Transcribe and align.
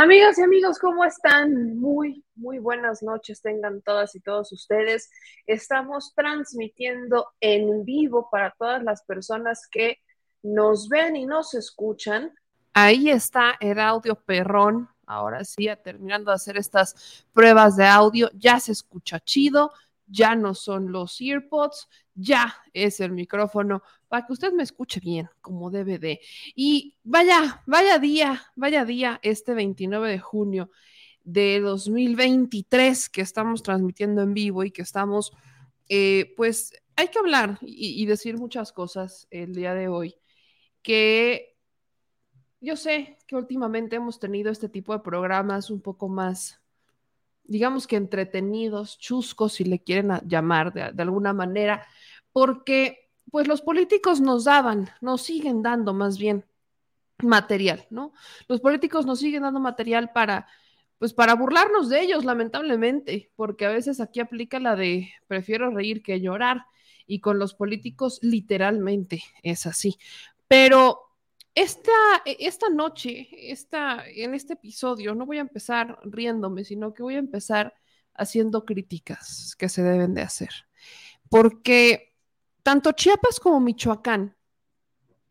Amigas 0.00 0.38
y 0.38 0.42
amigos, 0.42 0.78
¿cómo 0.78 1.04
están? 1.04 1.76
Muy, 1.76 2.24
muy 2.36 2.60
buenas 2.60 3.02
noches 3.02 3.42
tengan 3.42 3.82
todas 3.82 4.14
y 4.14 4.20
todos 4.20 4.52
ustedes. 4.52 5.10
Estamos 5.44 6.14
transmitiendo 6.14 7.26
en 7.40 7.84
vivo 7.84 8.28
para 8.30 8.54
todas 8.56 8.80
las 8.84 9.02
personas 9.02 9.66
que 9.68 9.98
nos 10.40 10.88
ven 10.88 11.16
y 11.16 11.26
nos 11.26 11.52
escuchan. 11.54 12.32
Ahí 12.74 13.10
está 13.10 13.56
el 13.58 13.80
audio 13.80 14.14
perrón. 14.14 14.88
Ahora 15.04 15.44
sí, 15.44 15.68
terminando 15.82 16.30
de 16.30 16.36
hacer 16.36 16.56
estas 16.56 17.26
pruebas 17.32 17.74
de 17.74 17.86
audio, 17.86 18.30
ya 18.34 18.60
se 18.60 18.70
escucha 18.70 19.18
chido, 19.18 19.72
ya 20.06 20.36
no 20.36 20.54
son 20.54 20.92
los 20.92 21.20
earpods, 21.20 21.88
ya 22.14 22.54
es 22.72 23.00
el 23.00 23.10
micrófono 23.10 23.82
para 24.08 24.26
que 24.26 24.32
usted 24.32 24.52
me 24.52 24.62
escuche 24.62 25.00
bien, 25.00 25.28
como 25.40 25.70
debe 25.70 25.98
de. 25.98 26.20
Y 26.54 26.96
vaya, 27.04 27.62
vaya 27.66 27.98
día, 27.98 28.42
vaya 28.56 28.84
día, 28.84 29.20
este 29.22 29.54
29 29.54 30.10
de 30.10 30.18
junio 30.18 30.70
de 31.24 31.60
2023 31.60 33.10
que 33.10 33.20
estamos 33.20 33.62
transmitiendo 33.62 34.22
en 34.22 34.32
vivo 34.32 34.64
y 34.64 34.70
que 34.70 34.82
estamos, 34.82 35.32
eh, 35.88 36.32
pues 36.36 36.72
hay 36.96 37.08
que 37.08 37.18
hablar 37.18 37.58
y, 37.60 38.04
decir 38.06 38.38
muchas 38.38 38.72
cosas 38.72 39.28
el 39.30 39.54
día 39.54 39.74
de 39.74 39.88
hoy, 39.88 40.16
que 40.82 41.56
yo 42.60 42.76
sé 42.76 43.18
que 43.26 43.36
últimamente 43.36 43.96
hemos 43.96 44.18
tenido 44.18 44.50
este 44.50 44.68
tipo 44.68 44.92
de 44.92 45.00
programas 45.00 45.70
un 45.70 45.80
poco 45.80 46.08
más 46.08 46.60
digamos 47.44 47.86
que 47.86 47.96
entretenidos, 47.96 48.98
chuscos, 48.98 49.54
si 49.54 49.64
le 49.64 49.80
quieren 49.80 50.10
llamar 50.26 50.72
de, 50.72 51.02
alguna 51.02 51.32
manera, 51.32 51.86
porque 52.30 53.07
pues 53.30 53.48
los 53.48 53.62
políticos 53.62 54.20
nos 54.20 54.44
daban, 54.44 54.88
nos 55.00 55.22
siguen 55.22 55.62
dando 55.62 55.94
más 55.94 56.18
bien 56.18 56.44
material, 57.18 57.86
¿no? 57.90 58.12
Los 58.48 58.60
políticos 58.60 59.06
nos 59.06 59.18
siguen 59.18 59.42
dando 59.42 59.60
material 59.60 60.12
para, 60.12 60.46
pues 60.98 61.12
para 61.12 61.34
burlarnos 61.34 61.88
de 61.88 62.00
ellos, 62.00 62.24
lamentablemente, 62.24 63.30
porque 63.36 63.66
a 63.66 63.70
veces 63.70 64.00
aquí 64.00 64.20
aplica 64.20 64.60
la 64.60 64.76
de 64.76 65.10
prefiero 65.26 65.70
reír 65.70 66.02
que 66.02 66.20
llorar, 66.20 66.64
y 67.08 67.20
con 67.20 67.40
los 67.40 67.54
políticos 67.54 68.20
literalmente 68.22 69.22
es 69.42 69.66
así. 69.66 69.98
Pero 70.46 71.08
esta, 71.54 71.90
esta 72.24 72.68
noche, 72.68 73.28
esta, 73.50 74.04
en 74.06 74.34
este 74.34 74.52
episodio, 74.52 75.14
no 75.14 75.26
voy 75.26 75.38
a 75.38 75.40
empezar 75.40 75.98
riéndome, 76.04 76.62
sino 76.62 76.94
que 76.94 77.02
voy 77.02 77.16
a 77.16 77.18
empezar 77.18 77.74
haciendo 78.14 78.64
críticas 78.64 79.56
que 79.58 79.68
se 79.68 79.82
deben 79.82 80.14
de 80.14 80.22
hacer. 80.22 80.50
Porque 81.30 82.07
tanto 82.68 82.92
Chiapas 82.92 83.40
como 83.40 83.60
Michoacán, 83.60 84.36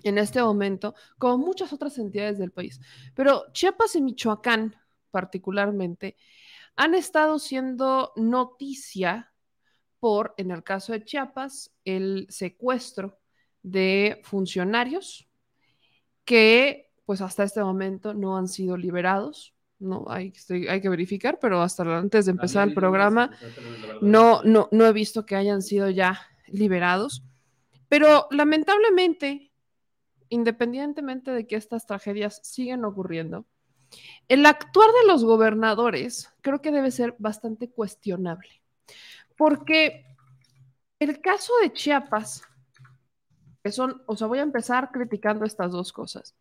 en 0.02 0.17
este 0.17 0.42
momento, 0.42 0.95
como 1.20 1.37
muchas 1.37 1.71
otras 1.71 1.95
entidades 1.99 2.39
del 2.39 2.49
país, 2.49 2.81
pero 3.14 3.43
Chiapas 3.53 3.95
y 3.95 4.02
Michoacán 4.02 4.75
particularmente, 5.11 6.17
han 6.76 6.95
estado 6.95 7.37
siendo 7.37 8.11
noticia 8.15 9.31
por, 9.99 10.33
en 10.37 10.49
el 10.49 10.64
caso 10.64 10.93
de 10.93 11.05
Chiapas, 11.05 11.76
el 11.86 12.26
secuestro 12.31 13.20
de 13.61 14.20
funcionarios 14.23 15.30
que 16.26 16.92
pues 17.05 17.21
hasta 17.21 17.43
este 17.43 17.64
momento 17.64 18.15
no 18.15 18.36
han 18.36 18.47
sido 18.47 18.76
liberados. 18.77 19.53
No, 19.77 20.05
hay, 20.09 20.33
hay 20.67 20.81
que 20.81 20.89
verificar, 20.89 21.37
pero 21.39 21.61
hasta 21.61 21.83
antes 21.99 22.26
de 22.26 22.31
empezar 22.31 22.67
el 22.67 22.73
programa 22.73 23.30
no, 24.02 24.42
no, 24.42 24.70
no 24.71 24.86
he 24.87 24.92
visto 24.92 25.23
que 25.23 25.36
hayan 25.36 25.61
sido 25.61 25.92
ya 25.92 26.20
liberados. 26.47 27.23
Pero 27.89 28.27
lamentablemente, 28.31 29.52
independientemente 30.30 31.31
de 31.31 31.47
que 31.47 31.55
estas 31.55 31.85
tragedias 31.85 32.41
siguen 32.43 32.85
ocurriendo, 32.85 33.45
el 34.27 34.45
actuar 34.45 34.89
de 35.02 35.08
los 35.08 35.23
gobernadores 35.23 36.33
creo 36.41 36.61
que 36.61 36.71
debe 36.71 36.91
ser 36.91 37.15
bastante 37.17 37.69
cuestionable, 37.69 38.61
porque 39.37 40.05
el 40.99 41.21
caso 41.21 41.53
de 41.61 41.71
Chiapas 41.71 42.43
son, 43.71 44.02
o 44.05 44.15
sea, 44.15 44.27
voy 44.27 44.39
a 44.39 44.43
empezar 44.43 44.91
criticando 44.91 45.45
estas 45.45 45.71
dos 45.71 45.91
cosas. 45.91 46.35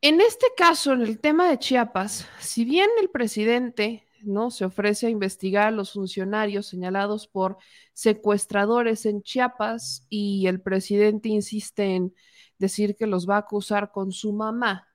En 0.00 0.20
este 0.20 0.46
caso, 0.56 0.92
en 0.92 1.02
el 1.02 1.18
tema 1.18 1.48
de 1.48 1.58
Chiapas, 1.58 2.28
si 2.38 2.64
bien 2.64 2.90
el 3.00 3.08
presidente 3.08 4.03
no 4.24 4.50
se 4.50 4.64
ofrece 4.64 5.06
a 5.06 5.10
investigar 5.10 5.68
a 5.68 5.70
los 5.70 5.92
funcionarios 5.92 6.66
señalados 6.66 7.26
por 7.26 7.58
secuestradores 7.92 9.06
en 9.06 9.22
Chiapas 9.22 10.06
y 10.08 10.46
el 10.46 10.60
presidente 10.60 11.28
insiste 11.28 11.94
en 11.94 12.14
decir 12.58 12.96
que 12.96 13.06
los 13.06 13.28
va 13.28 13.36
a 13.36 13.40
acusar 13.40 13.90
con 13.92 14.12
su 14.12 14.32
mamá. 14.32 14.88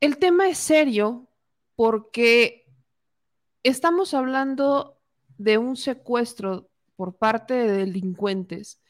El 0.00 0.18
tema 0.18 0.48
es 0.48 0.58
serio 0.58 1.28
porque 1.74 2.66
estamos 3.62 4.14
hablando 4.14 5.00
de 5.38 5.58
un 5.58 5.76
secuestro 5.76 6.70
por 6.96 7.16
parte 7.16 7.54
de 7.54 7.72
delincuentes 7.72 8.80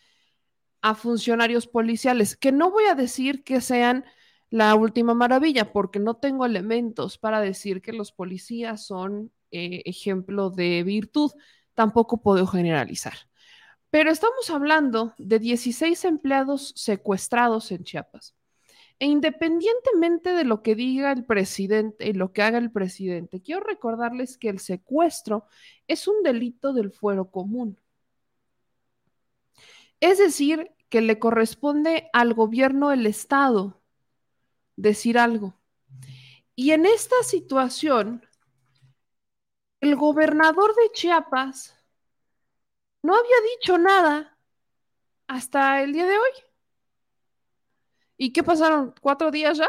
a 0.82 0.94
funcionarios 0.94 1.66
policiales, 1.66 2.36
que 2.36 2.52
no 2.52 2.70
voy 2.70 2.84
a 2.84 2.94
decir 2.94 3.42
que 3.42 3.60
sean 3.60 4.04
la 4.50 4.74
última 4.74 5.14
maravilla, 5.14 5.72
porque 5.72 5.98
no 5.98 6.14
tengo 6.14 6.46
elementos 6.46 7.18
para 7.18 7.40
decir 7.40 7.82
que 7.82 7.92
los 7.92 8.12
policías 8.12 8.86
son 8.86 9.32
eh, 9.50 9.82
ejemplo 9.86 10.50
de 10.50 10.82
virtud, 10.82 11.32
tampoco 11.74 12.22
puedo 12.22 12.46
generalizar. 12.46 13.14
Pero 13.90 14.10
estamos 14.10 14.50
hablando 14.50 15.14
de 15.18 15.38
16 15.38 16.04
empleados 16.04 16.72
secuestrados 16.76 17.70
en 17.72 17.84
Chiapas. 17.84 18.34
E 18.98 19.06
independientemente 19.06 20.30
de 20.30 20.44
lo 20.44 20.62
que 20.62 20.74
diga 20.74 21.12
el 21.12 21.24
presidente 21.24 22.08
y 22.08 22.12
lo 22.14 22.32
que 22.32 22.42
haga 22.42 22.58
el 22.58 22.72
presidente, 22.72 23.42
quiero 23.42 23.60
recordarles 23.60 24.38
que 24.38 24.48
el 24.48 24.58
secuestro 24.58 25.46
es 25.86 26.08
un 26.08 26.22
delito 26.22 26.72
del 26.72 26.92
fuero 26.92 27.30
común. 27.30 27.78
Es 30.00 30.18
decir, 30.18 30.72
que 30.88 31.00
le 31.00 31.18
corresponde 31.18 32.08
al 32.12 32.34
gobierno 32.34 32.90
del 32.90 33.06
Estado 33.06 33.75
decir 34.76 35.18
algo. 35.18 35.54
Y 36.54 36.70
en 36.70 36.86
esta 36.86 37.16
situación, 37.22 38.26
el 39.80 39.96
gobernador 39.96 40.74
de 40.74 40.92
Chiapas 40.92 41.74
no 43.02 43.14
había 43.14 43.36
dicho 43.56 43.78
nada 43.78 44.38
hasta 45.26 45.82
el 45.82 45.92
día 45.92 46.06
de 46.06 46.18
hoy. 46.18 46.30
¿Y 48.16 48.32
qué 48.32 48.42
pasaron? 48.42 48.94
¿Cuatro 49.00 49.30
días 49.30 49.58
ya? 49.58 49.68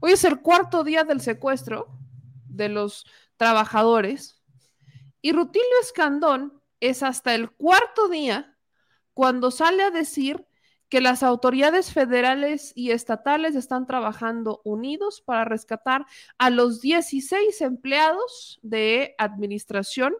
Hoy 0.00 0.12
es 0.12 0.24
el 0.24 0.40
cuarto 0.40 0.84
día 0.84 1.04
del 1.04 1.20
secuestro 1.20 1.88
de 2.46 2.68
los 2.68 3.04
trabajadores 3.36 4.38
y 5.20 5.32
Rutilio 5.32 5.80
Escandón 5.82 6.62
es 6.80 7.02
hasta 7.02 7.34
el 7.34 7.50
cuarto 7.50 8.08
día 8.08 8.56
cuando 9.14 9.50
sale 9.50 9.82
a 9.82 9.90
decir 9.90 10.46
que 10.88 11.00
las 11.00 11.22
autoridades 11.22 11.92
federales 11.92 12.72
y 12.74 12.90
estatales 12.90 13.54
están 13.54 13.86
trabajando 13.86 14.60
unidos 14.64 15.20
para 15.20 15.44
rescatar 15.44 16.06
a 16.38 16.50
los 16.50 16.80
16 16.80 17.60
empleados 17.60 18.58
de 18.62 19.14
administración 19.18 20.14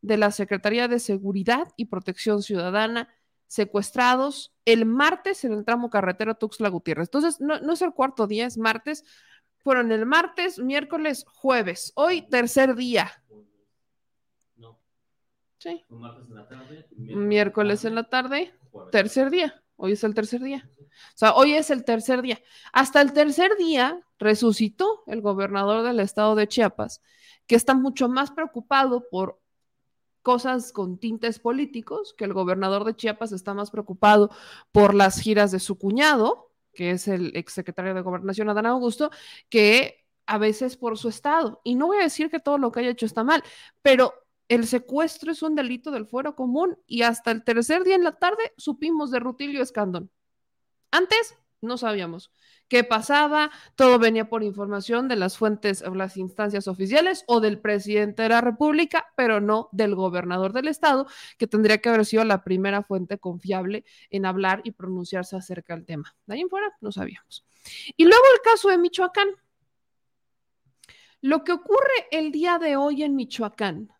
de 0.00 0.16
la 0.16 0.30
Secretaría 0.30 0.88
de 0.88 1.00
Seguridad 1.00 1.68
y 1.76 1.86
Protección 1.86 2.42
Ciudadana 2.42 3.08
secuestrados 3.52 4.54
el 4.64 4.86
martes 4.86 5.44
en 5.44 5.52
el 5.52 5.64
tramo 5.64 5.90
carretero 5.90 6.36
Tuxtla 6.36 6.70
Gutiérrez. 6.70 7.08
Entonces, 7.08 7.38
no, 7.38 7.60
no 7.60 7.74
es 7.74 7.82
el 7.82 7.92
cuarto 7.92 8.26
día, 8.26 8.46
es 8.46 8.56
martes. 8.56 9.04
Fueron 9.58 9.92
el 9.92 10.06
martes, 10.06 10.58
miércoles, 10.58 11.26
jueves. 11.28 11.92
Hoy, 11.94 12.22
tercer 12.22 12.74
día. 12.74 13.12
Sí. 15.58 15.84
Miércoles 16.96 17.84
en 17.84 17.94
la 17.94 18.08
tarde, 18.08 18.52
tercer 18.90 19.30
día. 19.30 19.62
Hoy 19.84 19.94
es 19.94 20.04
el 20.04 20.14
tercer 20.14 20.40
día. 20.40 20.70
O 20.78 21.16
sea, 21.16 21.34
hoy 21.34 21.54
es 21.54 21.68
el 21.70 21.84
tercer 21.84 22.22
día. 22.22 22.40
Hasta 22.72 23.00
el 23.00 23.12
tercer 23.12 23.56
día 23.56 24.00
resucitó 24.16 25.02
el 25.08 25.20
gobernador 25.20 25.82
del 25.82 25.98
estado 25.98 26.36
de 26.36 26.46
Chiapas, 26.46 27.02
que 27.48 27.56
está 27.56 27.74
mucho 27.74 28.08
más 28.08 28.30
preocupado 28.30 29.08
por 29.10 29.40
cosas 30.22 30.70
con 30.70 30.98
tintes 30.98 31.40
políticos, 31.40 32.14
que 32.16 32.24
el 32.24 32.32
gobernador 32.32 32.84
de 32.84 32.94
Chiapas 32.94 33.32
está 33.32 33.54
más 33.54 33.72
preocupado 33.72 34.30
por 34.70 34.94
las 34.94 35.18
giras 35.18 35.50
de 35.50 35.58
su 35.58 35.76
cuñado, 35.76 36.52
que 36.72 36.92
es 36.92 37.08
el 37.08 37.36
exsecretario 37.36 37.92
de 37.92 38.02
Gobernación 38.02 38.48
Adán 38.50 38.66
Augusto, 38.66 39.10
que 39.48 40.06
a 40.26 40.38
veces 40.38 40.76
por 40.76 40.96
su 40.96 41.08
estado. 41.08 41.60
Y 41.64 41.74
no 41.74 41.88
voy 41.88 41.96
a 41.96 42.04
decir 42.04 42.30
que 42.30 42.38
todo 42.38 42.56
lo 42.56 42.70
que 42.70 42.78
haya 42.78 42.90
hecho 42.90 43.06
está 43.06 43.24
mal, 43.24 43.42
pero 43.82 44.14
el 44.54 44.66
secuestro 44.66 45.32
es 45.32 45.42
un 45.42 45.54
delito 45.54 45.90
del 45.90 46.06
fuero 46.06 46.36
común 46.36 46.78
y 46.86 47.02
hasta 47.02 47.30
el 47.30 47.42
tercer 47.42 47.84
día 47.84 47.94
en 47.94 48.04
la 48.04 48.18
tarde 48.18 48.52
supimos 48.58 49.10
de 49.10 49.18
Rutilio 49.18 49.62
Escandón. 49.62 50.10
Antes, 50.90 51.38
no 51.62 51.78
sabíamos 51.78 52.30
qué 52.68 52.84
pasaba, 52.84 53.50
todo 53.76 53.98
venía 53.98 54.28
por 54.28 54.42
información 54.42 55.08
de 55.08 55.16
las 55.16 55.38
fuentes 55.38 55.80
o 55.80 55.94
las 55.94 56.18
instancias 56.18 56.68
oficiales 56.68 57.24
o 57.28 57.40
del 57.40 57.60
presidente 57.60 58.24
de 58.24 58.28
la 58.28 58.42
República, 58.42 59.06
pero 59.16 59.40
no 59.40 59.70
del 59.72 59.94
gobernador 59.94 60.52
del 60.52 60.68
estado, 60.68 61.06
que 61.38 61.46
tendría 61.46 61.78
que 61.78 61.88
haber 61.88 62.04
sido 62.04 62.22
la 62.24 62.44
primera 62.44 62.82
fuente 62.82 63.18
confiable 63.18 63.86
en 64.10 64.26
hablar 64.26 64.60
y 64.64 64.72
pronunciarse 64.72 65.34
acerca 65.34 65.74
del 65.74 65.86
tema. 65.86 66.14
De 66.26 66.34
ahí 66.34 66.40
en 66.42 66.50
fuera, 66.50 66.76
no 66.82 66.92
sabíamos. 66.92 67.46
Y 67.96 68.04
luego 68.04 68.22
el 68.34 68.40
caso 68.42 68.68
de 68.68 68.76
Michoacán. 68.76 69.28
Lo 71.22 71.42
que 71.42 71.52
ocurre 71.52 72.08
el 72.10 72.32
día 72.32 72.58
de 72.58 72.76
hoy 72.76 73.02
en 73.02 73.14
Michoacán, 73.14 73.92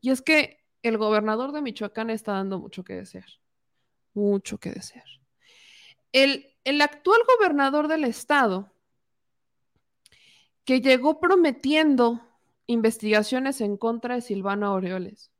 y 0.00 0.10
es 0.10 0.22
que 0.22 0.58
el 0.82 0.98
gobernador 0.98 1.52
de 1.52 1.62
Michoacán 1.62 2.10
está 2.10 2.32
dando 2.32 2.58
mucho 2.58 2.84
que 2.84 2.94
desear, 2.94 3.28
mucho 4.14 4.58
que 4.58 4.70
desear. 4.70 5.04
El, 6.12 6.54
actual 6.80 7.20
gobernador 7.36 7.88
del 7.88 8.04
estado, 8.04 8.70
que 10.64 10.80
llegó 10.80 11.18
prometiendo 11.20 12.20
investigaciones 12.66 13.60
en 13.60 13.76
contra 13.76 14.16
de 14.16 14.20
Silvano 14.20 14.66
Aureoles, 14.66 15.30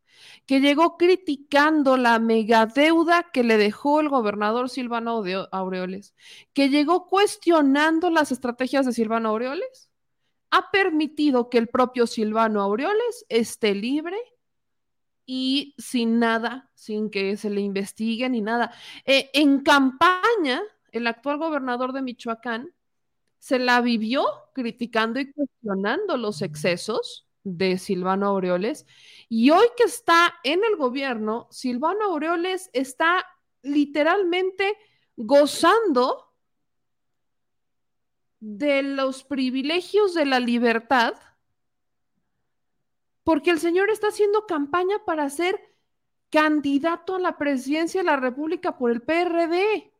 que 0.46 0.60
llegó 0.60 0.96
criticando 0.96 1.96
la 1.96 2.19
megadeuda 2.19 3.31
que 3.32 3.44
le 3.44 3.56
dejó 3.56 4.00
el 4.00 4.08
gobernador 4.08 4.69
Silvano 4.69 5.22
Aureoles, 5.52 6.14
que 6.55 6.70
llegó 6.70 7.06
cuestionando 7.06 8.10
las 8.10 8.32
estrategias 8.32 8.87
de 8.87 8.93
Silvano 8.93 9.31
Aureoles, 9.31 9.90
ha 10.50 10.70
permitido 10.70 11.50
que 11.50 11.58
el 11.58 11.69
propio 11.69 12.06
Silvano 12.06 12.62
Aureoles 12.62 13.26
esté 13.28 13.75
libre 13.75 14.16
y 15.30 15.75
sin 15.76 16.19
nada, 16.19 16.70
sin 16.72 17.10
que 17.10 17.36
se 17.36 17.50
le 17.50 17.60
investigue 17.60 18.30
ni 18.30 18.40
nada. 18.40 18.72
Eh, 19.04 19.28
en 19.34 19.60
campaña, 19.60 20.62
el 20.90 21.06
actual 21.06 21.36
gobernador 21.36 21.92
de 21.92 22.00
Michoacán 22.00 22.75
se 23.38 23.58
la 23.58 23.82
vivió 23.82 24.25
criticando 24.54 25.20
y 25.20 25.30
cuestionando 25.30 26.16
los 26.16 26.40
excesos 26.40 27.28
de 27.44 27.76
Silvano 27.76 28.26
Aureoles. 28.28 28.86
Y 29.28 29.50
hoy 29.50 29.66
que 29.76 29.84
está 29.84 30.34
en 30.44 30.62
el 30.64 30.76
gobierno, 30.76 31.46
Silvano 31.50 32.06
Aureoles 32.06 32.70
está 32.72 33.26
literalmente 33.60 34.78
gozando 35.14 36.32
de 38.40 38.82
los 38.82 39.24
privilegios 39.24 40.14
de 40.14 40.24
la 40.24 40.40
libertad 40.40 41.16
porque 43.28 43.50
el 43.50 43.60
señor 43.60 43.90
está 43.90 44.08
haciendo 44.08 44.46
campaña 44.46 45.04
para 45.04 45.28
ser 45.28 45.60
candidato 46.30 47.16
a 47.16 47.19
la 47.19 47.36
presidencia 47.36 48.00
de 48.00 48.06
la 48.06 48.16
República 48.16 48.78
por 48.78 48.90
el 48.90 49.02
PRD. 49.02 49.92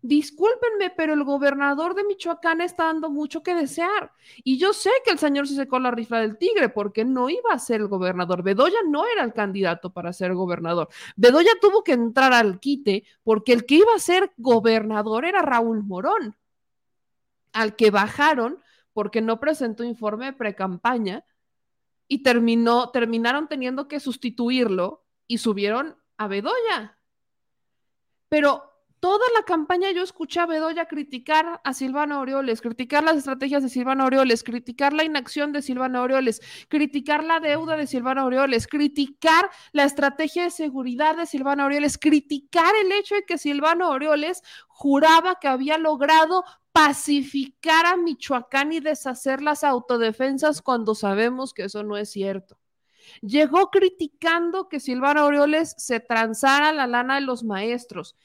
Discúlpenme, 0.00 0.90
pero 0.96 1.14
el 1.14 1.24
gobernador 1.24 1.96
de 1.96 2.04
Michoacán 2.04 2.60
está 2.60 2.84
dando 2.84 3.10
mucho 3.10 3.42
que 3.42 3.56
desear. 3.56 4.12
Y 4.44 4.58
yo 4.58 4.72
sé 4.72 4.90
que 5.04 5.10
el 5.10 5.18
señor 5.18 5.48
se 5.48 5.56
secó 5.56 5.80
la 5.80 5.90
rifla 5.90 6.20
del 6.20 6.38
tigre 6.38 6.68
porque 6.68 7.04
no 7.04 7.28
iba 7.28 7.52
a 7.52 7.58
ser 7.58 7.80
el 7.80 7.88
gobernador. 7.88 8.44
Bedoya 8.44 8.78
no 8.86 9.08
era 9.08 9.24
el 9.24 9.32
candidato 9.32 9.92
para 9.92 10.12
ser 10.12 10.32
gobernador. 10.32 10.88
Bedoya 11.16 11.50
tuvo 11.60 11.82
que 11.82 11.94
entrar 11.94 12.32
al 12.32 12.60
quite 12.60 13.02
porque 13.24 13.54
el 13.54 13.66
que 13.66 13.74
iba 13.74 13.92
a 13.92 13.98
ser 13.98 14.34
gobernador 14.36 15.24
era 15.24 15.42
Raúl 15.42 15.82
Morón, 15.82 16.36
al 17.52 17.74
que 17.74 17.90
bajaron 17.90 18.62
porque 18.92 19.20
no 19.20 19.40
presentó 19.40 19.82
informe 19.82 20.26
de 20.26 20.32
pre-campaña 20.34 21.24
y 22.12 22.22
terminó, 22.22 22.90
terminaron 22.90 23.48
teniendo 23.48 23.88
que 23.88 23.98
sustituirlo 23.98 25.02
y 25.26 25.38
subieron 25.38 25.96
a 26.18 26.28
Bedoya. 26.28 26.98
Pero 28.28 28.64
toda 29.00 29.24
la 29.34 29.44
campaña 29.44 29.90
yo 29.92 30.02
escuché 30.02 30.40
a 30.40 30.44
Bedoya 30.44 30.84
criticar 30.84 31.62
a 31.64 31.72
Silvano 31.72 32.16
Aureoles, 32.16 32.60
criticar 32.60 33.02
las 33.02 33.16
estrategias 33.16 33.62
de 33.62 33.70
Silvano 33.70 34.04
Aureoles, 34.04 34.44
criticar 34.44 34.92
la 34.92 35.04
inacción 35.04 35.54
de 35.54 35.62
Silvano 35.62 36.00
Aureoles, 36.00 36.42
criticar 36.68 37.24
la 37.24 37.40
deuda 37.40 37.78
de 37.78 37.86
Silvano 37.86 38.20
Aureoles, 38.20 38.66
criticar 38.66 39.48
la 39.72 39.84
estrategia 39.84 40.42
de 40.42 40.50
seguridad 40.50 41.16
de 41.16 41.24
Silvano 41.24 41.62
Aureoles, 41.62 41.96
criticar 41.96 42.74
el 42.84 42.92
hecho 42.92 43.14
de 43.14 43.24
que 43.24 43.38
Silvano 43.38 43.86
Aureoles 43.86 44.42
juraba 44.68 45.38
que 45.40 45.48
había 45.48 45.78
logrado 45.78 46.44
pacificar 46.72 47.86
a 47.86 47.96
Michoacán 47.96 48.72
y 48.72 48.80
deshacer 48.80 49.42
las 49.42 49.62
autodefensas 49.62 50.62
cuando 50.62 50.94
sabemos 50.94 51.52
que 51.52 51.64
eso 51.64 51.82
no 51.82 51.96
es 51.96 52.10
cierto. 52.10 52.58
Llegó 53.20 53.70
criticando 53.70 54.68
que 54.68 54.80
Silvano 54.80 55.20
Aureoles 55.20 55.74
se 55.76 56.00
transara 56.00 56.72
la 56.72 56.86
lana 56.86 57.16
de 57.16 57.22
los 57.22 57.44
maestros. 57.44 58.16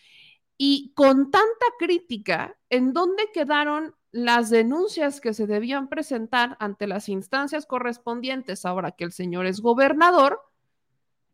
Y 0.58 0.94
con 0.96 1.30
tanta 1.30 1.66
crítica, 1.78 2.58
¿en 2.70 2.94
dónde 2.94 3.30
quedaron 3.34 3.96
las 4.12 4.50
denuncias 4.50 5.20
que 5.20 5.34
se 5.34 5.46
debían 5.46 5.90
presentar 5.90 6.56
ante 6.60 6.88
las 6.88 7.10
instancias 7.10 7.66
correspondientes 7.66 8.66
ahora 8.66 8.92
que 8.92 9.04
el 9.04 9.12
señor 9.12 9.46
es 9.46 9.60
gobernador 9.62 10.42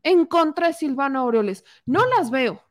en 0.02 0.26
contra 0.26 0.68
de 0.68 0.74
Silvano 0.74 1.20
Aureoles? 1.20 1.64
No 1.86 2.06
las 2.18 2.32
veo. 2.32 2.64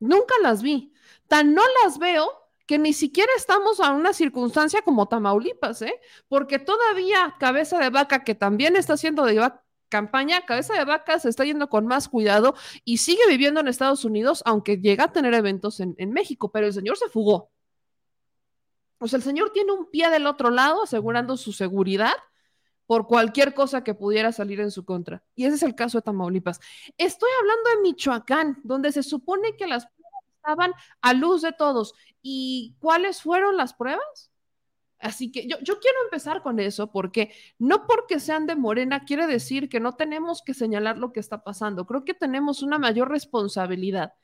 Nunca 0.00 0.34
las 0.42 0.62
vi. 0.62 0.92
Tan 1.28 1.54
no 1.54 1.62
las 1.82 1.98
veo 1.98 2.43
que 2.66 2.78
ni 2.78 2.92
siquiera 2.92 3.30
estamos 3.36 3.80
a 3.80 3.92
una 3.92 4.12
circunstancia 4.12 4.82
como 4.82 5.06
Tamaulipas, 5.06 5.82
¿eh? 5.82 6.00
Porque 6.28 6.58
todavía 6.58 7.36
Cabeza 7.38 7.78
de 7.78 7.90
Vaca, 7.90 8.24
que 8.24 8.34
también 8.34 8.76
está 8.76 8.94
haciendo 8.94 9.24
de 9.24 9.40
campaña, 9.88 10.44
Cabeza 10.46 10.74
de 10.74 10.84
Vaca 10.84 11.18
se 11.18 11.28
está 11.28 11.44
yendo 11.44 11.68
con 11.68 11.86
más 11.86 12.08
cuidado 12.08 12.54
y 12.84 12.98
sigue 12.98 13.22
viviendo 13.28 13.60
en 13.60 13.68
Estados 13.68 14.04
Unidos, 14.04 14.42
aunque 14.46 14.78
llega 14.78 15.04
a 15.04 15.12
tener 15.12 15.34
eventos 15.34 15.80
en, 15.80 16.10
México, 16.10 16.50
pero 16.50 16.66
el 16.66 16.72
señor 16.72 16.96
se 16.96 17.08
fugó. 17.08 17.50
O 18.98 19.08
sea, 19.08 19.18
el 19.18 19.22
señor 19.22 19.50
tiene 19.50 19.72
un 19.72 19.90
pie 19.90 20.08
del 20.10 20.26
otro 20.26 20.50
lado 20.50 20.84
asegurando 20.84 21.36
su 21.36 21.52
seguridad 21.52 22.14
por 22.86 23.06
cualquier 23.06 23.54
cosa 23.54 23.84
que 23.84 23.94
pudiera 23.94 24.32
salir 24.32 24.60
en 24.60 24.70
su 24.70 24.84
contra. 24.84 25.22
Y 25.34 25.44
ese 25.44 25.56
es 25.56 25.62
el 25.62 25.74
caso 25.74 25.98
de 25.98 26.02
Tamaulipas. 26.02 26.60
Estoy 26.98 27.30
hablando 27.40 27.70
de 27.70 27.82
Michoacán, 27.82 28.60
donde 28.62 28.92
se 28.92 29.02
supone 29.02 29.56
que 29.56 29.66
las 29.66 29.86
estaban 30.44 30.72
a 31.00 31.14
luz 31.14 31.42
de 31.42 31.52
todos. 31.52 31.94
¿Y 32.22 32.76
cuáles 32.80 33.22
fueron 33.22 33.56
las 33.56 33.74
pruebas? 33.74 34.30
Así 34.98 35.30
que 35.32 35.46
yo, 35.46 35.58
yo, 35.60 35.80
quiero 35.80 35.98
empezar 36.04 36.42
con 36.42 36.60
eso 36.60 36.90
porque 36.90 37.32
no 37.58 37.86
porque 37.86 38.20
sean 38.20 38.46
de 38.46 38.56
Morena 38.56 39.04
quiere 39.04 39.26
decir 39.26 39.68
que 39.68 39.80
no 39.80 39.96
tenemos 39.96 40.42
que 40.42 40.54
señalar 40.54 40.98
lo 40.98 41.12
que 41.12 41.20
está 41.20 41.44
pasando. 41.44 41.86
Creo 41.86 42.04
que 42.04 42.14
tenemos 42.14 42.62
una 42.62 42.78
mayor 42.78 43.10
responsabilidad. 43.10 44.14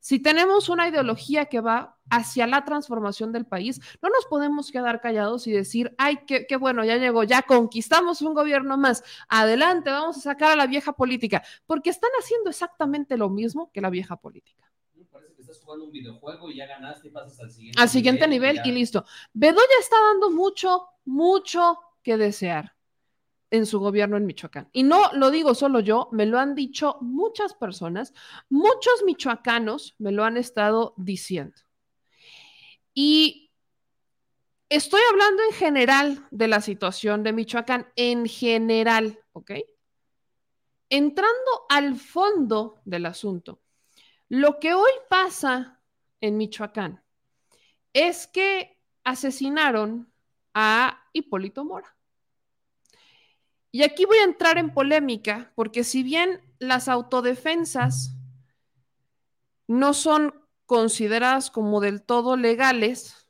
Si 0.00 0.20
tenemos 0.20 0.68
una 0.68 0.88
ideología 0.88 1.46
que 1.46 1.60
va 1.60 1.98
hacia 2.10 2.46
la 2.46 2.64
transformación 2.64 3.32
del 3.32 3.46
país, 3.46 3.80
no 4.02 4.08
nos 4.10 4.26
podemos 4.26 4.70
quedar 4.70 5.00
callados 5.00 5.46
y 5.46 5.52
decir, 5.52 5.94
ay, 5.98 6.18
qué, 6.26 6.46
qué 6.46 6.56
bueno, 6.56 6.84
ya 6.84 6.96
llegó, 6.96 7.24
ya 7.24 7.42
conquistamos 7.42 8.22
un 8.22 8.34
gobierno 8.34 8.76
más, 8.76 9.02
adelante, 9.28 9.90
vamos 9.90 10.18
a 10.18 10.20
sacar 10.20 10.52
a 10.52 10.56
la 10.56 10.66
vieja 10.66 10.92
política, 10.92 11.42
porque 11.66 11.90
están 11.90 12.10
haciendo 12.20 12.50
exactamente 12.50 13.16
lo 13.16 13.30
mismo 13.30 13.70
que 13.72 13.80
la 13.80 13.90
vieja 13.90 14.16
política 14.16 14.65
estás 15.56 15.64
jugando 15.64 15.86
un 15.86 15.92
videojuego 15.92 16.50
y 16.50 16.56
ya 16.56 16.66
ganaste 16.66 17.08
y 17.08 17.10
pasas 17.10 17.40
al 17.40 17.50
siguiente, 17.50 17.80
al 17.80 17.88
siguiente 17.88 18.28
nivel, 18.28 18.60
y, 18.64 18.72
listo. 18.72 19.04
Bedoya 19.32 19.78
está 19.80 19.96
dando 20.12 20.30
mucho, 20.30 20.86
mucho 21.04 21.78
que 22.02 22.16
desear 22.16 22.74
en 23.50 23.66
su 23.66 23.80
gobierno 23.80 24.16
en 24.16 24.26
Michoacán. 24.26 24.68
Y 24.72 24.82
no 24.82 25.12
lo 25.12 25.30
digo 25.30 25.54
solo 25.54 25.80
yo, 25.80 26.08
me 26.12 26.26
lo 26.26 26.38
han 26.38 26.54
dicho 26.54 26.98
muchas 27.00 27.54
personas, 27.54 28.12
muchos 28.48 29.02
michoacanos 29.04 29.94
me 29.98 30.12
lo 30.12 30.24
han 30.24 30.36
estado 30.36 30.94
diciendo. 30.96 31.56
Y 32.92 33.50
estoy 34.68 35.00
hablando 35.10 35.42
en 35.44 35.52
general 35.52 36.26
de 36.30 36.48
la 36.48 36.60
situación 36.60 37.22
de 37.22 37.32
Michoacán, 37.32 37.92
en 37.94 38.26
general, 38.26 39.20
¿ok? 39.32 39.52
Entrando 40.88 41.66
al 41.68 41.96
fondo 41.96 42.80
del 42.84 43.06
asunto, 43.06 43.60
lo 44.28 44.58
que 44.58 44.74
hoy 44.74 44.90
pasa 45.08 45.80
en 46.20 46.36
Michoacán 46.36 47.02
es 47.92 48.26
que 48.26 48.80
asesinaron 49.04 50.12
a 50.52 51.08
Hipólito 51.12 51.64
Mora. 51.64 51.96
Y 53.70 53.82
aquí 53.82 54.04
voy 54.04 54.18
a 54.18 54.24
entrar 54.24 54.58
en 54.58 54.72
polémica, 54.72 55.52
porque 55.54 55.84
si 55.84 56.02
bien 56.02 56.40
las 56.58 56.88
autodefensas 56.88 58.16
no 59.66 59.94
son 59.94 60.34
consideradas 60.64 61.50
como 61.50 61.80
del 61.80 62.02
todo 62.02 62.36
legales, 62.36 63.28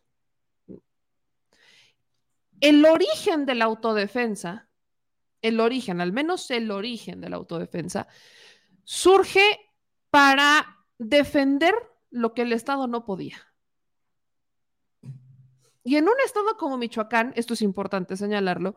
el 2.60 2.84
origen 2.84 3.44
de 3.44 3.54
la 3.54 3.66
autodefensa, 3.66 4.68
el 5.42 5.60
origen, 5.60 6.00
al 6.00 6.12
menos 6.12 6.50
el 6.50 6.70
origen 6.70 7.20
de 7.20 7.28
la 7.28 7.36
autodefensa, 7.36 8.08
surge 8.84 9.60
para 10.10 10.75
defender 10.98 11.74
lo 12.10 12.34
que 12.34 12.42
el 12.42 12.52
Estado 12.52 12.86
no 12.86 13.04
podía. 13.04 13.36
Y 15.84 15.96
en 15.96 16.08
un 16.08 16.14
estado 16.24 16.56
como 16.56 16.78
Michoacán, 16.78 17.32
esto 17.36 17.54
es 17.54 17.62
importante 17.62 18.16
señalarlo, 18.16 18.74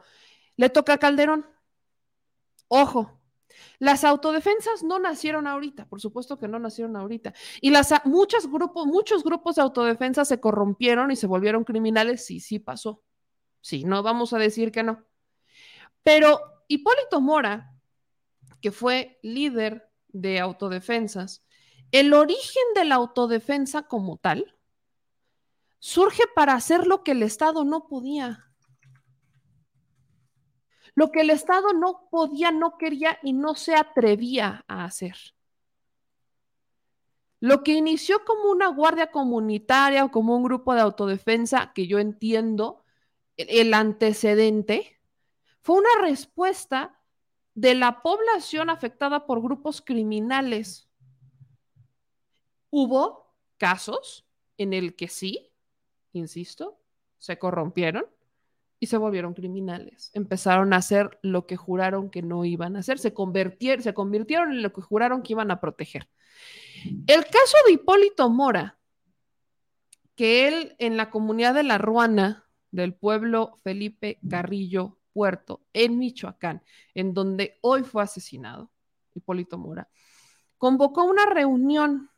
le 0.57 0.69
toca 0.69 0.93
a 0.93 0.97
Calderón. 0.99 1.45
Ojo, 2.67 3.19
Las 3.79 4.03
autodefensas 4.03 4.83
no 4.83 4.99
nacieron 4.99 5.47
ahorita, 5.47 5.87
por 5.87 6.01
supuesto 6.01 6.37
que 6.37 6.47
no 6.47 6.59
nacieron 6.59 6.95
ahorita. 6.95 7.33
Y 7.61 7.69
las, 7.71 7.93
muchos, 8.05 8.47
grupos, 8.51 8.85
muchos 8.87 9.23
grupos 9.23 9.55
de 9.55 9.61
autodefensa 9.61 10.25
se 10.25 10.39
corrompieron 10.39 11.11
y 11.11 11.15
se 11.15 11.27
volvieron 11.27 11.63
criminales, 11.63 12.25
sí, 12.25 12.39
sí 12.39 12.59
pasó. 12.59 13.03
Sí, 13.61 13.83
no 13.83 14.03
vamos 14.03 14.33
a 14.33 14.37
decir 14.37 14.71
que 14.71 14.83
no. 14.83 15.05
Pero 16.03 16.39
Hipólito 16.67 17.21
Mora, 17.21 17.73
que 18.61 18.71
fue 18.71 19.19
líder 19.23 19.89
de 20.09 20.39
autodefensas, 20.39 21.45
el 21.91 22.13
origen 22.13 22.63
de 22.75 22.85
la 22.85 22.95
autodefensa 22.95 23.83
como 23.83 24.17
tal 24.17 24.55
surge 25.79 26.23
para 26.35 26.53
hacer 26.53 26.85
lo 26.85 27.03
que 27.03 27.11
el 27.11 27.23
Estado 27.23 27.63
no 27.63 27.87
podía. 27.87 28.45
Lo 30.93 31.11
que 31.11 31.21
el 31.21 31.29
Estado 31.29 31.73
no 31.73 32.07
podía, 32.11 32.51
no 32.51 32.77
quería 32.77 33.19
y 33.23 33.33
no 33.33 33.55
se 33.55 33.75
atrevía 33.75 34.65
a 34.67 34.83
hacer. 34.83 35.15
Lo 37.39 37.63
que 37.63 37.73
inició 37.73 38.25
como 38.25 38.51
una 38.51 38.67
guardia 38.67 39.11
comunitaria 39.11 40.03
o 40.03 40.11
como 40.11 40.35
un 40.35 40.43
grupo 40.43 40.73
de 40.73 40.81
autodefensa, 40.81 41.71
que 41.73 41.87
yo 41.87 41.99
entiendo 41.99 42.83
el 43.37 43.73
antecedente, 43.73 44.99
fue 45.61 45.77
una 45.77 46.01
respuesta 46.01 46.99
de 47.53 47.75
la 47.75 48.01
población 48.01 48.69
afectada 48.69 49.25
por 49.25 49.41
grupos 49.41 49.81
criminales. 49.81 50.88
Hubo 52.69 53.33
casos 53.57 54.25
en 54.57 54.73
el 54.73 54.95
que 54.95 55.07
sí, 55.07 55.51
insisto, 56.13 56.79
se 57.17 57.37
corrompieron 57.37 58.05
y 58.79 58.87
se 58.87 58.97
volvieron 58.97 59.33
criminales. 59.33 60.11
Empezaron 60.13 60.73
a 60.73 60.77
hacer 60.77 61.19
lo 61.21 61.45
que 61.45 61.57
juraron 61.57 62.09
que 62.09 62.21
no 62.21 62.45
iban 62.45 62.75
a 62.75 62.79
hacer, 62.79 62.97
se, 62.99 63.13
se 63.13 63.93
convirtieron 63.93 64.51
en 64.51 64.63
lo 64.63 64.73
que 64.73 64.81
juraron 64.81 65.21
que 65.21 65.33
iban 65.33 65.51
a 65.51 65.59
proteger. 65.59 66.09
El 67.07 67.25
caso 67.25 67.57
de 67.67 67.73
Hipólito 67.73 68.29
Mora, 68.29 68.77
que 70.15 70.47
él 70.47 70.75
en 70.79 70.97
la 70.97 71.09
comunidad 71.09 71.53
de 71.53 71.63
La 71.63 71.77
Ruana, 71.77 72.45
del 72.71 72.93
pueblo 72.93 73.55
Felipe 73.63 74.19
Carrillo 74.29 74.97
Puerto, 75.13 75.61
en 75.73 75.97
Michoacán, 75.97 76.61
en 76.93 77.13
donde 77.13 77.57
hoy 77.61 77.83
fue 77.83 78.03
asesinado 78.03 78.71
Hipólito 79.13 79.57
Mora, 79.57 79.89
convocó 80.57 81.03
una 81.03 81.25
reunión. 81.25 82.09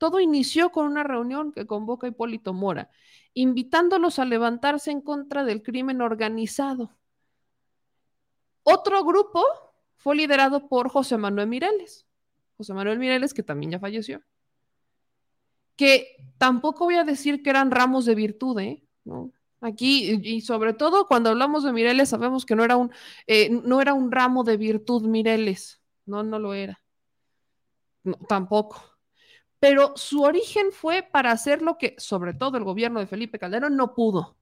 Todo 0.00 0.18
inició 0.18 0.72
con 0.72 0.86
una 0.86 1.02
reunión 1.02 1.52
que 1.52 1.66
convoca 1.66 2.08
Hipólito 2.08 2.54
Mora, 2.54 2.88
invitándolos 3.34 4.18
a 4.18 4.24
levantarse 4.24 4.90
en 4.90 5.02
contra 5.02 5.44
del 5.44 5.62
crimen 5.62 6.00
organizado. 6.00 6.96
Otro 8.62 9.04
grupo 9.04 9.44
fue 9.98 10.16
liderado 10.16 10.70
por 10.70 10.88
José 10.88 11.18
Manuel 11.18 11.48
Mireles. 11.48 12.06
José 12.56 12.72
Manuel 12.72 12.98
Mireles, 12.98 13.34
que 13.34 13.42
también 13.42 13.72
ya 13.72 13.78
falleció. 13.78 14.22
Que 15.76 16.16
tampoco 16.38 16.86
voy 16.86 16.94
a 16.94 17.04
decir 17.04 17.42
que 17.42 17.50
eran 17.50 17.70
ramos 17.70 18.06
de 18.06 18.14
virtud, 18.14 18.58
¿eh? 18.58 18.82
¿No? 19.04 19.30
Aquí, 19.60 20.18
y 20.22 20.40
sobre 20.40 20.72
todo 20.72 21.08
cuando 21.08 21.28
hablamos 21.28 21.62
de 21.62 21.74
Mireles, 21.74 22.08
sabemos 22.08 22.46
que 22.46 22.56
no 22.56 22.64
era 22.64 22.78
un, 22.78 22.90
eh, 23.26 23.50
no 23.50 23.82
era 23.82 23.92
un 23.92 24.10
ramo 24.10 24.44
de 24.44 24.56
virtud 24.56 25.02
Mireles, 25.02 25.82
no, 26.06 26.22
no 26.22 26.38
lo 26.38 26.54
era. 26.54 26.80
tampoco. 28.28 28.89
Pero 29.60 29.92
su 29.96 30.22
origen 30.22 30.72
fue 30.72 31.02
para 31.02 31.30
hacer 31.30 31.62
lo 31.62 31.76
que, 31.76 31.94
sobre 31.98 32.34
todo, 32.34 32.56
el 32.56 32.64
gobierno 32.64 32.98
de 32.98 33.06
Felipe 33.06 33.38
Calderón 33.38 33.76
no 33.76 33.94
pudo 33.94 34.36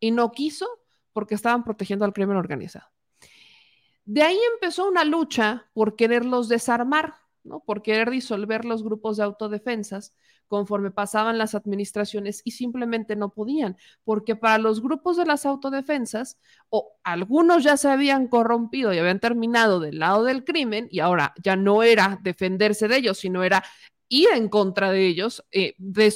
y 0.00 0.12
no 0.12 0.30
quiso 0.32 0.66
porque 1.12 1.34
estaban 1.34 1.64
protegiendo 1.64 2.04
al 2.04 2.12
crimen 2.12 2.36
organizado. 2.36 2.86
De 4.04 4.22
ahí 4.22 4.38
empezó 4.54 4.86
una 4.86 5.04
lucha 5.04 5.68
por 5.74 5.96
quererlos 5.96 6.48
desarmar, 6.48 7.14
¿no? 7.42 7.60
por 7.60 7.82
querer 7.82 8.10
disolver 8.10 8.64
los 8.64 8.84
grupos 8.84 9.16
de 9.16 9.24
autodefensas, 9.24 10.14
conforme 10.46 10.92
pasaban 10.92 11.38
las 11.38 11.56
administraciones 11.56 12.40
y 12.44 12.52
simplemente 12.52 13.16
no 13.16 13.30
podían, 13.30 13.76
porque 14.04 14.36
para 14.36 14.58
los 14.58 14.80
grupos 14.80 15.16
de 15.16 15.26
las 15.26 15.44
autodefensas, 15.44 16.38
o 16.68 16.92
algunos 17.02 17.64
ya 17.64 17.76
se 17.76 17.88
habían 17.88 18.28
corrompido 18.28 18.92
y 18.92 18.98
habían 18.98 19.18
terminado 19.18 19.80
del 19.80 19.98
lado 19.98 20.22
del 20.22 20.44
crimen 20.44 20.86
y 20.90 21.00
ahora 21.00 21.34
ya 21.42 21.56
no 21.56 21.82
era 21.82 22.20
defenderse 22.22 22.86
de 22.86 22.98
ellos, 22.98 23.18
sino 23.18 23.42
era 23.42 23.64
ir 24.08 24.28
en 24.34 24.48
contra 24.48 24.90
de 24.90 25.06
ellos, 25.06 25.44
eh, 25.50 25.74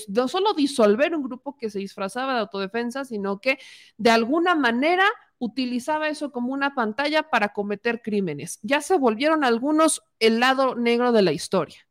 no 0.09 0.29
solo 0.29 0.55
disolver 0.55 1.15
un 1.15 1.23
grupo 1.23 1.57
que 1.57 1.71
se 1.71 1.79
disfrazaba 1.79 2.35
de 2.35 2.41
autodefensa, 2.41 3.05
sino 3.05 3.41
que 3.41 3.59
de 3.97 4.11
alguna 4.11 4.55
manera 4.55 5.05
utilizaba 5.39 6.09
eso 6.09 6.31
como 6.33 6.53
una 6.53 6.75
pantalla 6.75 7.31
para 7.31 7.53
cometer 7.53 8.03
crímenes. 8.03 8.59
Ya 8.63 8.81
se 8.81 8.99
volvieron 8.99 9.43
algunos 9.43 10.03
el 10.19 10.39
lado 10.41 10.75
negro 10.75 11.13
de 11.13 11.23
la 11.23 11.33
historia. 11.33 11.89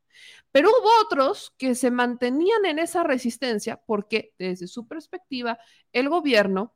Pero 0.52 0.70
hubo 0.70 0.88
otros 1.04 1.54
que 1.58 1.74
se 1.74 1.90
mantenían 1.90 2.64
en 2.64 2.78
esa 2.78 3.04
resistencia 3.04 3.80
porque 3.86 4.34
desde 4.38 4.66
su 4.66 4.88
perspectiva 4.88 5.58
el 5.92 6.08
gobierno 6.08 6.74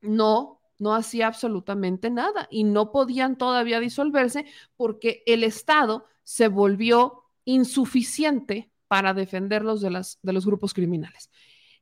no 0.00 0.56
no 0.78 0.94
hacía 0.94 1.26
absolutamente 1.26 2.10
nada 2.10 2.48
y 2.50 2.64
no 2.64 2.92
podían 2.92 3.36
todavía 3.36 3.80
disolverse 3.80 4.46
porque 4.76 5.22
el 5.26 5.44
Estado 5.44 6.06
se 6.22 6.48
volvió 6.48 7.25
insuficiente 7.46 8.70
para 8.88 9.14
defenderlos 9.14 9.80
de, 9.80 9.90
las, 9.90 10.18
de 10.22 10.34
los 10.34 10.44
grupos 10.44 10.74
criminales. 10.74 11.30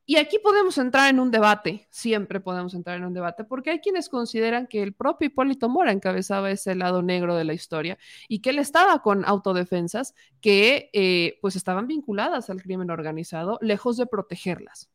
Y 0.07 0.17
aquí 0.17 0.39
podemos 0.39 0.77
entrar 0.77 1.09
en 1.09 1.19
un 1.19 1.31
debate, 1.31 1.89
siempre 1.91 2.39
podemos 2.39 2.75
entrar 2.75 2.99
en 2.99 3.07
un 3.07 3.15
debate, 3.15 3.43
porque 3.43 3.71
hay 3.71 3.79
quienes 3.81 4.11
consideran 4.11 4.67
que 4.67 4.83
el 4.83 4.93
propio 4.93 5.29
Hipólito 5.29 5.71
Mora 5.71 5.93
encabezaba 5.93 6.51
ese 6.51 6.75
lado 6.75 7.03
negro 7.03 7.35
de 7.35 7.45
la 7.45 7.55
historia 7.55 7.97
y 8.29 8.41
que 8.41 8.51
él 8.51 8.59
estaba 8.59 9.01
con 9.01 9.25
autodefensas 9.25 10.15
que 10.43 10.91
eh, 10.93 11.39
pues 11.41 11.57
estaban 11.57 11.87
vinculadas 11.87 12.51
al 12.51 12.61
crimen 12.61 12.91
organizado, 12.91 13.59
lejos 13.63 13.97
de 13.97 14.07
protegerlas. 14.07 14.91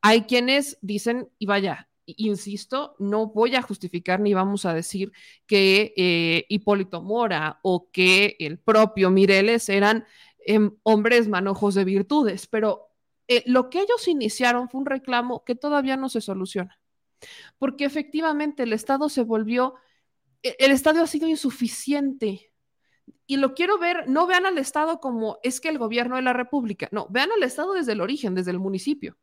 Hay 0.00 0.22
quienes 0.22 0.78
dicen, 0.80 1.28
y 1.38 1.44
vaya, 1.44 1.90
insisto, 2.16 2.96
no 2.98 3.26
voy 3.26 3.54
a 3.54 3.62
justificar 3.62 4.20
ni 4.20 4.34
vamos 4.34 4.64
a 4.64 4.74
decir 4.74 5.12
que 5.46 5.92
eh, 5.96 6.46
Hipólito 6.48 7.02
Mora 7.02 7.60
o 7.62 7.90
que 7.90 8.36
el 8.38 8.58
propio 8.58 9.10
Mireles 9.10 9.68
eran 9.68 10.06
em, 10.46 10.72
hombres 10.82 11.28
manojos 11.28 11.74
de 11.74 11.84
virtudes, 11.84 12.46
pero 12.46 12.88
eh, 13.28 13.42
lo 13.46 13.68
que 13.68 13.80
ellos 13.80 14.08
iniciaron 14.08 14.68
fue 14.70 14.80
un 14.80 14.86
reclamo 14.86 15.44
que 15.44 15.54
todavía 15.54 15.96
no 15.96 16.08
se 16.08 16.22
soluciona, 16.22 16.80
porque 17.58 17.84
efectivamente 17.84 18.62
el 18.62 18.72
Estado 18.72 19.08
se 19.10 19.22
volvió, 19.22 19.74
e, 20.42 20.56
el 20.58 20.72
Estado 20.72 21.02
ha 21.02 21.06
sido 21.06 21.28
insuficiente. 21.28 22.52
Y 23.26 23.36
lo 23.36 23.54
quiero 23.54 23.78
ver, 23.78 24.08
no 24.08 24.26
vean 24.26 24.46
al 24.46 24.56
Estado 24.58 25.00
como 25.00 25.38
es 25.42 25.60
que 25.60 25.68
el 25.68 25.78
gobierno 25.78 26.16
de 26.16 26.22
la 26.22 26.32
República, 26.32 26.88
no, 26.92 27.06
vean 27.10 27.30
al 27.32 27.42
Estado 27.42 27.74
desde 27.74 27.92
el 27.92 28.00
origen, 28.00 28.34
desde 28.34 28.52
el 28.52 28.58
municipio. 28.58 29.18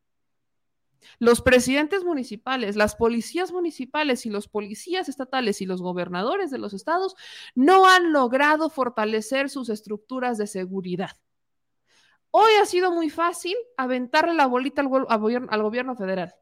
Los 1.19 1.41
presidentes 1.41 2.03
municipales, 2.03 2.75
las 2.75 2.95
policías 2.95 3.51
municipales 3.51 4.25
y 4.25 4.29
los 4.29 4.47
policías 4.47 5.09
estatales 5.09 5.61
y 5.61 5.65
los 5.65 5.81
gobernadores 5.81 6.51
de 6.51 6.57
los 6.57 6.73
estados 6.73 7.15
no 7.53 7.87
han 7.87 8.11
logrado 8.11 8.69
fortalecer 8.69 9.49
sus 9.49 9.69
estructuras 9.69 10.37
de 10.37 10.47
seguridad. 10.47 11.11
Hoy 12.31 12.51
ha 12.61 12.65
sido 12.65 12.91
muy 12.91 13.09
fácil 13.09 13.55
aventarle 13.77 14.33
la 14.33 14.45
bolita 14.45 14.81
al, 14.81 14.89
gobierno, 14.89 15.95
federal. 15.95 16.35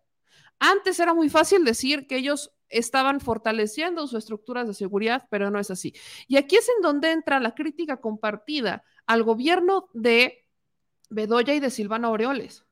Antes 0.58 1.00
era 1.00 1.14
muy 1.14 1.30
fácil 1.30 1.64
decir 1.64 2.08
que 2.08 2.18
ellos 2.18 2.52
estaban 2.68 3.20
fortaleciendo 3.20 4.08
sus 4.08 4.18
estructuras 4.18 4.68
de 4.68 4.74
seguridad, 4.74 5.28
pero 5.30 5.52
no 5.52 5.60
es 5.60 5.70
así. 5.70 5.94
Y 6.28 6.38
aquí 6.38 6.56
es 6.56 6.68
en 6.76 6.82
donde 6.82 7.12
entra 7.12 7.40
la 7.40 7.54
crítica 7.54 7.98
compartida 7.98 8.84
al 9.06 9.22
gobierno 9.22 9.90
de 9.94 10.48
Bedoya 11.12 11.54
y 11.54 11.60
de 11.60 11.70
Silvano 11.70 12.08
Aureoles, 12.08 12.66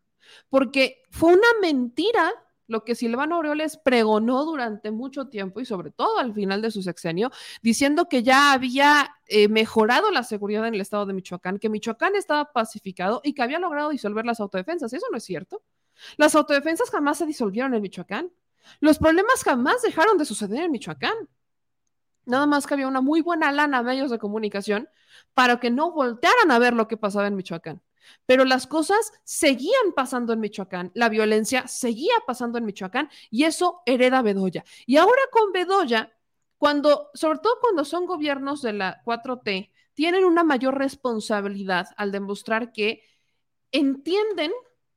porque 0.49 1.03
fue 1.09 1.33
una 1.33 1.47
mentira 1.61 2.31
lo 2.71 2.85
que 2.85 2.95
Silvano 2.95 3.35
Aureoles 3.35 3.77
pregonó 3.77 4.45
durante 4.45 4.91
mucho 4.91 5.27
tiempo 5.27 5.59
y 5.59 5.65
sobre 5.65 5.91
todo 5.91 6.17
al 6.17 6.33
final 6.33 6.61
de 6.61 6.71
su 6.71 6.81
sexenio, 6.81 7.29
diciendo 7.61 8.07
que 8.07 8.23
ya 8.23 8.53
había 8.53 9.13
eh, 9.27 9.49
mejorado 9.49 10.09
la 10.09 10.23
seguridad 10.23 10.65
en 10.65 10.75
el 10.75 10.81
estado 10.81 11.05
de 11.05 11.13
Michoacán, 11.13 11.59
que 11.59 11.69
Michoacán 11.69 12.15
estaba 12.15 12.53
pacificado 12.53 13.19
y 13.23 13.33
que 13.33 13.43
había 13.43 13.59
logrado 13.59 13.89
disolver 13.89 14.25
las 14.25 14.39
autodefensas. 14.39 14.93
Eso 14.93 15.05
no 15.11 15.17
es 15.17 15.23
cierto. 15.23 15.61
Las 16.17 16.33
autodefensas 16.33 16.89
jamás 16.89 17.17
se 17.17 17.25
disolvieron 17.25 17.73
en 17.73 17.81
Michoacán. 17.81 18.31
Los 18.79 18.99
problemas 18.99 19.43
jamás 19.43 19.81
dejaron 19.81 20.17
de 20.17 20.25
suceder 20.25 20.63
en 20.63 20.71
Michoacán. 20.71 21.15
Nada 22.25 22.45
más 22.45 22.67
que 22.67 22.73
había 22.73 22.87
una 22.87 23.01
muy 23.01 23.21
buena 23.21 23.51
lana 23.51 23.79
a 23.79 23.83
medios 23.83 24.11
de 24.11 24.19
comunicación 24.19 24.87
para 25.33 25.59
que 25.59 25.71
no 25.71 25.91
voltearan 25.91 26.51
a 26.51 26.59
ver 26.59 26.73
lo 26.73 26.87
que 26.87 26.95
pasaba 26.95 27.27
en 27.27 27.35
Michoacán. 27.35 27.81
Pero 28.25 28.45
las 28.45 28.67
cosas 28.67 29.11
seguían 29.23 29.93
pasando 29.95 30.33
en 30.33 30.39
Michoacán, 30.39 30.91
la 30.93 31.09
violencia 31.09 31.67
seguía 31.67 32.13
pasando 32.25 32.57
en 32.57 32.65
Michoacán 32.65 33.09
y 33.29 33.43
eso 33.43 33.81
hereda 33.85 34.21
Bedoya. 34.21 34.63
Y 34.85 34.97
ahora 34.97 35.21
con 35.31 35.51
Bedoya, 35.51 36.11
cuando, 36.57 37.09
sobre 37.13 37.39
todo 37.39 37.57
cuando 37.59 37.85
son 37.85 38.05
gobiernos 38.05 38.61
de 38.61 38.73
la 38.73 39.01
4T, 39.03 39.71
tienen 39.93 40.25
una 40.25 40.43
mayor 40.43 40.77
responsabilidad 40.77 41.87
al 41.97 42.11
demostrar 42.11 42.71
que 42.71 43.03
entienden 43.71 44.51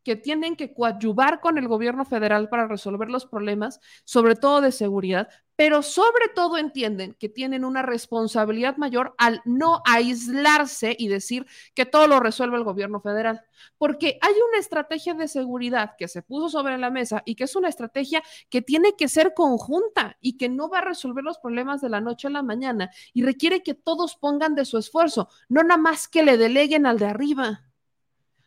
que 0.04 0.16
tienen 0.16 0.54
que 0.54 0.74
coadyuvar 0.74 1.40
con 1.40 1.58
el 1.58 1.66
gobierno 1.66 2.04
federal 2.04 2.48
para 2.50 2.68
resolver 2.68 3.08
los 3.08 3.26
problemas, 3.26 3.80
sobre 4.04 4.36
todo 4.36 4.60
de 4.60 4.70
seguridad, 4.70 5.28
pero 5.56 5.82
sobre 5.82 6.28
todo 6.34 6.58
entienden 6.58 7.14
que 7.14 7.28
tienen 7.28 7.64
una 7.64 7.82
responsabilidad 7.82 8.76
mayor 8.76 9.14
al 9.18 9.40
no 9.44 9.82
aislarse 9.84 10.96
y 10.98 11.08
decir 11.08 11.46
que 11.74 11.86
todo 11.86 12.06
lo 12.06 12.20
resuelve 12.20 12.56
el 12.56 12.64
gobierno 12.64 13.00
federal, 13.00 13.42
porque 13.78 14.18
hay 14.20 14.34
una 14.48 14.58
estrategia 14.58 15.14
de 15.14 15.28
seguridad 15.28 15.92
que 15.96 16.08
se 16.08 16.22
puso 16.22 16.48
sobre 16.48 16.78
la 16.78 16.90
mesa 16.90 17.22
y 17.24 17.34
que 17.34 17.44
es 17.44 17.56
una 17.56 17.68
estrategia 17.68 18.22
que 18.50 18.62
tiene 18.62 18.96
que 18.96 19.08
ser 19.08 19.34
conjunta 19.34 20.16
y 20.20 20.36
que 20.36 20.48
no 20.48 20.68
va 20.68 20.78
a 20.78 20.84
resolver 20.84 21.24
los 21.24 21.38
problemas 21.38 21.80
de 21.80 21.88
la 21.88 22.00
noche 22.00 22.28
a 22.28 22.30
la 22.30 22.42
mañana 22.42 22.90
y 23.12 23.22
requiere 23.22 23.62
que 23.62 23.74
todos 23.74 24.16
pongan 24.16 24.54
de 24.54 24.64
su 24.64 24.78
esfuerzo, 24.78 25.28
no 25.48 25.62
nada 25.62 25.80
más 25.80 26.08
que 26.08 26.22
le 26.22 26.36
deleguen 26.36 26.86
al 26.86 26.98
de 26.98 27.06
arriba. 27.06 27.64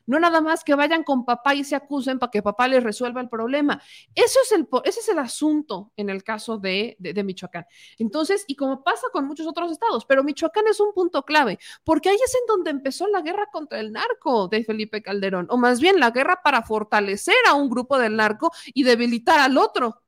No 0.07 0.19
nada 0.19 0.41
más 0.41 0.63
que 0.63 0.73
vayan 0.73 1.03
con 1.03 1.25
papá 1.25 1.53
y 1.53 1.63
se 1.63 1.75
acusen 1.75 2.17
para 2.17 2.31
que 2.31 2.41
papá 2.41 2.67
les 2.67 2.83
resuelva 2.83 3.21
el 3.21 3.29
problema. 3.29 3.81
Eso 4.15 4.39
es 4.43 4.51
el, 4.53 4.67
ese 4.83 5.01
es 5.01 5.09
el 5.09 5.19
asunto 5.19 5.91
en 5.95 6.09
el 6.09 6.23
caso 6.23 6.57
de, 6.57 6.95
de, 6.99 7.23
Michoacán. 7.23 7.65
Entonces, 7.99 8.43
y 8.47 8.55
como 8.55 8.83
pasa 8.83 9.07
con 9.11 9.27
muchos 9.27 9.45
otros 9.45 9.71
estados, 9.71 10.05
pero 10.05 10.23
Michoacán 10.23 10.65
es 10.67 10.79
un 10.79 10.93
punto 10.93 11.23
clave, 11.23 11.59
porque 11.83 12.09
ahí 12.09 12.15
es 12.15 12.33
en 12.33 12.47
donde 12.47 12.71
empezó 12.71 13.07
la 13.07 13.21
guerra 13.21 13.47
contra 13.51 13.79
el 13.79 13.91
narco 13.91 14.47
de 14.47 14.63
Felipe 14.63 15.01
Calderón, 15.01 15.47
o 15.49 15.57
más 15.57 15.79
bien 15.79 15.99
la 15.99 16.11
guerra 16.11 16.41
para 16.43 16.63
fortalecer 16.63 17.35
a 17.47 17.53
un 17.53 17.69
grupo 17.69 17.99
del 17.99 18.15
narco 18.15 18.51
y 18.73 18.83
debilitar 18.83 19.39
al 19.39 19.57
otro. 19.57 20.01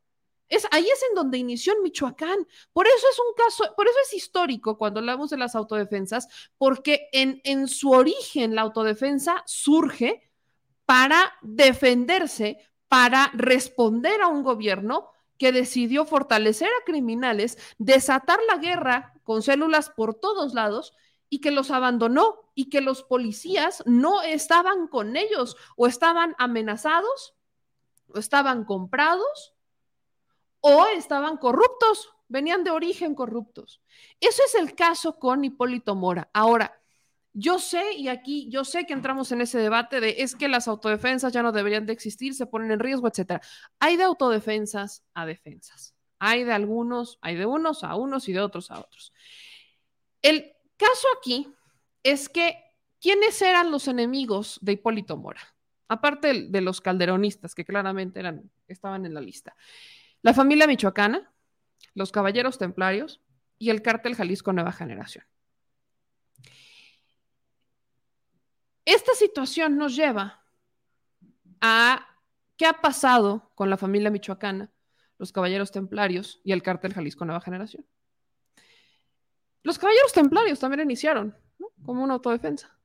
Es, 0.49 0.67
ahí 0.71 0.87
es 0.87 1.03
en 1.09 1.15
donde 1.15 1.37
inició 1.37 1.73
en 1.73 1.83
Michoacán. 1.83 2.47
Por 2.73 2.87
eso 2.87 3.05
es 3.11 3.19
un 3.19 3.33
caso, 3.35 3.75
por 3.75 3.87
eso 3.87 3.97
es 4.05 4.13
histórico 4.15 4.77
cuando 4.77 4.99
hablamos 4.99 5.29
de 5.29 5.37
las 5.37 5.55
autodefensas, 5.55 6.27
porque 6.57 7.07
en, 7.11 7.39
en 7.43 7.67
su 7.67 7.91
origen 7.91 8.55
la 8.55 8.61
autodefensa 8.61 9.43
surge 9.45 10.31
para 10.85 11.33
defenderse, 11.41 12.57
para 12.87 13.29
responder 13.33 14.21
a 14.21 14.27
un 14.27 14.41
gobierno 14.41 15.11
que 15.37 15.51
decidió 15.51 16.05
fortalecer 16.05 16.67
a 16.67 16.83
criminales, 16.85 17.57
desatar 17.77 18.39
la 18.47 18.57
guerra 18.57 19.13
con 19.23 19.41
células 19.41 19.89
por 19.89 20.15
todos 20.15 20.53
lados 20.53 20.93
y 21.29 21.41
que 21.41 21.51
los 21.51 21.71
abandonó 21.71 22.51
y 22.55 22.69
que 22.69 22.81
los 22.81 23.03
policías 23.03 23.83
no 23.85 24.21
estaban 24.21 24.87
con 24.87 25.15
ellos 25.15 25.55
o 25.77 25.87
estaban 25.87 26.35
amenazados 26.39 27.35
o 28.07 28.19
estaban 28.19 28.65
comprados 28.65 29.53
o 30.61 30.85
estaban 30.87 31.37
corruptos, 31.37 32.09
venían 32.27 32.63
de 32.63 32.71
origen 32.71 33.15
corruptos. 33.15 33.81
Eso 34.19 34.41
es 34.45 34.55
el 34.55 34.75
caso 34.75 35.19
con 35.19 35.43
Hipólito 35.43 35.95
Mora. 35.95 36.29
Ahora, 36.33 36.79
yo 37.33 37.59
sé, 37.59 37.93
y 37.93 38.07
aquí 38.07 38.49
yo 38.49 38.65
sé 38.65 38.85
que 38.85 38.93
entramos 38.93 39.31
en 39.31 39.41
ese 39.41 39.59
debate 39.59 39.99
de 39.99 40.15
es 40.19 40.35
que 40.35 40.47
las 40.47 40.67
autodefensas 40.67 41.31
ya 41.31 41.43
no 41.43 41.51
deberían 41.51 41.85
de 41.85 41.93
existir, 41.93 42.33
se 42.33 42.45
ponen 42.45 42.71
en 42.71 42.79
riesgo, 42.79 43.07
etcétera. 43.07 43.41
Hay 43.79 43.97
de 43.97 44.03
autodefensas 44.03 45.03
a 45.13 45.25
defensas. 45.25 45.95
Hay 46.19 46.43
de 46.43 46.51
algunos, 46.51 47.17
hay 47.21 47.35
de 47.35 47.45
unos 47.45 47.83
a 47.83 47.95
unos 47.95 48.27
y 48.27 48.33
de 48.33 48.41
otros 48.41 48.71
a 48.71 48.79
otros. 48.79 49.13
El 50.21 50.51
caso 50.75 51.07
aquí 51.17 51.47
es 52.03 52.27
que, 52.29 52.57
¿quiénes 52.99 53.41
eran 53.41 53.71
los 53.71 53.87
enemigos 53.87 54.59
de 54.61 54.73
Hipólito 54.73 55.15
Mora? 55.15 55.41
Aparte 55.87 56.47
de 56.49 56.61
los 56.61 56.81
calderonistas, 56.81 57.55
que 57.55 57.65
claramente 57.65 58.19
eran, 58.19 58.51
estaban 58.67 59.05
en 59.05 59.13
la 59.13 59.21
lista 59.21 59.55
la 60.21 60.33
familia 60.33 60.67
michoacana, 60.67 61.31
los 61.93 62.11
caballeros 62.11 62.57
templarios 62.57 63.21
y 63.57 63.69
el 63.69 63.81
cártel 63.81 64.15
Jalisco 64.15 64.53
Nueva 64.53 64.71
Generación. 64.71 65.25
Esta 68.85 69.13
situación 69.13 69.77
nos 69.77 69.95
lleva 69.95 70.43
a 71.61 72.07
qué 72.57 72.65
ha 72.65 72.81
pasado 72.81 73.51
con 73.55 73.69
la 73.69 73.77
familia 73.77 74.09
michoacana, 74.09 74.71
los 75.17 75.31
caballeros 75.31 75.71
templarios 75.71 76.41
y 76.43 76.53
el 76.53 76.63
cártel 76.63 76.93
Jalisco 76.93 77.25
Nueva 77.25 77.41
Generación. 77.41 77.85
Los 79.63 79.77
caballeros 79.77 80.13
templarios 80.13 80.59
también 80.59 80.81
iniciaron 80.81 81.35
como 81.83 82.03
una 82.03 82.15
autodefensa. 82.15 82.75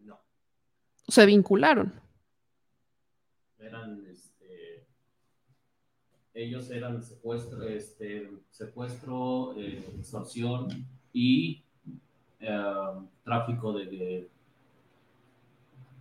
No. 0.00 0.20
Se 1.06 1.26
vincularon. 1.26 2.00
Eran 3.58 4.01
ellos 6.34 6.70
eran 6.70 7.02
secuestro, 7.02 7.62
este, 7.68 8.30
secuestro 8.50 9.54
eh, 9.56 9.84
extorsión 9.98 10.86
y 11.12 11.62
eh, 12.40 12.74
tráfico 13.24 13.72
de, 13.72 14.28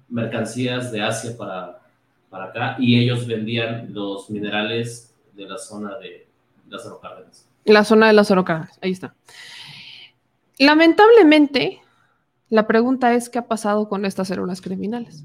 mercancías 0.07 0.91
de 0.91 1.01
Asia 1.01 1.35
para, 1.37 1.81
para 2.29 2.45
acá 2.45 2.75
y 2.79 2.99
ellos 2.99 3.25
vendían 3.27 3.93
los 3.93 4.29
minerales 4.29 5.13
de 5.33 5.45
la 5.45 5.57
zona 5.57 5.97
de 5.97 6.27
las 6.69 6.87
Cárdenas. 7.01 7.47
La 7.65 7.83
zona 7.83 8.07
de 8.07 8.13
las 8.13 8.27
Cárdenas, 8.27 8.77
ahí 8.81 8.91
está. 8.91 9.15
Lamentablemente, 10.59 11.81
la 12.49 12.67
pregunta 12.67 13.13
es, 13.13 13.29
¿qué 13.29 13.39
ha 13.39 13.47
pasado 13.47 13.89
con 13.89 14.05
estas 14.05 14.27
células 14.27 14.61
criminales? 14.61 15.23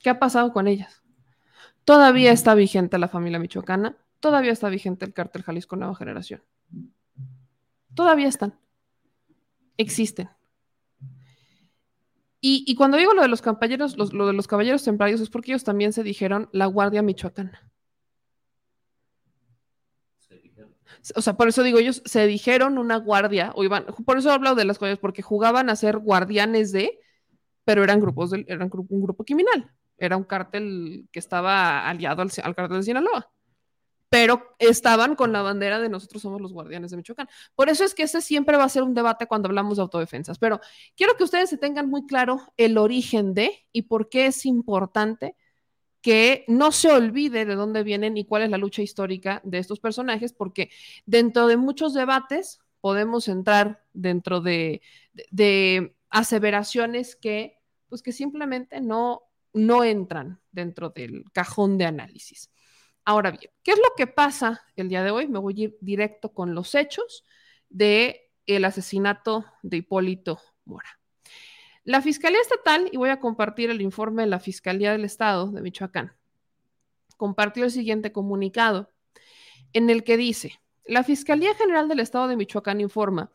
¿Qué 0.00 0.10
ha 0.10 0.18
pasado 0.18 0.52
con 0.52 0.68
ellas? 0.68 1.03
Todavía 1.84 2.32
está 2.32 2.54
vigente 2.54 2.98
la 2.98 3.08
familia 3.08 3.38
michoacana, 3.38 3.96
todavía 4.20 4.52
está 4.52 4.68
vigente 4.70 5.04
el 5.04 5.12
cártel 5.12 5.42
Jalisco 5.42 5.76
Nueva 5.76 5.94
Generación. 5.94 6.42
Todavía 7.94 8.28
están. 8.28 8.58
Existen. 9.76 10.30
Y, 12.46 12.74
cuando 12.74 12.98
digo 12.98 13.14
lo 13.14 13.22
de 13.22 13.28
los 13.28 13.40
caballeros, 13.40 13.96
lo 13.96 14.26
de 14.26 14.34
los 14.34 14.46
caballeros 14.46 14.84
templarios 14.84 15.18
es 15.22 15.30
porque 15.30 15.52
ellos 15.52 15.64
también 15.64 15.94
se 15.94 16.02
dijeron 16.02 16.50
la 16.52 16.66
Guardia 16.66 17.00
Michoacana. 17.00 17.70
O 21.16 21.22
sea, 21.22 21.38
por 21.38 21.48
eso 21.48 21.62
digo, 21.62 21.78
ellos 21.78 22.02
se 22.04 22.26
dijeron 22.26 22.76
una 22.76 22.96
guardia, 22.96 23.52
o 23.56 23.64
iban, 23.64 23.86
por 24.04 24.18
eso 24.18 24.28
he 24.28 24.32
hablado 24.32 24.56
de 24.56 24.66
las 24.66 24.78
cosas, 24.78 24.98
porque 24.98 25.22
jugaban 25.22 25.70
a 25.70 25.76
ser 25.76 25.98
guardianes 25.98 26.70
de, 26.72 26.98
pero 27.64 27.82
eran 27.82 28.00
grupos, 28.00 28.30
de, 28.30 28.44
eran 28.46 28.70
un 28.72 29.02
grupo 29.02 29.24
criminal 29.24 29.70
era 29.98 30.16
un 30.16 30.24
cártel 30.24 31.08
que 31.12 31.18
estaba 31.18 31.88
aliado 31.88 32.22
al, 32.22 32.54
cártel 32.54 32.78
de 32.78 32.82
Sinaloa 32.82 33.30
pero 34.14 34.54
estaban 34.60 35.16
con 35.16 35.32
la 35.32 35.42
bandera 35.42 35.80
de 35.80 35.88
nosotros 35.88 36.22
somos 36.22 36.40
los 36.40 36.52
guardianes 36.52 36.92
de 36.92 36.96
Michoacán. 36.96 37.28
Por 37.56 37.68
eso 37.68 37.82
es 37.82 37.96
que 37.96 38.04
ese 38.04 38.20
siempre 38.20 38.56
va 38.56 38.62
a 38.62 38.68
ser 38.68 38.84
un 38.84 38.94
debate 38.94 39.26
cuando 39.26 39.48
hablamos 39.48 39.76
de 39.76 39.82
autodefensas, 39.82 40.38
pero 40.38 40.60
quiero 40.96 41.16
que 41.16 41.24
ustedes 41.24 41.50
se 41.50 41.58
tengan 41.58 41.90
muy 41.90 42.06
claro 42.06 42.40
el 42.56 42.78
origen 42.78 43.34
de 43.34 43.66
y 43.72 43.82
por 43.82 44.08
qué 44.08 44.26
es 44.26 44.46
importante 44.46 45.34
que 46.00 46.44
no 46.46 46.70
se 46.70 46.92
olvide 46.92 47.44
de 47.44 47.56
dónde 47.56 47.82
vienen 47.82 48.16
y 48.16 48.24
cuál 48.24 48.42
es 48.42 48.50
la 48.50 48.58
lucha 48.58 48.82
histórica 48.82 49.40
de 49.42 49.58
estos 49.58 49.80
personajes, 49.80 50.32
porque 50.32 50.70
dentro 51.06 51.48
de 51.48 51.56
muchos 51.56 51.92
debates 51.92 52.60
podemos 52.80 53.26
entrar 53.26 53.82
dentro 53.94 54.40
de, 54.40 54.80
de 55.32 55.96
aseveraciones 56.10 57.16
que, 57.16 57.58
pues 57.88 58.02
que 58.02 58.12
simplemente 58.12 58.80
no, 58.80 59.22
no 59.54 59.84
entran 59.84 60.40
dentro 60.52 60.90
del 60.90 61.24
cajón 61.32 61.78
de 61.78 61.86
análisis. 61.86 62.50
Ahora 63.04 63.30
bien, 63.30 63.50
¿qué 63.62 63.72
es 63.72 63.78
lo 63.78 63.94
que 63.96 64.06
pasa 64.06 64.62
el 64.76 64.88
día 64.88 65.02
de 65.02 65.10
hoy? 65.10 65.28
Me 65.28 65.38
voy 65.38 65.60
a 65.60 65.64
ir 65.64 65.78
directo 65.80 66.32
con 66.32 66.54
los 66.54 66.74
hechos 66.74 67.24
del 67.68 68.16
el 68.46 68.64
asesinato 68.64 69.46
de 69.62 69.78
Hipólito 69.78 70.40
Mora. 70.64 70.98
La 71.84 72.02
Fiscalía 72.02 72.40
Estatal, 72.40 72.88
y 72.92 72.96
voy 72.96 73.10
a 73.10 73.20
compartir 73.20 73.70
el 73.70 73.80
informe 73.80 74.22
de 74.22 74.28
la 74.28 74.40
Fiscalía 74.40 74.92
del 74.92 75.04
Estado 75.04 75.50
de 75.50 75.60
Michoacán, 75.60 76.14
compartió 77.16 77.64
el 77.64 77.70
siguiente 77.70 78.12
comunicado 78.12 78.90
en 79.72 79.90
el 79.90 80.04
que 80.04 80.16
dice, 80.16 80.60
la 80.86 81.04
Fiscalía 81.04 81.54
General 81.54 81.88
del 81.88 82.00
Estado 82.00 82.28
de 82.28 82.36
Michoacán 82.36 82.80
informa 82.80 83.30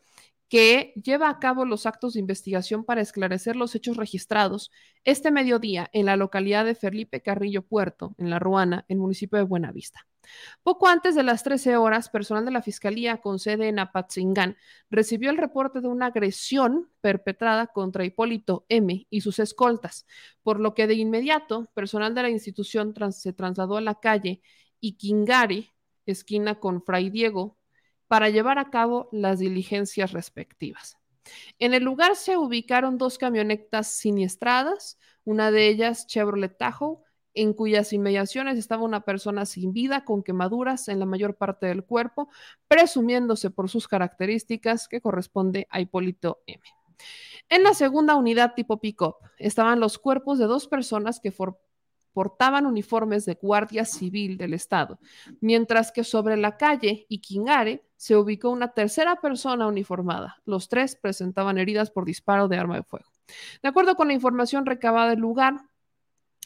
que 0.50 0.92
lleva 1.00 1.30
a 1.30 1.38
cabo 1.38 1.64
los 1.64 1.86
actos 1.86 2.14
de 2.14 2.20
investigación 2.20 2.84
para 2.84 3.00
esclarecer 3.00 3.54
los 3.54 3.76
hechos 3.76 3.96
registrados 3.96 4.72
este 5.04 5.30
mediodía 5.30 5.88
en 5.92 6.06
la 6.06 6.16
localidad 6.16 6.64
de 6.64 6.74
Felipe 6.74 7.22
Carrillo 7.22 7.62
Puerto, 7.62 8.16
en 8.18 8.30
La 8.30 8.40
Ruana, 8.40 8.84
el 8.88 8.98
municipio 8.98 9.38
de 9.38 9.44
Buenavista. 9.44 10.08
Poco 10.64 10.88
antes 10.88 11.14
de 11.14 11.22
las 11.22 11.44
13 11.44 11.76
horas, 11.76 12.10
personal 12.10 12.44
de 12.44 12.50
la 12.50 12.62
Fiscalía 12.62 13.18
con 13.18 13.38
sede 13.38 13.68
en 13.68 13.78
Apatzingán 13.78 14.56
recibió 14.90 15.30
el 15.30 15.38
reporte 15.38 15.80
de 15.80 15.86
una 15.86 16.06
agresión 16.06 16.90
perpetrada 17.00 17.68
contra 17.68 18.04
Hipólito 18.04 18.66
M. 18.68 19.06
y 19.08 19.20
sus 19.20 19.38
escoltas, 19.38 20.04
por 20.42 20.58
lo 20.58 20.74
que 20.74 20.88
de 20.88 20.94
inmediato 20.94 21.70
personal 21.74 22.12
de 22.12 22.22
la 22.22 22.30
institución 22.30 22.92
se 23.12 23.32
trasladó 23.32 23.76
a 23.76 23.80
la 23.80 24.00
calle 24.00 24.42
Iquingari, 24.80 25.70
esquina 26.06 26.58
con 26.58 26.82
Fray 26.82 27.08
Diego, 27.08 27.59
para 28.10 28.28
llevar 28.28 28.58
a 28.58 28.70
cabo 28.70 29.08
las 29.12 29.38
diligencias 29.38 30.10
respectivas. 30.10 30.98
En 31.60 31.74
el 31.74 31.84
lugar 31.84 32.16
se 32.16 32.36
ubicaron 32.36 32.98
dos 32.98 33.18
camionetas 33.18 33.86
siniestradas, 33.86 34.98
una 35.22 35.52
de 35.52 35.68
ellas 35.68 36.08
Chevrolet 36.08 36.58
Tahoe, 36.58 36.98
en 37.34 37.52
cuyas 37.52 37.92
inmediaciones 37.92 38.58
estaba 38.58 38.82
una 38.82 39.04
persona 39.04 39.46
sin 39.46 39.72
vida 39.72 40.04
con 40.04 40.24
quemaduras 40.24 40.88
en 40.88 40.98
la 40.98 41.06
mayor 41.06 41.36
parte 41.36 41.66
del 41.66 41.84
cuerpo, 41.84 42.28
presumiéndose 42.66 43.50
por 43.50 43.70
sus 43.70 43.86
características 43.86 44.88
que 44.88 45.00
corresponde 45.00 45.68
a 45.70 45.80
Hipólito 45.80 46.42
M. 46.48 46.60
En 47.48 47.62
la 47.62 47.74
segunda 47.74 48.16
unidad 48.16 48.54
tipo 48.54 48.80
pick-up 48.80 49.18
estaban 49.38 49.78
los 49.78 49.98
cuerpos 50.00 50.40
de 50.40 50.46
dos 50.46 50.66
personas 50.66 51.20
que 51.20 51.30
portaban 52.12 52.66
uniformes 52.66 53.24
de 53.24 53.34
guardia 53.34 53.84
civil 53.84 54.36
del 54.36 54.54
Estado, 54.54 54.98
mientras 55.40 55.92
que 55.92 56.04
sobre 56.04 56.36
la 56.36 56.56
calle 56.56 57.06
Iquingare 57.08 57.84
se 57.96 58.16
ubicó 58.16 58.50
una 58.50 58.72
tercera 58.72 59.16
persona 59.16 59.66
uniformada. 59.66 60.40
Los 60.44 60.68
tres 60.68 60.96
presentaban 60.96 61.58
heridas 61.58 61.90
por 61.90 62.04
disparo 62.04 62.48
de 62.48 62.56
arma 62.56 62.76
de 62.76 62.82
fuego. 62.82 63.10
De 63.62 63.68
acuerdo 63.68 63.94
con 63.94 64.08
la 64.08 64.14
información 64.14 64.66
recabada 64.66 65.10
del 65.10 65.20
lugar, 65.20 65.60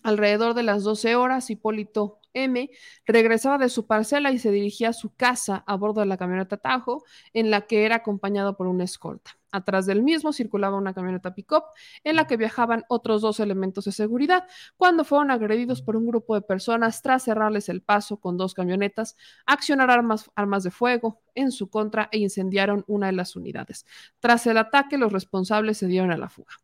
alrededor 0.02 0.54
de 0.54 0.62
las 0.62 0.82
12 0.82 1.16
horas, 1.16 1.50
Hipólito 1.50 2.20
M 2.34 2.70
regresaba 3.06 3.58
de 3.58 3.68
su 3.68 3.86
parcela 3.86 4.32
y 4.32 4.38
se 4.38 4.50
dirigía 4.50 4.90
a 4.90 4.92
su 4.92 5.14
casa 5.14 5.64
a 5.66 5.76
bordo 5.76 6.00
de 6.00 6.06
la 6.06 6.16
camioneta 6.16 6.56
Tajo, 6.56 7.04
en 7.32 7.50
la 7.50 7.62
que 7.62 7.84
era 7.84 7.96
acompañado 7.96 8.56
por 8.56 8.66
una 8.66 8.84
escolta. 8.84 9.38
Atrás 9.54 9.86
del 9.86 10.02
mismo 10.02 10.32
circulaba 10.32 10.76
una 10.76 10.94
camioneta 10.94 11.32
pick-up 11.32 11.62
en 12.02 12.16
la 12.16 12.26
que 12.26 12.36
viajaban 12.36 12.82
otros 12.88 13.22
dos 13.22 13.38
elementos 13.38 13.84
de 13.84 13.92
seguridad 13.92 14.48
cuando 14.76 15.04
fueron 15.04 15.30
agredidos 15.30 15.80
por 15.80 15.94
un 15.94 16.06
grupo 16.06 16.34
de 16.34 16.42
personas 16.42 17.02
tras 17.02 17.22
cerrarles 17.22 17.68
el 17.68 17.80
paso 17.80 18.18
con 18.18 18.36
dos 18.36 18.52
camionetas, 18.52 19.16
accionaron 19.46 19.94
armas, 19.94 20.30
armas 20.34 20.64
de 20.64 20.72
fuego 20.72 21.22
en 21.36 21.52
su 21.52 21.70
contra 21.70 22.08
e 22.10 22.18
incendiaron 22.18 22.84
una 22.88 23.06
de 23.06 23.12
las 23.12 23.36
unidades. 23.36 23.86
Tras 24.20 24.46
el 24.46 24.56
ataque, 24.58 24.98
los 24.98 25.12
responsables 25.12 25.78
se 25.78 25.86
dieron 25.86 26.10
a 26.10 26.16
la 26.16 26.28
fuga. 26.28 26.54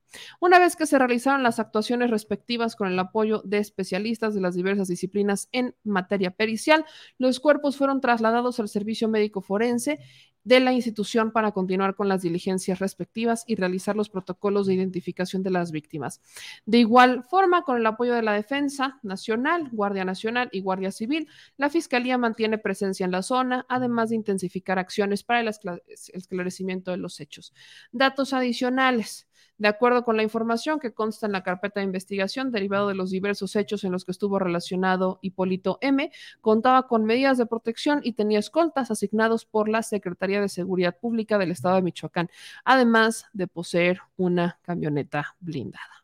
Una 0.41 0.59
vez 0.59 0.75
que 0.75 0.87
se 0.87 0.99
realizaron 0.99 1.43
las 1.43 1.61
actuaciones 1.61 2.11
respectivas 2.11 2.75
con 2.75 2.89
el 2.89 2.99
apoyo 2.99 3.43
de 3.45 3.59
especialistas 3.59 4.35
de 4.35 4.41
las 4.41 4.55
diversas 4.57 4.89
disciplinas 4.89 5.49
en 5.53 5.77
materia 5.85 6.33
pericial, 6.33 6.85
los 7.19 7.39
cuerpos 7.39 7.77
fueron 7.77 8.01
trasladados 8.01 8.59
al 8.59 8.69
servicio 8.69 9.09
médico 9.09 9.41
forense 9.41 10.01
de 10.45 10.61
la 10.61 10.73
institución 10.73 11.33
para 11.33 11.53
continuar 11.53 11.95
con 11.95 12.09
las 12.09 12.23
diligencias 12.23 12.79
respectivas 12.79 13.45
y 13.47 13.57
realizar 13.57 13.97
los 13.97 14.09
protocolos 14.09 14.67
de 14.67 14.75
identificación 14.75 15.43
de 15.43 15.51
las 15.51 15.71
víctimas. 15.71 16.21
De 16.67 16.79
igual 16.79 17.25
forma, 17.25 17.63
con 17.63 17.77
el 17.77 17.87
apoyo 17.87 18.15
de 18.15 18.23
la 18.23 18.33
Defensa 18.33 18.99
Nacional, 19.03 19.69
Guardia 19.73 20.05
Nacional 20.05 20.49
y 20.53 20.61
Guardia 20.61 20.93
Civil, 20.93 21.29
la 21.57 21.71
Fiscalía 21.71 22.19
mantiene 22.19 22.59
presencia 22.59 23.05
en 23.05 23.13
la 23.13 23.23
zona, 23.23 23.67
además 23.69 24.11
de 24.11 24.17
intensificar 24.17 24.79
acciones 24.79 25.23
para 25.23 25.41
el 25.41 25.49
esclarecimiento 25.49 26.91
de 26.91 26.97
los 26.97 27.21
hechos. 27.21 27.53
Datos 27.93 28.33
adicionales. 28.33 29.30
De 29.59 29.69
acuerdo 29.69 30.05
con 30.05 30.17
la 30.17 30.23
información 30.23 30.81
que 30.81 30.95
consta 30.95 31.27
en 31.27 31.33
la 31.33 31.43
carpeta 31.43 31.81
de 31.81 31.87
investigación 31.87 32.51
derivado 32.51 32.89
de 32.89 32.95
los 32.95 33.11
diversos 33.11 33.57
hechos 33.57 33.85
en 33.85 33.93
los 33.93 34.05
que 34.05 34.13
estuvo 34.13 34.39
relacionado 34.39 35.19
Hipólito 35.23 35.79
M, 35.83 36.11
contaba 36.41 36.87
con 36.87 37.05
medidas 37.05 37.39
de 37.39 37.47
protección 37.47 38.01
y 38.03 38.13
tenía 38.13 38.39
escoltas 38.39 38.91
asignados 38.91 39.45
por 39.45 39.69
la 39.69 39.83
Secretaría 39.83 40.41
de 40.41 40.49
Seguridad 40.49 40.97
Pública 40.99 41.39
del 41.39 41.51
Estado 41.51 41.77
de 41.77 41.83
Michoacán, 41.83 42.31
además 42.65 43.27
de 43.33 43.47
poseer 43.47 44.01
una 44.17 44.59
camioneta 44.63 45.37
blindada. 45.41 46.01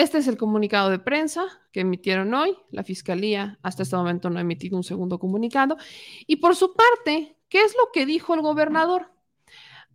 Este 0.00 0.16
es 0.16 0.28
el 0.28 0.38
comunicado 0.38 0.88
de 0.88 0.98
prensa 0.98 1.44
que 1.72 1.80
emitieron 1.80 2.32
hoy. 2.32 2.56
La 2.70 2.84
Fiscalía 2.84 3.58
hasta 3.62 3.82
este 3.82 3.96
momento 3.96 4.30
no 4.30 4.38
ha 4.38 4.40
emitido 4.40 4.78
un 4.78 4.82
segundo 4.82 5.18
comunicado. 5.18 5.76
Y 6.26 6.36
por 6.36 6.56
su 6.56 6.72
parte, 6.72 7.36
¿qué 7.50 7.60
es 7.60 7.74
lo 7.76 7.92
que 7.92 8.06
dijo 8.06 8.32
el 8.34 8.40
gobernador? 8.40 9.12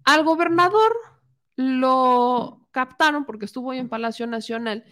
Al 0.04 0.24
gobernador 0.24 0.96
lo 1.56 2.68
captaron 2.72 3.26
porque 3.26 3.46
estuvo 3.46 3.70
hoy 3.70 3.78
en 3.78 3.90
Palacio 3.90 4.28
Nacional. 4.28 4.84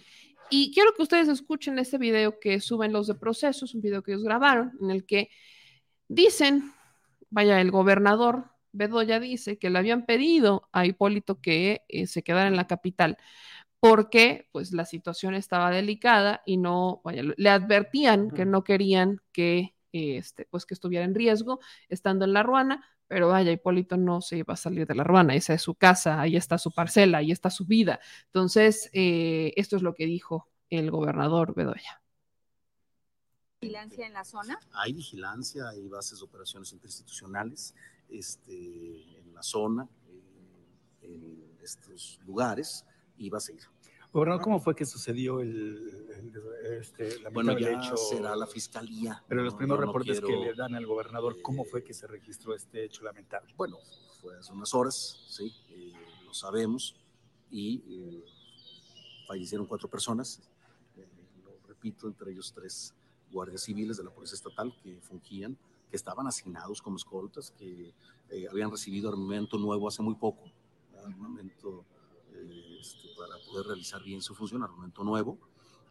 Y 0.50 0.74
quiero 0.74 0.94
que 0.94 1.04
ustedes 1.04 1.28
escuchen 1.30 1.80
este 1.80 1.98
video 1.98 2.40
que 2.40 2.60
suben 2.60 2.94
los 2.94 3.08
de 3.08 3.16
procesos, 3.16 3.74
un 3.74 3.82
video 3.82 4.04
que 4.04 4.12
ellos 4.12 4.24
grabaron, 4.24 4.74
en 4.82 4.92
el 4.92 5.06
que 5.06 5.30
dicen, 6.08 6.72
vaya, 7.30 7.60
el 7.62 7.72
gobernador 7.72 8.52
Bedoya 8.72 9.20
dice 9.20 9.58
que 9.58 9.70
le 9.70 9.80
habían 9.80 10.06
pedido 10.06 10.70
a 10.72 10.86
Hipólito 10.86 11.42
que 11.42 11.84
eh, 11.88 12.08
se 12.08 12.24
quedara 12.24 12.48
en 12.48 12.56
la 12.56 12.68
capital 12.68 13.18
porque 13.84 14.48
pues 14.54 14.72
la 14.72 14.86
situación 14.86 15.36
estaba 15.36 15.70
delicada 15.70 16.42
y 16.46 16.56
no, 16.56 17.02
vaya, 17.04 17.22
le 17.36 17.50
advertían 17.50 18.32
que 18.32 18.46
no 18.46 18.64
querían 18.64 19.20
que, 19.34 19.73
este, 19.94 20.46
pues 20.50 20.66
que 20.66 20.74
estuviera 20.74 21.06
en 21.06 21.16
riesgo 21.16 21.60
estando 21.88 22.26
en 22.26 22.34
la 22.34 22.44
Ruana, 22.44 22.84
pero 23.08 23.28
vaya, 23.28 23.52
Hipólito 23.52 23.96
no 23.96 24.22
se 24.22 24.38
iba 24.38 24.56
a 24.56 24.58
salir 24.58 24.88
de 24.88 24.96
la 24.96 25.04
ruana, 25.04 25.36
esa 25.36 25.54
es 25.54 25.62
su 25.62 25.76
casa, 25.76 26.20
ahí 26.20 26.36
está 26.36 26.58
su 26.58 26.72
parcela, 26.72 27.20
ahí 27.20 27.32
está 27.32 27.52
su 27.52 27.66
vida. 27.66 28.00
Entonces, 28.26 28.90
eh, 28.94 29.54
esto 29.56 29.76
es 29.76 29.84
lo 29.84 29.94
que 29.94 30.08
dijo 30.08 30.50
el 30.72 30.90
gobernador 30.90 31.54
Bedoya. 31.54 32.02
¿Vigilancia 33.62 34.08
en 34.08 34.14
la 34.14 34.26
zona? 34.26 34.60
Hay 34.74 34.94
vigilancia, 34.94 35.70
hay 35.70 35.88
bases 35.88 36.20
de 36.20 36.26
operaciones 36.26 36.74
interinstitucionales 36.74 37.76
este, 38.10 39.20
en 39.20 39.34
la 39.34 39.44
zona, 39.44 39.88
eh, 40.08 41.04
en 41.04 41.58
estos 41.62 42.20
lugares, 42.26 42.86
y 43.16 43.30
va 43.30 43.38
a 43.38 43.42
seguir. 43.42 43.73
Gobernador, 44.14 44.44
¿cómo 44.44 44.60
fue 44.60 44.76
que 44.76 44.86
sucedió 44.86 45.40
el, 45.40 46.04
este, 46.80 47.18
bueno, 47.30 47.58
ya 47.58 47.72
hecho, 47.72 47.98
será 47.98 48.36
la 48.36 48.48
fiscalía. 48.48 49.24
Pero 49.28 49.44
los 49.44 49.56
primeros 49.56 49.86
reportes 49.86 50.22
que 50.22 50.36
le 50.36 50.54
dan 50.54 50.76
al 50.76 50.86
gobernador, 50.86 51.42
¿cómo 51.42 51.66
fue 51.66 51.84
que 51.84 51.94
se 51.94 52.08
registró 52.08 52.56
este 52.56 52.86
hecho 52.86 53.04
lamentable? 53.04 53.54
Bueno, 53.58 53.78
fue 54.22 54.38
hace 54.38 54.54
unas 54.54 54.74
horas, 54.74 55.24
sí, 55.28 55.54
eh, 55.70 55.94
lo 56.26 56.34
sabemos, 56.34 56.96
y 57.52 57.84
eh, 57.88 58.24
fallecieron 59.28 59.66
cuatro 59.66 59.90
personas, 59.90 60.42
eh, 60.96 61.08
lo 61.44 61.68
repito, 61.68 62.08
entre 62.08 62.32
ellos 62.32 62.54
tres 62.54 62.94
guardias 63.32 63.64
civiles 63.64 63.98
de 63.98 64.04
la 64.04 64.12
Policía 64.12 64.36
Estatal 64.36 64.74
que 64.82 65.00
fungían, 65.02 65.58
que 65.90 65.98
estaban 65.98 66.28
asignados 66.28 66.82
como 66.82 66.98
escoltas, 66.98 67.52
que 67.58 67.94
habían 68.50 68.72
recibido 68.72 69.10
armamento 69.10 69.58
nuevo 69.58 69.88
hace 69.88 70.02
muy 70.02 70.16
poco, 70.16 70.44
armamento 71.04 71.86
este, 72.80 73.10
para 73.18 73.36
poder 73.46 73.68
realizar 73.68 74.04
bien 74.04 74.22
su 74.22 74.36
función, 74.36 74.64
armamento 74.64 75.04
nuevo, 75.04 75.38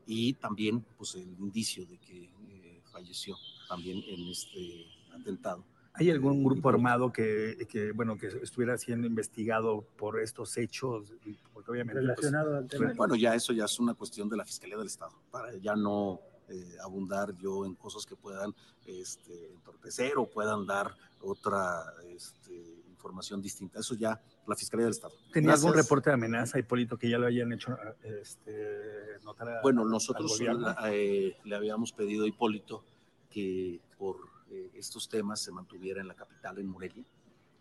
y 0.06 0.34
también 0.34 0.84
pues 0.96 1.14
el 1.14 1.28
indicio 1.38 1.86
de 1.86 1.98
que 1.98 2.24
eh, 2.24 2.82
falleció 2.90 3.36
también 3.68 4.02
en 4.06 4.28
este 4.28 4.86
atentado. 5.12 5.64
¿Hay 5.94 6.10
algún 6.10 6.42
grupo 6.42 6.70
armado 6.70 7.12
que, 7.12 7.66
que, 7.70 7.92
bueno, 7.92 8.16
que 8.16 8.28
estuviera 8.28 8.78
siendo 8.78 9.06
investigado 9.06 9.84
por 9.98 10.20
estos 10.20 10.56
hechos? 10.56 11.12
Porque 11.52 11.70
obviamente, 11.70 12.00
pues, 12.00 12.16
Relacionado 12.16 12.56
al 12.56 12.66
tema. 12.66 12.94
Bueno, 12.96 13.14
ya 13.14 13.34
eso 13.34 13.52
ya 13.52 13.66
es 13.66 13.78
una 13.78 13.92
cuestión 13.92 14.28
de 14.30 14.38
la 14.38 14.44
Fiscalía 14.44 14.78
del 14.78 14.86
Estado, 14.86 15.12
para 15.30 15.54
ya 15.56 15.76
no 15.76 16.20
eh, 16.48 16.76
abundar 16.82 17.36
yo 17.36 17.66
en 17.66 17.74
cosas 17.74 18.06
que 18.06 18.16
puedan 18.16 18.54
este, 18.86 19.52
entorpecer 19.52 20.16
o 20.16 20.28
puedan 20.28 20.66
dar 20.66 20.94
otra 21.20 21.84
este, 22.08 22.81
información 23.02 23.42
distinta. 23.42 23.80
Eso 23.80 23.94
ya 23.96 24.20
la 24.46 24.54
Fiscalía 24.54 24.86
del 24.86 24.92
Estado. 24.92 25.14
¿Tenía 25.32 25.54
algún 25.54 25.74
reporte 25.74 26.10
de 26.10 26.14
amenaza, 26.14 26.58
Hipólito, 26.58 26.96
que 26.96 27.08
ya 27.08 27.18
lo 27.18 27.26
hayan 27.26 27.52
hecho 27.52 27.76
este, 28.02 29.18
notar 29.24 29.60
Bueno, 29.62 29.84
nosotros 29.84 30.40
eh, 30.86 31.36
le 31.44 31.56
habíamos 31.56 31.92
pedido 31.92 32.24
a 32.24 32.28
Hipólito 32.28 32.84
que 33.28 33.80
por 33.98 34.16
eh, 34.50 34.70
estos 34.74 35.08
temas 35.08 35.40
se 35.40 35.50
mantuviera 35.50 36.00
en 36.00 36.06
la 36.06 36.14
capital, 36.14 36.58
en 36.58 36.68
Morelia, 36.68 37.04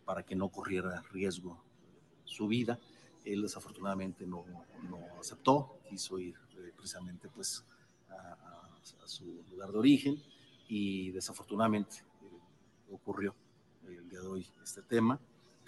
para 0.05 0.23
que 0.23 0.35
no 0.35 0.49
corriera 0.49 1.01
riesgo 1.11 1.63
su 2.23 2.47
vida. 2.47 2.79
Él 3.25 3.41
desafortunadamente 3.41 4.27
no, 4.27 4.45
no 4.89 4.99
aceptó, 5.19 5.79
quiso 5.89 6.19
ir 6.19 6.35
eh, 6.57 6.71
precisamente 6.75 7.29
pues 7.29 7.65
a, 8.09 8.33
a, 8.33 9.07
su 9.07 9.43
lugar 9.49 9.71
de 9.71 9.77
origen 9.77 10.21
y 10.67 11.11
desafortunadamente 11.11 11.97
ocurrió 12.89 13.35
el 13.87 14.07
día 14.09 14.21
de 14.21 14.27
hoy 14.27 14.47
este 14.63 14.81
tema 14.81 15.19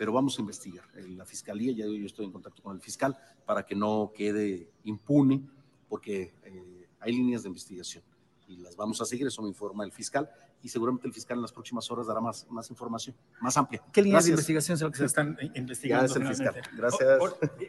pero 0.04 0.12
vamos 0.12 0.38
a 0.38 0.42
investigar. 0.42 0.84
La 1.16 1.24
fiscalía, 1.24 1.72
ya 1.72 1.86
yo 1.86 2.06
estoy 2.06 2.26
en 2.26 2.34
contacto 2.34 2.62
con 2.62 2.76
el 2.76 2.82
fiscal 2.82 3.18
para 3.46 3.66
que 3.66 3.74
no 3.74 4.12
quede 4.14 4.68
impune, 4.84 5.48
porque 5.88 6.34
eh, 6.44 6.88
hay 7.00 7.14
líneas 7.14 7.44
de 7.44 7.48
investigación 7.48 8.04
y 8.50 8.58
las 8.58 8.76
vamos 8.76 9.00
a 9.00 9.06
seguir, 9.06 9.28
eso 9.28 9.42
me 9.42 9.48
informa 9.48 9.86
el 9.86 9.94
fiscal 9.94 10.30
y 10.62 10.68
seguramente 10.68 11.08
el 11.08 11.14
fiscal 11.14 11.38
en 11.38 11.44
las 11.44 11.54
próximas 11.54 11.90
horas 11.90 12.08
dará 12.08 12.20
más, 12.20 12.46
más 12.50 12.70
información, 12.70 13.16
más 13.40 13.56
amplia. 13.56 13.82
¿Qué 13.94 14.02
líneas 14.02 14.26
de 14.26 14.32
investigación 14.32 14.78
son 14.78 14.90
las 14.90 14.92
que 14.92 15.00
se 15.00 15.06
están 15.06 15.38
investigando? 15.56 16.14
Gracias, 16.14 16.22
el 16.22 16.28
fiscal. 16.28 16.62
Gracias. 16.76 17.20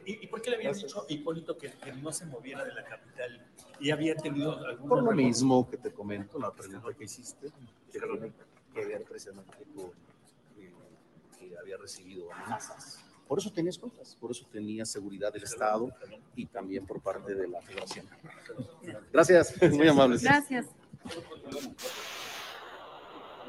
y, 0.05 0.27
por 0.27 0.43
qué 0.43 0.51
le 0.51 0.57
habían 0.57 0.75
dicho 0.75 1.07
a 1.09 1.13
Hipólito 1.13 1.57
que, 1.57 1.73
no 2.03 2.11
se 2.11 2.27
moviera 2.27 2.65
de 2.65 2.75
la 2.75 2.83
capital 2.83 3.47
y 3.79 3.93
había 3.93 4.17
tenido 4.17 4.59
algún 4.67 4.89
Por 4.89 5.05
lo 5.05 5.13
mismo 5.13 5.71
que 5.71 5.77
te 5.77 5.93
comento, 5.93 6.41
la 6.41 6.53
pregunta 6.53 6.93
que 6.99 7.05
hiciste, 7.05 7.53
que 7.93 8.01
que 8.75 8.85
ver 8.87 9.05
precisamente 9.05 9.53
con 9.77 9.93
había 11.61 11.77
recibido 11.77 12.33
amenazas. 12.33 13.05
Por 13.27 13.39
eso 13.39 13.51
tenía 13.51 13.71
escoltas, 13.71 14.17
por 14.21 14.31
eso 14.31 14.47
tenía 14.53 14.85
seguridad 14.85 15.33
del 15.33 15.45
Estado 15.45 15.91
y 16.37 16.47
también 16.47 16.87
por 16.87 17.01
parte 17.01 17.35
de 17.35 17.49
la 17.49 17.61
Federación. 17.63 18.07
Gracias, 19.13 19.55
muy 19.73 19.89
amables. 19.89 20.23
Gracias. 20.23 20.67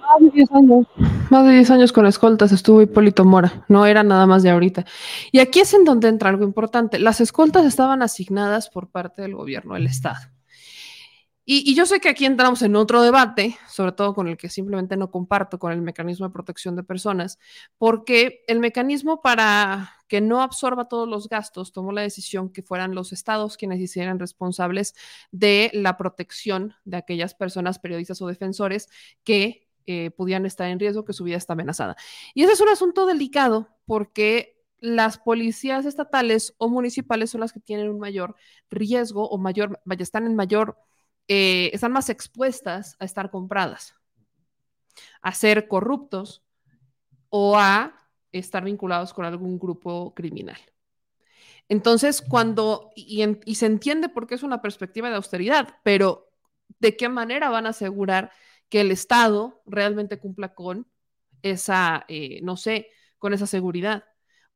Más 0.02 0.22
de 0.22 0.30
10 0.32 0.52
años, 0.52 0.88
más 1.30 1.46
de 1.46 1.52
10 1.54 1.72
años 1.72 1.92
con 1.92 2.06
escoltas 2.06 2.52
estuvo 2.52 2.82
Hipólito 2.82 3.26
Mora, 3.26 3.66
no 3.68 3.86
era 3.86 4.04
nada 4.04 4.28
más 4.28 4.44
de 4.44 4.52
ahorita. 4.52 4.86
Y 5.32 5.40
aquí 5.40 5.60
es 5.60 5.74
en 5.74 5.84
donde 5.84 6.08
entra 6.08 6.30
algo 6.30 6.44
importante. 6.44 7.00
Las 7.00 7.20
escoltas 7.20 7.66
estaban 7.66 8.02
asignadas 8.02 8.70
por 8.70 8.88
parte 8.88 9.24
del 9.24 9.36
gobierno 9.36 9.74
del 9.74 9.88
Estado. 9.88 10.35
Y, 11.48 11.76
yo 11.76 11.86
sé 11.86 12.00
que 12.00 12.10
aquí 12.10 12.26
entramos 12.26 12.64
en 12.64 12.76
otro 12.76 13.04
debate, 13.04 13.58
sobre 13.68 13.92
todo 13.92 14.16
con 14.16 14.28
el 14.28 14.36
que 14.36 14.50
simplemente 14.50 14.98
no 14.98 15.12
comparto 15.12 15.60
con 15.60 15.72
el 15.72 15.82
mecanismo 15.82 16.28
de 16.28 16.34
protección 16.34 16.76
de 16.76 16.84
personas, 16.84 17.38
porque 17.78 18.44
el 18.48 18.60
mecanismo 18.60 19.22
para 19.22 19.94
que 20.08 20.22
no 20.22 20.42
absorba 20.42 20.88
todos 20.88 21.08
los 21.08 21.30
gastos 21.30 21.72
tomó 21.72 21.92
la 21.92 22.02
decisión 22.02 22.50
que 22.52 22.64
fueran 22.64 22.96
los 22.96 23.14
estados 23.14 23.58
quienes 23.58 23.80
hicieran 23.80 24.18
responsables 24.20 24.96
de 25.32 25.70
la 25.74 25.98
protección 25.98 26.74
de 26.84 26.98
aquellas 26.98 27.36
personas, 27.36 27.78
periodistas 27.78 28.22
o 28.24 28.28
defensores 28.28 28.90
que 29.24 29.68
eh, 29.86 30.10
pudieran 30.12 30.48
estar 30.48 30.68
en 30.68 30.80
riesgo, 30.80 31.06
que 31.06 31.14
su 31.14 31.24
vida 31.24 31.38
está 31.38 31.54
amenazada. 31.54 31.96
Y 32.34 32.44
ese 32.44 32.54
es 32.54 32.62
un 32.62 32.70
asunto 32.70 33.06
delicado 33.06 33.70
porque 33.86 34.64
las 34.80 35.20
policías 35.20 35.86
estatales 35.86 36.56
o 36.58 36.70
municipales 36.70 37.30
son 37.30 37.42
las 37.42 37.54
que 37.54 37.60
tienen 37.60 37.90
un 37.90 38.00
mayor 38.00 38.36
riesgo 38.72 39.30
o 39.30 39.38
mayor, 39.38 39.80
vaya, 39.86 40.04
están 40.04 40.26
en 40.26 40.36
mayor 40.36 40.78
eh, 41.28 41.72
están 41.74 41.92
más 41.92 42.10
expuestas 42.10 42.96
a 43.00 43.06
estar 43.06 43.32
compradas, 43.32 43.96
a 45.22 45.34
ser 45.34 45.68
corruptos 45.68 46.44
o 47.30 47.58
a 47.58 47.96
estar 48.32 48.64
vinculados 48.64 49.14
con 49.14 49.26
algún 49.26 49.58
grupo 49.58 50.14
criminal. 50.14 50.60
Entonces, 51.68 52.22
cuando, 52.22 52.92
y, 52.96 53.26
se 53.56 53.66
entiende 53.66 54.10
por 54.10 54.28
qué 54.28 54.36
es 54.36 54.44
una 54.44 54.62
perspectiva 54.62 55.10
de 55.10 55.16
austeridad, 55.16 55.80
pero 55.84 56.30
¿de 56.80 56.96
qué 56.96 57.10
manera 57.10 57.50
van 57.50 57.66
a 57.66 57.70
asegurar 57.70 58.32
que 58.70 58.82
el 58.82 58.92
Estado 58.92 59.62
realmente 59.66 60.20
cumpla 60.20 60.54
con 60.54 60.88
esa, 61.42 62.06
eh, 62.08 62.40
no 62.44 62.56
sé, 62.58 62.90
con 63.18 63.34
esa 63.34 63.48
seguridad? 63.48 64.04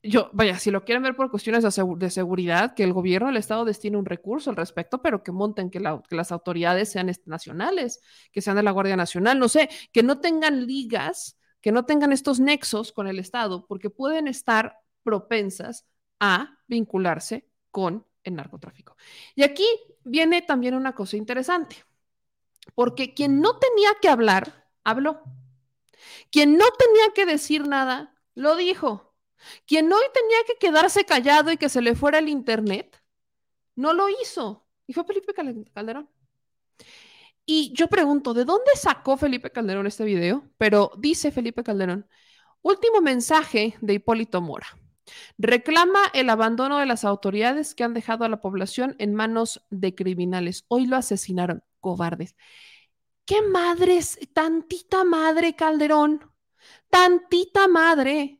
Yo, 0.01 0.29
vaya, 0.31 0.57
si 0.57 0.71
lo 0.71 0.85
quieren 0.85 1.03
ver 1.03 1.15
por 1.15 1.29
cuestiones 1.29 1.63
de, 1.63 2.09
seguridad, 2.09 2.73
que 2.73 2.83
el 2.83 2.93
gobierno 2.93 3.27
del 3.27 3.37
Estado 3.37 3.65
destine 3.65 3.97
un 3.97 4.05
recurso 4.05 4.49
al 4.49 4.55
respecto, 4.55 5.01
pero 5.01 5.23
que 5.23 5.31
monten 5.31 5.69
que, 5.69 5.79
las 5.79 6.31
autoridades 6.31 6.89
sean 6.89 7.11
nacionales, 7.25 7.99
que 8.31 8.41
sean 8.41 8.55
de 8.55 8.63
la 8.63 8.71
Guardia 8.71 8.95
Nacional, 8.95 9.39
no 9.39 9.49
sé, 9.49 9.69
que 9.91 10.01
no 10.01 10.21
tengan 10.21 10.65
ligas, 10.65 11.37
que 11.61 11.73
no 11.73 11.85
tengan 11.85 12.13
estos 12.13 12.39
nexos 12.39 12.93
con 12.93 13.07
el 13.07 13.19
Estado, 13.19 13.65
porque 13.67 13.89
pueden 13.89 14.29
estar 14.29 14.77
propensas 15.03 15.85
a 16.19 16.57
vincularse 16.67 17.49
con 17.69 18.05
el 18.23 18.35
narcotráfico. 18.35 18.95
Y 19.35 19.43
aquí 19.43 19.65
viene 20.05 20.41
también 20.41 20.75
una 20.75 20.95
cosa 20.95 21.17
interesante, 21.17 21.75
porque 22.73 23.13
quien 23.13 23.41
no 23.41 23.57
tenía 23.57 23.89
que 24.01 24.07
hablar, 24.07 24.67
habló. 24.85 25.23
Quien 26.31 26.57
no 26.57 26.65
tenía 26.77 27.13
que 27.13 27.25
decir 27.25 27.67
nada, 27.67 28.15
lo 28.33 28.55
dijo. 28.55 29.08
Quien 29.65 29.91
hoy 29.91 30.03
tenía 30.13 30.37
que 30.47 30.55
quedarse 30.59 31.05
callado 31.05 31.51
y 31.51 31.57
que 31.57 31.69
se 31.69 31.81
le 31.81 31.95
fuera 31.95 32.19
el 32.19 32.29
Internet, 32.29 33.01
no 33.75 33.93
lo 33.93 34.07
hizo. 34.09 34.65
Y 34.87 34.93
fue 34.93 35.03
Felipe 35.03 35.33
Calderón. 35.33 36.09
Y 37.45 37.73
yo 37.73 37.87
pregunto, 37.87 38.33
¿de 38.33 38.45
dónde 38.45 38.71
sacó 38.75 39.17
Felipe 39.17 39.51
Calderón 39.51 39.87
este 39.87 40.03
video? 40.03 40.43
Pero 40.57 40.91
dice 40.97 41.31
Felipe 41.31 41.63
Calderón, 41.63 42.07
último 42.61 43.01
mensaje 43.01 43.75
de 43.81 43.95
Hipólito 43.95 44.41
Mora. 44.41 44.67
Reclama 45.37 45.99
el 46.13 46.29
abandono 46.29 46.77
de 46.77 46.85
las 46.85 47.05
autoridades 47.05 47.73
que 47.73 47.83
han 47.83 47.93
dejado 47.93 48.25
a 48.25 48.29
la 48.29 48.41
población 48.41 48.95
en 48.99 49.15
manos 49.15 49.65
de 49.69 49.95
criminales. 49.95 50.65
Hoy 50.67 50.85
lo 50.85 50.95
asesinaron, 50.95 51.63
cobardes. 51.79 52.35
¿Qué 53.25 53.41
madres? 53.41 54.19
Tantita 54.33 55.03
madre, 55.03 55.55
Calderón. 55.55 56.31
Tantita 56.89 57.67
madre. 57.67 58.38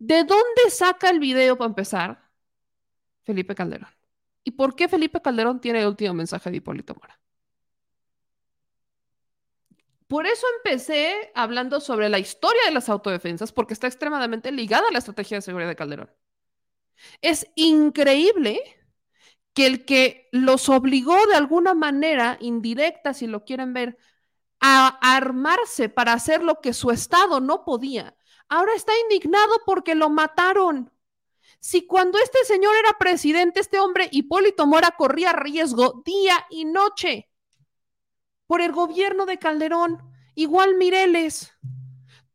¿De 0.00 0.24
dónde 0.24 0.70
saca 0.70 1.10
el 1.10 1.20
video 1.20 1.56
para 1.58 1.68
empezar? 1.68 2.30
Felipe 3.22 3.54
Calderón. 3.54 3.90
¿Y 4.42 4.52
por 4.52 4.74
qué 4.74 4.88
Felipe 4.88 5.20
Calderón 5.20 5.60
tiene 5.60 5.80
el 5.82 5.88
último 5.88 6.14
mensaje 6.14 6.50
de 6.50 6.56
Hipólito 6.56 6.94
Mora? 6.94 7.20
Por 10.08 10.26
eso 10.26 10.46
empecé 10.56 11.30
hablando 11.34 11.80
sobre 11.80 12.08
la 12.08 12.18
historia 12.18 12.62
de 12.64 12.72
las 12.72 12.88
autodefensas, 12.88 13.52
porque 13.52 13.74
está 13.74 13.86
extremadamente 13.88 14.50
ligada 14.50 14.88
a 14.88 14.90
la 14.90 14.98
estrategia 14.98 15.36
de 15.36 15.42
seguridad 15.42 15.68
de 15.68 15.76
Calderón. 15.76 16.10
Es 17.20 17.46
increíble 17.54 18.58
que 19.52 19.66
el 19.66 19.84
que 19.84 20.30
los 20.32 20.70
obligó 20.70 21.26
de 21.26 21.34
alguna 21.34 21.74
manera 21.74 22.38
indirecta, 22.40 23.12
si 23.12 23.26
lo 23.26 23.44
quieren 23.44 23.74
ver, 23.74 23.98
a 24.60 24.88
armarse 25.14 25.90
para 25.90 26.14
hacer 26.14 26.42
lo 26.42 26.60
que 26.62 26.72
su 26.72 26.90
Estado 26.90 27.40
no 27.40 27.64
podía, 27.64 28.16
ahora 28.50 28.74
está 28.74 28.92
indignado 28.98 29.54
porque 29.64 29.94
lo 29.94 30.10
mataron. 30.10 30.92
Si 31.60 31.86
cuando 31.86 32.18
este 32.18 32.44
señor 32.44 32.74
era 32.76 32.98
presidente, 32.98 33.60
este 33.60 33.78
hombre 33.78 34.08
Hipólito 34.12 34.66
Mora 34.66 34.90
corría 34.96 35.32
riesgo 35.32 36.02
día 36.04 36.46
y 36.50 36.66
noche 36.66 37.30
por 38.46 38.60
el 38.60 38.72
gobierno 38.72 39.26
de 39.26 39.38
Calderón, 39.38 39.98
igual 40.34 40.74
Mireles. 40.74 41.52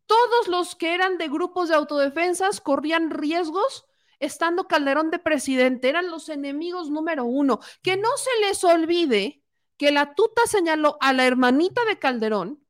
Todos 0.05 0.47
los 0.47 0.75
que 0.75 0.93
eran 0.93 1.17
de 1.17 1.27
grupos 1.27 1.69
de 1.69 1.75
autodefensas 1.75 2.61
corrían 2.61 3.09
riesgos 3.09 3.85
estando 4.19 4.67
Calderón 4.67 5.11
de 5.11 5.19
presidente, 5.19 5.89
eran 5.89 6.09
los 6.09 6.29
enemigos 6.29 6.89
número 6.89 7.25
uno. 7.25 7.59
Que 7.81 7.97
no 7.97 8.09
se 8.17 8.47
les 8.47 8.63
olvide 8.63 9.43
que 9.77 9.91
la 9.91 10.15
tuta 10.15 10.43
señaló 10.45 10.97
a 11.01 11.11
la 11.13 11.25
hermanita 11.25 11.83
de 11.85 11.99
Calderón 11.99 12.65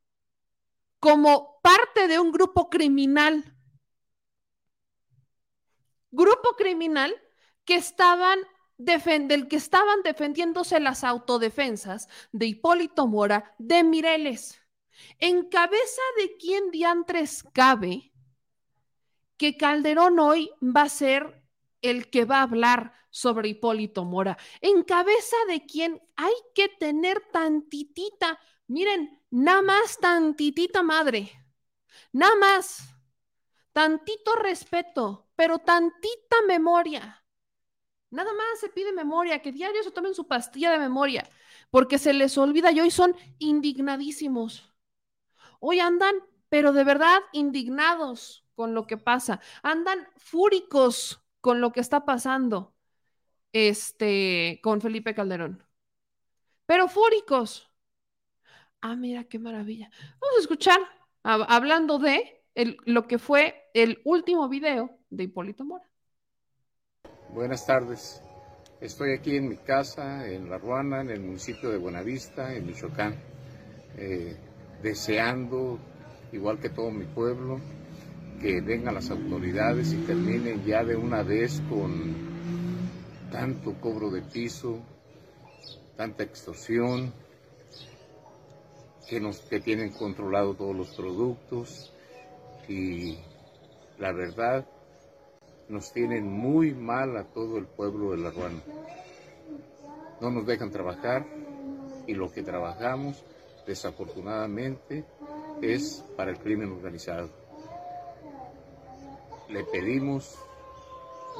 como 0.98 1.55
parte 1.66 2.06
de 2.06 2.20
un 2.20 2.30
grupo 2.30 2.70
criminal. 2.70 3.42
Grupo 6.12 6.50
criminal 6.56 7.12
que 7.64 7.74
estaban 7.74 8.38
del 8.78 9.48
que 9.48 9.56
estaban 9.56 10.02
defendiéndose 10.04 10.78
las 10.78 11.02
autodefensas 11.02 12.08
de 12.30 12.46
Hipólito 12.46 13.08
Mora, 13.08 13.54
de 13.58 13.82
Mireles. 13.82 14.60
En 15.18 15.48
cabeza 15.48 16.02
de 16.18 16.36
quién 16.36 16.70
diantres 16.70 17.42
cabe 17.52 18.12
que 19.36 19.56
Calderón 19.56 20.20
hoy 20.20 20.52
va 20.62 20.82
a 20.82 20.88
ser 20.88 21.42
el 21.82 22.10
que 22.10 22.24
va 22.26 22.38
a 22.38 22.42
hablar 22.42 22.92
sobre 23.10 23.48
Hipólito 23.48 24.04
Mora. 24.04 24.38
En 24.60 24.84
cabeza 24.84 25.36
de 25.48 25.66
quién 25.66 26.00
hay 26.14 26.34
que 26.54 26.68
tener 26.68 27.24
tantitita, 27.32 28.38
miren, 28.68 29.20
nada 29.30 29.62
más 29.62 29.98
tantitita 29.98 30.84
madre 30.84 31.45
Nada 32.12 32.34
más. 32.36 32.94
Tantito 33.72 34.36
respeto, 34.36 35.28
pero 35.36 35.58
tantita 35.58 36.36
memoria. 36.46 37.22
Nada 38.10 38.32
más 38.32 38.60
se 38.60 38.70
pide 38.70 38.92
memoria, 38.92 39.42
que 39.42 39.52
diario 39.52 39.82
se 39.82 39.90
tomen 39.90 40.14
su 40.14 40.26
pastilla 40.26 40.70
de 40.70 40.78
memoria, 40.78 41.28
porque 41.70 41.98
se 41.98 42.14
les 42.14 42.38
olvida 42.38 42.72
y 42.72 42.80
hoy 42.80 42.90
son 42.90 43.14
indignadísimos. 43.38 44.72
Hoy 45.60 45.80
andan, 45.80 46.14
pero 46.48 46.72
de 46.72 46.84
verdad 46.84 47.18
indignados 47.32 48.46
con 48.54 48.74
lo 48.74 48.86
que 48.86 48.96
pasa. 48.96 49.40
Andan 49.62 50.08
fúricos 50.16 51.20
con 51.40 51.60
lo 51.60 51.72
que 51.72 51.80
está 51.80 52.04
pasando 52.04 52.74
este, 53.52 54.60
con 54.62 54.80
Felipe 54.80 55.14
Calderón. 55.14 55.64
Pero 56.66 56.88
fúricos. 56.88 57.70
Ah, 58.80 58.96
mira 58.96 59.24
qué 59.24 59.38
maravilla. 59.38 59.90
Vamos 60.20 60.36
a 60.38 60.40
escuchar 60.40 60.80
hablando 61.26 61.98
de 61.98 62.42
lo 62.84 63.06
que 63.06 63.18
fue 63.18 63.68
el 63.74 64.00
último 64.04 64.48
video 64.48 64.98
de 65.10 65.24
Hipólito 65.24 65.64
Mora. 65.64 65.84
Buenas 67.30 67.66
tardes. 67.66 68.22
Estoy 68.80 69.14
aquí 69.14 69.36
en 69.36 69.48
mi 69.48 69.56
casa, 69.56 70.28
en 70.28 70.48
La 70.48 70.58
Ruana, 70.58 71.00
en 71.00 71.10
el 71.10 71.20
municipio 71.20 71.70
de 71.70 71.78
Buenavista, 71.78 72.54
en 72.54 72.66
Michoacán, 72.66 73.16
eh, 73.96 74.36
deseando, 74.82 75.78
igual 76.32 76.60
que 76.60 76.68
todo 76.68 76.90
mi 76.90 77.04
pueblo, 77.04 77.58
que 78.40 78.60
vengan 78.60 78.94
las 78.94 79.10
autoridades 79.10 79.92
y 79.92 79.96
terminen 79.98 80.64
ya 80.64 80.84
de 80.84 80.94
una 80.94 81.22
vez 81.22 81.62
con 81.68 82.14
tanto 83.32 83.74
cobro 83.80 84.10
de 84.10 84.22
piso, 84.22 84.78
tanta 85.96 86.22
extorsión, 86.22 87.12
que, 89.08 89.20
nos, 89.20 89.40
que 89.40 89.60
tienen 89.60 89.90
controlado 89.92 90.54
todos 90.54 90.74
los 90.74 90.94
productos 90.94 91.92
y 92.68 93.18
la 93.98 94.12
verdad 94.12 94.66
nos 95.68 95.92
tienen 95.92 96.26
muy 96.30 96.74
mal 96.74 97.16
a 97.16 97.24
todo 97.24 97.58
el 97.58 97.66
pueblo 97.66 98.10
de 98.12 98.18
La 98.18 98.30
Ruana. 98.30 98.62
No 100.20 100.30
nos 100.30 100.46
dejan 100.46 100.70
trabajar 100.70 101.26
y 102.06 102.14
lo 102.14 102.32
que 102.32 102.42
trabajamos 102.42 103.24
desafortunadamente 103.66 105.04
es 105.60 106.04
para 106.16 106.30
el 106.30 106.38
crimen 106.38 106.72
organizado. 106.72 107.28
Le 109.48 109.64
pedimos, 109.64 110.36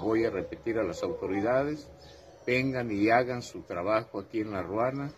voy 0.01 0.25
a 0.25 0.31
repetir 0.31 0.79
a 0.79 0.85
las 0.85 1.03
autoridades, 1.03 1.89
vengan 2.47 2.91
y 2.91 3.11
hagan 3.11 3.43
su 3.43 3.63
trabajo 3.63 4.21
aquí 4.21 4.41
en 4.41 4.53
La 4.53 4.63
Ruana 4.63 5.13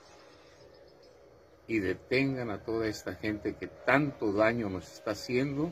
y 1.69 1.79
detengan 1.81 2.51
a 2.51 2.65
toda 2.65 2.89
esta 2.89 3.15
gente 3.15 3.55
que 3.55 3.67
tanto 3.67 4.33
daño 4.33 4.71
nos 4.71 4.91
está 4.91 5.11
haciendo 5.13 5.71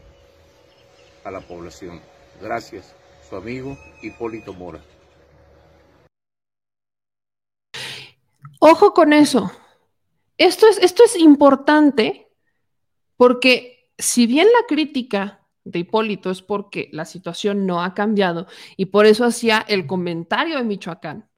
a 1.25 1.31
la 1.31 1.41
población. 1.41 2.01
Gracias, 2.41 2.95
su 3.29 3.35
amigo 3.35 3.77
Hipólito 4.03 4.53
Mora. 4.53 4.81
Ojo 8.61 8.93
con 8.93 9.13
eso, 9.13 9.51
Esto 10.39 10.69
es, 10.69 10.79
esto 10.79 11.03
es 11.05 11.17
importante 11.17 12.31
porque 13.17 13.91
si 13.97 14.27
bien 14.27 14.49
la 14.49 14.67
crítica 14.67 15.47
de 15.65 15.79
Hipólito 15.81 16.31
es 16.31 16.43
porque 16.43 16.91
la 16.93 17.07
situación 17.07 17.67
no 17.67 17.83
ha 17.83 17.95
cambiado 17.95 18.47
y 18.77 18.87
por 18.87 19.07
eso 19.07 19.25
hacía 19.25 19.65
el 19.67 19.87
comentario 19.87 20.59
de 20.59 20.65
Michoacán. 20.65 21.31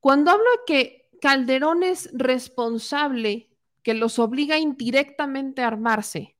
Cuando 0.00 0.30
hablo 0.30 0.44
de 0.44 0.58
que 0.66 1.01
Calderón 1.22 1.84
es 1.84 2.10
responsable, 2.12 3.48
que 3.84 3.94
los 3.94 4.18
obliga 4.18 4.58
indirectamente 4.58 5.62
a 5.62 5.68
armarse, 5.68 6.36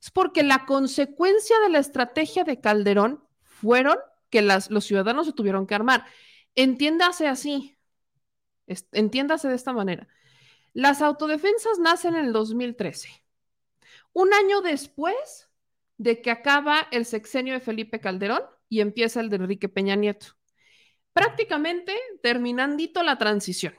es 0.00 0.12
porque 0.12 0.44
la 0.44 0.64
consecuencia 0.64 1.58
de 1.58 1.70
la 1.70 1.80
estrategia 1.80 2.44
de 2.44 2.60
Calderón 2.60 3.24
fueron 3.42 3.96
que 4.30 4.40
los 4.42 4.84
ciudadanos 4.84 5.26
se 5.26 5.32
tuvieron 5.32 5.66
que 5.66 5.74
armar. 5.74 6.06
Entiéndase 6.54 7.26
así, 7.26 7.76
entiéndase 8.92 9.48
de 9.48 9.56
esta 9.56 9.72
manera. 9.72 10.06
Las 10.72 11.02
autodefensas 11.02 11.80
nacen 11.80 12.14
en 12.14 12.26
el 12.26 12.32
2013. 12.32 13.08
Un 14.12 14.32
año 14.34 14.60
después 14.60 15.50
de 15.98 16.22
que 16.22 16.30
acaba 16.30 16.86
el 16.92 17.06
sexenio 17.06 17.54
de 17.54 17.60
Felipe 17.60 17.98
Calderón 17.98 18.42
y 18.68 18.82
empieza 18.82 19.18
el 19.18 19.30
de 19.30 19.36
Enrique 19.36 19.68
Peña 19.68 19.96
Nieto. 19.96 20.28
Prácticamente 21.12 21.92
terminandito 22.22 23.02
la 23.02 23.18
transición. 23.18 23.74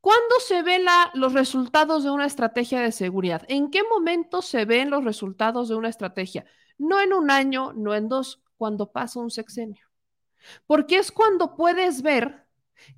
¿Cuándo 0.00 0.40
se 0.40 0.62
ven 0.62 0.82
los 1.14 1.34
resultados 1.34 2.04
de 2.04 2.10
una 2.10 2.26
estrategia 2.26 2.80
de 2.80 2.92
seguridad? 2.92 3.42
¿En 3.48 3.70
qué 3.70 3.82
momento 3.82 4.40
se 4.40 4.64
ven 4.64 4.90
los 4.90 5.04
resultados 5.04 5.68
de 5.68 5.74
una 5.74 5.88
estrategia? 5.88 6.46
No 6.78 7.00
en 7.00 7.12
un 7.12 7.30
año, 7.30 7.72
no 7.74 7.94
en 7.94 8.08
dos, 8.08 8.42
cuando 8.56 8.92
pasa 8.92 9.20
un 9.20 9.30
sexenio. 9.30 9.86
Porque 10.66 10.96
es 10.96 11.12
cuando 11.12 11.54
puedes 11.54 12.02
ver 12.02 12.46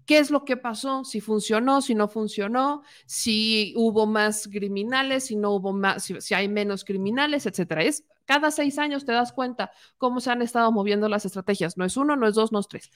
¿Qué 0.07 0.19
es 0.19 0.31
lo 0.31 0.45
que 0.45 0.57
pasó? 0.57 1.05
Si 1.05 1.21
funcionó, 1.21 1.83
si 1.83 1.95
no 1.95 2.09
funcionó, 2.09 2.83
si 3.07 3.75
hubo 3.77 4.07
más 4.07 4.49
criminales, 4.49 5.27
si 5.27 5.37
no 5.37 5.51
hubo 5.53 5.73
más, 5.73 6.05
si, 6.05 6.35
hay 6.35 6.49
menos 6.49 6.85
criminales, 6.85 7.47
etcétera. 7.47 7.83
Es 7.83 8.05
cada 8.25 8.51
seis 8.51 8.79
años 8.79 9.05
te 9.05 9.12
das 9.12 9.33
cuenta 9.33 9.73
cómo 9.99 10.21
se 10.21 10.31
han 10.31 10.43
estado 10.43 10.71
moviendo 10.73 11.09
las 11.09 11.25
estrategias. 11.25 11.77
No 11.77 11.85
es 11.85 11.97
uno, 11.97 12.17
no 12.17 12.27
es 12.27 12.35
dos, 12.35 12.53
no 12.53 12.61
es 12.61 12.69
tres. 12.69 12.91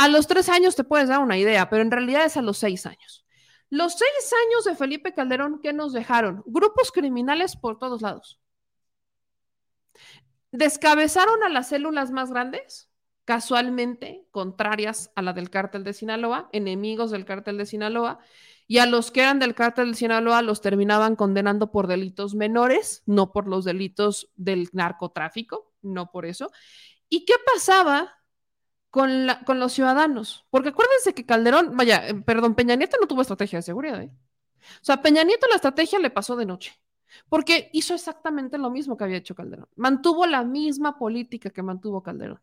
A 0.00 0.08
los 0.08 0.26
tres 0.26 0.48
años 0.48 0.76
te 0.76 0.82
puedes 0.82 1.10
dar 1.10 1.18
una 1.18 1.36
idea, 1.36 1.68
pero 1.68 1.82
en 1.82 1.90
realidad 1.90 2.24
es 2.24 2.38
a 2.38 2.40
los 2.40 2.56
seis 2.56 2.86
años. 2.86 3.26
Los 3.68 3.92
seis 3.98 4.32
años 4.46 4.64
de 4.64 4.74
Felipe 4.74 5.12
Calderón, 5.12 5.60
¿qué 5.62 5.74
nos 5.74 5.92
dejaron? 5.92 6.42
Grupos 6.46 6.90
criminales 6.90 7.54
por 7.54 7.78
todos 7.78 8.00
lados. 8.00 8.40
Descabezaron 10.52 11.42
a 11.42 11.50
las 11.50 11.68
células 11.68 12.12
más 12.12 12.30
grandes, 12.30 12.90
casualmente 13.26 14.24
contrarias 14.30 15.12
a 15.16 15.20
la 15.20 15.34
del 15.34 15.50
cártel 15.50 15.84
de 15.84 15.92
Sinaloa, 15.92 16.48
enemigos 16.52 17.10
del 17.10 17.26
cártel 17.26 17.58
de 17.58 17.66
Sinaloa, 17.66 18.20
y 18.66 18.78
a 18.78 18.86
los 18.86 19.10
que 19.10 19.20
eran 19.20 19.38
del 19.38 19.54
cártel 19.54 19.90
de 19.90 19.98
Sinaloa 19.98 20.40
los 20.40 20.62
terminaban 20.62 21.14
condenando 21.14 21.72
por 21.72 21.88
delitos 21.88 22.34
menores, 22.34 23.02
no 23.04 23.32
por 23.32 23.46
los 23.46 23.66
delitos 23.66 24.30
del 24.36 24.70
narcotráfico, 24.72 25.74
no 25.82 26.10
por 26.10 26.24
eso. 26.24 26.50
¿Y 27.10 27.26
qué 27.26 27.34
pasaba 27.52 28.19
con, 28.90 29.28
con 29.46 29.58
los 29.58 29.72
ciudadanos? 29.72 30.46
Porque 30.50 30.70
acuérdense 30.70 31.14
que 31.14 31.26
Calderón, 31.26 31.76
vaya, 31.76 32.08
eh, 32.08 32.14
perdón, 32.14 32.54
Peña 32.54 32.74
Nieto 32.76 32.96
no 33.00 33.06
tuvo 33.06 33.22
estrategia 33.22 33.58
de 33.58 33.62
seguridad. 33.62 34.02
¿eh? 34.02 34.10
O 34.60 34.84
sea, 34.84 35.02
Peña 35.02 35.24
Nieto 35.24 35.46
la 35.48 35.56
estrategia 35.56 35.98
le 35.98 36.10
pasó 36.10 36.36
de 36.36 36.46
noche. 36.46 36.72
Porque 37.28 37.70
hizo 37.72 37.94
exactamente 37.94 38.58
lo 38.58 38.70
mismo 38.70 38.96
que 38.96 39.04
había 39.04 39.16
hecho 39.16 39.34
Calderón. 39.34 39.68
Mantuvo 39.76 40.26
la 40.26 40.44
misma 40.44 40.98
política 40.98 41.50
que 41.50 41.62
mantuvo 41.62 42.02
Calderón. 42.02 42.40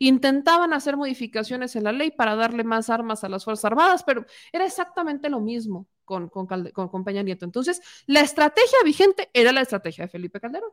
Intentaban 0.00 0.72
hacer 0.72 0.96
modificaciones 0.96 1.76
en 1.76 1.84
la 1.84 1.92
ley 1.92 2.10
para 2.10 2.34
darle 2.34 2.64
más 2.64 2.90
armas 2.90 3.22
a 3.22 3.28
las 3.28 3.44
Fuerzas 3.44 3.66
Armadas, 3.66 4.02
pero 4.02 4.26
era 4.52 4.64
exactamente 4.64 5.28
lo 5.28 5.40
mismo 5.40 5.86
con, 6.04 6.28
con, 6.28 7.04
Peña 7.04 7.22
Nieto. 7.22 7.44
Entonces, 7.44 7.80
la 8.06 8.20
estrategia 8.20 8.78
vigente 8.84 9.30
era 9.32 9.52
la 9.52 9.60
estrategia 9.60 10.04
de 10.04 10.08
Felipe 10.08 10.40
Calderón. 10.40 10.70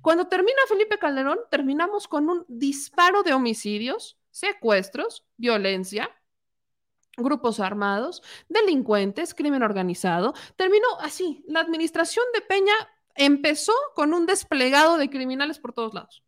Cuando 0.00 0.26
termina 0.26 0.58
Felipe 0.68 0.98
Calderón, 0.98 1.38
terminamos 1.50 2.08
con 2.08 2.28
un 2.28 2.44
disparo 2.48 3.22
de 3.22 3.32
homicidios, 3.32 4.18
secuestros, 4.32 5.24
violencia, 5.36 6.10
grupos 7.16 7.60
armados, 7.60 8.22
delincuentes, 8.48 9.34
crimen 9.34 9.62
organizado. 9.62 10.34
Terminó 10.56 10.88
así. 11.00 11.44
La 11.46 11.60
administración 11.60 12.24
de 12.34 12.40
Peña 12.40 12.74
empezó 13.14 13.74
con 13.94 14.12
un 14.12 14.26
desplegado 14.26 14.96
de 14.96 15.08
criminales 15.08 15.60
por 15.60 15.72
todos 15.72 15.94
lados 15.94 16.24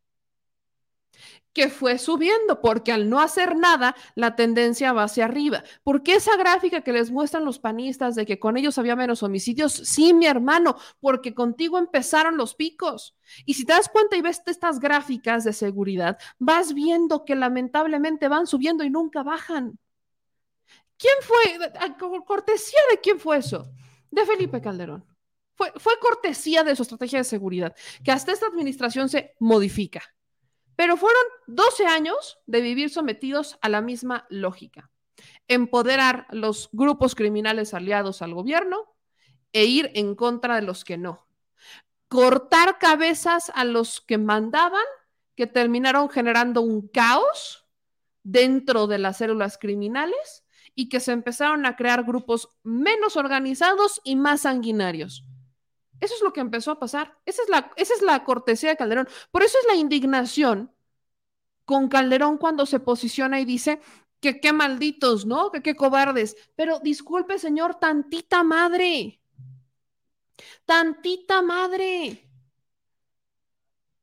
que 1.54 1.68
fue 1.68 1.98
subiendo, 1.98 2.60
porque 2.60 2.92
al 2.92 3.08
no 3.08 3.20
hacer 3.20 3.56
nada, 3.56 3.94
la 4.16 4.34
tendencia 4.34 4.92
va 4.92 5.04
hacia 5.04 5.24
arriba. 5.24 5.62
Porque 5.84 6.14
esa 6.14 6.36
gráfica 6.36 6.82
que 6.82 6.92
les 6.92 7.12
muestran 7.12 7.44
los 7.44 7.60
panistas 7.60 8.16
de 8.16 8.26
que 8.26 8.40
con 8.40 8.56
ellos 8.56 8.76
había 8.76 8.96
menos 8.96 9.22
homicidios, 9.22 9.72
sí, 9.72 10.12
mi 10.12 10.26
hermano, 10.26 10.76
porque 11.00 11.32
contigo 11.32 11.78
empezaron 11.78 12.36
los 12.36 12.56
picos. 12.56 13.16
Y 13.46 13.54
si 13.54 13.64
te 13.64 13.72
das 13.72 13.88
cuenta 13.88 14.16
y 14.16 14.20
ves 14.20 14.42
estas 14.44 14.80
gráficas 14.80 15.44
de 15.44 15.52
seguridad, 15.52 16.18
vas 16.38 16.74
viendo 16.74 17.24
que 17.24 17.36
lamentablemente 17.36 18.28
van 18.28 18.48
subiendo 18.48 18.82
y 18.82 18.90
nunca 18.90 19.22
bajan. 19.22 19.78
¿Quién 20.98 21.14
fue? 21.22 22.24
¿Cortesía 22.26 22.80
de 22.90 23.00
quién 23.00 23.20
fue 23.20 23.38
eso? 23.38 23.70
De 24.10 24.26
Felipe 24.26 24.60
Calderón. 24.60 25.04
Fue, 25.54 25.72
fue 25.76 25.92
cortesía 26.00 26.64
de 26.64 26.74
su 26.74 26.82
estrategia 26.82 27.18
de 27.18 27.24
seguridad, 27.24 27.76
que 28.02 28.10
hasta 28.10 28.32
esta 28.32 28.46
administración 28.46 29.08
se 29.08 29.36
modifica. 29.38 30.02
Pero 30.76 30.96
fueron 30.96 31.22
12 31.46 31.86
años 31.86 32.38
de 32.46 32.60
vivir 32.60 32.90
sometidos 32.90 33.58
a 33.60 33.68
la 33.68 33.80
misma 33.80 34.26
lógica. 34.28 34.90
Empoderar 35.48 36.26
los 36.30 36.68
grupos 36.72 37.14
criminales 37.14 37.74
aliados 37.74 38.22
al 38.22 38.34
gobierno 38.34 38.94
e 39.52 39.64
ir 39.64 39.90
en 39.94 40.14
contra 40.14 40.56
de 40.56 40.62
los 40.62 40.84
que 40.84 40.98
no. 40.98 41.26
Cortar 42.08 42.78
cabezas 42.78 43.50
a 43.54 43.64
los 43.64 44.00
que 44.00 44.18
mandaban, 44.18 44.84
que 45.36 45.46
terminaron 45.46 46.08
generando 46.08 46.60
un 46.60 46.88
caos 46.88 47.66
dentro 48.22 48.86
de 48.86 48.98
las 48.98 49.18
células 49.18 49.58
criminales 49.58 50.44
y 50.74 50.88
que 50.88 51.00
se 51.00 51.12
empezaron 51.12 51.66
a 51.66 51.76
crear 51.76 52.04
grupos 52.04 52.48
menos 52.62 53.16
organizados 53.16 54.00
y 54.04 54.16
más 54.16 54.42
sanguinarios. 54.42 55.24
Eso 56.00 56.14
es 56.14 56.22
lo 56.22 56.32
que 56.32 56.40
empezó 56.40 56.70
a 56.72 56.78
pasar. 56.78 57.18
Esa 57.24 57.42
es 57.42 57.48
la, 57.48 57.70
esa 57.76 57.94
es 57.94 58.02
la 58.02 58.24
cortesía 58.24 58.70
de 58.70 58.76
Calderón. 58.76 59.08
Por 59.30 59.42
eso 59.42 59.58
es 59.60 59.66
la 59.66 59.76
indignación 59.76 60.72
con 61.64 61.88
Calderón 61.88 62.38
cuando 62.38 62.66
se 62.66 62.80
posiciona 62.80 63.40
y 63.40 63.44
dice 63.44 63.80
que 64.20 64.40
qué 64.40 64.52
malditos, 64.52 65.26
¿no? 65.26 65.50
Que 65.50 65.62
qué 65.62 65.76
cobardes. 65.76 66.36
Pero 66.56 66.80
disculpe, 66.80 67.38
señor, 67.38 67.76
tantita 67.76 68.42
madre. 68.42 69.20
Tantita 70.66 71.42
madre. 71.42 72.28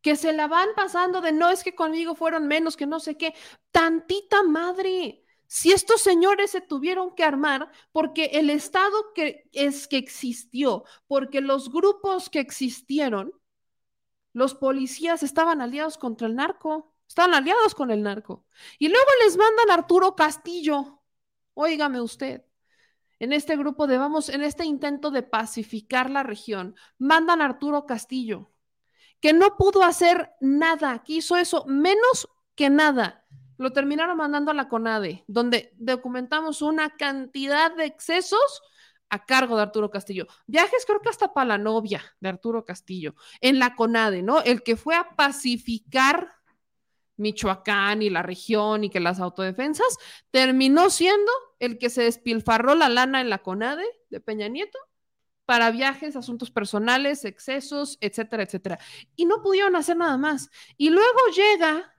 Que 0.02 0.16
se 0.16 0.34
la 0.34 0.48
van 0.48 0.70
pasando 0.76 1.22
de 1.22 1.32
no 1.32 1.50
es 1.50 1.64
que 1.64 1.76
conmigo 1.76 2.16
fueron 2.16 2.48
menos, 2.48 2.76
que 2.76 2.88
no 2.88 3.00
sé 3.00 3.18
qué. 3.18 3.36
Tantita 3.72 4.44
madre. 4.44 5.21
Si 5.54 5.74
estos 5.74 6.00
señores 6.00 6.52
se 6.52 6.62
tuvieron 6.62 7.14
que 7.14 7.26
armar 7.26 7.70
porque 7.92 8.28
el 8.36 8.50
Estado 8.50 9.12
que 9.14 9.50
es 9.52 9.90
que 9.90 9.98
existió, 9.98 10.86
porque 11.08 11.42
los 11.42 11.74
grupos 11.74 12.30
que 12.30 12.40
existieron, 12.40 13.34
los 14.32 14.56
policías 14.56 15.24
estaban 15.24 15.60
aliados 15.60 15.98
contra 15.98 16.28
el 16.28 16.36
narco, 16.36 16.96
estaban 17.06 17.34
aliados 17.34 17.76
con 17.76 17.92
el 17.92 18.02
narco. 18.02 18.46
Y 18.80 18.88
luego 18.88 19.10
les 19.26 19.36
mandan 19.36 19.72
a 19.72 19.74
Arturo 19.74 20.16
Castillo. 20.16 21.02
Óigame 21.54 22.00
usted. 22.00 22.46
En 23.20 23.34
este 23.34 23.58
grupo 23.58 23.88
de 23.88 23.98
vamos, 23.98 24.30
en 24.30 24.44
este 24.44 24.64
intento 24.64 25.12
de 25.12 25.22
pacificar 25.22 26.10
la 26.10 26.24
región, 26.24 26.78
mandan 26.98 27.42
a 27.42 27.46
Arturo 27.46 27.86
Castillo, 27.86 28.54
que 29.20 29.34
no 29.34 29.58
pudo 29.58 29.84
hacer 29.84 30.32
nada, 30.40 31.04
que 31.04 31.16
hizo 31.16 31.36
eso 31.36 31.66
menos 31.66 32.30
que 32.56 32.70
nada 32.70 33.21
lo 33.62 33.72
terminaron 33.72 34.18
mandando 34.18 34.50
a 34.50 34.56
la 34.56 34.68
CONADE, 34.68 35.24
donde 35.28 35.72
documentamos 35.78 36.62
una 36.62 36.90
cantidad 36.98 37.76
de 37.76 37.86
excesos 37.86 38.62
a 39.10 39.24
cargo 39.26 39.56
de 39.56 39.62
Arturo 39.62 39.92
Castillo. 39.92 40.26
Viajes 40.48 40.84
creo 40.86 41.00
que 41.00 41.10
hasta 41.10 41.34
para 41.34 41.46
la 41.46 41.58
novia 41.58 42.02
de 42.20 42.30
Arturo 42.30 42.66
Castillo, 42.66 43.14
en 43.40 43.60
la 43.60 43.76
CONADE, 43.76 44.24
¿no? 44.24 44.42
El 44.42 44.64
que 44.64 44.78
fue 44.78 44.96
a 44.96 45.16
pacificar 45.16 46.30
Michoacán 47.18 48.02
y 48.02 48.10
la 48.10 48.24
región 48.24 48.84
y 48.84 48.90
que 48.90 49.00
las 49.00 49.20
autodefensas, 49.20 49.96
terminó 50.32 50.90
siendo 50.90 51.32
el 51.60 51.78
que 51.78 51.92
se 51.92 52.04
despilfarró 52.04 52.74
la 52.74 52.90
lana 52.90 53.22
en 53.22 53.30
la 53.30 53.44
CONADE 53.44 53.86
de 54.10 54.20
Peña 54.22 54.48
Nieto 54.48 54.80
para 55.46 55.70
viajes, 55.70 56.16
asuntos 56.16 56.50
personales, 56.50 57.26
excesos, 57.26 57.98
etcétera, 58.02 58.44
etcétera. 58.44 58.80
Y 59.16 59.26
no 59.26 59.44
pudieron 59.44 59.76
hacer 59.76 59.98
nada 59.98 60.18
más. 60.18 60.50
Y 60.78 60.90
luego 60.90 61.20
llega 61.36 61.91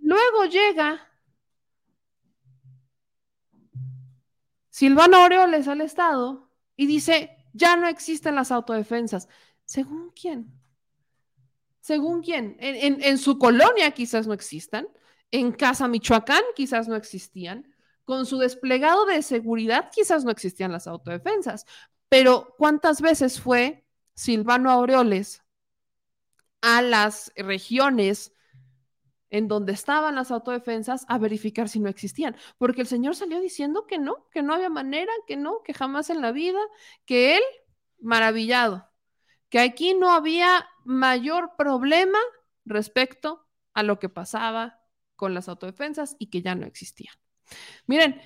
Luego 0.00 0.44
llega 0.46 1.06
Silvano 4.70 5.18
Aureoles 5.18 5.68
al 5.68 5.82
Estado 5.82 6.50
y 6.76 6.86
dice, 6.86 7.36
ya 7.52 7.76
no 7.76 7.86
existen 7.86 8.34
las 8.34 8.50
autodefensas. 8.50 9.28
¿Según 9.64 10.10
quién? 10.10 10.50
¿Según 11.80 12.22
quién? 12.22 12.56
En, 12.60 13.18
su 13.18 13.38
colonia 13.38 13.90
quizás 13.92 14.26
no 14.26 14.32
existan, 14.32 14.88
en 15.30 15.52
Casa 15.52 15.88
Michoacán 15.88 16.42
quizás 16.54 16.88
no 16.88 16.96
existían, 16.96 17.74
con 18.04 18.26
su 18.26 18.38
desplegado 18.38 19.06
de 19.06 19.22
seguridad, 19.22 19.90
quizás 19.92 20.24
no 20.24 20.30
existían 20.30 20.72
las 20.72 20.86
autodefensas, 20.86 21.66
pero 22.08 22.54
¿cuántas 22.58 23.00
veces 23.00 23.40
fue 23.40 23.84
Silvano 24.14 24.70
Aureoles 24.70 25.42
a 26.60 26.82
las 26.82 27.32
regiones 27.36 28.32
en 29.30 29.48
donde 29.48 29.72
estaban 29.72 30.14
las 30.16 30.30
autodefensas 30.30 31.04
a 31.08 31.18
verificar 31.18 31.68
si 31.68 31.80
no 31.80 31.88
existían, 31.88 32.36
porque 32.58 32.82
el 32.82 32.86
señor 32.86 33.16
salió 33.16 33.40
diciendo 33.40 33.86
que 33.86 33.98
no, 33.98 34.28
que 34.30 34.42
no 34.42 34.54
había 34.54 34.68
manera, 34.68 35.12
que 35.26 35.36
no, 35.36 35.62
que 35.64 35.72
jamás 35.72 36.10
en 36.10 36.20
la 36.20 36.32
vida, 36.32 36.60
que 37.04 37.36
él, 37.36 37.42
maravillado, 38.00 38.88
que 39.48 39.60
aquí 39.60 39.94
no 39.94 40.10
había 40.10 40.68
mayor 40.84 41.52
problema 41.56 42.18
respecto 42.64 43.46
a 43.74 43.82
lo 43.82 43.98
que 43.98 44.08
pasaba 44.08 44.80
con 45.16 45.34
las 45.34 45.48
autodefensas 45.48 46.16
y 46.18 46.26
que 46.26 46.42
ya 46.42 46.54
no 46.54 46.66
existían. 46.66 47.14
Miren, 47.86 48.20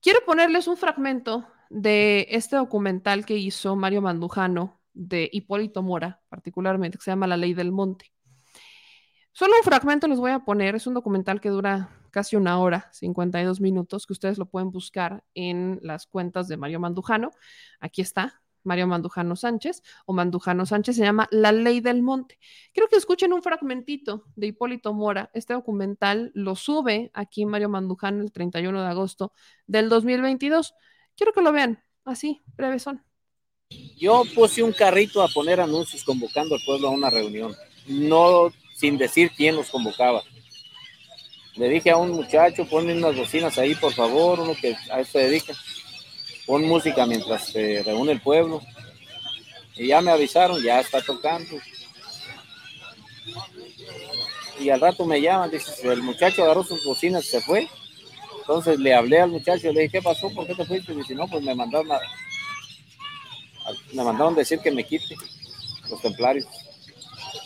quiero 0.00 0.20
ponerles 0.24 0.66
un 0.66 0.76
fragmento 0.76 1.46
de 1.70 2.26
este 2.30 2.56
documental 2.56 3.24
que 3.24 3.36
hizo 3.36 3.76
Mario 3.76 4.02
Mandujano 4.02 4.80
de 4.92 5.28
Hipólito 5.32 5.82
Mora, 5.82 6.20
particularmente, 6.28 6.98
que 6.98 7.04
se 7.04 7.10
llama 7.10 7.26
La 7.26 7.36
Ley 7.36 7.54
del 7.54 7.72
Monte. 7.72 8.12
Solo 9.32 9.54
un 9.58 9.64
fragmento 9.64 10.06
les 10.08 10.18
voy 10.18 10.30
a 10.30 10.40
poner, 10.40 10.74
es 10.74 10.86
un 10.86 10.92
documental 10.92 11.40
que 11.40 11.48
dura 11.48 11.88
casi 12.10 12.36
una 12.36 12.60
hora, 12.60 12.90
52 12.92 13.62
minutos, 13.62 14.06
que 14.06 14.12
ustedes 14.12 14.36
lo 14.36 14.44
pueden 14.44 14.70
buscar 14.70 15.24
en 15.34 15.78
las 15.82 16.06
cuentas 16.06 16.48
de 16.48 16.58
Mario 16.58 16.80
Mandujano. 16.80 17.30
Aquí 17.80 18.02
está, 18.02 18.42
Mario 18.62 18.86
Mandujano 18.86 19.34
Sánchez, 19.34 19.82
o 20.04 20.12
Mandujano 20.12 20.66
Sánchez, 20.66 20.96
se 20.96 21.02
llama 21.02 21.28
La 21.30 21.50
Ley 21.50 21.80
del 21.80 22.02
Monte. 22.02 22.38
Quiero 22.74 22.90
que 22.90 22.96
escuchen 22.96 23.32
un 23.32 23.42
fragmentito 23.42 24.24
de 24.36 24.48
Hipólito 24.48 24.92
Mora. 24.92 25.30
Este 25.32 25.54
documental 25.54 26.30
lo 26.34 26.54
sube 26.54 27.10
aquí 27.14 27.46
Mario 27.46 27.70
Mandujano 27.70 28.22
el 28.22 28.32
31 28.32 28.82
de 28.82 28.88
agosto 28.88 29.32
del 29.66 29.88
2022. 29.88 30.74
Quiero 31.16 31.32
que 31.32 31.40
lo 31.40 31.52
vean, 31.52 31.82
así, 32.04 32.42
breve 32.54 32.78
son. 32.78 33.02
Yo 33.96 34.24
puse 34.34 34.62
un 34.62 34.72
carrito 34.72 35.22
a 35.22 35.28
poner 35.28 35.58
anuncios 35.58 36.04
convocando 36.04 36.54
al 36.54 36.60
pueblo 36.66 36.88
a 36.88 36.90
una 36.90 37.08
reunión. 37.08 37.54
No 37.86 38.52
sin 38.82 38.98
decir 38.98 39.30
quién 39.30 39.54
los 39.54 39.70
convocaba. 39.70 40.24
Le 41.54 41.68
dije 41.68 41.92
a 41.92 41.96
un 41.96 42.10
muchacho, 42.10 42.66
ponme 42.66 42.92
unas 42.92 43.16
bocinas 43.16 43.56
ahí, 43.56 43.76
por 43.76 43.92
favor, 43.92 44.40
uno 44.40 44.56
que 44.60 44.74
a 44.90 44.98
eso 44.98 45.18
dedica. 45.18 45.54
Pon 46.46 46.64
música 46.64 47.06
mientras 47.06 47.46
se 47.46 47.84
reúne 47.84 48.10
el 48.10 48.20
pueblo. 48.20 48.60
Y 49.76 49.86
ya 49.86 50.00
me 50.00 50.10
avisaron, 50.10 50.60
ya 50.60 50.80
está 50.80 51.00
tocando. 51.00 51.56
Y 54.58 54.68
al 54.68 54.80
rato 54.80 55.06
me 55.06 55.20
llaman, 55.20 55.52
dice, 55.52 55.70
el 55.84 56.02
muchacho 56.02 56.42
agarró 56.42 56.64
sus 56.64 56.84
bocinas 56.84 57.24
y 57.24 57.28
se 57.28 57.40
fue. 57.40 57.68
Entonces 58.40 58.80
le 58.80 58.94
hablé 58.94 59.20
al 59.20 59.30
muchacho, 59.30 59.72
le 59.72 59.82
dije, 59.82 59.92
¿qué 59.92 60.02
pasó? 60.02 60.28
¿Por 60.30 60.44
qué 60.48 60.56
te 60.56 60.64
fuiste? 60.64 60.92
Y 60.92 60.96
dice, 60.96 61.14
no, 61.14 61.28
pues 61.28 61.44
me 61.44 61.54
mandaron 61.54 61.92
a, 61.92 62.00
me 63.92 64.02
mandaron 64.02 64.34
decir 64.34 64.58
que 64.58 64.72
me 64.72 64.82
quite 64.82 65.14
los 65.88 66.02
templarios. 66.02 66.61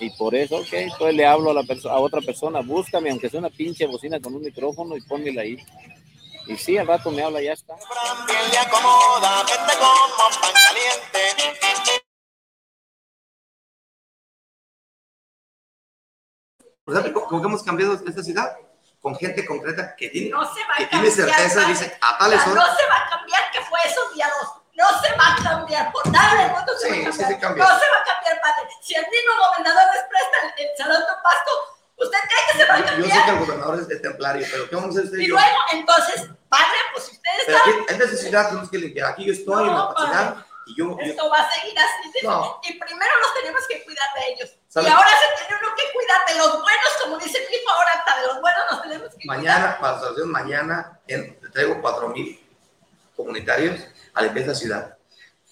Y 0.01 0.11
por 0.11 0.35
eso, 0.35 0.57
ok, 0.57 0.73
entonces 0.73 1.15
le 1.15 1.27
hablo 1.27 1.51
a, 1.51 1.55
la 1.55 1.63
a 1.63 1.99
otra 1.99 2.21
persona, 2.21 2.61
búscame, 2.61 3.11
aunque 3.11 3.29
sea 3.29 3.41
una 3.41 3.51
pinche 3.51 3.87
bocina 3.87 4.21
con 4.21 4.35
un 4.35 4.43
micrófono 4.43 4.97
y 4.97 5.01
pónmela 5.03 5.43
ahí. 5.43 5.57
Y 6.47 6.57
sí, 6.57 6.79
al 6.79 6.87
rato 6.87 7.11
me 7.11 7.23
habla, 7.23 7.43
ya 7.43 7.53
está. 7.53 7.75
Por 16.85 16.97
ejemplo, 16.97 17.25
¿cómo 17.27 17.45
hemos 17.45 17.63
cambiado 17.65 17.95
esta 17.95 18.23
ciudad? 18.23 18.57
Con 19.01 19.17
gente 19.17 19.45
concreta 19.45 19.95
que 19.97 20.09
tiene, 20.09 20.31
que 20.79 20.87
tiene 20.87 21.11
certeza, 21.11 21.69
dice, 21.69 21.99
a 22.01 22.19
tales 22.19 22.41
horas. 22.47 22.55
No 22.55 22.77
se 22.77 22.87
va 22.87 23.07
a 23.07 23.11
cambiar 23.11 23.51
que 23.53 23.61
fue 23.63 23.79
esos 23.85 24.15
días 24.15 24.31
no 24.77 24.87
se 25.01 25.11
va 25.17 25.33
a 25.33 25.43
cambiar, 25.43 25.91
por 25.91 26.07
nada 26.09 26.43
del 26.43 26.53
mundo 26.53 26.73
se, 26.79 26.89
va 26.91 26.97
a 26.97 27.41
cambiar. 27.41 27.69
No 27.69 27.81
se 27.81 27.87
va 27.89 27.99
a 27.99 28.05
cambiar, 28.05 28.41
padre. 28.43 28.69
Si 28.83 28.95
el 28.95 29.07
mismo 29.09 29.33
gobernador 29.49 29.85
les 29.95 30.05
presta 30.05 30.37
el, 30.45 30.69
el 30.69 30.77
salón 30.77 31.01
de 31.01 31.15
pasto, 31.23 31.51
¿usted 31.97 32.19
cree 32.29 32.43
que 32.53 32.59
se 32.59 32.65
va 32.69 32.75
a 32.75 32.85
cambiar? 32.85 33.09
Yo, 33.09 33.15
sé 33.15 33.25
que 33.25 33.31
el 33.31 33.39
gobernador 33.39 33.81
es 33.81 33.89
de 33.89 33.97
templario, 34.01 34.47
pero 34.51 34.69
¿qué 34.69 34.77
vamos 34.77 34.97
a 34.97 35.01
hacer 35.01 35.21
y, 35.21 35.27
luego, 35.29 35.59
entonces, 35.73 36.29
padre, 36.49 36.77
pues 36.93 37.05
si 37.07 37.17
ustedes 37.17 37.61
aquí, 37.61 37.71
en 37.89 37.99
necesidad 37.99 38.49
tenemos 38.49 38.71
que 38.71 38.79
limpiar. 38.79 39.13
Aquí 39.13 39.25
yo 39.25 39.33
estoy 39.33 39.65
no, 39.65 39.71
en 39.71 39.79
la 39.79 39.89
capacidad. 39.89 40.47
Y 40.67 40.77
yo, 40.77 40.97
Esto 41.01 41.25
yo... 41.25 41.31
va 41.31 41.39
a 41.39 41.51
seguir 41.55 41.79
así. 41.79 42.27
No. 42.27 42.61
Y 42.65 42.73
primero 42.75 43.13
nos 43.23 43.35
tenemos 43.35 43.63
que 43.69 43.85
cuidar 43.85 44.09
de 44.15 44.33
ellos. 44.33 44.51
¿Sabe? 44.69 44.89
Y 44.89 44.91
ahora 44.91 45.09
se 45.09 45.47
tiene 45.47 45.63
uno 45.63 45.75
que 45.75 45.93
cuidar 45.93 46.27
de 46.27 46.35
los 46.35 46.53
buenos, 46.61 46.91
como 47.03 47.17
dice 47.19 47.39
mi 47.49 47.57
hijo, 47.57 47.71
ahora 47.71 47.91
hasta 47.95 48.21
de 48.21 48.27
los 48.27 48.41
buenos 48.43 48.63
nos 48.73 48.83
tenemos 48.83 49.15
que 49.15 49.25
mañana, 49.25 49.79
cuidar. 49.79 50.27
Mañana, 50.27 50.27
mañana, 50.27 51.01
en, 51.07 51.41
traigo 51.53 51.81
cuatro 51.81 52.09
mil 52.09 52.45
comunitarios 53.17 53.81
a 54.17 54.21
la 54.23 54.27
limpieza 54.27 54.55
ciudad 54.55 54.97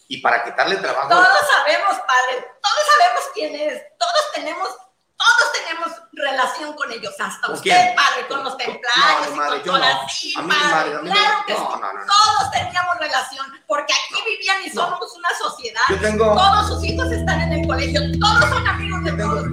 y 0.08 0.20
para 0.20 0.42
quitarle 0.42 0.76
trabajo. 0.76 1.08
Todos 1.08 1.38
sabemos, 1.52 1.92
padre, 1.92 2.46
todos 2.62 2.84
sabemos 2.96 3.24
quién 3.34 3.54
es, 3.54 3.82
todos 3.98 4.32
tenemos, 4.34 4.68
todos 4.68 5.52
tenemos 5.52 5.92
relación 6.12 6.72
con 6.74 6.90
ellos, 6.90 7.14
hasta 7.18 7.52
usted, 7.52 7.62
quién? 7.62 7.94
padre, 7.94 8.26
con 8.26 8.42
los 8.42 8.56
templarios, 8.56 9.30
no, 9.30 9.36
madre, 9.36 9.56
y 9.58 9.68
con 9.68 9.80
todas 9.80 9.94
no. 10.36 10.48
padre, 10.48 10.94
madre, 10.94 11.10
claro 11.10 11.44
que 11.46 11.52
no, 11.52 11.58
sí. 11.58 11.80
todos 12.06 12.50
teníamos 12.52 12.98
relación, 12.98 13.46
porque 13.66 13.92
aquí 13.92 14.22
vivían 14.26 14.62
y 14.64 14.70
somos 14.70 15.12
una 15.14 15.28
sociedad. 15.38 15.82
Yo 15.90 16.00
tengo... 16.00 16.34
Todos 16.34 16.68
sus 16.68 16.84
hijos 16.84 17.10
están 17.12 17.40
en 17.42 17.52
el 17.52 17.66
colegio, 17.66 18.00
todos 18.18 18.48
son 18.48 18.66
amigos 18.66 19.04
de 19.04 19.12
todos, 19.12 19.44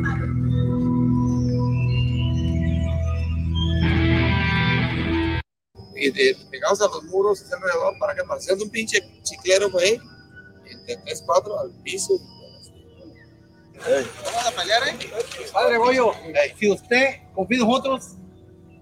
Y 6.04 6.12
de, 6.12 6.36
pegados 6.50 6.82
a 6.82 6.86
los 6.86 7.04
muros 7.04 7.44
alrededor 7.52 7.98
para 8.00 8.16
que 8.16 8.24
pareciera 8.24 8.62
un 8.62 8.70
pinche 8.70 9.02
chiclero, 9.24 9.70
güey 9.70 10.00
de 10.86 10.98
3-4 11.00 11.62
al 11.62 11.72
piso. 11.84 12.14
Vamos 14.24 14.48
a 14.48 14.52
pelear, 14.52 14.88
¿eh? 14.90 15.12
Padre 15.52 15.78
Goyo, 15.78 16.12
si 16.58 16.72
usted 16.72 17.22
confía 17.34 17.58
en 17.58 17.68
nosotros, 17.68 18.16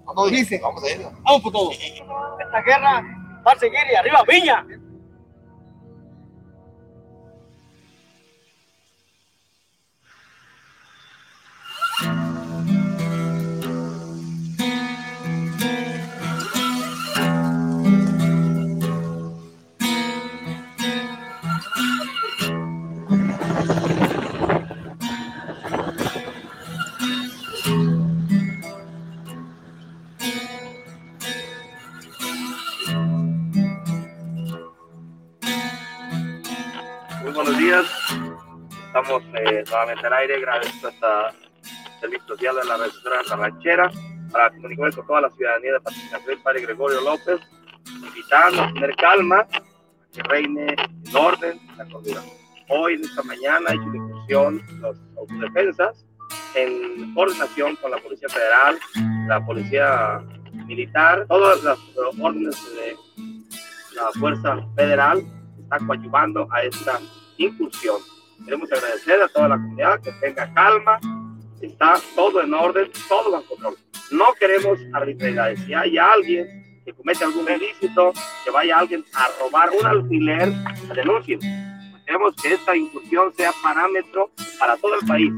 vamos, 0.03 0.31
dice, 0.31 0.59
vamos, 0.61 0.83
a 0.83 0.89
ir. 0.89 1.01
vamos 1.23 1.41
por 1.41 1.51
todo. 1.51 1.71
Esta 1.71 2.61
guerra 2.65 3.01
va 3.45 3.51
a 3.51 3.59
seguir 3.59 3.79
y 3.91 3.95
arriba, 3.95 4.23
Viña. 4.27 4.65
Eh, 39.45 39.63
nuevamente 39.67 40.07
al 40.07 40.13
aire 40.13 40.39
gracias 40.41 40.93
a 41.03 41.33
servicio 41.99 42.27
social 42.27 42.55
de 42.55 42.65
la 42.65 42.77
red 42.77 42.91
la 43.29 43.35
ranchera 43.35 43.91
para 44.31 44.49
comunicar 44.51 44.93
con 44.95 45.07
toda 45.07 45.21
la 45.21 45.29
ciudadanía 45.31 45.73
de 45.73 45.79
Patricia 45.81 46.19
el 46.27 46.37
padre 46.39 46.61
Gregorio 46.61 47.01
López, 47.01 47.39
invitando 47.85 48.61
a 48.61 48.73
tener 48.73 48.95
calma, 48.95 49.39
a 49.39 49.61
que 50.13 50.23
reine 50.23 50.75
el 51.05 51.15
orden, 51.15 51.59
la 51.77 51.85
cordura. 51.85 52.21
Hoy, 52.69 52.93
en 52.93 53.01
esta 53.01 53.23
mañana, 53.23 53.65
una 53.73 53.97
incursión 53.97 54.61
los 54.79 54.97
autodefensas 55.17 56.05
en 56.55 57.13
coordinación 57.13 57.75
con 57.77 57.91
la 57.91 57.97
Policía 57.97 58.29
Federal, 58.29 58.77
la 59.27 59.43
Policía 59.45 60.21
Militar, 60.65 61.25
todas 61.27 61.63
las 61.63 61.79
órdenes 62.19 62.55
de 62.75 62.95
la 63.95 64.11
Fuerza 64.19 64.57
Federal 64.75 65.23
están 65.59 65.87
coadyuvando 65.87 66.47
a 66.51 66.61
esta 66.63 66.99
incursión. 67.37 67.97
Queremos 68.45 68.71
agradecer 68.71 69.21
a 69.21 69.27
toda 69.27 69.49
la 69.49 69.55
comunidad 69.55 70.01
que 70.01 70.11
tenga 70.13 70.53
calma, 70.53 70.99
está 71.61 71.95
todo 72.15 72.41
en 72.41 72.53
orden, 72.53 72.89
todo 73.07 73.31
bajo 73.31 73.45
control. 73.47 73.77
No 74.11 74.33
queremos 74.39 74.79
arbitrariedades. 74.93 75.59
Si 75.61 75.73
hay 75.73 75.97
alguien 75.97 76.81
que 76.85 76.93
comete 76.93 77.23
algún 77.23 77.45
ilícito, 77.49 78.13
que 78.43 78.51
vaya 78.51 78.79
alguien 78.79 79.05
a 79.13 79.27
robar 79.39 79.69
un 79.71 79.85
alfiler, 79.85 80.51
denuncie. 80.95 81.37
Queremos 82.05 82.35
que 82.41 82.53
esta 82.53 82.75
incursión 82.75 83.33
sea 83.35 83.51
parámetro 83.61 84.31
para 84.57 84.75
todo 84.77 84.95
el 84.99 85.05
país. 85.05 85.31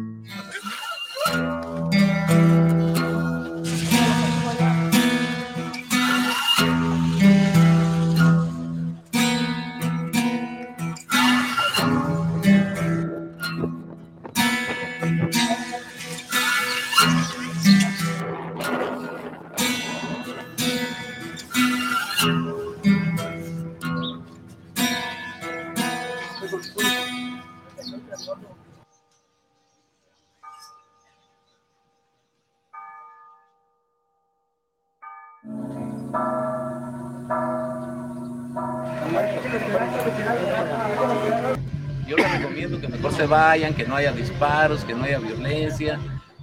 Se 43.22 43.28
vayan, 43.28 43.76
que 43.76 43.86
no 43.86 43.96
haya 43.96 44.12
disparos, 44.12 44.84
que 44.84 44.96
no 44.96 45.04
haya 45.04 45.20
violencia, 45.20 46.00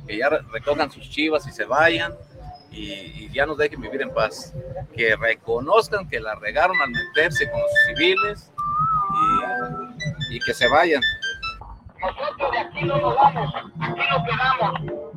que 0.06 0.16
ya 0.16 0.28
recojan 0.28 0.88
sus 0.92 1.10
chivas 1.10 1.44
y 1.48 1.50
se 1.50 1.64
vayan 1.64 2.14
y, 2.70 3.28
ya 3.32 3.46
nos 3.46 3.58
dejen 3.58 3.80
vivir 3.80 4.00
en 4.00 4.14
paz. 4.14 4.54
Que 4.94 5.16
reconozcan 5.16 6.08
que 6.08 6.20
la 6.20 6.36
regaron 6.36 6.76
al 6.80 6.90
meterse 6.90 7.50
con 7.50 7.60
los 7.60 7.70
civiles 7.88 8.52
y, 10.30 10.38
que 10.38 10.54
se 10.54 10.68
vayan. 10.68 11.02
Nosotros 12.00 12.52
de 12.52 12.58
aquí 12.58 12.84
no 12.84 12.96
nos 13.00 13.16
vamos, 13.16 13.54
aquí 13.80 14.02
nos 14.08 14.22
quedamos. 14.24 15.08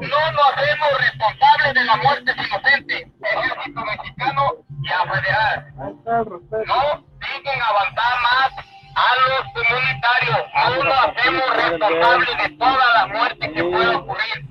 No 0.00 0.32
nos 0.32 0.52
hacemos 0.54 0.88
responsables 0.98 1.74
de 1.74 1.84
la 1.84 1.96
muerte 1.96 2.32
inocente. 2.32 3.12
Ejército 3.22 3.84
mexicano 3.84 4.42
y 4.82 4.88
a 4.92 5.12
federal. 5.12 5.72
No 5.74 7.04
siguen 7.20 7.62
avanzar 7.62 8.14
más 8.22 8.50
a 8.96 9.06
los 9.28 9.42
comunitarios. 9.54 10.40
No 10.54 10.84
nos 10.84 10.98
hacemos 11.04 11.56
responsables 11.56 12.36
de 12.42 12.48
toda 12.56 12.94
la 12.94 13.06
muerte 13.06 13.52
que 13.52 13.64
pueda 13.64 13.96
ocurrir. 13.96 14.46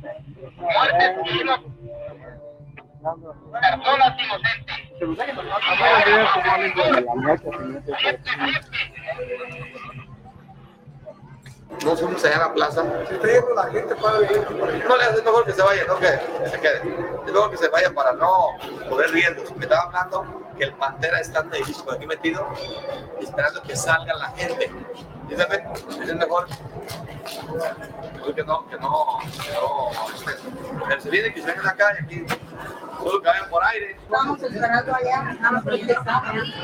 Muertes 0.57 1.11
inocentes 1.41 1.79
personas 3.61 4.15
inocentes. 4.19 4.79
No 11.83 11.95
fuimos 11.95 12.23
allá 12.25 12.35
a 12.35 12.47
la 12.47 12.53
plaza. 12.53 12.83
la 12.83 13.63
gente 13.71 13.95
para 13.95 14.19
No 14.19 14.97
le 14.97 15.03
hace 15.03 15.21
mejor 15.21 15.45
que 15.45 15.53
se 15.53 15.61
vaya, 15.61 15.85
no 15.85 15.97
que 15.97 16.07
se 16.49 16.59
quede. 16.59 16.81
Es 17.25 17.31
mejor 17.31 17.51
que 17.51 17.57
se 17.57 17.69
vaya 17.69 17.91
para 17.93 18.13
no 18.13 18.49
poder 18.89 19.11
riesgos. 19.11 19.55
Me 19.55 19.63
estaba 19.63 19.83
hablando 19.83 20.43
que 20.57 20.65
el 20.65 20.73
Pantera 20.73 21.19
está 21.19 21.39
en 21.39 21.47
el 21.47 21.55
edificio 21.55 21.91
aquí 21.91 22.05
metido, 22.05 22.45
esperando 23.21 23.61
que 23.61 23.75
salga 23.75 24.13
la 24.15 24.29
gente. 24.31 24.71
Dice, 25.29 25.47
es 26.03 26.15
mejor 26.15 26.47
que 28.35 28.43
no, 28.43 28.67
que 28.67 28.77
no, 28.77 29.19
que 29.19 29.53
no, 29.53 29.91
este, 30.13 30.31
pero 30.87 31.01
se 31.01 31.09
viene 31.09 31.33
que 31.33 31.41
se 31.41 31.47
vengan 31.47 31.67
acá 31.67 31.93
y 31.93 32.03
aquí 32.03 32.25
solo 32.97 33.21
que 33.21 33.27
vayan 33.27 33.49
por 33.49 33.63
aire. 33.63 33.97
Estamos 34.01 34.41
esperando 34.41 34.95
allá, 34.95 35.37
más 35.39 35.63
que 35.63 35.95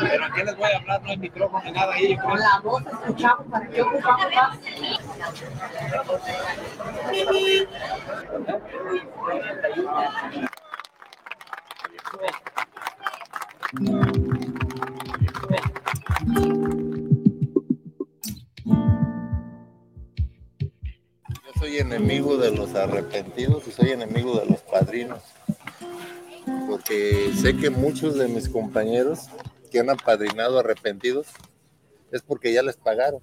Pero 0.02 0.26
aquí 0.26 0.44
les 0.44 0.58
voy 0.58 0.72
a 0.72 0.78
hablar, 0.78 1.02
no 1.04 1.10
hay 1.10 1.18
micrófono 1.18 1.64
ni 1.64 1.72
nada 1.72 1.94
ahí. 1.94 2.18
Con 2.18 2.40
la 2.40 2.60
voz 2.64 2.84
escuchamos 2.86 3.48
para 3.50 3.68
que 3.68 3.82
ocupamos 3.82 4.26
más. 4.36 4.60
Yo 16.26 16.95
soy 21.66 21.80
enemigo 21.80 22.38
de 22.38 22.52
los 22.52 22.76
arrepentidos 22.76 23.64
y 23.68 23.72
soy 23.72 23.90
enemigo 23.90 24.40
de 24.40 24.46
los 24.46 24.62
padrinos, 24.62 25.24
porque 26.70 27.32
sé 27.42 27.58
que 27.58 27.72
muchos 27.72 28.20
de 28.20 28.28
mis 28.28 28.48
compañeros 28.48 29.22
que 29.72 29.80
han 29.80 29.90
apadrinado 29.90 30.60
arrepentidos 30.60 31.26
es 32.12 32.22
porque 32.22 32.54
ya 32.54 32.62
les 32.62 32.78
pagaron. 32.78 33.20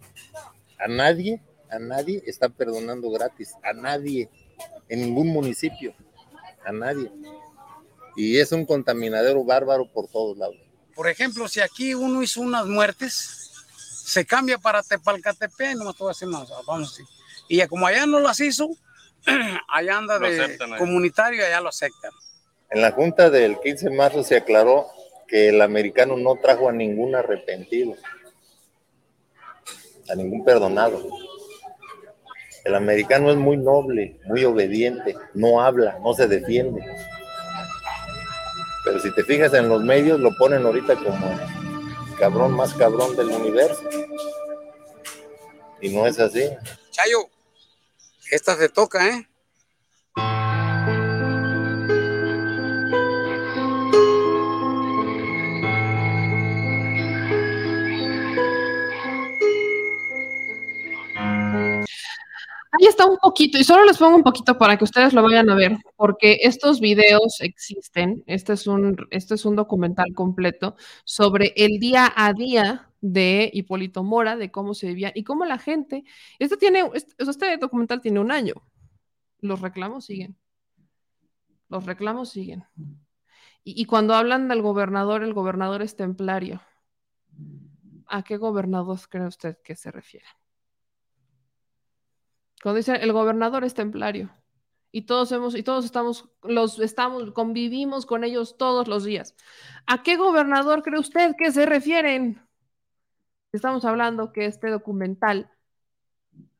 A 0.76 0.88
nadie, 0.88 1.40
a 1.70 1.78
nadie 1.78 2.20
está 2.26 2.48
perdonando 2.48 3.12
gratis, 3.12 3.52
a 3.62 3.74
nadie, 3.74 4.28
en 4.88 5.02
ningún 5.02 5.28
municipio, 5.28 5.94
a 6.64 6.72
nadie. 6.72 7.12
Y 8.16 8.38
es 8.38 8.50
un 8.50 8.66
contaminadero 8.66 9.44
bárbaro 9.44 9.86
por 9.86 10.08
todos 10.08 10.36
lados. 10.36 10.56
Por 10.96 11.06
ejemplo, 11.08 11.46
si 11.46 11.60
aquí 11.60 11.94
uno 11.94 12.24
hizo 12.24 12.40
unas 12.40 12.66
muertes, 12.66 13.52
se 14.04 14.26
cambia 14.26 14.58
para 14.58 14.82
Tepalcatepec, 14.82 15.76
no 15.76 15.94
todo 15.94 16.08
así 16.08 16.26
más, 16.26 16.48
vamos 16.66 16.92
así. 16.92 17.04
Y 17.52 17.58
ya 17.58 17.68
como 17.68 17.86
allá 17.86 18.06
no 18.06 18.18
las 18.18 18.40
hizo, 18.40 18.70
allá 19.68 19.98
anda 19.98 20.18
de 20.18 20.56
comunitario 20.78 21.38
y 21.38 21.44
allá 21.44 21.60
lo 21.60 21.68
aceptan. 21.68 22.10
En 22.70 22.80
la 22.80 22.92
junta 22.92 23.28
del 23.28 23.60
15 23.60 23.90
de 23.90 23.94
marzo 23.94 24.24
se 24.24 24.36
aclaró 24.38 24.86
que 25.28 25.50
el 25.50 25.60
americano 25.60 26.16
no 26.16 26.36
trajo 26.36 26.70
a 26.70 26.72
ningún 26.72 27.14
arrepentido, 27.14 27.94
a 30.08 30.14
ningún 30.14 30.46
perdonado. 30.46 31.06
El 32.64 32.74
americano 32.74 33.30
es 33.30 33.36
muy 33.36 33.58
noble, 33.58 34.18
muy 34.24 34.46
obediente, 34.46 35.14
no 35.34 35.60
habla, 35.60 35.98
no 36.02 36.14
se 36.14 36.26
defiende. 36.28 36.82
Pero 38.82 38.98
si 38.98 39.14
te 39.14 39.24
fijas 39.24 39.52
en 39.52 39.68
los 39.68 39.82
medios, 39.82 40.18
lo 40.18 40.30
ponen 40.38 40.64
ahorita 40.64 40.94
como 40.96 41.26
el 41.32 42.18
cabrón 42.18 42.52
más 42.52 42.72
cabrón 42.72 43.14
del 43.14 43.26
universo. 43.26 43.82
Y 45.82 45.90
no 45.90 46.06
es 46.06 46.18
así. 46.18 46.48
Chayo, 46.92 47.28
esta 48.32 48.56
se 48.56 48.68
toca, 48.68 49.08
¿eh? 49.08 49.28
Ahí 62.72 62.86
está 62.86 63.04
un 63.04 63.18
poquito, 63.18 63.58
y 63.58 63.64
solo 63.64 63.84
les 63.84 63.98
pongo 63.98 64.16
un 64.16 64.22
poquito 64.22 64.56
para 64.56 64.78
que 64.78 64.84
ustedes 64.84 65.12
lo 65.12 65.22
vayan 65.22 65.50
a 65.50 65.54
ver, 65.54 65.76
porque 65.94 66.38
estos 66.42 66.80
videos 66.80 67.40
existen. 67.40 68.24
Este 68.26 68.54
es 68.54 68.66
un, 68.66 68.96
este 69.10 69.34
es 69.34 69.44
un 69.44 69.56
documental 69.56 70.14
completo 70.14 70.74
sobre 71.04 71.52
el 71.56 71.78
día 71.78 72.10
a 72.16 72.32
día 72.32 72.90
de 73.02 73.50
Hipólito 73.52 74.04
Mora, 74.04 74.36
de 74.36 74.50
cómo 74.50 74.72
se 74.72 74.86
vivía 74.86 75.12
y 75.14 75.22
cómo 75.22 75.44
la 75.44 75.58
gente. 75.58 76.04
Este, 76.38 76.56
tiene, 76.56 76.88
este, 76.94 77.14
este 77.18 77.58
documental 77.58 78.00
tiene 78.00 78.20
un 78.20 78.32
año. 78.32 78.54
Los 79.40 79.60
reclamos 79.60 80.06
siguen. 80.06 80.38
Los 81.68 81.84
reclamos 81.84 82.30
siguen. 82.30 82.64
Y, 83.64 83.84
cuando 83.84 84.14
hablan 84.14 84.48
del 84.48 84.62
gobernador, 84.62 85.22
el 85.22 85.34
gobernador 85.34 85.82
es 85.82 85.94
templario. 85.94 86.62
¿A 88.06 88.22
qué 88.22 88.36
gobernador 88.36 88.98
cree 89.08 89.26
usted 89.26 89.58
que 89.62 89.76
se 89.76 89.90
refiere? 89.90 90.26
Cuando 92.62 92.76
dicen 92.76 92.96
el 93.00 93.12
gobernador 93.12 93.64
es 93.64 93.74
templario 93.74 94.30
y 94.92 95.02
todos 95.02 95.32
hemos 95.32 95.56
y 95.56 95.64
todos 95.64 95.84
estamos 95.84 96.28
los 96.42 96.78
estamos 96.78 97.32
convivimos 97.32 98.06
con 98.06 98.22
ellos 98.22 98.56
todos 98.56 98.86
los 98.86 99.02
días. 99.02 99.34
¿A 99.86 100.04
qué 100.04 100.16
gobernador 100.16 100.84
cree 100.84 101.00
usted 101.00 101.34
que 101.36 101.50
se 101.50 101.66
refieren? 101.66 102.40
Estamos 103.50 103.84
hablando 103.84 104.32
que 104.32 104.46
este 104.46 104.70
documental 104.70 105.50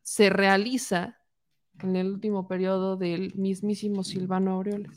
se 0.01 0.29
realiza 0.29 1.19
en 1.79 1.95
el 1.95 2.11
último 2.11 2.49
periodo 2.49 2.97
del 2.97 3.33
mismísimo 3.35 4.03
Silvano 4.03 4.51
Aureoles. 4.51 4.91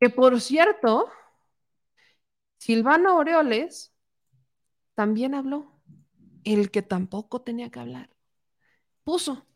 Que 0.00 0.08
por 0.08 0.40
cierto, 0.40 1.10
Silvano 2.56 3.10
Aureoles 3.10 3.92
también 4.94 5.34
habló, 5.34 5.78
el 6.44 6.70
que 6.70 6.80
tampoco 6.80 7.42
tenía 7.42 7.70
que 7.70 7.80
hablar 7.80 8.17
puso. 9.08 9.46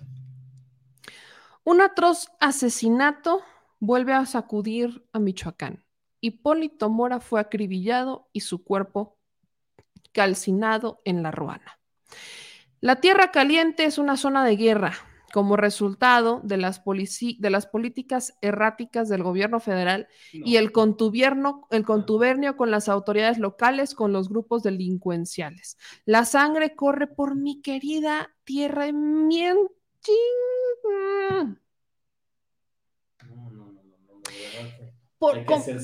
Un 1.62 1.82
atroz 1.82 2.30
asesinato 2.40 3.42
vuelve 3.80 4.14
a 4.14 4.24
sacudir 4.24 5.06
a 5.12 5.18
Michoacán. 5.18 5.84
Hipólito 6.22 6.88
Mora 6.88 7.20
fue 7.20 7.38
acribillado 7.38 8.30
y 8.32 8.40
su 8.40 8.64
cuerpo 8.64 9.18
calcinado 10.12 11.02
en 11.04 11.22
la 11.22 11.32
ruana. 11.32 11.78
La 12.80 13.02
Tierra 13.02 13.30
Caliente 13.30 13.84
es 13.84 13.98
una 13.98 14.16
zona 14.16 14.42
de 14.42 14.56
guerra 14.56 14.94
como 15.32 15.56
resultado 15.56 16.40
de 16.44 16.58
las, 16.58 16.82
de 16.84 17.50
las 17.50 17.66
políticas 17.66 18.34
erráticas 18.42 19.08
del 19.08 19.22
gobierno 19.22 19.60
federal 19.60 20.06
y 20.32 20.56
el, 20.56 20.70
el 21.70 21.84
contubernio 21.84 22.56
con 22.56 22.70
las 22.70 22.88
autoridades 22.88 23.38
locales, 23.38 23.94
con 23.94 24.12
los 24.12 24.28
grupos 24.28 24.62
delincuenciales. 24.62 25.78
La 26.04 26.24
sangre 26.26 26.74
corre 26.76 27.06
por 27.06 27.34
mi 27.34 27.62
querida 27.62 28.34
tierra 28.44 28.86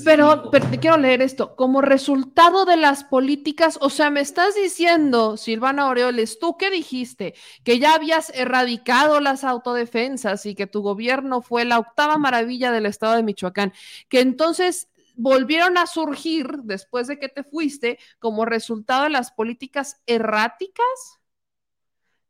pero, 0.05 0.51
pero 0.51 0.71
te 0.71 0.79
quiero 0.79 0.97
leer 0.97 1.23
esto. 1.23 1.55
Como 1.57 1.81
resultado 1.81 2.65
de 2.65 2.77
las 2.77 3.05
políticas, 3.05 3.79
o 3.81 3.91
sea, 3.91 4.11
me 4.11 4.21
estás 4.21 4.55
diciendo, 4.55 5.37
Silvana 5.37 5.85
Aureoles, 5.85 6.39
tú 6.39 6.57
qué 6.57 6.71
dijiste, 6.71 7.35
que 7.65 7.79
ya 7.79 7.95
habías 7.95 8.31
erradicado 8.31 9.21
las 9.21 9.45
autodefensas 9.45 10.45
y 10.47 10.55
que 10.55 10.67
tu 10.67 10.83
gobierno 10.83 11.43
fue 11.43 11.65
la 11.65 11.79
octava 11.79 12.19
maravilla 12.19 12.73
del 12.73 12.87
estado 12.87 13.17
de 13.17 13.23
Michoacán, 13.23 13.73
que 14.09 14.21
entonces 14.21 14.89
volvieron 15.15 15.79
a 15.79 15.87
surgir 15.87 16.47
después 16.63 17.07
de 17.09 17.19
que 17.19 17.29
te 17.29 17.45
fuiste 17.45 17.99
como 18.19 18.45
resultado 18.45 19.05
de 19.05 19.11
las 19.11 19.33
políticas 19.33 20.01
erráticas. 20.07 21.21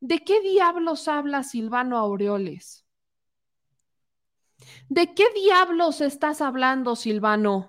¿De 0.00 0.24
qué 0.24 0.40
diablos 0.40 1.08
habla 1.08 1.42
Silvano 1.42 1.98
Aureoles? 1.98 2.87
¿De 4.88 5.14
qué 5.14 5.24
diablos 5.34 6.00
estás 6.00 6.40
hablando, 6.40 6.96
Silvano? 6.96 7.68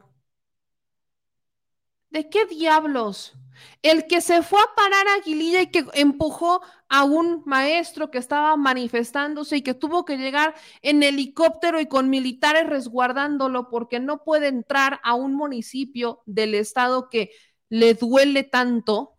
¿De 2.09 2.29
qué 2.29 2.45
diablos? 2.45 3.33
El 3.81 4.07
que 4.07 4.21
se 4.21 4.41
fue 4.41 4.59
a 4.59 4.75
parar 4.75 5.07
a 5.07 5.15
Aguililla 5.15 5.61
y 5.61 5.67
que 5.67 5.85
empujó 5.93 6.61
a 6.87 7.03
un 7.03 7.43
maestro 7.45 8.09
que 8.09 8.17
estaba 8.17 8.55
manifestándose 8.55 9.57
y 9.57 9.61
que 9.61 9.73
tuvo 9.73 10.05
que 10.05 10.17
llegar 10.17 10.55
en 10.81 11.03
helicóptero 11.03 11.79
y 11.79 11.87
con 11.87 12.09
militares 12.09 12.67
resguardándolo 12.67 13.69
porque 13.69 13.99
no 13.99 14.23
puede 14.23 14.47
entrar 14.47 14.99
a 15.03 15.13
un 15.13 15.35
municipio 15.35 16.21
del 16.25 16.55
estado 16.55 17.09
que 17.09 17.31
le 17.69 17.93
duele 17.93 18.43
tanto. 18.43 19.17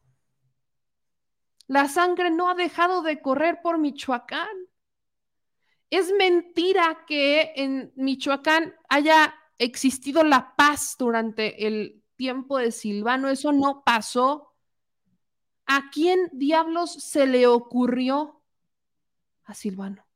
La 1.68 1.86
sangre 1.88 2.30
no 2.30 2.50
ha 2.50 2.54
dejado 2.54 3.02
de 3.02 3.20
correr 3.22 3.60
por 3.62 3.78
Michoacán. 3.78 4.48
Es 5.90 6.12
mentira 6.12 7.04
que 7.06 7.52
en 7.56 7.92
Michoacán 7.96 8.74
haya 8.88 9.34
existido 9.58 10.22
la 10.22 10.54
paz 10.56 10.96
durante 10.98 11.66
el 11.66 12.02
tiempo 12.16 12.58
de 12.58 12.70
Silvano. 12.70 13.28
Eso 13.28 13.52
no 13.52 13.82
pasó. 13.84 14.54
¿A 15.66 15.90
quién 15.90 16.30
diablos 16.32 16.92
se 16.92 17.26
le 17.26 17.46
ocurrió? 17.46 18.42
A 19.44 19.54
Silvano. 19.54 20.06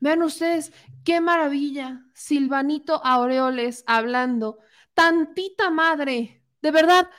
Vean 0.00 0.22
ustedes, 0.22 0.72
qué 1.04 1.20
maravilla. 1.20 2.06
Silvanito 2.14 3.04
Aureoles 3.04 3.84
hablando. 3.86 4.58
Tantita 4.94 5.70
madre, 5.70 6.42
de 6.62 6.70
verdad, 6.70 7.10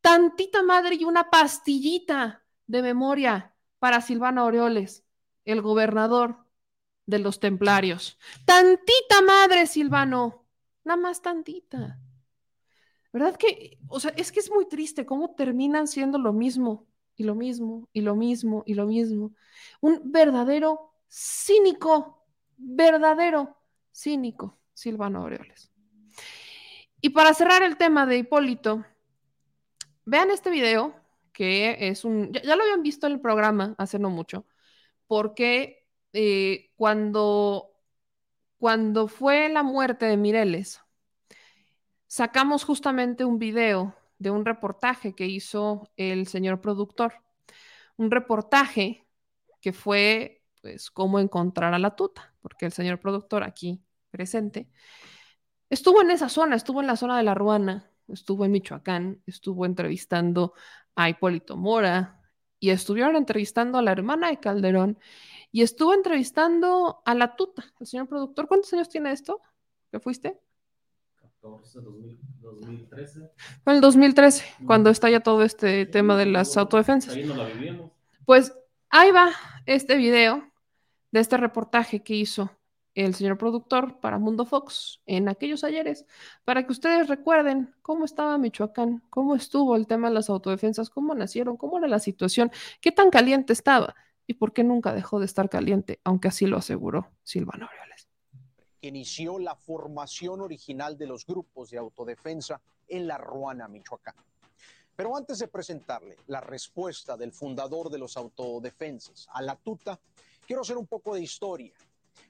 tantita 0.00 0.62
madre 0.62 0.94
y 0.94 1.04
una 1.04 1.30
pastillita 1.30 2.44
de 2.66 2.82
memoria 2.82 3.54
para 3.80 4.00
Silvano 4.00 4.42
Aureoles, 4.42 5.04
el 5.44 5.60
gobernador 5.60 6.45
de 7.06 7.18
los 7.20 7.40
templarios. 7.40 8.18
Tantita 8.44 9.22
madre, 9.26 9.66
Silvano, 9.66 10.44
nada 10.84 11.00
más 11.00 11.22
tantita. 11.22 12.00
¿Verdad 13.12 13.36
que, 13.36 13.78
o 13.88 13.98
sea, 13.98 14.12
es 14.16 14.30
que 14.30 14.40
es 14.40 14.50
muy 14.50 14.68
triste 14.68 15.06
cómo 15.06 15.34
terminan 15.34 15.86
siendo 15.86 16.18
lo 16.18 16.32
mismo 16.32 16.86
y 17.14 17.24
lo 17.24 17.34
mismo 17.34 17.88
y 17.92 18.02
lo 18.02 18.14
mismo 18.14 18.62
y 18.66 18.74
lo 18.74 18.86
mismo? 18.86 19.32
Un 19.80 20.02
verdadero 20.12 20.92
cínico, 21.08 22.26
verdadero 22.58 23.56
cínico, 23.90 24.58
Silvano 24.74 25.22
Aureoles. 25.22 25.70
Y 27.00 27.10
para 27.10 27.32
cerrar 27.32 27.62
el 27.62 27.76
tema 27.76 28.04
de 28.04 28.18
Hipólito, 28.18 28.84
vean 30.04 30.30
este 30.30 30.50
video, 30.50 30.94
que 31.32 31.88
es 31.88 32.04
un, 32.04 32.32
ya, 32.32 32.42
ya 32.42 32.56
lo 32.56 32.64
habían 32.64 32.82
visto 32.82 33.06
en 33.06 33.14
el 33.14 33.20
programa 33.20 33.74
hace 33.78 33.98
no 33.98 34.10
mucho, 34.10 34.46
porque 35.06 35.85
eh, 36.18 36.70
cuando, 36.76 37.72
cuando 38.58 39.06
fue 39.06 39.50
la 39.50 39.62
muerte 39.62 40.06
de 40.06 40.16
Mireles, 40.16 40.80
sacamos 42.06 42.64
justamente 42.64 43.26
un 43.26 43.38
video 43.38 43.94
de 44.18 44.30
un 44.30 44.46
reportaje 44.46 45.14
que 45.14 45.26
hizo 45.26 45.90
el 45.96 46.26
señor 46.26 46.62
productor. 46.62 47.12
Un 47.98 48.10
reportaje 48.10 49.06
que 49.60 49.74
fue, 49.74 50.42
pues, 50.62 50.90
cómo 50.90 51.20
encontrar 51.20 51.74
a 51.74 51.78
la 51.78 51.94
tuta, 51.96 52.34
porque 52.40 52.64
el 52.64 52.72
señor 52.72 52.98
productor 52.98 53.42
aquí 53.42 53.82
presente 54.10 54.70
estuvo 55.68 56.00
en 56.00 56.10
esa 56.10 56.28
zona, 56.30 56.56
estuvo 56.56 56.80
en 56.80 56.86
la 56.86 56.96
zona 56.96 57.18
de 57.18 57.24
la 57.24 57.34
Ruana, 57.34 57.90
estuvo 58.08 58.44
en 58.44 58.52
Michoacán, 58.52 59.22
estuvo 59.26 59.66
entrevistando 59.66 60.54
a 60.94 61.10
Hipólito 61.10 61.56
Mora 61.56 62.22
y 62.58 62.70
estuvieron 62.70 63.16
entrevistando 63.16 63.78
a 63.78 63.82
la 63.82 63.92
hermana 63.92 64.28
de 64.28 64.40
Calderón 64.40 64.98
y 65.56 65.62
estuvo 65.62 65.94
entrevistando 65.94 67.00
a 67.06 67.14
la 67.14 67.34
tuta, 67.34 67.64
el 67.80 67.86
señor 67.86 68.06
productor. 68.08 68.46
¿Cuántos 68.46 68.70
años 68.74 68.90
tiene 68.90 69.10
esto? 69.10 69.40
¿Qué 69.90 69.98
fuiste? 69.98 70.38
14, 71.18 71.80
2013. 71.80 73.32
Fue 73.64 73.72
el 73.72 73.80
2013, 73.80 74.44
cuando 74.66 74.90
estalla 74.90 75.20
todo 75.20 75.42
este 75.42 75.86
tema 75.86 76.14
de 76.18 76.26
las 76.26 76.58
autodefensas. 76.58 77.14
Ahí 77.14 77.24
no 77.24 77.36
la 77.36 77.46
vivimos. 77.46 77.90
Pues 78.26 78.52
ahí 78.90 79.10
va 79.12 79.30
este 79.64 79.96
video 79.96 80.46
de 81.10 81.20
este 81.20 81.38
reportaje 81.38 82.02
que 82.02 82.16
hizo 82.16 82.50
el 82.94 83.14
señor 83.14 83.38
productor 83.38 83.98
para 83.98 84.18
Mundo 84.18 84.44
Fox 84.44 85.00
en 85.06 85.26
aquellos 85.30 85.64
ayeres, 85.64 86.04
para 86.44 86.66
que 86.66 86.72
ustedes 86.72 87.08
recuerden 87.08 87.74
cómo 87.80 88.04
estaba 88.04 88.36
Michoacán, 88.36 89.02
cómo 89.08 89.34
estuvo 89.34 89.74
el 89.74 89.86
tema 89.86 90.08
de 90.08 90.14
las 90.16 90.28
autodefensas, 90.28 90.90
cómo 90.90 91.14
nacieron, 91.14 91.56
cómo 91.56 91.78
era 91.78 91.88
la 91.88 91.98
situación, 91.98 92.50
qué 92.82 92.92
tan 92.92 93.08
caliente 93.08 93.54
estaba 93.54 93.94
y 94.26 94.34
por 94.34 94.52
qué 94.52 94.64
nunca 94.64 94.92
dejó 94.92 95.18
de 95.20 95.26
estar 95.26 95.48
caliente, 95.48 96.00
aunque 96.04 96.28
así 96.28 96.46
lo 96.46 96.56
aseguró 96.56 97.08
Silvano 97.22 97.66
Aureoles. 97.66 98.08
Inició 98.80 99.38
la 99.38 99.54
formación 99.54 100.40
original 100.40 100.98
de 100.98 101.06
los 101.06 101.26
grupos 101.26 101.70
de 101.70 101.78
autodefensa 101.78 102.60
en 102.88 103.06
la 103.06 103.18
Ruana, 103.18 103.68
Michoacán. 103.68 104.14
Pero 104.94 105.16
antes 105.16 105.38
de 105.38 105.48
presentarle 105.48 106.16
la 106.26 106.40
respuesta 106.40 107.16
del 107.16 107.32
fundador 107.32 107.90
de 107.90 107.98
los 107.98 108.16
autodefensas 108.16 109.28
a 109.32 109.42
la 109.42 109.56
tuta, 109.56 109.98
quiero 110.46 110.62
hacer 110.62 110.76
un 110.76 110.86
poco 110.86 111.14
de 111.14 111.22
historia. 111.22 111.74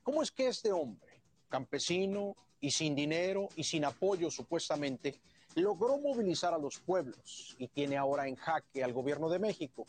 ¿Cómo 0.02 0.22
es 0.22 0.32
que 0.32 0.48
este 0.48 0.72
hombre, 0.72 1.20
campesino 1.48 2.34
y 2.60 2.70
sin 2.70 2.94
dinero 2.94 3.48
y 3.54 3.64
sin 3.64 3.84
apoyo 3.84 4.30
supuestamente, 4.30 5.20
logró 5.54 5.98
movilizar 5.98 6.52
a 6.52 6.58
los 6.58 6.80
pueblos 6.80 7.54
y 7.58 7.68
tiene 7.68 7.96
ahora 7.96 8.26
en 8.26 8.36
jaque 8.36 8.82
al 8.82 8.92
gobierno 8.92 9.28
de 9.28 9.38
México 9.38 9.86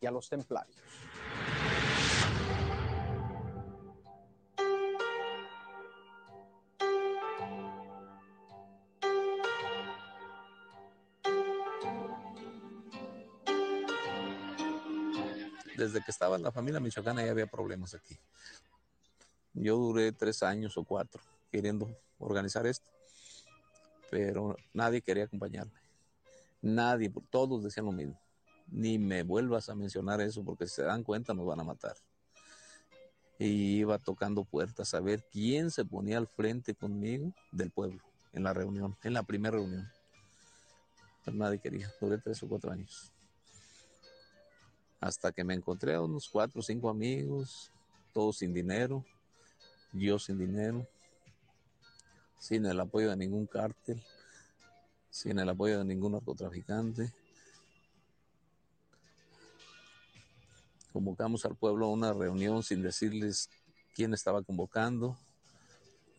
y 0.00 0.06
a 0.06 0.10
los 0.10 0.28
templarios? 0.28 0.76
desde 15.80 16.02
que 16.02 16.10
estaba 16.10 16.36
en 16.36 16.42
la 16.42 16.52
familia 16.52 16.78
michoacana 16.78 17.24
ya 17.24 17.30
había 17.30 17.46
problemas 17.46 17.94
aquí. 17.94 18.14
Yo 19.54 19.76
duré 19.76 20.12
tres 20.12 20.42
años 20.42 20.76
o 20.76 20.84
cuatro 20.84 21.22
queriendo 21.50 21.88
organizar 22.18 22.66
esto, 22.66 22.86
pero 24.10 24.56
nadie 24.74 25.00
quería 25.00 25.24
acompañarme. 25.24 25.72
Nadie, 26.60 27.10
todos 27.30 27.64
decían 27.64 27.86
lo 27.86 27.92
mismo. 27.92 28.20
Ni 28.70 28.98
me 28.98 29.22
vuelvas 29.22 29.68
a 29.68 29.74
mencionar 29.74 30.20
eso 30.20 30.44
porque 30.44 30.66
si 30.66 30.76
se 30.76 30.82
dan 30.82 31.02
cuenta 31.02 31.34
nos 31.34 31.46
van 31.46 31.60
a 31.60 31.64
matar. 31.64 31.96
Y 33.38 33.78
iba 33.78 33.98
tocando 33.98 34.44
puertas 34.44 34.94
a 34.94 35.00
ver 35.00 35.24
quién 35.32 35.70
se 35.70 35.84
ponía 35.84 36.18
al 36.18 36.26
frente 36.26 36.74
conmigo 36.74 37.32
del 37.52 37.70
pueblo 37.70 38.02
en 38.32 38.44
la 38.44 38.52
reunión, 38.52 38.96
en 39.02 39.14
la 39.14 39.22
primera 39.22 39.56
reunión. 39.56 39.88
Pero 41.24 41.36
nadie 41.36 41.58
quería, 41.58 41.90
duré 42.00 42.18
tres 42.18 42.42
o 42.42 42.48
cuatro 42.48 42.70
años 42.70 43.12
hasta 45.00 45.32
que 45.32 45.44
me 45.44 45.54
encontré 45.54 45.94
a 45.94 46.02
unos 46.02 46.28
cuatro 46.28 46.60
o 46.60 46.62
cinco 46.62 46.90
amigos, 46.90 47.72
todos 48.12 48.38
sin 48.38 48.52
dinero, 48.52 49.04
yo 49.92 50.18
sin 50.18 50.38
dinero, 50.38 50.86
sin 52.38 52.66
el 52.66 52.78
apoyo 52.78 53.08
de 53.08 53.16
ningún 53.16 53.46
cártel, 53.46 54.02
sin 55.08 55.38
el 55.38 55.48
apoyo 55.48 55.78
de 55.78 55.84
ningún 55.84 56.12
narcotraficante. 56.12 57.10
Convocamos 60.92 61.44
al 61.44 61.54
pueblo 61.54 61.86
a 61.86 61.90
una 61.90 62.12
reunión 62.12 62.62
sin 62.62 62.82
decirles 62.82 63.48
quién 63.94 64.12
estaba 64.12 64.42
convocando. 64.42 65.16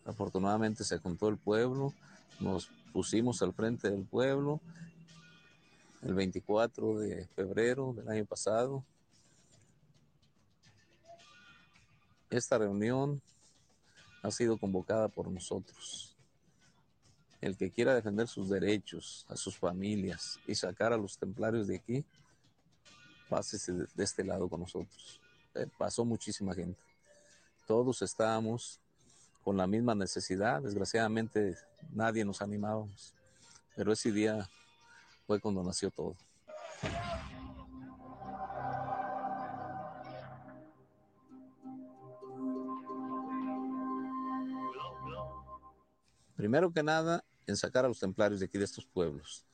Afortunadamente 0.04 0.82
se 0.84 0.98
juntó 0.98 1.28
el 1.28 1.36
pueblo, 1.36 1.92
nos 2.40 2.68
pusimos 2.92 3.42
al 3.42 3.52
frente 3.52 3.90
del 3.90 4.04
pueblo 4.04 4.60
el 6.02 6.14
24 6.14 6.98
de 6.98 7.26
febrero 7.28 7.92
del 7.92 8.08
año 8.08 8.24
pasado. 8.24 8.84
Esta 12.30 12.58
reunión 12.58 13.22
ha 14.22 14.30
sido 14.30 14.56
convocada 14.56 15.08
por 15.08 15.30
nosotros. 15.30 16.16
El 17.40 17.56
que 17.56 17.70
quiera 17.70 17.94
defender 17.94 18.26
sus 18.26 18.48
derechos, 18.48 19.26
a 19.28 19.36
sus 19.36 19.56
familias 19.56 20.38
y 20.46 20.54
sacar 20.54 20.92
a 20.92 20.96
los 20.96 21.18
templarios 21.18 21.66
de 21.66 21.76
aquí, 21.76 22.04
pásese 23.32 23.72
de 23.72 24.04
este 24.04 24.22
lado 24.22 24.46
con 24.46 24.60
nosotros. 24.60 25.18
Eh, 25.54 25.66
pasó 25.78 26.04
muchísima 26.04 26.54
gente. 26.54 26.78
Todos 27.66 28.02
estábamos 28.02 28.78
con 29.42 29.56
la 29.56 29.66
misma 29.66 29.94
necesidad. 29.94 30.60
Desgraciadamente 30.60 31.56
nadie 31.90 32.26
nos 32.26 32.42
animábamos. 32.42 33.14
Pero 33.74 33.90
ese 33.90 34.12
día 34.12 34.46
fue 35.26 35.40
cuando 35.40 35.64
nació 35.64 35.90
todo. 35.90 36.14
Primero 46.36 46.70
que 46.70 46.82
nada, 46.82 47.24
en 47.46 47.56
sacar 47.56 47.86
a 47.86 47.88
los 47.88 47.98
templarios 47.98 48.40
de 48.40 48.46
aquí 48.46 48.58
de 48.58 48.64
estos 48.66 48.84
pueblos. 48.84 49.46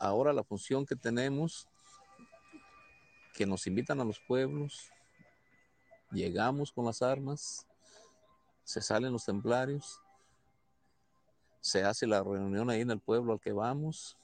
Ahora 0.00 0.32
la 0.32 0.42
función 0.42 0.84
que 0.84 0.96
tenemos, 0.96 1.68
que 3.34 3.44
nos 3.44 3.66
invitan 3.66 4.00
a 4.00 4.04
los 4.04 4.20
pueblos, 4.20 4.90
llegamos 6.12 6.72
con 6.72 6.86
las 6.86 7.02
armas, 7.02 7.66
se 8.62 8.80
salen 8.80 9.12
los 9.12 9.24
templarios, 9.24 10.00
se 11.60 11.82
hace 11.82 12.06
la 12.06 12.22
reunión 12.22 12.70
ahí 12.70 12.80
en 12.80 12.92
el 12.92 13.00
pueblo 13.00 13.32
al 13.32 13.40
que 13.40 13.52
vamos, 13.52 14.16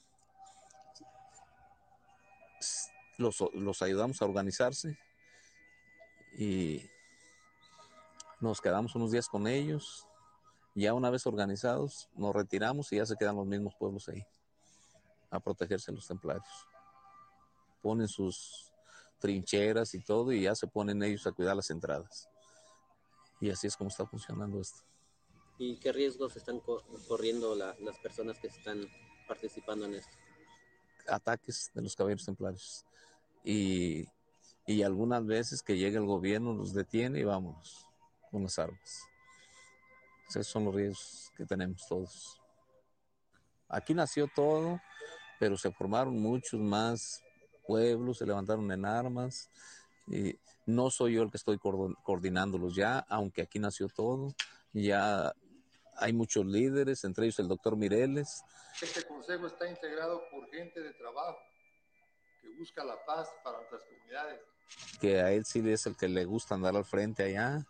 los, 3.19 3.45
los 3.53 3.83
ayudamos 3.83 4.23
a 4.23 4.25
organizarse 4.25 4.97
y 6.39 6.89
nos 8.41 8.61
quedamos 8.61 8.95
unos 8.95 9.11
días 9.11 9.29
con 9.29 9.47
ellos. 9.47 10.07
Ya 10.75 10.95
una 10.95 11.11
vez 11.11 11.27
organizados, 11.27 12.09
nos 12.15 12.35
retiramos 12.35 12.93
y 12.93 12.97
ya 12.97 13.05
se 13.05 13.17
quedan 13.17 13.37
los 13.37 13.47
mismos 13.47 13.75
pueblos 13.75 14.09
ahí 14.09 14.25
a 15.31 15.41
protegerse 15.41 15.91
los 15.91 16.07
templarios. 16.07 16.47
Ponen 17.83 18.07
sus 18.07 18.70
trincheras 19.21 19.95
y 19.95 20.01
todo 20.01 20.33
y 20.33 20.43
ya 20.43 20.55
se 20.55 20.67
ponen 20.67 21.03
ellos 21.03 21.27
a 21.27 21.33
cuidar 21.33 21.55
las 21.55 21.71
entradas. 21.71 22.29
Y 23.41 23.51
así 23.51 23.67
es 23.67 23.77
como 23.77 23.89
está 23.89 24.05
funcionando 24.07 24.61
esto. 24.61 24.83
¿Y 25.59 25.77
qué 25.77 25.93
riesgos 25.93 26.37
están 26.37 26.61
corriendo 27.07 27.55
las 27.55 27.99
personas 28.03 28.39
que 28.39 28.49
están 28.49 28.87
participando 29.29 29.85
en 29.85 29.95
esto? 29.95 30.17
Ataques 31.07 31.71
de 31.75 31.83
los 31.83 31.95
caballeros 31.95 32.25
templarios. 32.25 32.87
Y, 33.45 34.07
y 34.67 34.83
algunas 34.83 35.25
veces 35.25 35.63
que 35.63 35.77
llega 35.77 35.99
el 35.99 36.07
gobierno 36.07 36.55
los 36.55 36.73
detiene 36.73 37.21
y 37.21 37.25
vámonos 37.25 37.87
con 38.31 38.43
las 38.43 38.59
armas. 38.59 39.03
Esos 40.29 40.47
son 40.47 40.65
los 40.65 40.75
riesgos 40.75 41.33
que 41.37 41.45
tenemos 41.45 41.87
todos. 41.89 42.41
Aquí 43.69 43.95
nació 43.95 44.29
todo, 44.35 44.81
pero 45.39 45.57
se 45.57 45.71
formaron 45.73 46.19
muchos 46.21 46.61
más 46.61 47.23
pueblos, 47.61 48.19
se 48.19 48.27
levantaron 48.27 48.71
en 48.73 48.85
armas. 48.85 49.49
Y 50.07 50.39
no 50.67 50.91
soy 50.91 51.15
yo 51.15 51.23
el 51.23 51.31
que 51.31 51.37
estoy 51.37 51.59
coordinándolos 51.59 52.75
ya, 52.75 52.99
aunque 53.09 53.43
aquí 53.43 53.59
nació 53.59 53.89
todo. 53.89 54.35
Ya 54.73 55.33
hay 55.97 56.13
muchos 56.13 56.47
líderes, 56.47 57.05
entre 57.05 57.27
ellos 57.27 57.39
el 57.39 57.49
doctor 57.49 57.77
Mireles. 57.77 58.43
Este 58.81 59.05
consejo 59.05 59.47
está 59.47 59.69
integrado 59.69 60.23
por 60.31 60.49
gente 60.51 60.81
de 60.81 60.93
trabajo 60.95 61.39
que 62.41 62.49
busca 62.59 62.85
la 62.85 62.97
paz 63.05 63.29
para 63.45 63.59
nuestras 63.59 63.83
comunidades. 63.83 64.41
Que 65.01 65.21
a 65.21 65.33
él 65.33 65.45
sí 65.45 65.63
es 65.69 65.87
el 65.87 65.97
que 65.97 66.09
le 66.09 66.25
gusta 66.25 66.55
andar 66.55 66.77
al 66.77 66.85
frente 66.85 67.25
allá. 67.25 67.67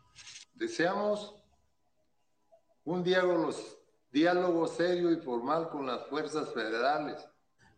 Deseamos 0.54 1.34
un 2.84 3.02
diálogo, 3.02 3.50
diálogo 4.12 4.66
serio 4.66 5.10
y 5.10 5.16
formal 5.16 5.70
con 5.70 5.86
las 5.86 6.06
fuerzas 6.06 6.52
federales. 6.52 7.26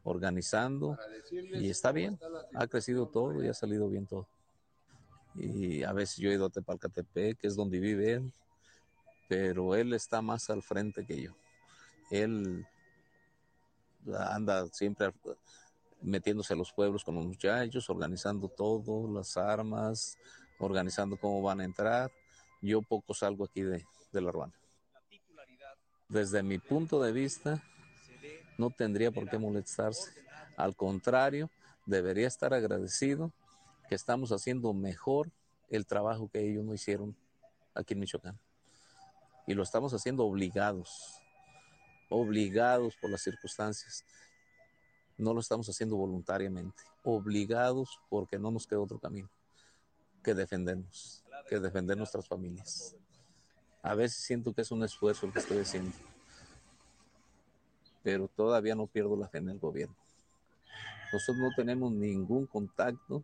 Organizando 0.05 0.98
y 1.30 1.70
está 1.70 1.92
bien, 1.92 2.18
ha 2.55 2.66
crecido 2.66 3.07
todo 3.07 3.42
y 3.42 3.48
ha 3.48 3.55
salido 3.55 3.88
bien 3.88 4.07
todo. 4.07 4.26
Y 5.34 5.82
a 5.82 5.92
veces 5.92 6.16
yo 6.16 6.30
he 6.30 6.34
ido 6.34 6.46
a 6.46 6.50
Tepalcatepec, 6.50 7.38
que 7.38 7.46
es 7.46 7.57
donde 7.57 7.78
vive 7.78 8.14
él, 8.14 8.32
pero 9.28 9.74
él 9.74 9.92
está 9.94 10.20
más 10.20 10.50
al 10.50 10.62
frente 10.62 11.07
que 11.07 11.22
yo. 11.22 11.32
Él 12.11 12.66
anda 14.18 14.66
siempre 14.68 15.12
metiéndose 16.03 16.53
a 16.53 16.57
los 16.57 16.72
pueblos 16.72 17.05
con 17.05 17.14
los 17.14 17.24
muchachos, 17.24 17.88
organizando 17.88 18.48
todo, 18.48 19.11
las 19.12 19.36
armas, 19.36 20.18
organizando 20.59 21.16
cómo 21.16 21.40
van 21.42 21.61
a 21.61 21.64
entrar. 21.64 22.11
Yo 22.61 22.82
poco 22.82 23.14
salgo 23.14 23.44
aquí 23.44 23.62
de, 23.62 23.84
de 24.12 24.20
la 24.20 24.30
Ruana. 24.30 24.53
Desde 26.09 26.42
mi 26.42 26.59
punto 26.59 27.03
de 27.03 27.12
vista, 27.12 27.62
no 28.59 28.70
tendría 28.70 29.11
por 29.11 29.28
qué 29.28 29.38
molestarse. 29.38 30.12
Al 30.57 30.76
contrario, 30.76 31.50
debería 31.86 32.28
estar 32.28 32.55
agradecido 32.55 33.32
que 33.88 33.94
estamos 33.94 34.32
haciendo 34.32 34.72
mejor 34.72 35.30
el 35.68 35.86
trabajo 35.86 36.28
que 36.28 36.40
ellos 36.40 36.64
no 36.64 36.74
hicieron 36.74 37.16
aquí 37.74 37.94
en 37.94 38.00
Michoacán. 38.00 38.38
Y 39.46 39.55
lo 39.55 39.62
estamos 39.62 39.92
haciendo 39.92 40.24
obligados, 40.24 41.20
obligados 42.09 42.96
por 42.96 43.11
las 43.11 43.22
circunstancias. 43.22 44.05
No 45.16 45.34
lo 45.34 45.40
estamos 45.40 45.68
haciendo 45.68 45.96
voluntariamente, 45.96 46.82
obligados 47.03 47.98
porque 48.09 48.38
no 48.38 48.50
nos 48.50 48.66
queda 48.66 48.80
otro 48.80 48.98
camino 48.98 49.30
que 50.22 50.34
defendernos, 50.34 51.24
que 51.48 51.59
defender 51.59 51.96
nuestras 51.96 52.26
familias. 52.28 52.96
A 53.82 53.94
veces 53.94 54.24
siento 54.24 54.53
que 54.55 54.62
es 54.62 54.70
un 54.70 54.84
esfuerzo 54.84 55.26
el 55.26 55.32
que 55.32 55.40
estoy 55.40 55.59
haciendo, 55.59 55.96
pero 58.03 58.28
todavía 58.28 58.74
no 58.74 58.86
pierdo 58.86 59.16
la 59.16 59.28
fe 59.28 59.38
en 59.38 59.50
el 59.50 59.59
gobierno. 59.59 59.96
Nosotros 61.12 61.38
no 61.38 61.50
tenemos 61.55 61.92
ningún 61.92 62.46
contacto 62.46 63.22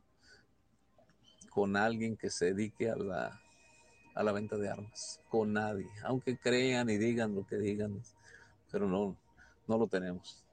con 1.50 1.76
alguien 1.76 2.16
que 2.16 2.30
se 2.30 2.46
dedique 2.46 2.90
a 2.90 2.96
la, 2.96 3.40
a 4.14 4.22
la 4.22 4.32
venta 4.32 4.56
de 4.56 4.68
armas, 4.68 5.20
con 5.28 5.52
nadie, 5.52 5.88
aunque 6.04 6.36
crean 6.36 6.90
y 6.90 6.98
digan 6.98 7.34
lo 7.34 7.46
que 7.46 7.56
digan, 7.56 8.02
pero 8.70 8.86
no, 8.86 9.16
no 9.66 9.78
lo 9.78 9.86
tenemos. 9.86 10.44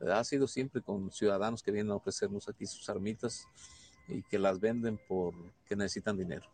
Ha 0.00 0.24
sido 0.24 0.46
siempre 0.48 0.82
con 0.82 1.10
ciudadanos 1.10 1.62
que 1.62 1.70
vienen 1.70 1.92
a 1.92 1.96
ofrecernos 1.96 2.48
aquí 2.48 2.66
sus 2.66 2.88
armitas 2.88 3.46
y 4.08 4.22
que 4.22 4.38
las 4.38 4.58
venden 4.58 5.00
porque 5.08 5.76
necesitan 5.76 6.16
dinero. 6.16 6.46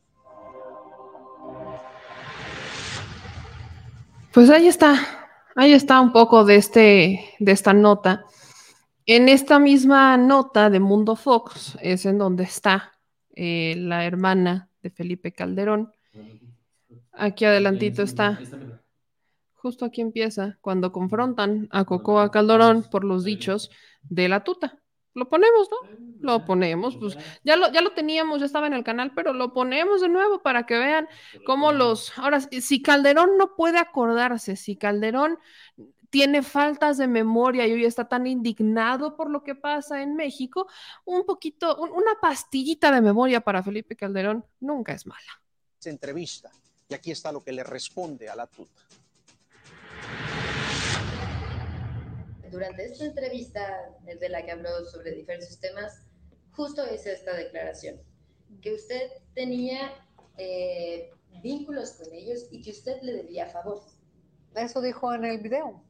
Pues 4.32 4.50
ahí 4.50 4.68
está, 4.68 5.27
ahí 5.58 5.72
está 5.72 6.00
un 6.00 6.12
poco 6.12 6.44
de, 6.44 6.54
este, 6.54 7.34
de 7.40 7.52
esta 7.52 7.72
nota. 7.72 8.24
En 9.06 9.28
esta 9.28 9.58
misma 9.58 10.16
nota 10.16 10.70
de 10.70 10.78
Mundo 10.78 11.16
Fox 11.16 11.76
es 11.82 12.06
en 12.06 12.16
donde 12.16 12.44
está 12.44 12.92
eh, 13.34 13.74
la 13.76 14.04
hermana 14.04 14.70
de 14.82 14.90
Felipe 14.90 15.32
Calderón. 15.32 15.92
Aquí 17.12 17.44
adelantito 17.44 18.02
está. 18.02 18.38
Justo 19.54 19.84
aquí 19.84 20.00
empieza, 20.00 20.58
cuando 20.60 20.92
confrontan 20.92 21.66
a 21.72 21.84
Cocoa 21.84 22.30
Calderón 22.30 22.84
por 22.88 23.02
los 23.02 23.24
dichos 23.24 23.70
de 24.02 24.28
la 24.28 24.44
tuta. 24.44 24.78
Lo 25.14 25.28
ponemos, 25.28 25.68
¿no? 25.70 25.88
Lo 26.20 26.44
ponemos, 26.44 26.96
pues 26.96 27.16
ya 27.42 27.56
lo, 27.56 27.72
ya 27.72 27.80
lo 27.80 27.92
teníamos, 27.92 28.40
ya 28.40 28.46
estaba 28.46 28.66
en 28.66 28.74
el 28.74 28.84
canal, 28.84 29.12
pero 29.14 29.32
lo 29.32 29.52
ponemos 29.52 30.00
de 30.00 30.08
nuevo 30.08 30.42
para 30.42 30.66
que 30.66 30.78
vean 30.78 31.08
cómo 31.44 31.72
los... 31.72 32.16
Ahora, 32.18 32.40
si 32.40 32.82
Calderón 32.82 33.36
no 33.36 33.56
puede 33.56 33.78
acordarse, 33.78 34.56
si 34.56 34.76
Calderón 34.76 35.38
tiene 36.10 36.42
faltas 36.42 36.98
de 36.98 37.06
memoria 37.06 37.66
y 37.66 37.72
hoy 37.72 37.84
está 37.84 38.08
tan 38.08 38.26
indignado 38.26 39.16
por 39.16 39.30
lo 39.30 39.42
que 39.42 39.54
pasa 39.54 40.02
en 40.02 40.14
México, 40.14 40.68
un 41.04 41.24
poquito, 41.24 41.76
una 41.78 42.14
pastillita 42.20 42.90
de 42.90 43.00
memoria 43.00 43.40
para 43.40 43.62
Felipe 43.62 43.96
Calderón 43.96 44.44
nunca 44.60 44.92
es 44.92 45.06
mala. 45.06 45.42
Se 45.78 45.90
entrevista 45.90 46.50
y 46.88 46.94
aquí 46.94 47.10
está 47.10 47.30
lo 47.32 47.42
que 47.42 47.52
le 47.52 47.62
responde 47.62 48.28
a 48.28 48.36
la 48.36 48.46
tuta. 48.46 48.82
Durante 52.50 52.84
esta 52.84 53.04
entrevista 53.04 53.94
de 54.04 54.28
la 54.28 54.44
que 54.44 54.52
habló 54.52 54.84
sobre 54.86 55.12
diversos 55.12 55.58
temas, 55.60 56.02
justo 56.52 56.84
es 56.84 57.06
esta 57.06 57.34
declaración, 57.34 58.00
que 58.60 58.74
usted 58.74 59.10
tenía 59.34 59.92
eh, 60.36 61.10
vínculos 61.42 61.92
con 61.92 62.12
ellos 62.12 62.46
y 62.50 62.62
que 62.62 62.70
usted 62.70 63.00
le 63.02 63.12
debía 63.12 63.46
favores. 63.46 63.98
Eso 64.54 64.80
dijo 64.80 65.12
en 65.14 65.24
el 65.24 65.38
video. 65.38 65.82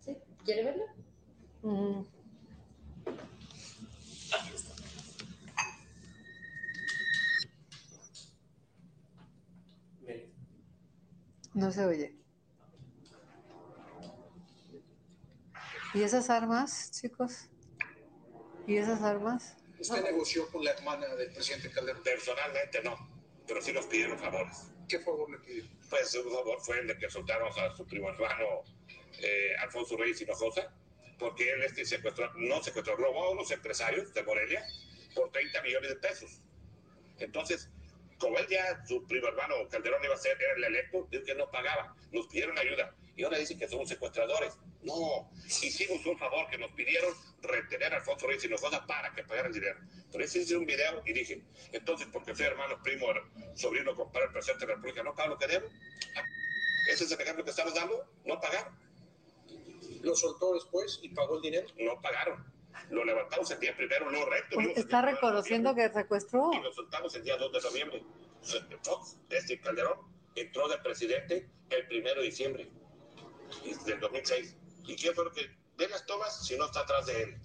¿Sí? 0.00 0.16
¿Quiere 0.44 0.64
verlo? 0.64 0.84
No 11.52 11.70
se 11.72 11.84
oye. 11.84 12.19
¿Y 15.92 16.02
esas 16.04 16.30
armas, 16.30 16.92
chicos? 16.92 17.48
¿Y 18.66 18.76
esas 18.76 19.02
armas? 19.02 19.56
¿Usted 19.80 20.04
negoció 20.04 20.48
con 20.50 20.62
la 20.62 20.70
hermana 20.70 21.06
del 21.16 21.32
presidente 21.32 21.68
Calderón? 21.70 22.02
Personalmente 22.04 22.80
no, 22.84 22.96
pero 23.44 23.60
sí 23.60 23.72
nos 23.72 23.86
pidieron 23.86 24.16
favores. 24.16 24.68
¿Qué 24.88 25.00
favor 25.00 25.28
le 25.30 25.38
pidió? 25.38 25.64
Pues 25.88 26.14
un 26.14 26.30
favor 26.30 26.60
fue 26.60 26.78
el 26.78 26.86
de 26.86 26.96
que 26.96 27.10
soltáramos 27.10 27.58
a 27.58 27.74
su 27.74 27.84
primo 27.86 28.08
hermano 28.08 28.62
eh, 29.20 29.56
Alfonso 29.58 29.96
Reyes 29.96 30.20
Hinojosa, 30.20 30.72
porque 31.18 31.50
él 31.50 31.62
este 31.64 31.84
secuestró, 31.84 32.32
no 32.34 32.62
secuestró, 32.62 32.94
robó 32.96 33.24
a 33.24 33.30
unos 33.30 33.50
empresarios 33.50 34.14
de 34.14 34.22
Morelia 34.22 34.64
por 35.16 35.32
30 35.32 35.60
millones 35.62 35.90
de 35.90 35.96
pesos. 35.96 36.40
Entonces, 37.18 37.68
como 38.18 38.38
él 38.38 38.46
ya, 38.48 38.84
su 38.86 39.04
primo 39.08 39.26
hermano 39.26 39.56
Calderón 39.68 40.04
iba 40.04 40.14
a 40.14 40.18
ser, 40.18 40.40
era 40.40 40.54
el 40.54 40.64
electo, 40.64 41.08
dijo 41.10 41.24
que 41.24 41.34
no 41.34 41.50
pagaba, 41.50 41.96
nos 42.12 42.28
pidieron 42.28 42.56
ayuda 42.58 42.94
y 43.20 43.22
ahora 43.22 43.36
dicen 43.36 43.58
que 43.58 43.68
somos 43.68 43.86
secuestradores. 43.86 44.54
No, 44.82 45.30
hicimos 45.44 46.06
un 46.06 46.18
favor 46.18 46.48
que 46.48 46.56
nos 46.56 46.72
pidieron 46.72 47.12
retener 47.42 47.92
a 47.92 47.98
Alfonso 47.98 48.26
Reyes 48.26 48.44
Hinojosa 48.44 48.86
para 48.86 49.12
que 49.12 49.22
pagaran 49.24 49.52
dinero. 49.52 49.78
Pero 50.10 50.24
ese 50.24 50.38
hice 50.38 50.56
un 50.56 50.64
video 50.64 51.02
y 51.04 51.12
dije, 51.12 51.42
entonces, 51.70 52.08
porque 52.10 52.34
soy 52.34 52.46
hermano, 52.46 52.82
primo, 52.82 53.08
sobrino, 53.54 53.94
compadre, 53.94 54.30
presidente 54.30 54.64
de 54.64 54.68
la 54.68 54.76
República, 54.76 55.02
¿no 55.02 55.14
pago 55.14 55.34
lo 55.34 55.38
que 55.38 55.48
debo? 55.48 55.68
¿Ese 56.90 57.04
es 57.04 57.12
el 57.12 57.20
ejemplo 57.20 57.44
que 57.44 57.50
estamos 57.50 57.74
dando? 57.74 58.06
¿No 58.24 58.40
pagar? 58.40 58.72
lo 60.00 60.16
soltó 60.16 60.54
después 60.54 60.98
y 61.02 61.10
pagó 61.10 61.36
el 61.36 61.42
dinero. 61.42 61.68
No 61.78 62.00
pagaron. 62.00 62.42
Lo 62.88 63.04
levantamos 63.04 63.50
el 63.50 63.60
día 63.60 63.76
primero, 63.76 64.10
no 64.10 64.24
recto. 64.24 64.54
Pues 64.54 64.78
está 64.78 65.02
reconociendo 65.02 65.74
que 65.74 65.90
secuestró. 65.90 66.52
Y 66.54 66.62
lo 66.62 66.72
soltamos 66.72 67.14
el 67.16 67.22
día 67.22 67.36
2 67.36 67.52
de 67.52 67.60
noviembre. 67.60 68.02
Fox, 68.82 69.18
este 69.28 69.60
Calderón, 69.60 69.98
entró 70.34 70.68
de 70.68 70.78
presidente 70.78 71.50
el 71.68 71.86
primero 71.86 72.22
de 72.22 72.28
diciembre 72.28 72.79
del 73.84 74.00
2006. 74.00 74.56
¿Y 74.86 74.96
quién 74.96 75.14
fue 75.14 75.24
lo 75.24 75.32
que 75.32 75.42
ve 75.76 75.88
las 75.88 76.04
tomas 76.06 76.44
si 76.46 76.56
no 76.56 76.66
está 76.66 76.80
atrás 76.80 77.06
de 77.06 77.22
él? 77.22 77.40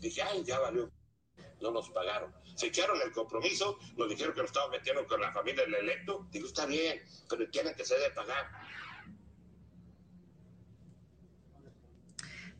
Dije, 0.00 0.22
ay, 0.22 0.44
ya 0.44 0.58
valió. 0.58 0.90
No 1.60 1.70
nos 1.70 1.90
pagaron. 1.90 2.34
Se 2.56 2.66
echaron 2.66 3.00
el 3.02 3.12
compromiso, 3.12 3.78
nos 3.96 4.08
dijeron 4.08 4.34
que 4.34 4.40
nos 4.40 4.50
estábamos 4.50 4.76
metiendo 4.76 5.06
con 5.06 5.20
la 5.20 5.32
familia 5.32 5.64
del 5.64 5.74
electo. 5.74 6.26
Digo, 6.30 6.46
está 6.46 6.66
bien, 6.66 7.00
pero 7.28 7.48
tienen 7.50 7.74
que 7.74 7.84
se 7.84 7.94
debe 7.94 8.10
pagar. 8.14 8.50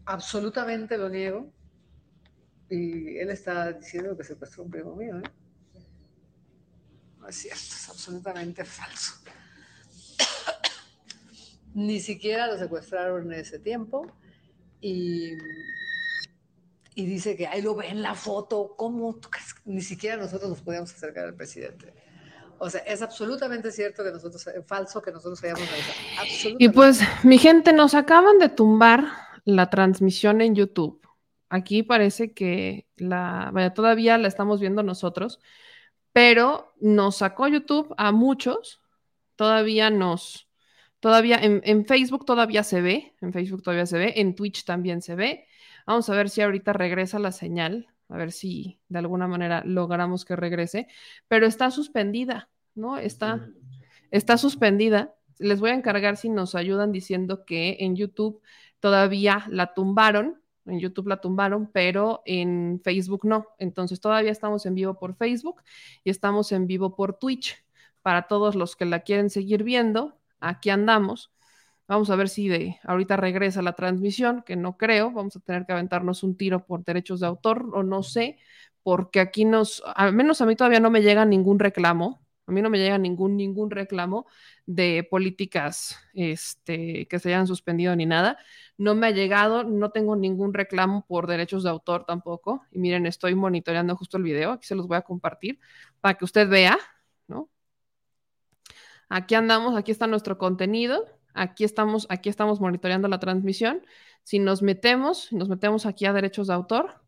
Absolutamente 0.05 0.97
lo 0.97 1.09
niego. 1.09 1.53
Y 2.69 3.19
él 3.19 3.31
está 3.31 3.73
diciendo 3.73 4.17
que 4.17 4.25
secuestró 4.25 4.63
un 4.63 4.71
primo 4.71 4.95
mío, 4.95 5.19
¿eh? 5.19 5.31
No 7.19 7.29
es 7.29 7.37
cierto, 7.37 7.61
es 7.61 7.89
absolutamente 7.89 8.65
falso. 8.65 9.15
Ni 11.75 12.01
siquiera 12.01 12.47
lo 12.47 12.59
secuestraron 12.59 13.33
en 13.33 13.41
ese 13.41 13.59
tiempo. 13.59 14.07
Y, 14.81 15.33
y 16.95 17.07
dice 17.07 17.37
que 17.37 17.47
ahí 17.47 17.63
lo 17.63 17.75
ve 17.75 17.89
en 17.89 18.03
la 18.03 18.15
foto. 18.15 18.75
¿Cómo? 18.77 19.19
Ni 19.65 19.83
siquiera 19.83 20.17
nosotros 20.17 20.51
nos 20.51 20.63
podíamos 20.63 20.93
acercar 20.93 21.27
al 21.27 21.35
presidente. 21.35 21.95
O 22.63 22.69
sea, 22.69 22.83
es 22.83 23.01
absolutamente 23.01 23.73
cierto 23.73 24.05
que 24.05 24.11
nosotros, 24.11 24.47
falso 24.67 25.01
que 25.01 25.11
nosotros 25.11 25.43
hayamos 25.43 25.63
Y 26.59 26.69
pues, 26.69 27.01
mi 27.25 27.39
gente, 27.39 27.73
nos 27.73 27.95
acaban 27.95 28.39
de 28.39 28.51
tumbar 28.51 29.07
la 29.47 29.71
transmisión 29.71 30.43
en 30.43 30.55
YouTube. 30.55 31.01
Aquí 31.49 31.83
parece 31.83 32.35
que 32.35 32.87
la, 32.97 33.73
todavía 33.75 34.19
la 34.19 34.29
estamos 34.29 34.61
viendo 34.61 34.83
nosotros, 34.83 35.41
pero 36.13 36.75
nos 36.81 37.17
sacó 37.17 37.49
YouTube 37.49 37.95
a 37.97 38.13
muchos. 38.13 38.83
Todavía 39.37 39.89
nos, 39.89 40.50
todavía 41.01 41.37
en, 41.37 41.61
en, 41.65 41.85
Facebook 41.87 42.25
todavía 42.25 42.63
se 42.63 42.81
ve, 42.81 43.15
en 43.21 43.33
Facebook 43.33 43.63
todavía 43.63 43.87
se 43.87 43.99
ve, 43.99 44.15
en 44.17 44.35
Twitch 44.35 44.65
también 44.65 45.03
se 45.03 45.15
ve. 45.15 45.47
Vamos 45.87 46.09
a 46.09 46.15
ver 46.15 46.31
si 46.31 46.43
ahorita 46.43 46.73
regresa 46.73 47.19
la 47.19 47.33
señal, 47.33 47.89
a 48.09 48.17
ver 48.17 48.33
si 48.33 48.79
de 48.89 48.99
alguna 48.99 49.29
manera 49.29 49.63
logramos 49.65 50.25
que 50.25 50.37
regrese, 50.37 50.89
pero 51.29 51.47
está 51.47 51.71
suspendida, 51.71 52.51
¿no? 52.75 52.99
Está, 52.99 53.49
está 54.11 54.37
suspendida. 54.37 55.15
Les 55.39 55.61
voy 55.61 55.71
a 55.71 55.75
encargar 55.75 56.17
si 56.17 56.29
nos 56.29 56.55
ayudan 56.55 56.93
diciendo 56.93 57.45
que 57.45 57.79
en 57.81 57.97
YouTube 57.97 58.43
todavía 58.81 59.47
la 59.49 59.73
tumbaron, 59.75 60.43
en 60.67 60.81
YouTube 60.81 61.09
la 61.09 61.21
tumbaron, 61.21 61.71
pero 61.73 62.23
en 62.27 62.81
Facebook 62.85 63.25
no. 63.25 63.47
Entonces 63.59 64.01
todavía 64.01 64.33
estamos 64.33 64.67
en 64.67 64.75
vivo 64.75 64.99
por 64.99 65.17
Facebook 65.17 65.63
y 66.05 66.11
estamos 66.11 66.53
en 66.53 66.67
vivo 66.67 66.95
por 66.95 67.19
Twitch. 67.19 67.65
Para 68.03 68.29
todos 68.29 68.55
los 68.55 68.77
que 68.77 68.87
la 68.87 69.01
quieren 69.01 69.29
seguir 69.29 69.63
viendo, 69.63 70.20
aquí 70.41 70.71
andamos. 70.71 71.33
Vamos 71.89 72.09
a 72.11 72.17
ver 72.17 72.29
si 72.29 72.49
de 72.49 72.79
ahorita 72.85 73.17
regresa 73.17 73.63
la 73.63 73.73
transmisión, 73.73 74.43
que 74.47 74.57
no 74.57 74.77
creo. 74.77 75.11
Vamos 75.11 75.37
a 75.37 75.41
tener 75.41 75.67
que 75.67 75.73
aventarnos 75.73 76.23
un 76.23 76.37
tiro 76.37 76.65
por 76.65 76.85
derechos 76.85 77.21
de 77.21 77.27
autor 77.27 77.69
o 77.75 77.83
no 77.83 78.03
sé, 78.03 78.39
porque 78.83 79.21
aquí 79.21 79.45
nos, 79.45 79.83
al 79.97 80.13
menos 80.13 80.41
a 80.41 80.47
mí 80.47 80.55
todavía 80.57 80.81
no 80.81 80.91
me 80.91 81.03
llega 81.03 81.25
ningún 81.25 81.59
reclamo. 81.59 82.25
A 82.47 82.53
mí 82.53 82.63
no 82.63 82.71
me 82.71 82.79
llega 82.79 82.99
ningún, 82.99 83.37
ningún 83.37 83.71
reclamo 83.71 84.27
de 84.67 85.07
políticas 85.09 85.97
este, 86.15 87.07
que 87.07 87.19
se 87.21 87.29
hayan 87.29 87.47
suspendido 87.47 87.95
ni 87.95 88.07
nada. 88.07 88.39
No 88.77 88.95
me 88.95 89.07
ha 89.07 89.11
llegado, 89.13 89.63
no 89.63 89.91
tengo 89.91 90.17
ningún 90.17 90.53
reclamo 90.53 91.07
por 91.07 91.29
derechos 91.29 91.63
de 91.63 91.71
autor 91.71 92.05
tampoco. 92.07 92.65
Y 92.73 92.79
miren, 92.81 93.07
estoy 93.07 93.35
monitoreando 93.37 93.97
justo 93.97 94.17
el 94.17 94.25
video, 94.25 94.53
aquí 94.53 94.67
se 94.67 94.75
los 94.75 94.89
voy 94.89 94.97
a 94.97 95.03
compartir 95.03 95.61
para 96.01 96.15
que 96.15 96.25
usted 96.25 96.49
vea. 96.49 96.77
Aquí 99.11 99.35
andamos, 99.35 99.77
aquí 99.77 99.93
está 99.93 100.07
nuestro 100.07 100.39
contenido, 100.39 101.05
aquí 101.35 101.65
estamos, 101.65 102.07
aquí 102.09 102.31
estamos 102.31 102.61
monitoreando 102.61 103.09
la 103.09 103.21
transmisión. 103.21 103.85
Si 104.23 104.39
nos 104.39 104.63
metemos, 104.63 105.31
nos 105.33 105.51
metemos 105.51 105.85
aquí 105.85 106.07
a 106.07 106.15
derechos 106.15 106.47
de 106.47 106.55
autor, 106.55 107.03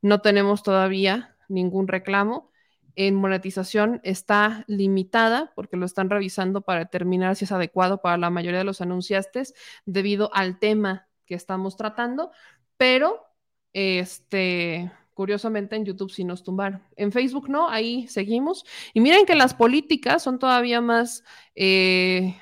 no 0.00 0.20
tenemos 0.20 0.64
todavía 0.64 1.36
ningún 1.48 1.86
reclamo 1.86 2.50
en 2.96 3.14
monetización 3.14 4.00
está 4.02 4.64
limitada 4.66 5.52
porque 5.54 5.76
lo 5.76 5.86
están 5.86 6.10
revisando 6.10 6.60
para 6.60 6.80
determinar 6.80 7.36
si 7.36 7.44
es 7.44 7.52
adecuado 7.52 8.02
para 8.02 8.18
la 8.18 8.30
mayoría 8.30 8.58
de 8.58 8.64
los 8.64 8.80
anunciantes 8.80 9.54
debido 9.86 10.30
al 10.34 10.58
tema 10.58 11.08
que 11.24 11.34
estamos 11.34 11.76
tratando, 11.76 12.32
pero 12.76 13.24
este 13.72 14.92
curiosamente 15.14 15.76
en 15.76 15.84
YouTube 15.84 16.10
sí 16.10 16.24
nos 16.24 16.42
tumbaron. 16.42 16.82
En 16.96 17.12
Facebook 17.12 17.48
no, 17.48 17.68
ahí 17.68 18.06
seguimos. 18.08 18.64
Y 18.94 19.00
miren 19.00 19.26
que 19.26 19.34
las 19.34 19.54
políticas 19.54 20.22
son 20.22 20.38
todavía 20.38 20.80
más, 20.80 21.24
eh, 21.54 22.36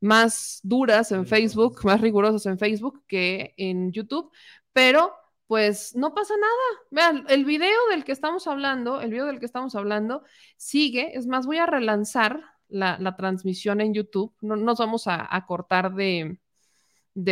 más 0.00 0.60
duras 0.62 1.12
en 1.12 1.26
Facebook, 1.26 1.84
más 1.84 2.00
rigurosas 2.00 2.46
en 2.46 2.58
Facebook 2.58 3.04
que 3.06 3.54
en 3.56 3.92
YouTube, 3.92 4.30
pero 4.72 5.12
pues 5.46 5.94
no 5.94 6.14
pasa 6.14 6.34
nada. 6.36 6.86
Vean, 6.90 7.26
el 7.28 7.44
video 7.44 7.78
del 7.90 8.04
que 8.04 8.12
estamos 8.12 8.46
hablando, 8.46 9.00
el 9.00 9.10
video 9.10 9.26
del 9.26 9.38
que 9.38 9.46
estamos 9.46 9.74
hablando 9.74 10.22
sigue. 10.56 11.16
Es 11.16 11.26
más, 11.26 11.46
voy 11.46 11.58
a 11.58 11.66
relanzar 11.66 12.40
la, 12.68 13.16
transmisión 13.16 13.80
en 13.80 13.94
YouTube. 13.94 14.34
No 14.40 14.56
nos 14.56 14.78
vamos 14.78 15.04
a, 15.06 15.44
cortar 15.46 15.94
de, 15.94 16.38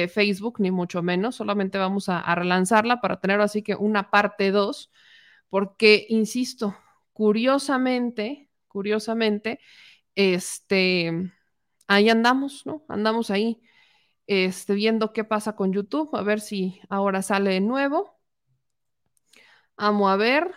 Facebook, 0.09 0.61
ni 0.61 0.71
mucho 0.71 1.03
menos. 1.03 1.37
Solamente 1.37 1.79
vamos 1.79 2.09
a, 2.09 2.35
relanzarla 2.35 3.01
para 3.01 3.21
tener 3.21 3.41
así 3.41 3.63
que 3.63 3.75
una 3.75 4.11
parte 4.11 4.51
2, 4.51 4.91
porque, 5.49 6.07
insisto, 6.09 6.77
curiosamente, 7.13 8.51
curiosamente, 8.69 9.61
este, 10.15 11.33
ahí 11.89 12.09
andamos, 12.09 12.67
¿no? 12.67 12.85
Andamos 12.89 13.31
ahí 13.31 13.61
este, 14.27 14.75
viendo 14.75 15.13
qué 15.13 15.25
pasa 15.25 15.57
con 15.57 15.73
YouTube, 15.73 16.15
a 16.17 16.23
ver 16.23 16.41
si 16.41 16.81
ahora 16.89 17.23
sale 17.23 17.51
de 17.53 17.61
nuevo. 17.61 18.19
Amo 19.77 20.09
a 20.09 20.17
ver. 20.17 20.55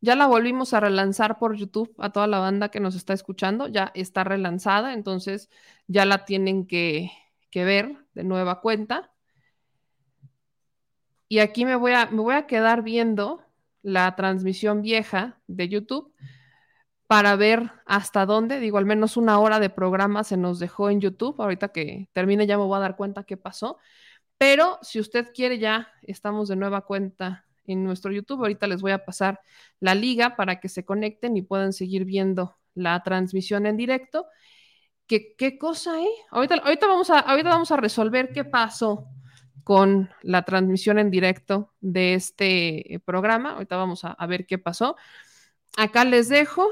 Ya 0.00 0.16
la 0.16 0.26
volvimos 0.26 0.72
a 0.72 0.80
relanzar 0.80 1.38
por 1.38 1.56
YouTube 1.56 1.94
a 1.98 2.10
toda 2.10 2.26
la 2.26 2.38
banda 2.38 2.70
que 2.70 2.80
nos 2.80 2.94
está 2.94 3.12
escuchando. 3.12 3.68
Ya 3.68 3.92
está 3.94 4.24
relanzada, 4.24 4.94
entonces 4.94 5.50
ya 5.86 6.06
la 6.06 6.24
tienen 6.24 6.66
que, 6.66 7.10
que 7.50 7.64
ver 7.64 7.96
de 8.14 8.24
nueva 8.24 8.60
cuenta. 8.60 9.12
Y 11.28 11.38
aquí 11.38 11.64
me 11.64 11.76
voy, 11.76 11.92
a, 11.92 12.06
me 12.06 12.20
voy 12.20 12.34
a 12.34 12.46
quedar 12.46 12.82
viendo 12.82 13.42
la 13.82 14.14
transmisión 14.16 14.82
vieja 14.82 15.40
de 15.46 15.68
YouTube 15.68 16.12
para 17.06 17.34
ver 17.36 17.72
hasta 17.86 18.24
dónde, 18.24 18.60
digo, 18.60 18.78
al 18.78 18.86
menos 18.86 19.16
una 19.16 19.40
hora 19.40 19.58
de 19.58 19.68
programa 19.68 20.22
se 20.22 20.36
nos 20.36 20.60
dejó 20.60 20.90
en 20.90 21.00
YouTube. 21.00 21.40
Ahorita 21.40 21.68
que 21.68 22.08
termine 22.12 22.46
ya 22.46 22.56
me 22.56 22.64
voy 22.64 22.76
a 22.76 22.80
dar 22.80 22.96
cuenta 22.96 23.24
qué 23.24 23.36
pasó. 23.36 23.78
Pero 24.38 24.78
si 24.82 25.00
usted 25.00 25.32
quiere, 25.34 25.58
ya 25.58 25.88
estamos 26.02 26.48
de 26.48 26.56
nueva 26.56 26.82
cuenta 26.82 27.46
en 27.66 27.84
nuestro 27.84 28.12
YouTube. 28.12 28.40
Ahorita 28.40 28.66
les 28.66 28.80
voy 28.80 28.92
a 28.92 29.04
pasar 29.04 29.40
la 29.80 29.94
liga 29.94 30.36
para 30.36 30.60
que 30.60 30.68
se 30.68 30.84
conecten 30.84 31.36
y 31.36 31.42
puedan 31.42 31.72
seguir 31.72 32.04
viendo 32.04 32.58
la 32.74 33.02
transmisión 33.02 33.66
en 33.66 33.76
directo. 33.76 34.26
¿Qué, 35.36 35.58
cosa, 35.58 36.00
eh? 36.00 36.08
Ahorita, 36.30 36.54
ahorita, 36.56 36.86
vamos 36.86 37.10
a, 37.10 37.18
ahorita 37.18 37.48
vamos 37.48 37.72
a 37.72 37.76
resolver 37.76 38.32
qué 38.32 38.44
pasó 38.44 39.08
con 39.64 40.10
la 40.22 40.44
transmisión 40.44 40.98
en 40.98 41.10
directo 41.10 41.72
de 41.80 42.14
este 42.14 43.02
programa. 43.04 43.54
Ahorita 43.54 43.76
vamos 43.76 44.04
a 44.04 44.26
ver 44.26 44.46
qué 44.46 44.58
pasó. 44.58 44.96
Acá 45.76 46.04
les 46.04 46.28
dejo 46.28 46.68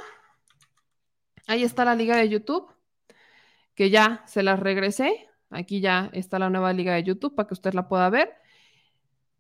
Ahí 1.49 1.65
está 1.65 1.87
la 1.87 1.95
liga 1.95 2.15
de 2.15 2.29
YouTube, 2.29 2.71
que 3.75 3.89
ya 3.89 4.23
se 4.27 4.43
las 4.43 4.61
regresé. 4.61 5.31
Aquí 5.49 5.81
ya 5.81 6.11
está 6.13 6.39
la 6.39 6.51
nueva 6.51 6.75
liga 6.75 6.95
de 6.95 7.03
YouTube 7.05 7.35
para 7.35 7.49
que 7.49 7.55
usted 7.55 7.73
la 7.73 7.89
pueda 7.89 8.11
ver. 8.11 8.35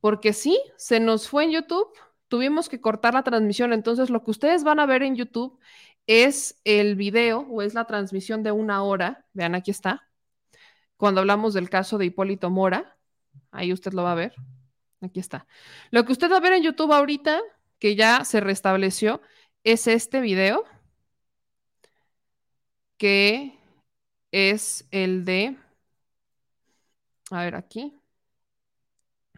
Porque 0.00 0.32
sí, 0.32 0.58
se 0.78 1.00
nos 1.00 1.28
fue 1.28 1.44
en 1.44 1.50
YouTube, 1.50 1.92
tuvimos 2.28 2.70
que 2.70 2.80
cortar 2.80 3.12
la 3.12 3.24
transmisión. 3.24 3.74
Entonces, 3.74 4.08
lo 4.08 4.24
que 4.24 4.30
ustedes 4.30 4.64
van 4.64 4.80
a 4.80 4.86
ver 4.86 5.02
en 5.02 5.16
YouTube 5.16 5.58
es 6.08 6.58
el 6.64 6.96
video 6.96 7.40
o 7.42 7.62
es 7.62 7.74
la 7.74 7.84
transmisión 7.86 8.42
de 8.42 8.50
una 8.50 8.82
hora. 8.82 9.26
Vean, 9.34 9.54
aquí 9.54 9.70
está. 9.70 10.08
Cuando 10.96 11.20
hablamos 11.20 11.54
del 11.54 11.70
caso 11.70 11.98
de 11.98 12.06
Hipólito 12.06 12.50
Mora, 12.50 12.96
ahí 13.52 13.72
usted 13.72 13.92
lo 13.92 14.02
va 14.02 14.12
a 14.12 14.16
ver. 14.16 14.34
Aquí 15.02 15.20
está. 15.20 15.46
Lo 15.90 16.04
que 16.04 16.12
usted 16.12 16.30
va 16.32 16.38
a 16.38 16.40
ver 16.40 16.54
en 16.54 16.62
YouTube 16.62 16.92
ahorita, 16.92 17.40
que 17.78 17.94
ya 17.94 18.24
se 18.24 18.40
restableció, 18.40 19.20
es 19.64 19.86
este 19.86 20.20
video 20.20 20.64
que 22.96 23.58
es 24.32 24.88
el 24.90 25.24
de, 25.26 25.56
a 27.30 27.42
ver 27.44 27.54
aquí, 27.54 28.00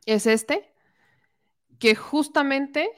es 0.07 0.27
este, 0.27 0.73
que 1.81 1.97
justamente 1.97 2.91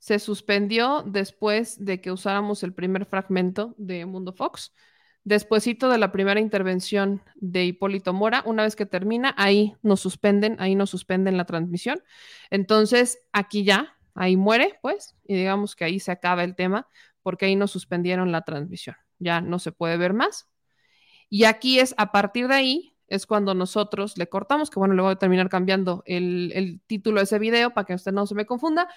se 0.00 0.18
suspendió 0.18 1.04
después 1.06 1.84
de 1.84 2.00
que 2.00 2.10
usáramos 2.10 2.62
el 2.62 2.72
primer 2.72 3.04
fragmento 3.04 3.74
de 3.76 4.06
Mundo 4.06 4.32
Fox. 4.32 4.74
despuesito 5.24 5.90
de 5.90 5.98
la 5.98 6.10
primera 6.10 6.40
intervención 6.40 7.22
de 7.36 7.66
Hipólito 7.66 8.14
Mora, 8.14 8.42
una 8.46 8.62
vez 8.62 8.74
que 8.74 8.86
termina, 8.86 9.34
ahí 9.36 9.76
nos 9.82 10.00
suspenden, 10.00 10.56
ahí 10.58 10.74
nos 10.74 10.88
suspenden 10.88 11.36
la 11.36 11.44
transmisión. 11.44 12.02
Entonces, 12.48 13.18
aquí 13.30 13.62
ya, 13.62 13.98
ahí 14.14 14.36
muere, 14.36 14.78
pues, 14.80 15.14
y 15.28 15.36
digamos 15.36 15.76
que 15.76 15.84
ahí 15.84 16.00
se 16.00 16.10
acaba 16.10 16.42
el 16.44 16.56
tema, 16.56 16.88
porque 17.22 17.44
ahí 17.44 17.54
nos 17.54 17.70
suspendieron 17.70 18.32
la 18.32 18.42
transmisión. 18.42 18.96
Ya 19.18 19.42
no 19.42 19.58
se 19.58 19.70
puede 19.70 19.98
ver 19.98 20.14
más. 20.14 20.48
Y 21.28 21.44
aquí 21.44 21.78
es, 21.78 21.94
a 21.98 22.10
partir 22.10 22.48
de 22.48 22.54
ahí, 22.54 22.96
es 23.06 23.26
cuando 23.26 23.54
nosotros 23.54 24.16
le 24.16 24.28
cortamos, 24.28 24.70
que 24.70 24.78
bueno, 24.78 24.94
le 24.94 25.02
voy 25.02 25.12
a 25.12 25.16
terminar 25.16 25.50
cambiando 25.50 26.02
el, 26.06 26.52
el 26.54 26.80
título 26.86 27.20
de 27.20 27.24
ese 27.24 27.38
video 27.38 27.74
para 27.74 27.84
que 27.84 27.94
usted 27.94 28.12
no 28.12 28.26
se 28.26 28.34
me 28.34 28.46
confunda. 28.46 28.88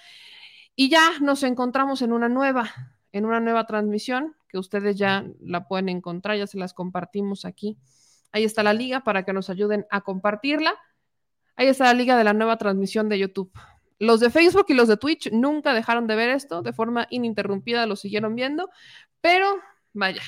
Y 0.76 0.88
ya 0.88 1.18
nos 1.20 1.42
encontramos 1.42 2.02
en 2.02 2.12
una 2.12 2.28
nueva, 2.28 2.70
en 3.12 3.24
una 3.26 3.40
nueva 3.40 3.66
transmisión 3.66 4.34
que 4.48 4.58
ustedes 4.58 4.96
ya 4.96 5.24
la 5.40 5.66
pueden 5.68 5.88
encontrar, 5.88 6.36
ya 6.36 6.46
se 6.46 6.58
las 6.58 6.74
compartimos 6.74 7.44
aquí. 7.44 7.78
Ahí 8.32 8.44
está 8.44 8.62
la 8.62 8.72
liga 8.72 9.04
para 9.04 9.24
que 9.24 9.32
nos 9.32 9.50
ayuden 9.50 9.86
a 9.90 10.00
compartirla. 10.00 10.74
Ahí 11.56 11.68
está 11.68 11.84
la 11.84 11.94
liga 11.94 12.16
de 12.16 12.24
la 12.24 12.32
nueva 12.32 12.56
transmisión 12.56 13.08
de 13.08 13.18
YouTube. 13.18 13.52
Los 14.00 14.18
de 14.18 14.30
Facebook 14.30 14.66
y 14.68 14.74
los 14.74 14.88
de 14.88 14.96
Twitch 14.96 15.30
nunca 15.32 15.72
dejaron 15.72 16.08
de 16.08 16.16
ver 16.16 16.30
esto, 16.30 16.62
de 16.62 16.72
forma 16.72 17.06
ininterrumpida 17.10 17.86
lo 17.86 17.94
siguieron 17.94 18.34
viendo, 18.34 18.70
pero 19.20 19.46
vaya. 19.92 20.22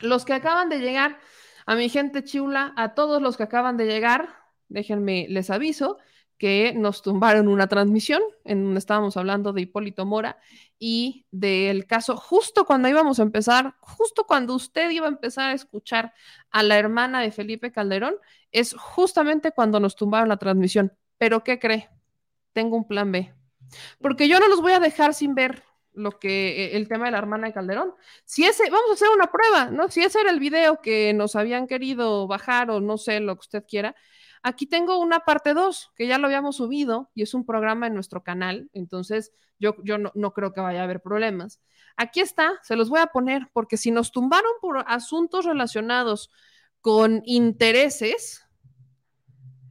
Los 0.00 0.26
que 0.26 0.34
acaban 0.34 0.68
de 0.68 0.80
llegar, 0.80 1.18
a 1.64 1.76
mi 1.76 1.88
gente 1.88 2.22
chula, 2.22 2.74
a 2.76 2.94
todos 2.94 3.22
los 3.22 3.38
que 3.38 3.44
acaban 3.44 3.78
de 3.78 3.86
llegar, 3.86 4.28
déjenme, 4.68 5.26
les 5.30 5.48
aviso 5.48 5.98
que 6.38 6.74
nos 6.74 7.02
tumbaron 7.02 7.48
una 7.48 7.68
transmisión 7.68 8.22
en 8.44 8.64
donde 8.64 8.78
estábamos 8.78 9.16
hablando 9.16 9.52
de 9.52 9.62
Hipólito 9.62 10.04
Mora 10.04 10.38
y 10.78 11.26
del 11.30 11.86
caso 11.86 12.16
justo 12.16 12.64
cuando 12.64 12.88
íbamos 12.88 13.20
a 13.20 13.22
empezar, 13.22 13.74
justo 13.80 14.24
cuando 14.26 14.54
usted 14.54 14.90
iba 14.90 15.06
a 15.06 15.10
empezar 15.10 15.50
a 15.50 15.54
escuchar 15.54 16.12
a 16.50 16.62
la 16.62 16.78
hermana 16.78 17.20
de 17.20 17.30
Felipe 17.30 17.72
Calderón, 17.72 18.16
es 18.50 18.74
justamente 18.74 19.52
cuando 19.52 19.80
nos 19.80 19.96
tumbaron 19.96 20.28
la 20.28 20.36
transmisión. 20.36 20.92
Pero 21.18 21.44
¿qué 21.44 21.58
cree? 21.58 21.88
Tengo 22.52 22.76
un 22.76 22.86
plan 22.86 23.12
B. 23.12 23.32
Porque 24.00 24.28
yo 24.28 24.38
no 24.40 24.48
los 24.48 24.60
voy 24.60 24.72
a 24.72 24.80
dejar 24.80 25.14
sin 25.14 25.34
ver 25.34 25.62
lo 25.94 26.18
que 26.18 26.66
e, 26.66 26.76
el 26.76 26.88
tema 26.88 27.06
de 27.06 27.12
la 27.12 27.18
hermana 27.18 27.46
de 27.46 27.52
Calderón. 27.52 27.94
Si 28.24 28.44
ese, 28.44 28.64
vamos 28.64 28.90
a 28.90 28.94
hacer 28.94 29.08
una 29.14 29.30
prueba, 29.30 29.66
¿no? 29.66 29.88
Si 29.88 30.02
ese 30.02 30.20
era 30.20 30.30
el 30.30 30.40
video 30.40 30.80
que 30.80 31.12
nos 31.14 31.36
habían 31.36 31.66
querido 31.66 32.26
bajar 32.26 32.70
o 32.70 32.80
no 32.80 32.98
sé 32.98 33.20
lo 33.20 33.36
que 33.36 33.40
usted 33.40 33.64
quiera, 33.66 33.94
Aquí 34.46 34.66
tengo 34.66 34.98
una 34.98 35.20
parte 35.20 35.54
2 35.54 35.92
que 35.96 36.06
ya 36.06 36.18
lo 36.18 36.26
habíamos 36.26 36.56
subido 36.56 37.10
y 37.14 37.22
es 37.22 37.32
un 37.32 37.46
programa 37.46 37.86
en 37.86 37.94
nuestro 37.94 38.22
canal, 38.22 38.68
entonces 38.74 39.32
yo, 39.58 39.74
yo 39.82 39.96
no, 39.96 40.12
no, 40.14 40.34
creo 40.34 40.52
que 40.52 40.60
vaya 40.60 40.82
a 40.82 40.84
haber 40.84 41.00
problemas. 41.00 41.62
Aquí 41.96 42.20
está, 42.20 42.52
se 42.62 42.76
los 42.76 42.90
voy 42.90 43.00
a 43.00 43.06
poner 43.06 43.48
porque 43.54 43.78
si 43.78 43.90
nos 43.90 44.12
tumbaron 44.12 44.50
por 44.60 44.84
asuntos 44.86 45.46
relacionados 45.46 46.30
con 46.82 47.22
intereses, 47.24 48.46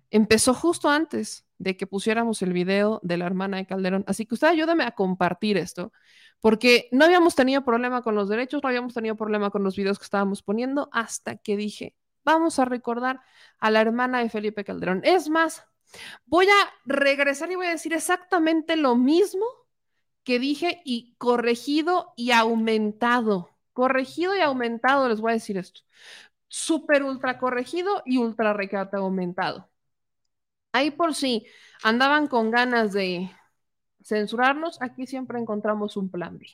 empezó 0.10 0.56
justo 0.56 0.90
antes 0.90 1.46
de 1.60 1.78
que 1.78 1.86
pusiéramos 1.86 2.42
el 2.42 2.52
video 2.52 3.00
de 3.04 3.18
la 3.18 3.28
hermana 3.28 3.58
de 3.58 3.68
Calderón. 3.68 4.04
Así 4.08 4.26
que 4.26 4.34
usted 4.34 4.48
ayúdame 4.48 4.86
a 4.86 4.96
compartir 4.96 5.58
esto, 5.58 5.94
porque 6.42 6.90
no 6.92 7.06
habíamos 7.06 7.36
tenido 7.36 7.64
problema 7.64 8.02
con 8.02 8.16
los 8.16 8.28
derechos, 8.28 8.64
no 8.64 8.70
habíamos 8.70 8.96
tenido 8.96 9.16
problema 9.16 9.52
con 9.52 9.62
los 9.62 9.76
videos 9.76 10.00
que 10.00 10.06
estábamos 10.06 10.42
poniendo 10.42 10.90
hasta 10.92 11.36
que 11.38 11.58
dije, 11.58 11.96
vamos 12.24 12.60
a 12.60 12.66
recordar 12.66 13.22
a 13.60 13.72
la 13.72 13.82
hermana 13.82 14.20
de 14.20 14.30
Felipe 14.30 14.64
Calderón. 14.64 15.02
Es 15.04 15.30
más, 15.30 15.66
voy 16.26 16.48
a 16.48 16.74
regresar 16.86 17.52
y 17.52 17.56
voy 17.56 17.68
a 17.68 17.72
decir 17.72 17.94
exactamente 17.94 18.76
lo 18.76 18.96
mismo 18.96 19.46
que 20.24 20.40
dije 20.40 20.82
y 20.86 21.16
corregido 21.18 22.14
y 22.16 22.32
aumentado. 22.32 23.50
Corregido 23.74 24.36
y 24.36 24.40
aumentado, 24.42 25.10
les 25.10 25.20
voy 25.22 25.32
a 25.32 25.36
decir 25.36 25.58
esto. 25.58 25.82
Super 26.48 27.04
ultra 27.04 27.40
corregido 27.40 28.04
y 28.06 28.18
ultra 28.18 28.54
recata 28.54 28.98
aumentado. 28.98 29.70
Ahí 30.72 30.92
por 30.92 31.14
si 31.16 31.46
andaban 31.84 32.28
con 32.28 32.52
ganas 32.52 32.94
de 32.94 33.30
censurarnos, 34.04 34.82
aquí 34.82 35.08
siempre 35.08 35.40
encontramos 35.40 35.98
un 35.98 36.10
plan 36.10 36.38
B, 36.38 36.48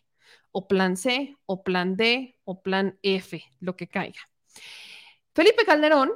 o 0.51 0.67
plan 0.67 0.97
C, 0.97 1.37
o 1.45 1.63
plan 1.63 1.95
D, 1.95 2.37
o 2.43 2.61
plan 2.61 2.97
F, 3.01 3.43
lo 3.59 3.75
que 3.75 3.87
caiga. 3.87 4.19
Felipe 5.39 5.63
Calderón 5.63 6.11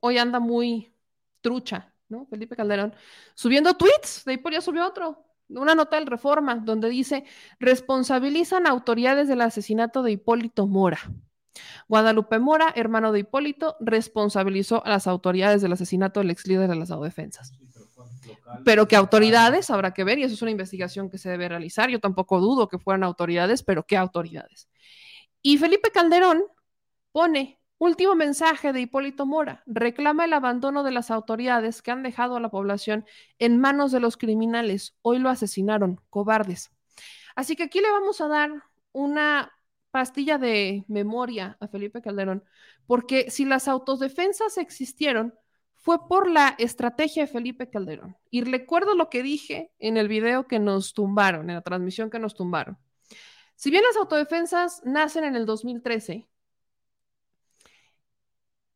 hoy 0.00 0.18
anda 0.18 0.38
muy 0.38 0.92
trucha, 1.40 1.94
¿no? 2.10 2.26
Felipe 2.26 2.54
Calderón 2.54 2.94
subiendo 3.34 3.72
tweets, 3.72 4.22
de 4.26 4.32
ahí 4.32 4.36
por 4.36 4.52
ya 4.52 4.60
subió 4.60 4.86
otro, 4.86 5.24
una 5.48 5.74
nota 5.74 5.96
del 5.96 6.06
Reforma, 6.06 6.56
donde 6.56 6.90
dice, 6.90 7.24
responsabilizan 7.58 8.66
autoridades 8.66 9.28
del 9.28 9.40
asesinato 9.40 10.02
de 10.02 10.12
Hipólito 10.12 10.66
Mora. 10.66 10.98
Guadalupe 11.88 12.38
Mora, 12.38 12.70
hermano 12.76 13.12
de 13.12 13.20
Hipólito, 13.20 13.78
responsabilizó 13.80 14.84
a 14.84 14.90
las 14.90 15.06
autoridades 15.06 15.62
del 15.62 15.72
asesinato 15.72 16.20
del 16.20 16.28
ex 16.28 16.46
líder 16.46 16.68
de 16.68 16.76
las 16.76 16.90
autodefensas. 16.90 17.54
Pero 18.62 18.86
qué 18.86 18.96
autoridades 18.96 19.70
habrá 19.70 19.94
que 19.94 20.04
ver, 20.04 20.18
y 20.18 20.24
eso 20.24 20.34
es 20.34 20.42
una 20.42 20.50
investigación 20.50 21.08
que 21.08 21.16
se 21.16 21.30
debe 21.30 21.48
realizar. 21.48 21.88
Yo 21.88 21.98
tampoco 21.98 22.40
dudo 22.40 22.68
que 22.68 22.78
fueran 22.78 23.04
autoridades, 23.04 23.62
pero 23.62 23.86
qué 23.86 23.96
autoridades. 23.96 24.68
Y 25.40 25.56
Felipe 25.56 25.90
Calderón 25.90 26.44
pone 27.10 27.63
Último 27.78 28.14
mensaje 28.14 28.72
de 28.72 28.80
Hipólito 28.80 29.26
Mora. 29.26 29.62
Reclama 29.66 30.24
el 30.24 30.32
abandono 30.32 30.84
de 30.84 30.92
las 30.92 31.10
autoridades 31.10 31.82
que 31.82 31.90
han 31.90 32.02
dejado 32.02 32.36
a 32.36 32.40
la 32.40 32.50
población 32.50 33.04
en 33.38 33.58
manos 33.58 33.90
de 33.90 34.00
los 34.00 34.16
criminales. 34.16 34.96
Hoy 35.02 35.18
lo 35.18 35.28
asesinaron, 35.28 36.00
cobardes. 36.08 36.70
Así 37.34 37.56
que 37.56 37.64
aquí 37.64 37.80
le 37.80 37.90
vamos 37.90 38.20
a 38.20 38.28
dar 38.28 38.50
una 38.92 39.52
pastilla 39.90 40.38
de 40.38 40.84
memoria 40.88 41.56
a 41.60 41.68
Felipe 41.68 42.00
Calderón, 42.00 42.44
porque 42.86 43.30
si 43.30 43.44
las 43.44 43.68
autodefensas 43.68 44.58
existieron, 44.58 45.34
fue 45.74 46.08
por 46.08 46.30
la 46.30 46.54
estrategia 46.58 47.24
de 47.24 47.32
Felipe 47.32 47.68
Calderón. 47.68 48.16
Y 48.30 48.42
recuerdo 48.42 48.94
lo 48.94 49.10
que 49.10 49.22
dije 49.22 49.72
en 49.78 49.96
el 49.96 50.08
video 50.08 50.46
que 50.46 50.58
nos 50.58 50.94
tumbaron, 50.94 51.50
en 51.50 51.56
la 51.56 51.62
transmisión 51.62 52.08
que 52.08 52.18
nos 52.18 52.34
tumbaron. 52.34 52.78
Si 53.56 53.70
bien 53.70 53.82
las 53.84 53.96
autodefensas 53.96 54.80
nacen 54.84 55.24
en 55.24 55.36
el 55.36 55.46
2013, 55.46 56.26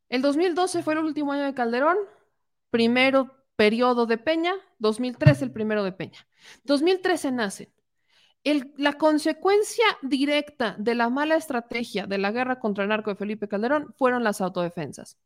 el 0.09 0.23
2012 0.23 0.83
fue 0.83 0.95
el 0.95 1.01
último 1.01 1.33
año 1.33 1.45
de 1.45 1.55
Calderón, 1.55 1.97
primero 2.71 3.39
periodo 3.57 4.07
de 4.07 4.19
Peña, 4.19 4.55
2013 4.79 5.47
el 5.47 5.53
primero 5.53 5.83
de 5.83 5.93
Peña. 5.93 6.27
2013 6.65 7.33
nacen. 7.33 7.69
la 8.77 8.93
consecuencia 8.95 9.85
directa 10.01 10.77
de 10.79 10.95
la 10.95 11.11
mala 11.11 11.35
estrategia 11.35 12.07
de 12.07 12.19
la 12.19 12.31
guerra 12.31 12.61
contra 12.61 12.85
el 12.85 12.91
narco 12.91 13.11
de 13.11 13.17
Felipe 13.17 13.49
Calderón 13.49 13.93
fueron 13.99 14.23
las 14.25 14.41
autodefensas. 14.41 15.19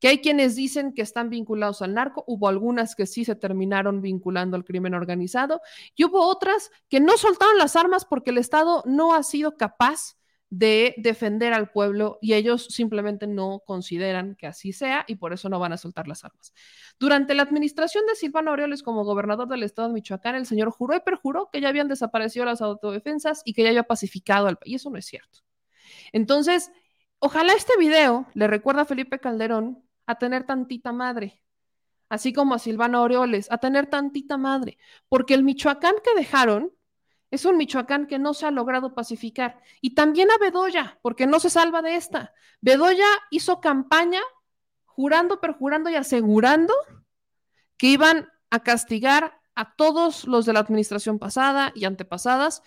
Que 0.00 0.08
hay 0.08 0.18
quienes 0.20 0.56
dicen 0.56 0.94
que 0.94 1.02
están 1.02 1.28
vinculados 1.28 1.82
al 1.82 1.94
narco, 1.94 2.24
hubo 2.26 2.48
algunas 2.48 2.96
que 2.96 3.06
sí 3.06 3.24
se 3.24 3.36
terminaron 3.36 4.00
vinculando 4.00 4.56
al 4.56 4.64
crimen 4.64 4.94
organizado 4.94 5.60
y 5.94 6.04
hubo 6.04 6.26
otras 6.26 6.70
que 6.88 7.00
no 7.00 7.16
soltaron 7.18 7.58
las 7.58 7.76
armas 7.76 8.06
porque 8.06 8.30
el 8.30 8.38
Estado 8.38 8.82
no 8.86 9.14
ha 9.14 9.22
sido 9.22 9.56
capaz 9.58 10.16
de 10.56 10.94
defender 10.98 11.52
al 11.52 11.70
pueblo 11.70 12.18
y 12.22 12.34
ellos 12.34 12.66
simplemente 12.66 13.26
no 13.26 13.62
consideran 13.66 14.36
que 14.36 14.46
así 14.46 14.72
sea 14.72 15.04
y 15.08 15.16
por 15.16 15.32
eso 15.32 15.48
no 15.48 15.58
van 15.58 15.72
a 15.72 15.76
soltar 15.76 16.06
las 16.06 16.24
armas. 16.24 16.54
Durante 17.00 17.34
la 17.34 17.42
administración 17.42 18.06
de 18.06 18.14
Silvano 18.14 18.52
Aureoles 18.52 18.84
como 18.84 19.04
gobernador 19.04 19.48
del 19.48 19.64
estado 19.64 19.88
de 19.88 19.94
Michoacán, 19.94 20.36
el 20.36 20.46
señor 20.46 20.70
juró 20.70 20.94
y 20.96 21.00
perjuró 21.00 21.50
que 21.52 21.60
ya 21.60 21.68
habían 21.68 21.88
desaparecido 21.88 22.44
las 22.44 22.62
autodefensas 22.62 23.42
y 23.44 23.52
que 23.52 23.64
ya 23.64 23.70
había 23.70 23.82
pacificado 23.82 24.46
al 24.46 24.56
país. 24.56 24.76
Eso 24.76 24.90
no 24.90 24.98
es 24.98 25.06
cierto. 25.06 25.40
Entonces, 26.12 26.70
ojalá 27.18 27.52
este 27.54 27.72
video 27.76 28.28
le 28.34 28.46
recuerda 28.46 28.82
a 28.82 28.86
Felipe 28.86 29.18
Calderón 29.18 29.82
a 30.06 30.18
tener 30.18 30.44
tantita 30.44 30.92
madre, 30.92 31.40
así 32.08 32.32
como 32.32 32.54
a 32.54 32.60
Silvano 32.60 32.98
Aureoles, 32.98 33.50
a 33.50 33.58
tener 33.58 33.86
tantita 33.86 34.36
madre, 34.36 34.78
porque 35.08 35.34
el 35.34 35.42
Michoacán 35.42 35.96
que 36.04 36.14
dejaron 36.14 36.70
es 37.34 37.44
un 37.44 37.56
Michoacán 37.56 38.06
que 38.06 38.18
no 38.18 38.34
se 38.34 38.46
ha 38.46 38.50
logrado 38.50 38.94
pacificar. 38.94 39.60
Y 39.80 39.94
también 39.94 40.30
a 40.30 40.38
Bedoya, 40.38 40.98
porque 41.02 41.26
no 41.26 41.40
se 41.40 41.50
salva 41.50 41.82
de 41.82 41.96
esta. 41.96 42.32
Bedoya 42.60 43.06
hizo 43.30 43.60
campaña 43.60 44.20
jurando, 44.84 45.40
perjurando 45.40 45.90
y 45.90 45.96
asegurando 45.96 46.72
que 47.76 47.88
iban 47.88 48.28
a 48.50 48.60
castigar 48.62 49.40
a 49.56 49.74
todos 49.74 50.26
los 50.26 50.46
de 50.46 50.52
la 50.52 50.60
administración 50.60 51.18
pasada 51.18 51.72
y 51.74 51.84
antepasadas 51.84 52.62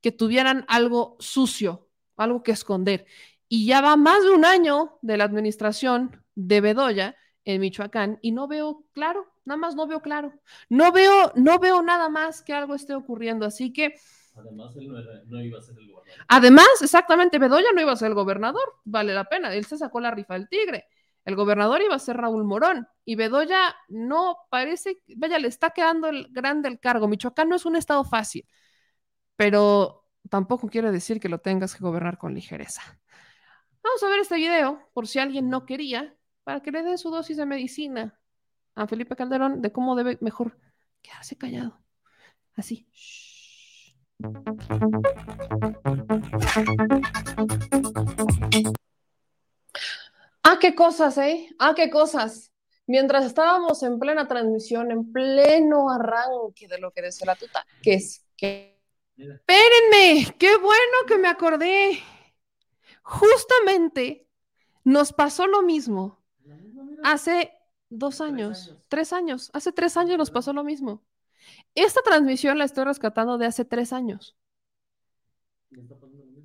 que 0.00 0.12
tuvieran 0.12 0.64
algo 0.68 1.16
sucio, 1.18 1.88
algo 2.16 2.42
que 2.42 2.52
esconder. 2.52 3.06
Y 3.48 3.66
ya 3.66 3.80
va 3.80 3.96
más 3.96 4.22
de 4.22 4.30
un 4.30 4.44
año 4.44 4.98
de 5.02 5.16
la 5.16 5.24
administración 5.24 6.24
de 6.34 6.60
Bedoya 6.60 7.16
en 7.44 7.60
Michoacán 7.60 8.18
y 8.22 8.32
no 8.32 8.48
veo 8.48 8.84
claro, 8.92 9.26
nada 9.44 9.58
más 9.58 9.74
no 9.74 9.86
veo 9.86 10.00
claro. 10.00 10.32
No 10.68 10.92
veo, 10.92 11.32
no 11.34 11.58
veo 11.58 11.82
nada 11.82 12.08
más 12.08 12.42
que 12.42 12.52
algo 12.52 12.74
esté 12.74 12.94
ocurriendo, 12.94 13.46
así 13.46 13.72
que... 13.72 13.94
Además, 14.34 14.74
él 14.76 14.88
no, 15.28 15.42
iba 15.42 15.58
a 15.58 15.62
ser 15.62 15.78
el 15.78 15.90
gobernador. 15.90 16.24
Además, 16.28 16.68
exactamente, 16.80 17.38
Bedoya 17.38 17.72
no 17.74 17.82
iba 17.82 17.92
a 17.92 17.96
ser 17.96 18.08
el 18.08 18.14
gobernador, 18.14 18.64
vale 18.84 19.12
la 19.12 19.24
pena, 19.24 19.54
él 19.54 19.64
se 19.64 19.76
sacó 19.76 20.00
la 20.00 20.10
rifa 20.10 20.34
del 20.34 20.48
tigre. 20.48 20.86
El 21.24 21.36
gobernador 21.36 21.80
iba 21.82 21.94
a 21.94 22.00
ser 22.00 22.16
Raúl 22.16 22.44
Morón 22.44 22.88
y 23.04 23.14
Bedoya 23.14 23.76
no 23.88 24.38
parece, 24.50 25.02
vaya, 25.16 25.38
le 25.38 25.48
está 25.48 25.70
quedando 25.70 26.08
el 26.08 26.28
grande 26.32 26.68
el 26.68 26.80
cargo. 26.80 27.06
Michoacán 27.06 27.48
no 27.48 27.56
es 27.56 27.64
un 27.64 27.76
estado 27.76 28.02
fácil, 28.04 28.46
pero 29.36 30.06
tampoco 30.30 30.68
quiere 30.68 30.90
decir 30.90 31.20
que 31.20 31.28
lo 31.28 31.38
tengas 31.38 31.74
que 31.74 31.84
gobernar 31.84 32.18
con 32.18 32.34
ligereza. 32.34 32.82
Vamos 33.82 34.02
a 34.02 34.08
ver 34.08 34.20
este 34.20 34.36
video, 34.36 34.88
por 34.94 35.06
si 35.06 35.18
alguien 35.18 35.48
no 35.48 35.66
quería, 35.66 36.16
para 36.44 36.60
que 36.60 36.70
le 36.70 36.82
den 36.82 36.98
su 36.98 37.10
dosis 37.10 37.36
de 37.36 37.46
medicina 37.46 38.18
a 38.74 38.86
Felipe 38.86 39.16
Calderón 39.16 39.62
de 39.62 39.72
cómo 39.72 39.94
debe 39.96 40.18
mejor 40.20 40.58
quedarse 41.02 41.36
callado. 41.36 41.80
Así. 42.54 42.88
Ah, 50.42 50.58
qué 50.60 50.74
cosas, 50.74 51.18
¿eh? 51.18 51.48
Ah, 51.58 51.74
qué 51.74 51.90
cosas. 51.90 52.52
Mientras 52.86 53.24
estábamos 53.24 53.82
en 53.82 53.98
plena 53.98 54.26
transmisión, 54.26 54.90
en 54.90 55.12
pleno 55.12 55.90
arranque 55.90 56.66
de 56.68 56.78
lo 56.78 56.90
que 56.90 57.02
decía 57.02 57.26
la 57.26 57.36
tuta, 57.36 57.64
que 57.82 57.94
es 57.94 58.26
que... 58.36 58.80
Espérenme, 59.16 60.34
qué 60.38 60.56
bueno 60.56 61.06
que 61.06 61.18
me 61.18 61.28
acordé. 61.28 62.00
Justamente 63.02 64.26
nos 64.84 65.12
pasó 65.12 65.46
lo 65.46 65.62
mismo 65.62 66.21
hace 67.02 67.52
dos 67.88 68.20
años, 68.20 68.76
tres 68.88 69.12
años, 69.12 69.50
hace 69.52 69.72
tres 69.72 69.96
años 69.96 70.18
nos 70.18 70.30
pasó 70.30 70.52
lo 70.52 70.64
mismo. 70.64 71.04
Esta 71.74 72.00
transmisión 72.02 72.58
la 72.58 72.64
estoy 72.64 72.84
rescatando 72.84 73.38
de 73.38 73.46
hace 73.46 73.64
tres 73.64 73.92
años. 73.92 74.36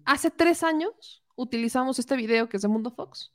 Hace 0.05 0.31
tres 0.31 0.63
años 0.63 1.23
utilizamos 1.35 1.99
este 1.99 2.15
video 2.15 2.49
que 2.49 2.57
es 2.57 2.63
de 2.63 2.69
Mundo 2.69 2.91
Fox 2.91 3.33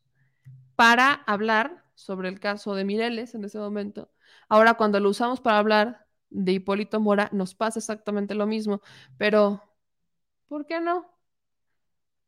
para 0.77 1.13
hablar 1.13 1.85
sobre 1.95 2.29
el 2.29 2.41
caso 2.41 2.75
de 2.75 2.85
Mireles 2.85 3.35
en 3.35 3.45
ese 3.45 3.59
momento. 3.59 4.11
Ahora, 4.49 4.75
cuando 4.75 4.99
lo 5.01 5.11
usamos 5.11 5.41
para 5.41 5.59
hablar 5.59 6.07
de 6.31 6.53
Hipólito 6.53 6.99
Mora, 7.01 7.29
nos 7.33 7.55
pasa 7.55 7.79
exactamente 7.79 8.35
lo 8.35 8.47
mismo. 8.47 8.81
Pero, 9.19 9.63
¿por 10.49 10.67
qué 10.67 10.81
no? 10.81 11.07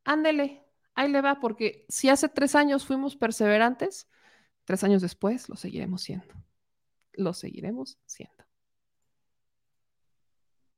Ándele, 0.04 0.62
ahí 0.94 1.10
le 1.10 1.22
va, 1.22 1.40
porque 1.40 1.86
si 1.88 2.08
hace 2.10 2.28
tres 2.28 2.54
años 2.54 2.86
fuimos 2.86 3.16
perseverantes, 3.16 4.08
tres 4.64 4.84
años 4.84 5.02
después 5.02 5.48
lo 5.48 5.56
seguiremos 5.56 6.02
siendo. 6.02 6.34
Lo 7.12 7.32
seguiremos 7.32 7.98
siendo. 8.06 8.44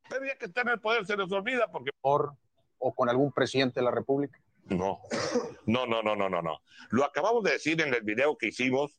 Pero 0.08 0.26
ya 0.26 0.36
que 0.36 0.46
está 0.46 0.60
en 0.62 0.68
el 0.68 0.80
poder 0.80 1.06
se 1.06 1.16
les 1.16 1.30
olvida 1.32 1.70
porque... 1.70 1.90
Por, 2.00 2.36
¿O 2.78 2.94
con 2.94 3.08
algún 3.08 3.32
presidente 3.32 3.80
de 3.80 3.84
la 3.84 3.90
República? 3.90 4.38
No, 4.64 5.00
no, 5.66 5.86
no, 5.86 6.02
no, 6.02 6.14
no, 6.16 6.28
no, 6.28 6.42
no. 6.42 6.60
Lo 6.90 7.04
acabamos 7.04 7.42
de 7.44 7.52
decir 7.52 7.80
en 7.80 7.94
el 7.94 8.02
video 8.02 8.36
que 8.36 8.48
hicimos, 8.48 8.98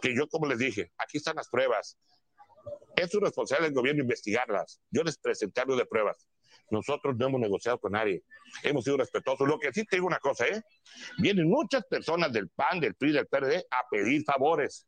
que 0.00 0.16
yo 0.16 0.28
como 0.28 0.46
les 0.46 0.58
dije, 0.58 0.92
aquí 0.98 1.18
están 1.18 1.36
las 1.36 1.48
pruebas. 1.48 1.98
Es 2.96 3.10
su 3.10 3.20
responsabilidad 3.20 3.68
del 3.68 3.74
gobierno 3.74 4.02
investigarlas. 4.02 4.80
Yo 4.90 5.02
les 5.02 5.18
presenté 5.18 5.60
algo 5.60 5.76
de 5.76 5.86
pruebas. 5.86 6.26
Nosotros 6.70 7.16
no 7.16 7.26
hemos 7.26 7.40
negociado 7.40 7.78
con 7.78 7.92
nadie. 7.92 8.22
Hemos 8.62 8.84
sido 8.84 8.96
respetuosos. 8.96 9.46
Lo 9.46 9.58
que 9.58 9.72
sí 9.72 9.84
te 9.84 9.96
digo 9.96 10.06
una 10.06 10.18
cosa, 10.18 10.46
¿eh? 10.46 10.62
Vienen 11.18 11.48
muchas 11.48 11.84
personas 11.86 12.32
del 12.32 12.48
PAN, 12.48 12.80
del 12.80 12.94
PRI, 12.94 13.12
del 13.12 13.26
PRD 13.26 13.66
a 13.70 13.88
pedir 13.90 14.24
favores. 14.24 14.86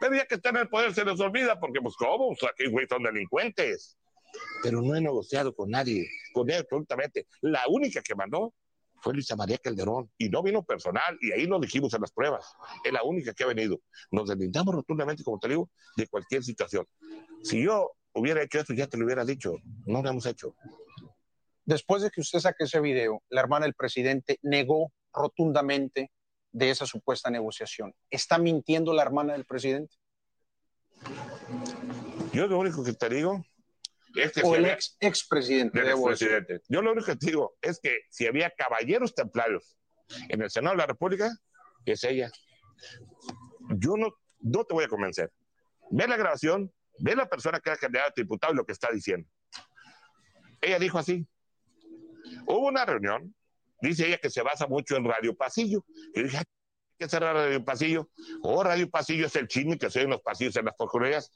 Pero 0.00 0.14
ya 0.14 0.26
que 0.26 0.36
están 0.36 0.56
en 0.56 0.62
el 0.62 0.68
poder 0.68 0.94
se 0.94 1.04
les 1.04 1.20
olvida 1.20 1.58
porque, 1.58 1.80
pues, 1.80 1.94
¿cómo? 1.96 2.28
Pues, 2.28 2.50
aquí, 2.50 2.70
güey, 2.70 2.86
son 2.88 3.02
delincuentes. 3.02 3.96
Pero 4.62 4.82
no 4.82 4.94
he 4.94 5.00
negociado 5.00 5.54
con 5.54 5.70
nadie, 5.70 6.06
con 6.32 6.46
nadie 6.46 6.60
absolutamente. 6.60 7.26
La 7.40 7.62
única 7.68 8.02
que 8.02 8.14
mandó 8.14 8.54
fue 9.00 9.14
Luisa 9.14 9.36
María 9.36 9.58
Calderón 9.58 10.10
y 10.18 10.28
no 10.28 10.42
vino 10.42 10.62
personal 10.64 11.16
y 11.20 11.32
ahí 11.32 11.46
lo 11.46 11.60
dijimos 11.60 11.94
en 11.94 12.00
las 12.00 12.12
pruebas. 12.12 12.46
Es 12.84 12.92
la 12.92 13.02
única 13.02 13.32
que 13.32 13.44
ha 13.44 13.46
venido. 13.46 13.80
Nos 14.10 14.28
deslindamos 14.28 14.74
rotundamente, 14.74 15.22
como 15.22 15.38
te 15.38 15.48
digo, 15.48 15.70
de 15.96 16.06
cualquier 16.08 16.42
situación. 16.42 16.86
Si 17.42 17.62
yo 17.62 17.92
hubiera 18.12 18.42
hecho 18.42 18.60
eso, 18.60 18.74
ya 18.74 18.86
te 18.86 18.98
lo 18.98 19.04
hubiera 19.04 19.24
dicho. 19.24 19.54
No 19.86 20.02
lo 20.02 20.10
hemos 20.10 20.26
hecho. 20.26 20.54
Después 21.68 22.00
de 22.00 22.10
que 22.10 22.22
usted 22.22 22.38
saque 22.38 22.64
ese 22.64 22.80
video, 22.80 23.22
la 23.28 23.42
hermana 23.42 23.66
del 23.66 23.74
presidente 23.74 24.38
negó 24.40 24.90
rotundamente 25.12 26.10
de 26.50 26.70
esa 26.70 26.86
supuesta 26.86 27.28
negociación. 27.28 27.94
¿Está 28.08 28.38
mintiendo 28.38 28.94
la 28.94 29.02
hermana 29.02 29.34
del 29.34 29.44
presidente? 29.44 29.94
Yo 32.32 32.46
lo 32.46 32.58
único 32.58 32.82
que 32.82 32.94
te 32.94 33.10
digo 33.10 33.44
es 34.16 34.32
que 34.32 34.40
o 34.40 34.44
si 34.44 34.54
el 34.54 34.64
había- 34.64 34.72
ex, 34.72 34.96
expresidente. 34.98 35.78
decir. 35.80 35.92
expresidente. 35.92 36.60
Yo 36.70 36.80
lo 36.80 36.92
único 36.92 37.04
que 37.04 37.16
te 37.16 37.26
digo 37.26 37.58
es 37.60 37.78
que 37.80 37.98
si 38.08 38.26
había 38.26 38.50
caballeros 38.50 39.14
templarios 39.14 39.76
en 40.30 40.40
el 40.40 40.50
Senado 40.50 40.72
de 40.74 40.78
la 40.78 40.86
República, 40.86 41.30
es 41.84 42.02
ella. 42.02 42.30
Yo 43.76 43.98
no, 43.98 44.14
no 44.40 44.64
te 44.64 44.72
voy 44.72 44.84
a 44.84 44.88
convencer. 44.88 45.30
Ve 45.90 46.08
la 46.08 46.16
grabación, 46.16 46.72
ve 47.00 47.14
la 47.14 47.28
persona 47.28 47.60
que 47.60 47.68
era 47.68 47.76
candidata 47.76 48.08
a 48.08 48.12
diputado 48.16 48.54
y 48.54 48.56
lo 48.56 48.64
que 48.64 48.72
está 48.72 48.90
diciendo. 48.90 49.28
Ella 50.62 50.78
dijo 50.78 50.98
así. 50.98 51.28
Hubo 52.48 52.68
una 52.68 52.84
reunión, 52.84 53.34
dice 53.80 54.06
ella 54.06 54.18
que 54.18 54.30
se 54.30 54.42
basa 54.42 54.66
mucho 54.66 54.96
en 54.96 55.04
Radio 55.04 55.36
Pasillo. 55.36 55.84
Y 56.14 56.22
dije, 56.22 56.38
"Ay, 56.38 56.44
¿qué 56.98 57.08
será 57.08 57.32
Radio 57.34 57.62
Pasillo? 57.62 58.08
Oh, 58.42 58.62
Radio 58.64 58.88
Pasillo 58.88 59.26
es 59.26 59.36
el 59.36 59.48
chisme 59.48 59.78
que 59.78 59.90
se 59.90 60.02
en 60.02 60.10
los 60.10 60.22
pasillos, 60.22 60.56
en 60.56 60.64
las 60.64 60.74
porquerías. 60.74 61.30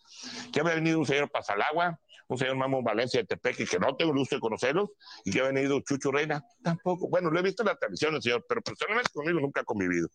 Que 0.52 0.60
ha 0.60 0.62
venido 0.62 0.98
un 0.98 1.06
señor 1.06 1.30
Pasalagua, 1.30 2.00
un 2.28 2.38
señor 2.38 2.56
Mamo 2.56 2.82
Valencia 2.82 3.20
de 3.20 3.26
Tepeque, 3.26 3.66
que 3.66 3.78
no 3.78 3.94
tengo 3.94 4.14
gusto 4.14 4.36
de 4.36 4.40
conocerlos, 4.40 4.90
y 5.24 5.32
que 5.32 5.40
ha 5.40 5.44
venido 5.44 5.78
Chucho 5.80 6.10
Reina, 6.10 6.42
tampoco. 6.62 7.08
Bueno, 7.08 7.30
lo 7.30 7.38
he 7.38 7.42
visto 7.42 7.62
en 7.62 7.68
la 7.68 7.76
televisión, 7.76 8.14
el 8.14 8.22
señor, 8.22 8.46
pero 8.48 8.62
personalmente 8.62 9.10
conmigo 9.12 9.38
nunca 9.38 9.60
ha 9.60 9.64
convivido. 9.64 10.08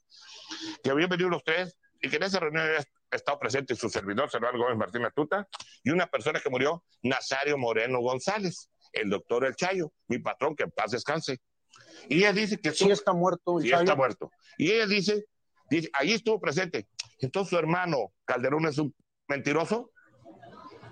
Que 0.84 0.90
habían 0.90 1.10
venido 1.10 1.30
los 1.30 1.44
tres, 1.44 1.78
y 2.02 2.10
que 2.10 2.16
en 2.16 2.24
esa 2.24 2.40
reunión 2.40 2.64
había 2.64 2.84
estado 3.12 3.40
presente 3.40 3.76
su 3.76 3.90
servidor, 3.90 4.30
Servando 4.30 4.58
Gómez 4.60 4.78
Martín 4.78 5.06
Atuta, 5.06 5.48
y 5.84 5.92
una 5.92 6.08
persona 6.08 6.40
que 6.40 6.50
murió, 6.50 6.84
Nazario 7.04 7.58
Moreno 7.58 8.00
González, 8.00 8.70
el 9.02 9.10
doctor 9.10 9.46
El 9.46 9.56
Chayo, 9.56 9.92
mi 10.08 10.20
patrón, 10.20 10.56
que 10.56 10.64
en 10.64 10.72
paz 10.72 10.92
descanse. 10.92 11.40
Y 12.10 12.18
ella 12.20 12.34
dice 12.34 12.60
que... 12.60 12.72
Sí 12.72 12.90
está 12.90 13.14
muerto 13.14 13.58
el 13.58 13.64
Sí 13.64 13.70
Chayo. 13.70 13.84
está 13.84 13.96
muerto. 13.96 14.32
Y 14.58 14.72
ella 14.72 14.88
dice, 14.88 15.26
dice, 15.70 15.90
ahí 15.94 16.14
estuvo 16.14 16.40
presente. 16.40 16.88
Entonces 17.20 17.50
su 17.50 17.58
hermano 17.58 18.14
Calderón 18.26 18.66
es 18.68 18.78
un 18.78 18.94
mentiroso. 19.28 19.92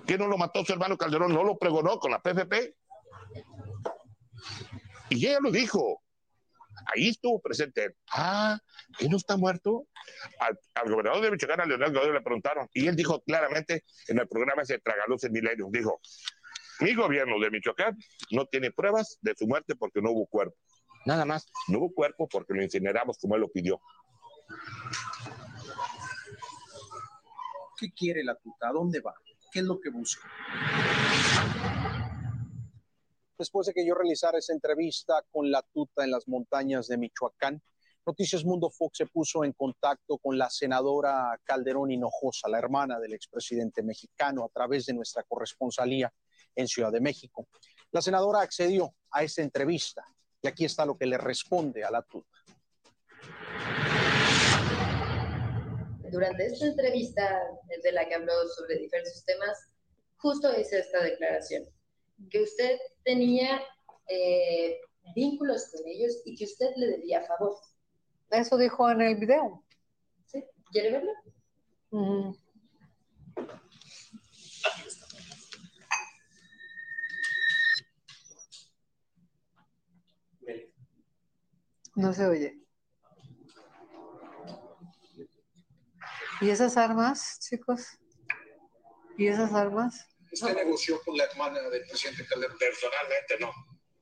¿Quién 0.06 0.20
no 0.20 0.28
lo 0.28 0.38
mató 0.38 0.64
su 0.66 0.72
hermano 0.74 0.98
Calderón? 0.98 1.34
¿No 1.34 1.44
lo 1.44 1.58
pregonó 1.58 1.98
con 2.00 2.12
la 2.12 2.22
PFP? 2.22 2.76
Y 5.10 5.26
ella 5.28 5.40
lo 5.42 5.52
dijo. 5.52 6.02
Ahí 6.94 7.10
estuvo 7.10 7.42
presente. 7.42 7.86
él. 7.86 7.96
Ah, 8.12 8.60
¿que 8.98 9.08
no 9.10 9.18
está 9.18 9.38
muerto? 9.38 9.88
Al, 10.40 10.60
al 10.76 10.90
gobernador 10.92 11.22
de 11.24 11.32
Michoacán, 11.32 11.62
a 11.62 11.66
Leonel 11.66 11.94
Godoy, 11.94 12.14
le 12.14 12.22
preguntaron. 12.22 12.68
Y 12.74 12.88
él 12.88 12.96
dijo 12.96 13.22
claramente 13.24 13.84
en 14.08 14.20
el 14.20 14.28
programa 14.28 14.62
ese 14.62 14.78
Tragaluz 14.80 15.24
en 15.24 15.32
Milenio, 15.32 15.68
dijo, 15.72 16.00
mi 16.82 16.94
gobierno 16.94 17.40
de 17.40 17.50
Michoacán 17.52 17.98
no 18.32 18.46
tiene 18.46 18.72
pruebas 18.72 19.18
de 19.22 19.34
su 19.36 19.48
muerte 19.48 19.76
porque 19.76 20.02
no 20.02 20.12
hubo 20.12 20.26
cuerpo. 20.28 20.56
Nada 21.06 21.26
más, 21.26 21.46
no 21.68 21.80
hubo 21.80 21.94
cuerpo 21.94 22.28
porque 22.28 22.54
lo 22.54 22.64
incineramos 22.64 23.18
como 23.18 23.36
él 23.36 23.42
lo 23.42 23.50
pidió. 23.50 23.80
¿Qué 27.78 27.92
quiere 27.92 28.24
la 28.24 28.36
tuta? 28.36 28.70
¿A 28.70 28.72
dónde 28.72 29.02
va? 29.02 29.14
¿Qué 29.52 29.60
es 29.60 29.66
lo 29.66 29.80
que 29.80 29.90
busca? 29.90 30.30
Después 33.38 33.68
de 33.68 33.74
que 33.74 33.86
yo 33.86 33.94
realizara 33.94 34.38
esa 34.38 34.54
entrevista 34.54 35.24
con 35.30 35.52
la 35.52 35.62
tuta 35.74 36.04
en 36.04 36.12
las 36.12 36.28
montañas 36.28 36.88
de 36.88 36.98
Michoacán, 36.98 37.62
Noticias 38.06 38.46
Mundo 38.46 38.70
Fox 38.70 39.00
se 39.00 39.08
puso 39.08 39.44
en 39.44 39.54
contacto 39.54 40.20
con 40.20 40.38
la 40.38 40.50
senadora 40.50 41.40
Calderón 41.44 41.92
Hinojosa, 41.92 42.48
la 42.48 42.60
hermana 42.60 43.00
del 43.00 43.14
expresidente 43.14 43.82
mexicano, 43.82 44.46
a 44.46 44.50
través 44.50 44.86
de 44.86 44.94
nuestra 44.94 45.24
corresponsalía 45.24 46.14
en 46.56 46.68
Ciudad 46.68 46.92
de 46.92 47.02
México. 47.02 47.48
La 47.92 48.02
senadora 48.02 48.42
accedió 48.42 48.94
a 49.12 49.24
esta 49.24 49.42
entrevista 49.42 50.06
y 50.42 50.48
aquí 50.48 50.66
está 50.66 50.86
lo 50.86 50.98
que 50.98 51.06
le 51.06 51.18
responde 51.18 51.84
a 51.84 51.92
la 51.92 52.02
tuta. 52.02 52.38
Durante 56.12 56.46
esta 56.46 56.68
entrevista 56.68 57.42
de 57.84 57.92
la 57.92 58.08
que 58.08 58.16
habló 58.16 58.34
sobre 58.56 58.78
diversos 58.78 59.26
temas, 59.26 59.70
justo 60.18 60.50
hice 60.58 60.80
esta 60.80 61.04
declaración, 61.04 61.66
que 62.30 62.42
usted 62.42 62.78
tenía 63.04 63.62
eh, 64.08 64.80
vínculos 65.16 65.72
con 65.72 65.88
ellos 65.88 66.22
y 66.26 66.36
que 66.36 66.46
usted 66.46 66.72
le 66.78 66.88
debía 66.88 67.22
favor. 67.24 67.56
Eso 68.32 68.58
dijo 68.58 68.90
en 68.90 69.02
el 69.02 69.16
video. 69.18 69.64
¿Sí? 70.26 70.44
¿Quiere 70.72 70.92
verlo? 70.92 71.12
Ujú. 71.92 72.38
No 81.96 82.14
se 82.14 82.26
oye. 82.26 82.60
¿Y 86.42 86.50
esas 86.50 86.76
armas, 86.76 87.40
chicos? 87.40 87.88
¿Y 89.18 89.28
esas 89.28 89.54
armas? 89.54 90.06
¿Usted 90.32 90.54
negoció 90.54 91.02
con 91.04 91.16
la 91.16 91.24
hermana 91.24 91.62
del 91.70 91.88
presidente 91.88 92.26
Calderón? 92.28 92.58
Personalmente 92.58 93.38
no, 93.40 93.54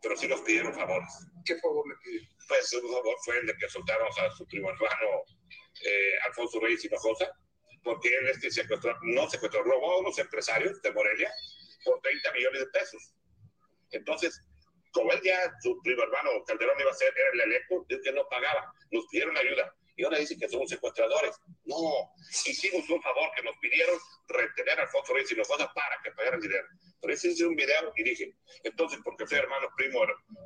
pero 0.02 0.18
sí 0.18 0.28
nos 0.28 0.42
pidieron 0.42 0.74
favores. 0.74 1.10
¿Qué 1.46 1.56
favor 1.60 1.88
le 1.88 1.96
pidió? 2.04 2.28
Pues 2.48 2.74
un 2.74 2.92
favor 2.92 3.16
fue 3.24 3.38
el 3.38 3.48
de 3.48 3.56
que 3.58 3.70
soltáramos 3.70 4.18
a 4.18 4.32
su 4.32 4.48
primo 4.48 4.70
hermano 4.72 5.24
eh, 5.86 6.14
Alfonso 6.26 6.60
Reyes 6.60 6.84
Hinojosa, 6.86 7.30
porque 7.84 8.10
él 8.10 8.28
este 8.30 8.50
secuestró, 8.50 8.98
no 9.04 9.30
secuestró, 9.30 9.64
robó 9.64 9.94
a 9.94 10.00
unos 10.00 10.18
empresarios 10.18 10.82
de 10.82 10.92
Morelia 10.92 11.32
por 11.86 12.02
30 12.02 12.32
millones 12.32 12.62
de 12.62 12.68
pesos. 12.68 13.14
Entonces, 13.92 14.42
como 14.94 15.12
él 15.12 15.22
ya, 15.24 15.52
su 15.62 15.82
primo 15.82 16.04
hermano 16.04 16.30
Calderón 16.46 16.80
iba 16.80 16.92
a 16.92 16.94
ser, 16.94 17.14
era 17.18 17.32
el 17.34 17.52
electo, 17.52 17.86
es 17.90 18.00
que 18.02 18.12
no 18.14 18.28
pagaba, 18.30 18.74
nos 18.92 19.06
pidieron 19.08 19.36
ayuda. 19.36 19.76
Y 19.96 20.04
ahora 20.04 20.18
dicen 20.18 20.40
que 20.40 20.50
somos 20.50 20.70
secuestradores. 20.70 21.36
No, 21.66 21.78
hicimos 22.46 22.90
un 22.90 23.02
favor 23.02 23.30
que 23.36 23.44
nos 23.44 23.56
pidieron 23.58 23.96
retener 24.28 24.80
a 24.80 24.84
Alfonso 24.84 25.14
Reyes 25.14 25.32
y 25.32 25.34
Hinojosa 25.36 25.72
para 25.74 26.02
que 26.04 26.12
pagaran 26.12 26.40
dinero. 26.40 26.66
Pero 27.02 27.14
hice 27.14 27.46
un 27.46 27.56
video 27.56 27.94
y 27.96 28.04
dije, 28.04 28.36
entonces, 28.64 29.00
porque 29.04 29.28
soy 29.28 29.40
hermano, 29.40 29.68
primo, 29.76 30.00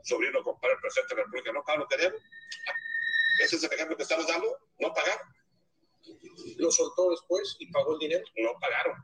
sobrino, 0.03 0.43
compadre, 0.43 0.75
presidente 0.81 1.15
de 1.15 1.21
la 1.21 1.25
República, 1.25 1.51
¿no 1.53 1.63
pago 1.63 1.79
lo 1.79 1.87
que 1.87 1.97
debo? 1.97 2.17
¿Ese 3.41 3.55
es 3.55 3.63
el 3.63 3.71
ejemplo 3.71 3.95
que 3.95 4.03
estamos 4.03 4.27
dando? 4.27 4.57
¿No 4.79 4.93
pagar? 4.93 5.19
¿Lo 6.57 6.71
soltó 6.71 7.11
después 7.11 7.55
y 7.59 7.71
pagó 7.71 7.93
el 7.93 7.99
dinero? 7.99 8.25
No 8.37 8.57
pagaron. 8.59 8.95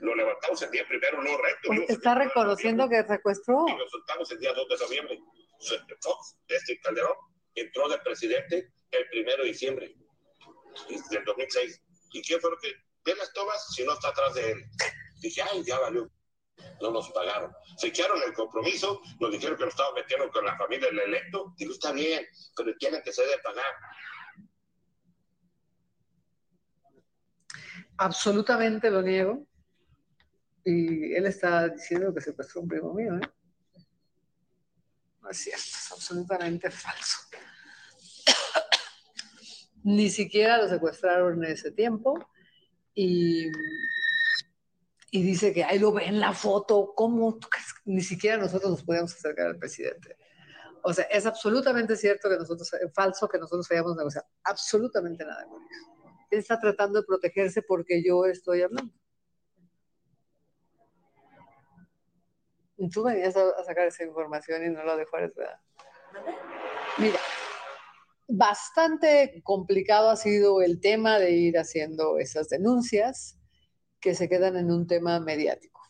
Lo 0.00 0.14
levantamos 0.14 0.60
el 0.62 0.70
día 0.70 0.86
primero, 0.86 1.22
no 1.22 1.36
recto. 1.38 1.68
Pues 1.68 1.90
está 1.90 2.14
reconociendo 2.14 2.88
que 2.88 3.02
secuestró. 3.04 3.66
Y 3.68 3.76
lo 3.76 3.88
soltamos 3.88 4.30
el 4.32 4.38
día 4.38 4.52
2 4.52 4.68
de 4.68 4.76
noviembre. 4.84 5.20
Este 6.48 6.80
Calderón 6.80 7.14
entró 7.54 7.88
de 7.88 7.98
presidente 7.98 8.72
el 8.90 9.08
primero 9.08 9.42
de 9.42 9.48
diciembre 9.48 9.94
del 11.10 11.24
2006. 11.24 11.82
¿Y 12.12 12.22
quién 12.22 12.40
fue 12.40 12.50
lo 12.50 12.58
que 12.58 12.72
ve 13.04 13.14
las 13.16 13.32
tomas 13.32 13.74
si 13.74 13.84
no 13.84 13.92
está 13.94 14.08
atrás 14.08 14.34
de 14.34 14.52
él? 14.52 14.64
Dije, 15.20 15.42
ay, 15.42 15.62
ya 15.64 15.78
valió. 15.80 16.10
No 16.80 16.90
nos 16.90 17.10
pagaron. 17.10 17.52
Se 17.76 17.88
echaron 17.88 18.20
el 18.24 18.32
compromiso, 18.32 19.00
nos 19.20 19.30
dijeron 19.30 19.56
que 19.56 19.64
nos 19.64 19.74
estaban 19.74 19.94
metiendo 19.94 20.30
con 20.30 20.44
la 20.44 20.56
familia 20.56 20.88
del 20.88 21.00
electo. 21.00 21.54
Digo, 21.56 21.72
está 21.72 21.92
bien, 21.92 22.26
pero 22.56 22.74
tienen 22.78 23.02
que 23.02 23.12
se 23.12 23.22
debe 23.22 23.38
pagar. 23.42 23.72
Absolutamente 27.98 28.90
lo 28.90 29.02
niego. 29.02 29.47
Y 30.70 31.14
él 31.14 31.24
está 31.24 31.66
diciendo 31.66 32.12
que 32.12 32.20
secuestró 32.20 32.60
un 32.60 32.68
primo 32.68 32.92
mío, 32.92 33.16
¿eh? 33.16 33.26
No 35.22 35.30
es 35.30 35.38
cierto, 35.38 35.62
es 35.62 35.92
absolutamente 35.92 36.70
falso. 36.70 37.20
Ni 39.84 40.10
siquiera 40.10 40.58
lo 40.58 40.68
secuestraron 40.68 41.42
en 41.42 41.52
ese 41.52 41.70
tiempo. 41.70 42.18
Y, 42.94 43.46
y 45.10 45.22
dice 45.22 45.54
que 45.54 45.64
ahí 45.64 45.78
lo 45.78 45.90
ve 45.90 46.04
en 46.04 46.20
la 46.20 46.34
foto. 46.34 46.92
¿Cómo? 46.94 47.38
Ni 47.86 48.02
siquiera 48.02 48.36
nosotros 48.36 48.70
nos 48.70 48.82
podíamos 48.82 49.14
acercar 49.14 49.46
al 49.46 49.58
presidente. 49.58 50.18
O 50.82 50.92
sea, 50.92 51.04
es 51.04 51.24
absolutamente 51.24 51.96
cierto 51.96 52.28
que 52.28 52.36
nosotros, 52.36 52.70
falso 52.94 53.26
que 53.26 53.38
nosotros 53.38 53.66
hayamos 53.70 53.96
negociado. 53.96 54.26
Absolutamente 54.44 55.24
nada 55.24 55.46
con 55.46 55.62
eso. 55.62 56.10
Él 56.30 56.40
está 56.40 56.60
tratando 56.60 57.00
de 57.00 57.06
protegerse 57.06 57.62
porque 57.62 58.02
yo 58.04 58.26
estoy 58.26 58.60
hablando. 58.60 58.92
Tú 62.92 63.02
venías 63.02 63.36
a, 63.36 63.64
sacar 63.64 63.88
esa 63.88 64.04
información 64.04 64.64
y 64.64 64.70
no 64.70 64.84
lo 64.84 64.96
dejó 64.96 65.16
¿verdad? 65.16 65.60
Mira, 66.98 67.18
bastante 68.28 69.40
complicado 69.42 70.10
ha 70.10 70.16
sido 70.16 70.62
el 70.62 70.80
tema 70.80 71.18
de 71.18 71.32
ir 71.32 71.58
haciendo 71.58 72.18
esas 72.18 72.48
denuncias 72.48 73.38
que 74.00 74.14
se 74.14 74.28
quedan 74.28 74.56
en 74.56 74.70
un 74.70 74.86
tema 74.86 75.18
mediático. 75.18 75.80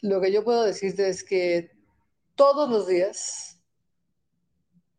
Lo 0.00 0.20
que 0.20 0.32
yo 0.32 0.44
puedo 0.44 0.64
decirte 0.64 1.08
es 1.08 1.24
que 1.24 1.70
todos 2.34 2.70
los 2.70 2.86
días 2.86 3.62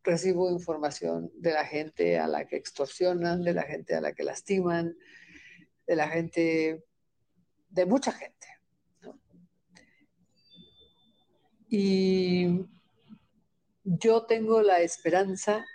recibo 0.03 0.49
información 0.49 1.31
de 1.35 1.51
la 1.51 1.65
gente 1.65 2.17
a 2.17 2.27
la 2.27 2.47
que 2.47 2.55
extorsionan, 2.55 3.43
de 3.43 3.53
la 3.53 3.63
gente 3.63 3.95
a 3.95 4.01
la 4.01 4.13
que 4.13 4.23
lastiman, 4.23 4.95
de 5.85 5.95
la 5.95 6.07
gente, 6.09 6.83
de 7.69 7.85
mucha 7.85 8.11
gente. 8.11 8.47
Y 11.69 12.65
yo 13.83 14.25
tengo 14.25 14.61
la 14.61 14.79
esperanza 14.79 15.65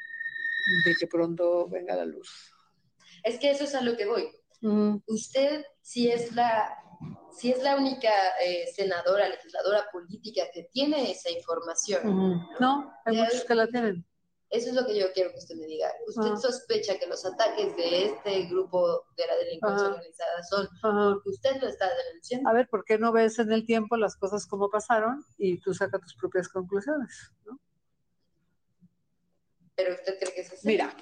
de 0.84 0.94
que 0.98 1.06
pronto 1.06 1.68
venga 1.68 1.96
la 1.96 2.04
luz. 2.04 2.52
Es 3.22 3.38
que 3.38 3.50
eso 3.50 3.64
es 3.64 3.74
a 3.74 3.82
lo 3.82 3.96
que 3.96 4.06
voy. 4.06 4.28
Usted, 5.06 5.64
si 5.80 6.10
es 6.10 6.32
la, 6.34 6.78
si 7.36 7.50
es 7.50 7.62
la 7.62 7.76
única 7.76 8.10
eh, 8.44 8.66
senadora, 8.74 9.28
legisladora 9.28 9.86
política 9.92 10.44
que 10.52 10.68
tiene 10.72 11.10
esa 11.10 11.30
información. 11.30 12.46
No, 12.60 12.92
hay 13.04 13.16
muchos 13.16 13.44
que 13.44 13.54
la 13.54 13.66
tienen. 13.66 14.06
Eso 14.52 14.68
es 14.68 14.74
lo 14.74 14.84
que 14.84 14.98
yo 14.98 15.06
quiero 15.14 15.30
que 15.30 15.38
usted 15.38 15.56
me 15.56 15.64
diga. 15.64 15.90
¿Usted 16.06 16.34
sospecha 16.36 16.98
que 16.98 17.06
los 17.06 17.24
ataques 17.24 17.74
de 17.74 18.04
este 18.04 18.42
grupo 18.48 19.06
de 19.16 19.26
la 19.26 19.36
delincuencia 19.36 19.88
organizada 19.88 20.42
son 20.42 20.68
porque 20.82 21.30
usted 21.30 21.56
lo 21.58 21.68
está 21.68 21.88
denunciando? 22.06 22.50
A 22.50 22.52
ver, 22.52 22.68
¿por 22.68 22.84
qué 22.84 22.98
no 22.98 23.12
ves 23.12 23.38
en 23.38 23.50
el 23.50 23.64
tiempo 23.64 23.96
las 23.96 24.14
cosas 24.14 24.46
como 24.46 24.68
pasaron 24.68 25.24
y 25.38 25.58
tú 25.58 25.72
sacas 25.72 26.02
tus 26.02 26.14
propias 26.16 26.50
conclusiones? 26.50 27.32
¿no? 27.46 27.58
¿Pero 29.74 29.94
usted 29.94 30.18
cree 30.20 30.34
que 30.34 30.40
es 30.42 30.52
así? 30.52 30.68
Mira, 30.68 30.94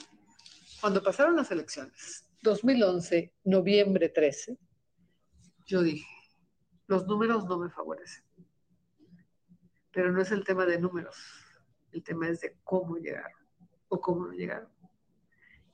cuando 0.81 1.03
pasaron 1.03 1.35
las 1.35 1.51
elecciones, 1.51 2.25
2011, 2.43 3.35
noviembre 3.43 4.11
13, 4.11 4.57
yo 5.67 5.83
dije, 5.83 6.07
los 6.87 7.05
números 7.05 7.47
no 7.47 7.59
me 7.59 7.69
favorecen. 7.69 8.23
Pero 9.91 10.13
no 10.13 10.23
es 10.23 10.31
el 10.31 10.45
tema 10.45 10.67
de 10.67 10.79
números, 10.79 11.17
el 11.91 12.05
tema 12.05 12.29
es 12.29 12.43
de 12.43 12.57
cómo 12.63 12.97
llegaron 12.97 13.40
o 13.91 14.01
cómo 14.01 14.27
no 14.27 14.33
llegaron. 14.33 14.69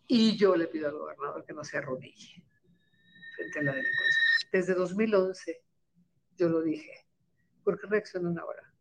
Y 0.06 0.36
yo 0.36 0.56
le 0.56 0.66
pido 0.66 0.88
al 0.88 0.98
gobernador 0.98 1.44
que 1.44 1.52
no 1.52 1.62
se 1.62 1.78
arrodille 1.78 2.44
frente 3.36 3.60
a 3.60 3.62
la 3.62 3.72
delincuencia. 3.72 4.22
Desde 4.52 4.74
2011 4.74 5.64
yo 6.36 6.48
lo 6.48 6.62
dije. 6.62 7.06
¿Por 7.64 7.80
qué 7.80 7.86
reaccionan 7.86 8.38
ahora? 8.38 8.72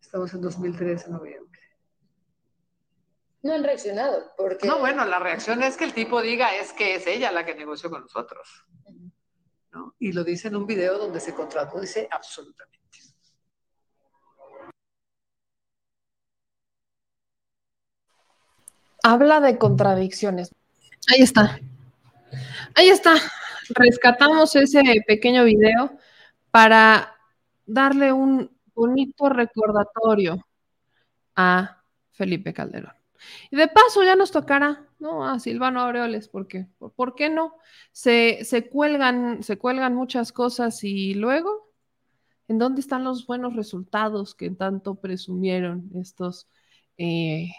Estamos 0.00 0.32
en 0.34 0.40
2013, 0.40 1.10
noviembre 1.10 1.54
no 3.44 3.52
han 3.52 3.62
reaccionado. 3.62 4.32
Porque... 4.36 4.66
No, 4.66 4.80
bueno, 4.80 5.04
la 5.04 5.18
reacción 5.18 5.62
es 5.62 5.76
que 5.76 5.84
el 5.84 5.92
tipo 5.92 6.20
diga 6.22 6.56
es 6.56 6.72
que 6.72 6.96
es 6.96 7.06
ella 7.06 7.30
la 7.30 7.44
que 7.44 7.54
negoció 7.54 7.90
con 7.90 8.00
nosotros. 8.00 8.64
¿no? 9.70 9.94
Y 9.98 10.12
lo 10.12 10.24
dice 10.24 10.48
en 10.48 10.56
un 10.56 10.66
video 10.66 10.98
donde 10.98 11.20
se 11.20 11.34
contrató, 11.34 11.78
dice 11.78 12.08
absolutamente. 12.10 12.83
Habla 19.06 19.40
de 19.40 19.58
contradicciones. 19.58 20.54
Ahí 21.12 21.20
está. 21.20 21.60
Ahí 22.74 22.88
está. 22.88 23.14
Rescatamos 23.68 24.56
ese 24.56 24.80
pequeño 25.06 25.44
video 25.44 25.92
para 26.50 27.14
darle 27.66 28.14
un 28.14 28.50
bonito 28.74 29.28
recordatorio 29.28 30.38
a 31.36 31.82
Felipe 32.12 32.54
Calderón. 32.54 32.94
Y 33.50 33.56
de 33.56 33.68
paso 33.68 34.02
ya 34.02 34.16
nos 34.16 34.30
tocará, 34.30 34.88
¿no? 34.98 35.28
A 35.28 35.38
Silvano 35.38 35.82
Aureoles, 35.82 36.28
porque, 36.28 36.66
¿por 36.96 37.14
qué 37.14 37.28
no? 37.28 37.56
Se, 37.92 38.42
se, 38.44 38.70
cuelgan, 38.70 39.42
se 39.42 39.58
cuelgan 39.58 39.94
muchas 39.94 40.32
cosas 40.32 40.82
y 40.82 41.12
luego, 41.12 41.70
¿en 42.48 42.58
dónde 42.58 42.80
están 42.80 43.04
los 43.04 43.26
buenos 43.26 43.54
resultados 43.54 44.34
que 44.34 44.48
tanto 44.48 44.94
presumieron 44.94 45.90
estos 45.94 46.48
eh, 46.96 47.50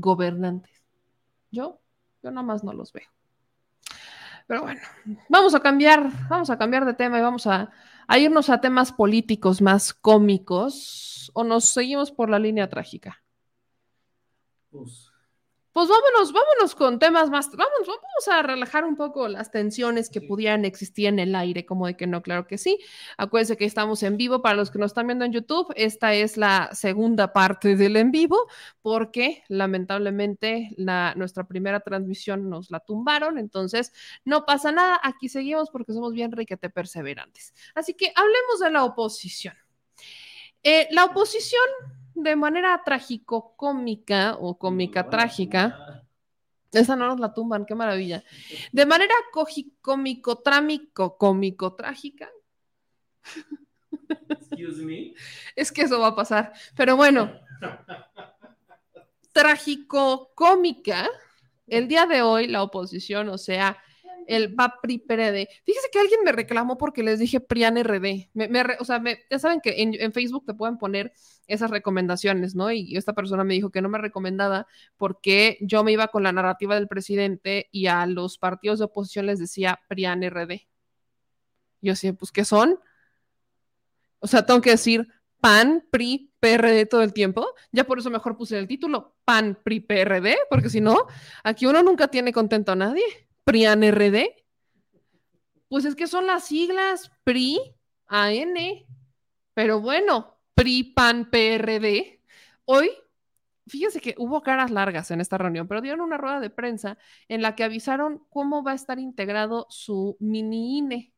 gobernantes? 0.00 0.82
Yo, 1.50 1.80
yo 2.22 2.30
nada 2.30 2.46
más 2.46 2.64
no 2.64 2.72
los 2.72 2.92
veo. 2.92 3.08
Pero 4.46 4.62
bueno, 4.62 4.80
vamos 5.28 5.54
a 5.54 5.60
cambiar, 5.60 6.10
vamos 6.28 6.48
a 6.48 6.56
cambiar 6.56 6.86
de 6.86 6.94
tema 6.94 7.18
y 7.18 7.22
vamos 7.22 7.46
a, 7.46 7.70
a 8.06 8.18
irnos 8.18 8.48
a 8.48 8.60
temas 8.60 8.92
políticos 8.92 9.60
más 9.60 9.92
cómicos 9.92 11.30
o 11.34 11.44
nos 11.44 11.66
seguimos 11.66 12.10
por 12.10 12.30
la 12.30 12.38
línea 12.38 12.68
trágica. 12.68 13.22
Pues, 14.70 15.07
pues 15.78 15.90
vámonos, 15.90 16.32
vámonos 16.32 16.74
con 16.74 16.98
temas 16.98 17.30
más, 17.30 17.50
vamos, 17.52 17.86
vamos 17.86 18.28
a 18.32 18.42
relajar 18.42 18.84
un 18.84 18.96
poco 18.96 19.28
las 19.28 19.52
tensiones 19.52 20.10
que 20.10 20.20
pudieran 20.20 20.64
existir 20.64 21.06
en 21.06 21.20
el 21.20 21.36
aire, 21.36 21.64
como 21.64 21.86
de 21.86 21.96
que 21.96 22.08
no, 22.08 22.20
claro 22.20 22.48
que 22.48 22.58
sí. 22.58 22.80
Acuérdense 23.16 23.56
que 23.56 23.64
estamos 23.64 24.02
en 24.02 24.16
vivo 24.16 24.42
para 24.42 24.56
los 24.56 24.72
que 24.72 24.80
nos 24.80 24.90
están 24.90 25.06
viendo 25.06 25.24
en 25.24 25.32
YouTube. 25.32 25.72
Esta 25.76 26.14
es 26.14 26.36
la 26.36 26.70
segunda 26.72 27.32
parte 27.32 27.76
del 27.76 27.94
en 27.94 28.10
vivo, 28.10 28.48
porque 28.82 29.44
lamentablemente 29.46 30.70
la, 30.76 31.14
nuestra 31.14 31.46
primera 31.46 31.78
transmisión 31.78 32.50
nos 32.50 32.72
la 32.72 32.80
tumbaron, 32.80 33.38
entonces 33.38 33.92
no 34.24 34.46
pasa 34.46 34.72
nada, 34.72 34.98
aquí 35.00 35.28
seguimos 35.28 35.70
porque 35.70 35.92
somos 35.92 36.12
bien 36.12 36.32
riquete 36.32 36.70
perseverantes. 36.70 37.54
Así 37.76 37.94
que 37.94 38.12
hablemos 38.16 38.58
de 38.58 38.70
la 38.72 38.82
oposición. 38.82 39.54
Eh, 40.64 40.88
la 40.90 41.04
oposición 41.04 41.62
de 42.22 42.36
manera 42.36 42.80
trágico-cómica 42.84 44.36
o 44.40 44.58
cómica 44.58 45.08
trágica. 45.08 46.04
Esa 46.72 46.96
no 46.96 47.06
nos 47.06 47.20
la 47.20 47.32
tumban, 47.32 47.64
qué 47.64 47.74
maravilla. 47.74 48.22
De 48.72 48.84
manera 48.84 49.14
cómico, 49.80 50.36
trámico, 50.36 51.16
cómico, 51.16 51.74
trágica. 51.74 52.28
Excuse 54.28 54.84
me. 54.84 55.14
Es 55.56 55.72
que 55.72 55.82
eso 55.82 56.00
va 56.00 56.08
a 56.08 56.16
pasar. 56.16 56.52
Pero 56.76 56.96
bueno, 56.96 57.32
trágico, 59.32 60.32
cómica. 60.34 61.08
El 61.66 61.88
día 61.88 62.06
de 62.06 62.22
hoy, 62.22 62.48
la 62.48 62.62
oposición, 62.62 63.28
o 63.28 63.38
sea, 63.38 63.78
el 64.28 64.54
PAPRI 64.54 64.98
PRD. 64.98 65.48
Fíjese 65.64 65.88
que 65.90 65.98
alguien 65.98 66.20
me 66.22 66.32
reclamó 66.32 66.76
porque 66.76 67.02
les 67.02 67.18
dije 67.18 67.40
PRIAN 67.40 67.82
RD. 67.82 68.28
o 68.78 68.84
sea, 68.84 69.02
ya 69.30 69.38
saben 69.38 69.60
que 69.60 69.82
en, 69.82 70.12
Facebook 70.12 70.44
te 70.46 70.54
pueden 70.54 70.76
poner 70.76 71.12
esas 71.46 71.70
recomendaciones, 71.70 72.54
¿no? 72.54 72.70
Y 72.70 72.96
esta 72.96 73.14
persona 73.14 73.42
me 73.42 73.54
dijo 73.54 73.70
que 73.70 73.80
no 73.80 73.88
me 73.88 73.98
recomendaba 73.98 74.66
porque 74.98 75.56
yo 75.62 75.82
me 75.82 75.92
iba 75.92 76.08
con 76.08 76.22
la 76.22 76.32
narrativa 76.32 76.74
del 76.74 76.88
presidente 76.88 77.68
y 77.72 77.86
a 77.86 78.04
los 78.06 78.36
partidos 78.36 78.78
de 78.78 78.84
oposición 78.84 79.26
les 79.26 79.38
decía 79.38 79.80
PRIAN 79.88 80.22
RD. 80.22 80.60
Yo 81.80 81.92
decía, 81.92 82.12
pues, 82.12 82.30
¿qué 82.30 82.44
son? 82.44 82.78
O 84.18 84.26
sea, 84.26 84.44
tengo 84.44 84.60
que 84.60 84.70
decir 84.70 85.08
PAN, 85.40 85.86
PRI, 85.90 86.32
PRD 86.38 86.84
todo 86.84 87.02
el 87.02 87.14
tiempo. 87.14 87.46
Ya 87.72 87.84
por 87.84 87.98
eso 87.98 88.10
mejor 88.10 88.36
puse 88.36 88.58
el 88.58 88.68
título 88.68 89.16
PAN, 89.24 89.58
PRI, 89.64 89.80
PRD, 89.80 90.36
porque 90.50 90.68
si 90.68 90.82
no, 90.82 91.06
aquí 91.44 91.64
uno 91.64 91.82
nunca 91.82 92.08
tiene 92.08 92.32
contento 92.32 92.72
a 92.72 92.76
nadie. 92.76 93.27
PRIAN 93.48 93.82
RD. 93.82 94.44
Pues 95.68 95.86
es 95.86 95.96
que 95.96 96.06
son 96.06 96.26
las 96.26 96.44
siglas 96.44 97.10
PRI, 97.24 97.58
AN. 98.06 98.54
Pero 99.54 99.80
bueno, 99.80 100.38
PRI, 100.54 100.92
PAN, 100.92 101.30
PRD. 101.30 102.22
Hoy, 102.66 102.90
fíjense 103.66 104.02
que 104.02 104.14
hubo 104.18 104.42
caras 104.42 104.70
largas 104.70 105.10
en 105.12 105.22
esta 105.22 105.38
reunión, 105.38 105.66
pero 105.66 105.80
dieron 105.80 106.02
una 106.02 106.18
rueda 106.18 106.40
de 106.40 106.50
prensa 106.50 106.98
en 107.26 107.40
la 107.40 107.54
que 107.56 107.64
avisaron 107.64 108.22
cómo 108.28 108.62
va 108.62 108.72
a 108.72 108.74
estar 108.74 108.98
integrado 108.98 109.66
su 109.70 110.18
mini 110.20 110.76
INE 110.76 111.14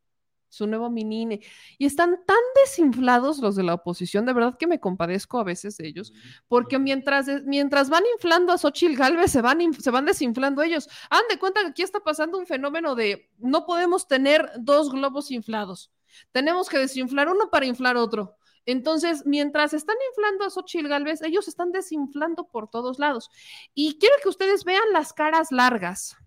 su 0.51 0.67
nuevo 0.67 0.89
minine. 0.89 1.39
Y 1.77 1.85
están 1.85 2.19
tan 2.27 2.37
desinflados 2.63 3.39
los 3.39 3.55
de 3.55 3.63
la 3.63 3.73
oposición, 3.73 4.25
de 4.25 4.33
verdad 4.33 4.57
que 4.59 4.67
me 4.67 4.79
compadezco 4.79 5.39
a 5.39 5.43
veces 5.43 5.77
de 5.77 5.87
ellos, 5.87 6.13
porque 6.47 6.77
mientras, 6.77 7.27
mientras 7.45 7.89
van 7.89 8.03
inflando 8.13 8.51
a 8.51 8.57
Xochitl 8.57 8.95
Galvez, 8.95 9.31
se 9.31 9.41
van, 9.41 9.73
se 9.73 9.91
van 9.91 10.05
desinflando 10.05 10.61
ellos. 10.61 10.89
Han 11.09 11.23
de 11.29 11.39
cuenta 11.39 11.61
que 11.61 11.67
aquí 11.67 11.81
está 11.81 12.01
pasando 12.01 12.37
un 12.37 12.45
fenómeno 12.45 12.95
de 12.95 13.31
no 13.37 13.65
podemos 13.65 14.07
tener 14.07 14.51
dos 14.59 14.91
globos 14.91 15.31
inflados. 15.31 15.91
Tenemos 16.31 16.67
que 16.67 16.77
desinflar 16.77 17.29
uno 17.29 17.49
para 17.49 17.65
inflar 17.65 17.95
otro. 17.95 18.37
Entonces, 18.65 19.23
mientras 19.25 19.73
están 19.73 19.95
inflando 20.09 20.45
a 20.45 20.49
Xochitl 20.49 20.89
Galvez, 20.89 21.21
ellos 21.21 21.47
están 21.47 21.71
desinflando 21.71 22.49
por 22.49 22.69
todos 22.69 22.99
lados. 22.99 23.29
Y 23.73 23.97
quiero 23.99 24.15
que 24.21 24.29
ustedes 24.29 24.65
vean 24.65 24.91
las 24.91 25.13
caras 25.13 25.51
largas. 25.51 26.17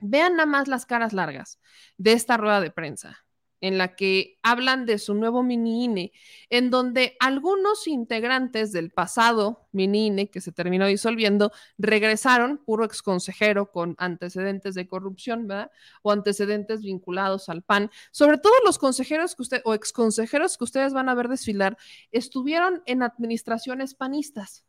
Vean 0.00 0.36
nada 0.36 0.46
más 0.46 0.68
las 0.68 0.86
caras 0.86 1.12
largas 1.12 1.58
de 1.96 2.12
esta 2.12 2.36
rueda 2.36 2.60
de 2.60 2.70
prensa 2.70 3.24
en 3.60 3.78
la 3.78 3.96
que 3.96 4.38
hablan 4.42 4.86
de 4.86 4.98
su 4.98 5.14
nuevo 5.14 5.42
mini 5.42 5.84
INE, 5.84 6.12
en 6.50 6.70
donde 6.70 7.16
algunos 7.20 7.86
integrantes 7.86 8.72
del 8.72 8.90
pasado 8.90 9.68
mini 9.72 10.06
INE, 10.06 10.30
que 10.30 10.40
se 10.40 10.52
terminó 10.52 10.86
disolviendo, 10.86 11.52
regresaron, 11.76 12.58
puro 12.58 12.84
exconsejero 12.84 13.70
con 13.70 13.94
antecedentes 13.98 14.74
de 14.74 14.86
corrupción, 14.86 15.46
¿verdad? 15.46 15.70
O 16.02 16.12
antecedentes 16.12 16.82
vinculados 16.82 17.48
al 17.48 17.62
PAN. 17.62 17.90
Sobre 18.10 18.38
todo 18.38 18.52
los 18.64 18.78
consejeros 18.78 19.34
que 19.34 19.42
usted, 19.42 19.62
o 19.64 19.74
exconsejeros 19.74 20.56
que 20.56 20.64
ustedes 20.64 20.92
van 20.92 21.08
a 21.08 21.14
ver 21.14 21.28
desfilar, 21.28 21.76
estuvieron 22.12 22.82
en 22.86 23.02
administraciones 23.02 23.94
panistas 23.94 24.64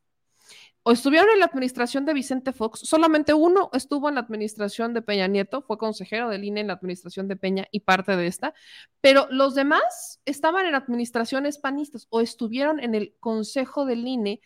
o 0.89 0.91
estuvieron 0.91 1.29
en 1.29 1.39
la 1.39 1.45
administración 1.45 2.03
de 2.03 2.15
Vicente 2.15 2.51
Fox, 2.51 2.79
solamente 2.79 3.35
uno 3.35 3.69
estuvo 3.73 4.09
en 4.09 4.15
la 4.15 4.21
administración 4.21 4.91
de 4.95 5.03
Peña 5.03 5.27
Nieto, 5.27 5.61
fue 5.61 5.77
consejero 5.77 6.29
del 6.29 6.43
INE 6.43 6.61
en 6.61 6.67
la 6.67 6.73
administración 6.73 7.27
de 7.27 7.35
Peña 7.35 7.67
y 7.69 7.81
parte 7.81 8.15
de 8.17 8.25
esta, 8.25 8.55
pero 8.99 9.27
los 9.29 9.53
demás 9.53 10.19
estaban 10.25 10.65
en 10.65 10.73
administraciones 10.73 11.59
panistas 11.59 12.07
o 12.09 12.21
estuvieron 12.21 12.79
en 12.79 12.95
el 12.95 13.13
consejo 13.19 13.85
del 13.85 14.07
INE 14.07 14.41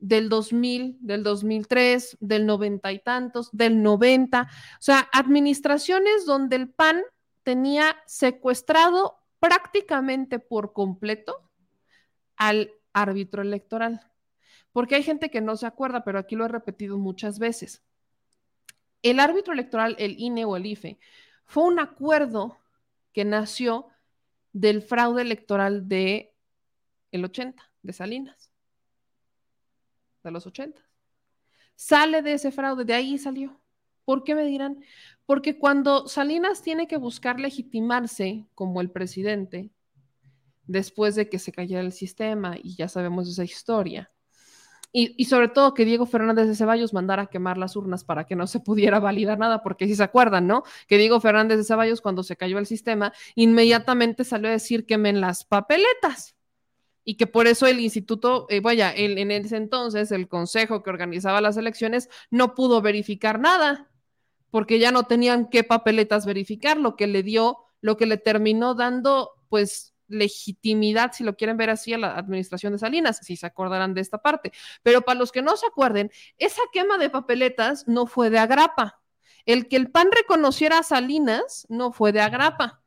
del 0.00 0.28
2000, 0.28 0.96
del 1.02 1.22
2003, 1.22 2.16
del 2.18 2.46
noventa 2.46 2.90
y 2.90 2.98
tantos, 2.98 3.48
del 3.52 3.80
90, 3.80 4.42
o 4.42 4.46
sea, 4.80 5.08
administraciones 5.12 6.26
donde 6.26 6.56
el 6.56 6.68
PAN 6.68 7.00
tenía 7.44 7.96
secuestrado 8.06 9.18
prácticamente 9.38 10.40
por 10.40 10.72
completo 10.72 11.48
al 12.36 12.72
árbitro 12.92 13.42
electoral 13.42 14.00
porque 14.76 14.94
hay 14.94 15.02
gente 15.02 15.30
que 15.30 15.40
no 15.40 15.56
se 15.56 15.64
acuerda, 15.64 16.04
pero 16.04 16.18
aquí 16.18 16.36
lo 16.36 16.44
he 16.44 16.48
repetido 16.48 16.98
muchas 16.98 17.38
veces. 17.38 17.82
El 19.00 19.20
árbitro 19.20 19.54
electoral, 19.54 19.96
el 19.98 20.20
INE 20.20 20.44
o 20.44 20.54
el 20.54 20.66
IFE, 20.66 20.98
fue 21.46 21.64
un 21.64 21.78
acuerdo 21.78 22.58
que 23.14 23.24
nació 23.24 23.86
del 24.52 24.82
fraude 24.82 25.22
electoral 25.22 25.88
de 25.88 26.34
el 27.10 27.24
80, 27.24 27.72
de 27.80 27.92
Salinas, 27.94 28.52
de 30.22 30.30
los 30.30 30.46
80. 30.46 30.78
Sale 31.74 32.20
de 32.20 32.34
ese 32.34 32.52
fraude, 32.52 32.84
de 32.84 32.92
ahí 32.92 33.16
salió. 33.16 33.58
¿Por 34.04 34.24
qué 34.24 34.34
me 34.34 34.44
dirán? 34.44 34.84
Porque 35.24 35.58
cuando 35.58 36.06
Salinas 36.06 36.60
tiene 36.60 36.86
que 36.86 36.98
buscar 36.98 37.40
legitimarse 37.40 38.44
como 38.54 38.82
el 38.82 38.90
presidente, 38.90 39.70
después 40.66 41.14
de 41.14 41.30
que 41.30 41.38
se 41.38 41.50
cayera 41.50 41.80
el 41.80 41.92
sistema, 41.92 42.56
y 42.62 42.76
ya 42.76 42.88
sabemos 42.88 43.26
esa 43.26 43.42
historia, 43.42 44.12
y, 44.98 45.26
sobre 45.26 45.48
todo 45.48 45.74
que 45.74 45.84
Diego 45.84 46.06
Fernández 46.06 46.48
de 46.48 46.54
Ceballos 46.54 46.94
mandara 46.94 47.24
a 47.24 47.26
quemar 47.26 47.58
las 47.58 47.76
urnas 47.76 48.02
para 48.02 48.24
que 48.24 48.34
no 48.34 48.46
se 48.46 48.60
pudiera 48.60 48.98
validar 49.00 49.38
nada, 49.38 49.62
porque 49.62 49.86
si 49.86 49.94
se 49.94 50.02
acuerdan, 50.02 50.46
¿no? 50.46 50.62
Que 50.88 50.96
Diego 50.96 51.20
Fernández 51.20 51.58
de 51.58 51.64
Ceballos, 51.64 52.00
cuando 52.00 52.22
se 52.22 52.36
cayó 52.36 52.58
el 52.58 52.66
sistema, 52.66 53.12
inmediatamente 53.34 54.24
salió 54.24 54.48
a 54.48 54.52
decir 54.52 54.86
quemen 54.86 55.20
las 55.20 55.44
papeletas. 55.44 56.34
Y 57.04 57.16
que 57.16 57.26
por 57.26 57.46
eso 57.46 57.66
el 57.66 57.78
instituto, 57.78 58.46
eh, 58.48 58.60
vaya, 58.60 58.90
en 58.92 59.30
ese 59.30 59.56
entonces 59.56 60.10
el 60.10 60.28
consejo 60.28 60.82
que 60.82 60.90
organizaba 60.90 61.42
las 61.42 61.58
elecciones 61.58 62.08
no 62.30 62.54
pudo 62.54 62.80
verificar 62.80 63.38
nada, 63.38 63.90
porque 64.50 64.78
ya 64.78 64.92
no 64.92 65.04
tenían 65.04 65.50
qué 65.50 65.62
papeletas 65.62 66.24
verificar, 66.24 66.78
lo 66.78 66.96
que 66.96 67.06
le 67.06 67.22
dio, 67.22 67.58
lo 67.82 67.98
que 67.98 68.06
le 68.06 68.16
terminó 68.16 68.74
dando, 68.74 69.32
pues 69.50 69.94
legitimidad, 70.08 71.12
si 71.12 71.24
lo 71.24 71.36
quieren 71.36 71.56
ver 71.56 71.70
así, 71.70 71.92
a 71.92 71.98
la 71.98 72.16
administración 72.16 72.72
de 72.72 72.78
Salinas, 72.78 73.20
si 73.22 73.36
se 73.36 73.46
acordarán 73.46 73.94
de 73.94 74.00
esta 74.00 74.18
parte. 74.18 74.52
Pero 74.82 75.02
para 75.02 75.18
los 75.18 75.32
que 75.32 75.42
no 75.42 75.56
se 75.56 75.66
acuerden, 75.66 76.10
esa 76.38 76.62
quema 76.72 76.98
de 76.98 77.10
papeletas 77.10 77.86
no 77.86 78.06
fue 78.06 78.30
de 78.30 78.38
agrapa. 78.38 79.00
El 79.44 79.68
que 79.68 79.76
el 79.76 79.90
PAN 79.90 80.08
reconociera 80.12 80.78
a 80.78 80.82
Salinas 80.82 81.66
no 81.68 81.92
fue 81.92 82.12
de 82.12 82.20
agrapa. 82.20 82.82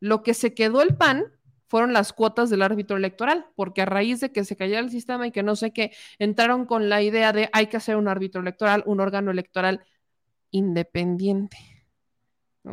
Lo 0.00 0.22
que 0.22 0.34
se 0.34 0.54
quedó 0.54 0.82
el 0.82 0.96
PAN 0.96 1.32
fueron 1.68 1.92
las 1.92 2.12
cuotas 2.12 2.48
del 2.48 2.62
árbitro 2.62 2.96
electoral, 2.96 3.46
porque 3.56 3.82
a 3.82 3.86
raíz 3.86 4.20
de 4.20 4.30
que 4.30 4.44
se 4.44 4.56
cayera 4.56 4.80
el 4.80 4.90
sistema 4.90 5.26
y 5.26 5.32
que 5.32 5.42
no 5.42 5.56
sé 5.56 5.72
qué, 5.72 5.92
entraron 6.18 6.64
con 6.64 6.88
la 6.88 7.02
idea 7.02 7.32
de 7.32 7.48
hay 7.52 7.66
que 7.66 7.76
hacer 7.76 7.96
un 7.96 8.06
árbitro 8.06 8.40
electoral, 8.40 8.84
un 8.86 9.00
órgano 9.00 9.32
electoral 9.32 9.84
independiente 10.52 11.75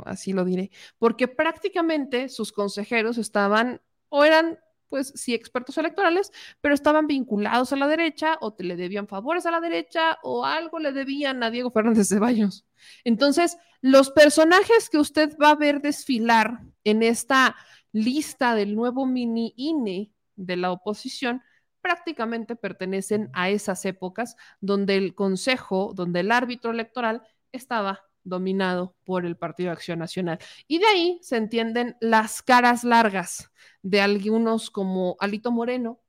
así 0.06 0.34
lo 0.34 0.46
diré, 0.46 0.72
porque 0.98 1.28
prácticamente 1.28 2.30
sus 2.30 2.52
consejeros 2.52 3.18
estaban 3.18 3.82
o 4.10 4.24
eran 4.24 4.60
pues 4.94 5.12
sí, 5.16 5.34
expertos 5.34 5.76
electorales, 5.80 6.32
pero 6.62 6.76
estaban 6.76 7.08
vinculados 7.08 7.74
a 7.74 7.76
la 7.76 7.88
derecha 7.88 8.38
o 8.42 8.54
te 8.54 8.64
le 8.64 8.76
debían 8.76 9.08
favores 9.08 9.44
a 9.48 9.50
la 9.50 9.60
derecha 9.60 10.20
o 10.22 10.46
algo 10.46 10.78
le 10.78 10.92
debían 10.92 11.42
a 11.42 11.50
Diego 11.50 11.72
Fernández 11.72 12.10
Ceballos. 12.10 12.64
Entonces, 13.04 13.58
los 13.82 14.12
personajes 14.12 14.92
que 14.92 15.00
usted 15.00 15.36
va 15.42 15.50
a 15.50 15.56
ver 15.56 15.82
desfilar 15.82 16.60
en 16.84 17.02
esta 17.02 17.56
lista 17.92 18.54
del 18.54 18.76
nuevo 18.76 19.08
mini 19.08 19.56
INE 19.58 20.12
de 20.36 20.58
la 20.58 20.72
oposición 20.72 21.42
prácticamente 21.82 22.56
pertenecen 22.56 23.32
a 23.34 23.50
esas 23.50 23.86
épocas 23.86 24.36
donde 24.62 24.96
el 24.96 25.16
consejo, 25.16 25.94
donde 25.96 26.20
el 26.20 26.32
árbitro 26.32 26.70
electoral 26.70 27.24
estaba 27.52 28.04
dominado 28.24 28.96
por 29.06 29.26
el 29.26 29.38
Partido 29.38 29.72
Acción 29.72 30.00
Nacional. 30.00 30.40
Y 30.68 30.80
de 30.80 30.86
ahí 30.86 31.20
se 31.22 31.38
entienden 31.38 31.98
las 32.00 32.42
caras 32.42 32.84
largas 32.84 33.52
de 33.82 34.02
algunos 34.02 34.70
como 34.70 35.16
Alito 35.20 35.52
Moreno, 35.52 36.00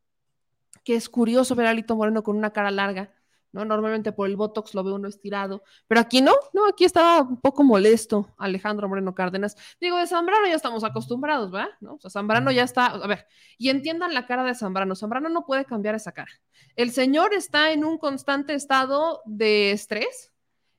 que 0.85 0.95
es 0.95 1.09
curioso 1.09 1.55
ver 1.55 1.67
a 1.67 1.71
Alito 1.71 1.97
Moreno 1.97 2.23
con 2.23 2.37
una 2.37 2.53
cara 2.53 2.71
larga, 2.71 3.13
¿no? 3.55 3.65
Normalmente 3.65 4.13
por 4.13 4.29
el 4.29 4.37
Botox 4.37 4.75
lo 4.75 4.83
ve 4.83 4.93
uno 4.93 5.09
estirado, 5.09 5.63
pero 5.87 6.01
aquí 6.01 6.21
no, 6.21 6.33
no, 6.53 6.67
aquí 6.67 6.85
estaba 6.85 7.23
un 7.23 7.41
poco 7.41 7.63
molesto 7.63 8.35
Alejandro 8.37 8.89
Moreno 8.89 9.15
Cárdenas. 9.15 9.57
Digo, 9.81 9.97
de 9.97 10.09
Zambrano 10.09 10.47
ya 10.47 10.57
estamos 10.57 10.83
acostumbrados, 10.83 11.53
¿verdad? 11.53 11.71
¿No? 11.81 11.95
O 11.95 12.01
sea, 12.01 12.11
Zambrano 12.11 12.51
ya 12.51 12.65
está, 12.65 12.87
a 12.87 13.07
ver, 13.07 13.27
y 13.57 13.69
entiendan 13.69 14.13
la 14.13 14.27
cara 14.27 14.43
de 14.43 14.55
Zambrano, 14.55 14.97
Zambrano 14.97 15.29
no 15.29 15.47
puede 15.47 15.65
cambiar 15.65 15.95
esa 15.95 16.13
cara. 16.13 16.33
El 16.75 16.91
señor 16.91 17.33
está 17.33 17.71
en 17.71 17.85
un 17.85 17.97
constante 17.97 18.55
estado 18.55 19.23
de 19.25 19.71
estrés, 19.71 20.34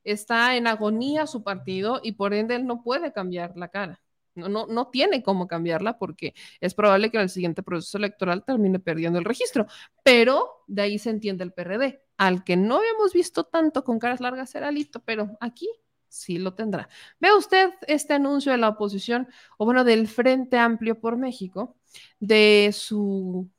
está 0.06 0.56
en 0.56 0.68
agonía 0.68 1.28
su 1.28 1.44
partido 1.44 2.00
y 2.04 2.14
por 2.14 2.34
ende 2.34 2.56
él 2.56 2.66
no 2.66 2.82
puede 2.84 3.12
cambiar 3.12 3.58
la 3.58 3.68
cara. 3.70 4.02
No, 4.36 4.50
no, 4.50 4.68
no 4.68 4.90
tiene 4.90 5.24
cómo 5.24 5.48
cambiarla 5.48 5.98
porque 5.98 6.34
es 6.60 6.74
probable 6.74 7.10
que 7.10 7.18
en 7.18 7.24
el 7.24 7.30
siguiente 7.30 7.64
proceso 7.64 7.98
electoral 7.98 8.44
termine 8.46 8.80
perdiendo 8.80 9.18
el 9.18 9.26
registro. 9.26 9.66
Pero 10.04 10.64
de 10.68 10.84
ahí 10.84 11.00
se 11.00 11.10
entiende 11.10 11.44
el 11.44 11.54
PRD. 11.54 12.02
Al 12.18 12.44
que 12.44 12.58
no 12.58 12.78
habíamos 12.78 13.14
visto 13.14 13.46
tanto 13.46 13.84
con 13.84 14.00
caras 14.00 14.22
largas 14.22 14.54
era 14.56 14.68
Alito, 14.70 15.02
pero 15.04 15.38
aquí 15.40 15.70
sí 16.10 16.38
lo 16.38 16.54
tendrá. 16.54 16.90
Ve 17.20 17.34
usted 17.34 17.72
este 17.88 18.14
anuncio 18.14 18.52
de 18.52 18.58
la 18.58 18.70
oposición, 18.70 19.28
o 19.58 19.66
bueno, 19.66 19.84
del 19.84 20.08
Frente 20.08 20.58
Amplio 20.58 21.00
por 21.00 21.18
México, 21.18 21.78
de 22.20 22.72
su 22.74 23.50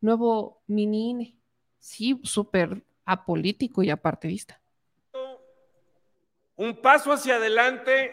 nuevo 0.00 0.62
mini 0.66 1.10
INE. 1.10 1.38
Sí, 1.78 2.20
súper 2.24 2.84
apolítico 3.04 3.82
y 3.82 3.90
apartidista 3.90 4.63
un 6.56 6.80
paso 6.80 7.12
hacia 7.12 7.36
adelante 7.36 8.12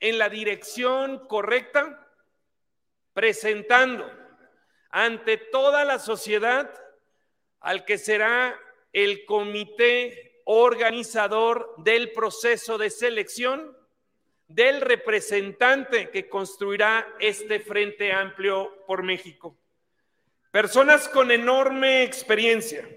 en 0.00 0.18
la 0.18 0.28
dirección 0.28 1.26
correcta, 1.26 2.06
presentando 3.12 4.10
ante 4.90 5.36
toda 5.36 5.84
la 5.84 5.98
sociedad 5.98 6.70
al 7.60 7.84
que 7.84 7.98
será 7.98 8.58
el 8.92 9.24
comité 9.24 10.42
organizador 10.44 11.74
del 11.78 12.12
proceso 12.12 12.78
de 12.78 12.90
selección 12.90 13.76
del 14.46 14.80
representante 14.82 16.10
que 16.10 16.28
construirá 16.28 17.08
este 17.18 17.60
Frente 17.60 18.12
Amplio 18.12 18.84
por 18.86 19.02
México. 19.02 19.56
Personas 20.50 21.08
con 21.08 21.30
enorme 21.30 22.04
experiencia. 22.04 22.88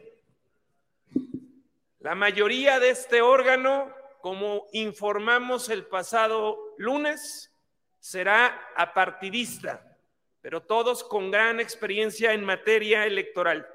La 2.00 2.14
mayoría 2.14 2.80
de 2.80 2.92
este 2.92 3.22
órgano, 3.22 3.92
como 4.22 4.68
informamos 4.72 5.70
el 5.70 5.86
pasado 5.86 6.58
lunes, 6.78 7.54
será 8.00 8.70
apartidista, 8.76 9.98
pero 10.42 10.62
todos 10.62 11.04
con 11.04 11.32
gran 11.32 11.60
experiencia 11.60 12.34
en 12.34 12.46
materia 12.46 13.06
electoral. 13.06 13.68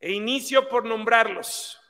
E 0.00 0.12
inicio 0.12 0.68
por 0.68 0.84
nombrarlos. 0.84 1.80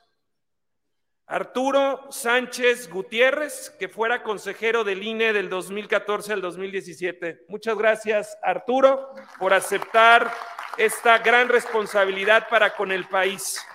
Arturo 1.31 2.11
Sánchez 2.11 2.89
Gutiérrez, 2.89 3.69
que 3.79 3.87
fuera 3.87 4.21
consejero 4.21 4.83
del 4.83 5.01
INE 5.01 5.31
del 5.31 5.47
2014 5.47 6.33
al 6.33 6.41
2017. 6.41 7.45
Muchas 7.47 7.77
gracias, 7.77 8.37
Arturo, 8.43 9.13
por 9.39 9.53
aceptar 9.53 10.29
esta 10.77 11.19
gran 11.19 11.47
responsabilidad 11.47 12.49
para 12.49 12.75
con 12.75 12.91
el 12.91 13.07
país. 13.07 13.65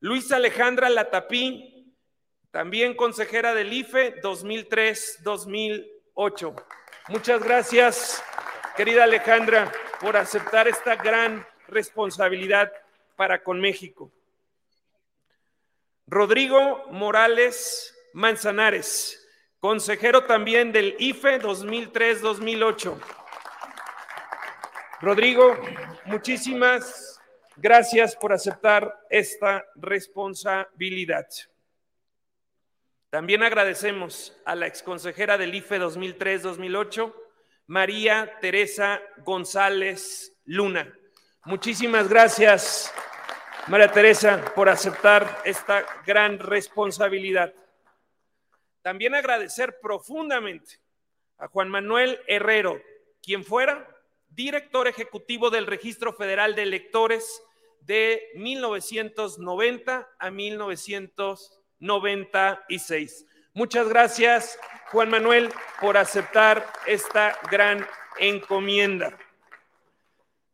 Luisa 0.00 0.36
Alejandra 0.36 0.88
Latapí, 0.88 1.92
también 2.52 2.94
consejera 2.94 3.52
del 3.52 3.72
IFE 3.72 4.22
2003-2008. 4.22 6.54
Muchas 7.08 7.42
gracias, 7.42 8.22
querida 8.76 9.02
Alejandra, 9.04 9.72
por 10.00 10.16
aceptar 10.16 10.68
esta 10.68 10.94
gran 10.94 11.44
responsabilidad 11.66 12.72
para 13.16 13.42
con 13.42 13.60
México. 13.60 14.12
Rodrigo 16.06 16.84
Morales 16.90 17.92
Manzanares, 18.12 19.28
consejero 19.58 20.26
también 20.26 20.70
del 20.70 20.94
IFE 21.00 21.42
2003-2008. 21.42 22.96
Rodrigo, 25.00 25.58
muchísimas 26.04 27.17
gracias 27.60 28.16
por 28.16 28.32
aceptar 28.32 29.00
esta 29.10 29.64
responsabilidad. 29.74 31.26
También 33.10 33.42
agradecemos 33.42 34.36
a 34.44 34.54
la 34.54 34.66
exconsejera 34.66 35.38
del 35.38 35.54
IFE 35.54 35.80
2003-2008, 35.80 37.14
María 37.66 38.38
Teresa 38.40 39.00
González 39.24 40.34
Luna. 40.44 40.94
Muchísimas 41.44 42.08
gracias. 42.08 42.92
María 43.66 43.90
Teresa, 43.90 44.52
por 44.54 44.68
aceptar 44.68 45.42
esta 45.44 45.84
gran 46.06 46.38
responsabilidad. 46.38 47.52
También 48.82 49.14
agradecer 49.14 49.78
profundamente 49.80 50.80
a 51.38 51.48
Juan 51.48 51.68
Manuel 51.68 52.20
Herrero, 52.26 52.80
quien 53.22 53.44
fuera 53.44 53.86
director 54.30 54.86
ejecutivo 54.88 55.50
del 55.50 55.66
Registro 55.66 56.12
Federal 56.12 56.54
de 56.54 56.62
Electores 56.62 57.42
de 57.80 58.30
1990 58.34 60.08
a 60.18 60.30
1996. 60.30 63.26
Muchas 63.54 63.88
gracias, 63.88 64.58
Juan 64.92 65.08
Manuel, 65.10 65.50
por 65.80 65.96
aceptar 65.96 66.64
esta 66.86 67.36
gran 67.50 67.84
encomienda. 68.18 69.16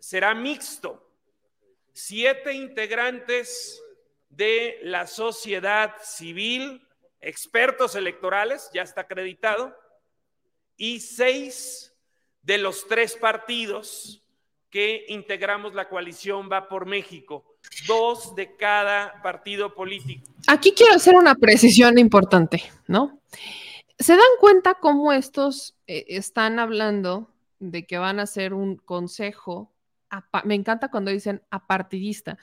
será 0.00 0.34
mixto. 0.34 1.08
Siete 1.92 2.54
integrantes 2.54 3.80
de 4.28 4.80
la 4.82 5.06
sociedad 5.06 5.94
civil, 6.02 6.84
expertos 7.20 7.94
electorales, 7.94 8.70
ya 8.72 8.82
está 8.82 9.02
acreditado, 9.02 9.74
y 10.76 11.00
seis 11.00 11.94
de 12.42 12.58
los 12.58 12.86
tres 12.86 13.16
partidos 13.16 14.22
que 14.70 15.06
integramos 15.08 15.74
la 15.74 15.88
coalición 15.88 16.48
Va 16.50 16.68
por 16.68 16.86
México 16.86 17.44
dos 17.86 18.34
de 18.34 18.56
cada 18.56 19.20
partido 19.22 19.74
político. 19.74 20.30
Aquí 20.46 20.72
quiero 20.72 20.94
hacer 20.94 21.14
una 21.14 21.34
precisión 21.34 21.98
importante, 21.98 22.62
¿no? 22.86 23.20
¿Se 23.98 24.12
dan 24.12 24.20
cuenta 24.40 24.74
cómo 24.74 25.12
estos 25.12 25.76
eh, 25.86 26.04
están 26.08 26.58
hablando 26.58 27.34
de 27.58 27.86
que 27.86 27.98
van 27.98 28.20
a 28.20 28.26
ser 28.26 28.54
un 28.54 28.76
consejo? 28.76 29.74
Me 30.44 30.54
encanta 30.54 30.90
cuando 30.90 31.10
dicen 31.10 31.42
apartidista, 31.50 32.38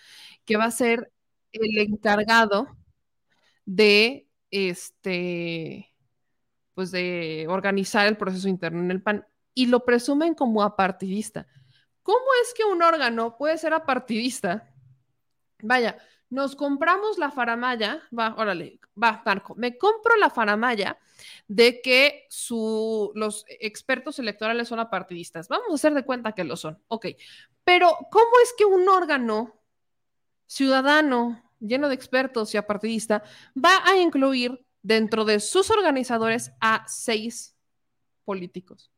que 0.45 0.57
va 0.57 0.65
a 0.65 0.72
ser 0.72 1.11
el 1.52 1.77
encargado 1.77 2.68
de 3.65 4.24
este, 4.51 5.93
pues 6.73 6.91
de 6.91 7.45
organizar 7.49 8.07
el 8.07 8.17
proceso 8.17 8.47
interno 8.47 8.80
en 8.81 8.91
el 8.91 9.01
PAN 9.01 9.26
y 9.53 9.67
lo 9.67 9.85
presumen 9.85 10.35
como 10.35 10.63
apartidista. 10.63 11.47
¿Cómo 12.03 12.26
es 12.43 12.53
que 12.53 12.63
un 12.63 12.84
órgano 12.84 13.38
puede 13.38 13.57
ser 13.57 13.73
apartidista 13.73 14.76
Vaya, 15.61 15.97
nos 16.30 16.55
compramos 16.55 17.17
la 17.17 17.31
faramaya, 17.31 18.01
va, 18.17 18.35
órale, 18.38 18.80
va, 19.01 19.22
Marco, 19.26 19.55
me 19.55 19.77
compro 19.77 20.15
la 20.17 20.30
faramaya 20.30 20.99
de 21.47 21.81
que 21.81 22.26
su, 22.30 23.11
los 23.15 23.45
expertos 23.47 24.19
electorales 24.19 24.67
son 24.67 24.80
apartidistas. 24.80 25.47
Vamos 25.47 25.72
a 25.72 25.76
hacer 25.76 25.93
de 25.93 26.05
cuenta 26.05 26.34
que 26.34 26.43
lo 26.43 26.57
son, 26.57 26.81
ok. 26.88 27.07
Pero, 27.63 27.97
¿cómo 28.11 28.31
es 28.43 28.53
que 28.57 28.65
un 28.65 28.88
órgano 28.89 29.59
ciudadano 30.45 31.44
lleno 31.60 31.88
de 31.88 31.95
expertos 31.95 32.53
y 32.53 32.57
apartidista 32.57 33.23
va 33.56 33.82
a 33.86 33.98
incluir 33.98 34.65
dentro 34.82 35.26
de 35.26 35.40
sus 35.40 35.69
organizadores 35.72 36.52
a 36.60 36.86
seis 36.88 37.56
políticos? 38.23 38.91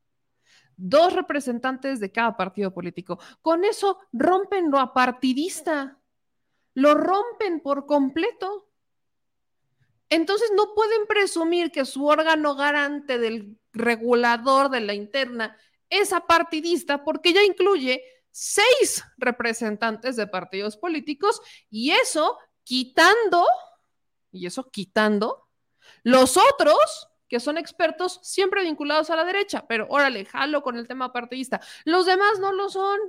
Dos 0.75 1.13
representantes 1.13 1.99
de 1.99 2.11
cada 2.11 2.37
partido 2.37 2.73
político. 2.73 3.19
Con 3.41 3.63
eso 3.63 3.97
rompen 4.11 4.69
lo 4.69 4.79
apartidista 4.79 5.97
lo 6.77 6.93
rompen 6.93 7.59
por 7.59 7.87
completo. 7.87 8.69
Entonces 10.09 10.51
no 10.55 10.75
pueden 10.75 11.07
presumir 11.07 11.71
que 11.71 11.85
su 11.85 12.05
órgano 12.05 12.53
garante 12.53 13.17
del 13.17 13.57
regulador 13.73 14.69
de 14.69 14.81
la 14.81 14.93
interna 14.93 15.57
es 15.89 16.13
apartidista 16.13 17.03
porque 17.03 17.33
ya 17.33 17.41
incluye 17.41 18.03
seis 18.29 19.03
representantes 19.17 20.17
de 20.17 20.27
partidos 20.27 20.77
políticos 20.77 21.41
y 21.71 21.93
eso 21.93 22.37
quitando, 22.67 23.45
y 24.29 24.45
eso 24.45 24.69
quitando 24.69 25.47
los 26.03 26.35
otros 26.35 27.07
que 27.29 27.39
son 27.39 27.57
expertos 27.57 28.19
siempre 28.23 28.61
vinculados 28.61 29.09
a 29.09 29.15
la 29.15 29.23
derecha, 29.23 29.65
pero 29.69 29.87
órale, 29.89 30.25
jalo 30.25 30.61
con 30.61 30.75
el 30.75 30.85
tema 30.85 31.13
partidista. 31.13 31.61
Los 31.85 32.05
demás 32.05 32.39
no 32.41 32.51
lo 32.51 32.67
son. 32.67 32.99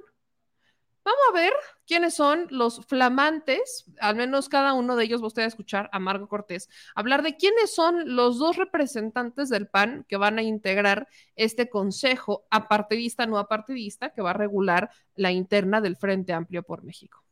Vamos 1.05 1.21
a 1.31 1.33
ver 1.33 1.53
quiénes 1.89 2.15
son 2.15 2.47
los 2.51 2.87
flamantes, 2.87 3.87
al 3.99 4.15
menos 4.15 4.49
cada 4.49 4.75
uno 4.75 4.95
de 4.95 5.05
ellos 5.05 5.23
va 5.23 5.27
usted 5.27 5.43
a 5.43 5.47
escuchar 5.47 5.91
a 5.93 5.99
Marco 5.99 6.29
Cortés 6.29 6.69
hablar 6.95 7.25
de 7.25 7.37
quiénes 7.37 7.75
son 7.75 8.15
los 8.15 8.39
dos 8.39 8.57
representantes 8.57 9.49
del 9.49 9.67
PAN 9.67 10.07
que 10.09 10.19
van 10.19 10.39
a 10.39 10.43
integrar 10.43 11.09
este 11.35 11.69
consejo 11.69 12.47
apartidista, 12.51 13.27
no 13.27 13.39
apartidista, 13.39 14.11
que 14.11 14.23
va 14.23 14.31
a 14.31 14.35
regular 14.35 14.91
la 15.17 15.33
interna 15.33 15.81
del 15.81 15.97
Frente 15.97 16.33
Amplio 16.33 16.63
por 16.63 16.85
México. 16.85 17.25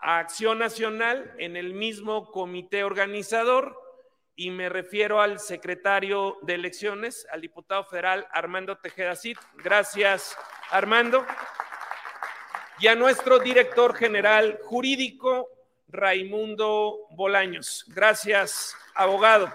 Acción 0.00 0.58
Nacional 0.58 1.34
en 1.38 1.56
el 1.56 1.74
mismo 1.74 2.30
comité 2.30 2.84
organizador 2.84 3.76
y 4.36 4.50
me 4.50 4.68
refiero 4.68 5.20
al 5.20 5.40
secretario 5.40 6.38
de 6.42 6.54
elecciones, 6.54 7.26
al 7.32 7.40
diputado 7.40 7.84
federal 7.84 8.26
Armando 8.30 8.78
Tejeda 8.78 9.16
Cid. 9.16 9.36
Gracias, 9.56 10.36
Armando 10.70 11.26
y 12.80 12.86
a 12.86 12.94
nuestro 12.94 13.40
director 13.40 13.94
general 13.96 14.60
jurídico, 14.62 15.48
Raimundo 15.88 17.06
Bolaños. 17.10 17.84
Gracias, 17.88 18.76
abogado. 18.94 19.52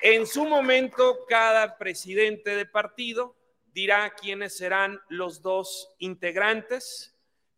En 0.00 0.26
su 0.26 0.44
momento, 0.44 1.24
cada 1.28 1.78
presidente 1.78 2.56
de 2.56 2.66
partido 2.66 3.36
dirá 3.72 4.10
quiénes 4.10 4.56
serán 4.56 5.00
los 5.08 5.40
dos 5.40 5.94
integrantes 5.98 7.13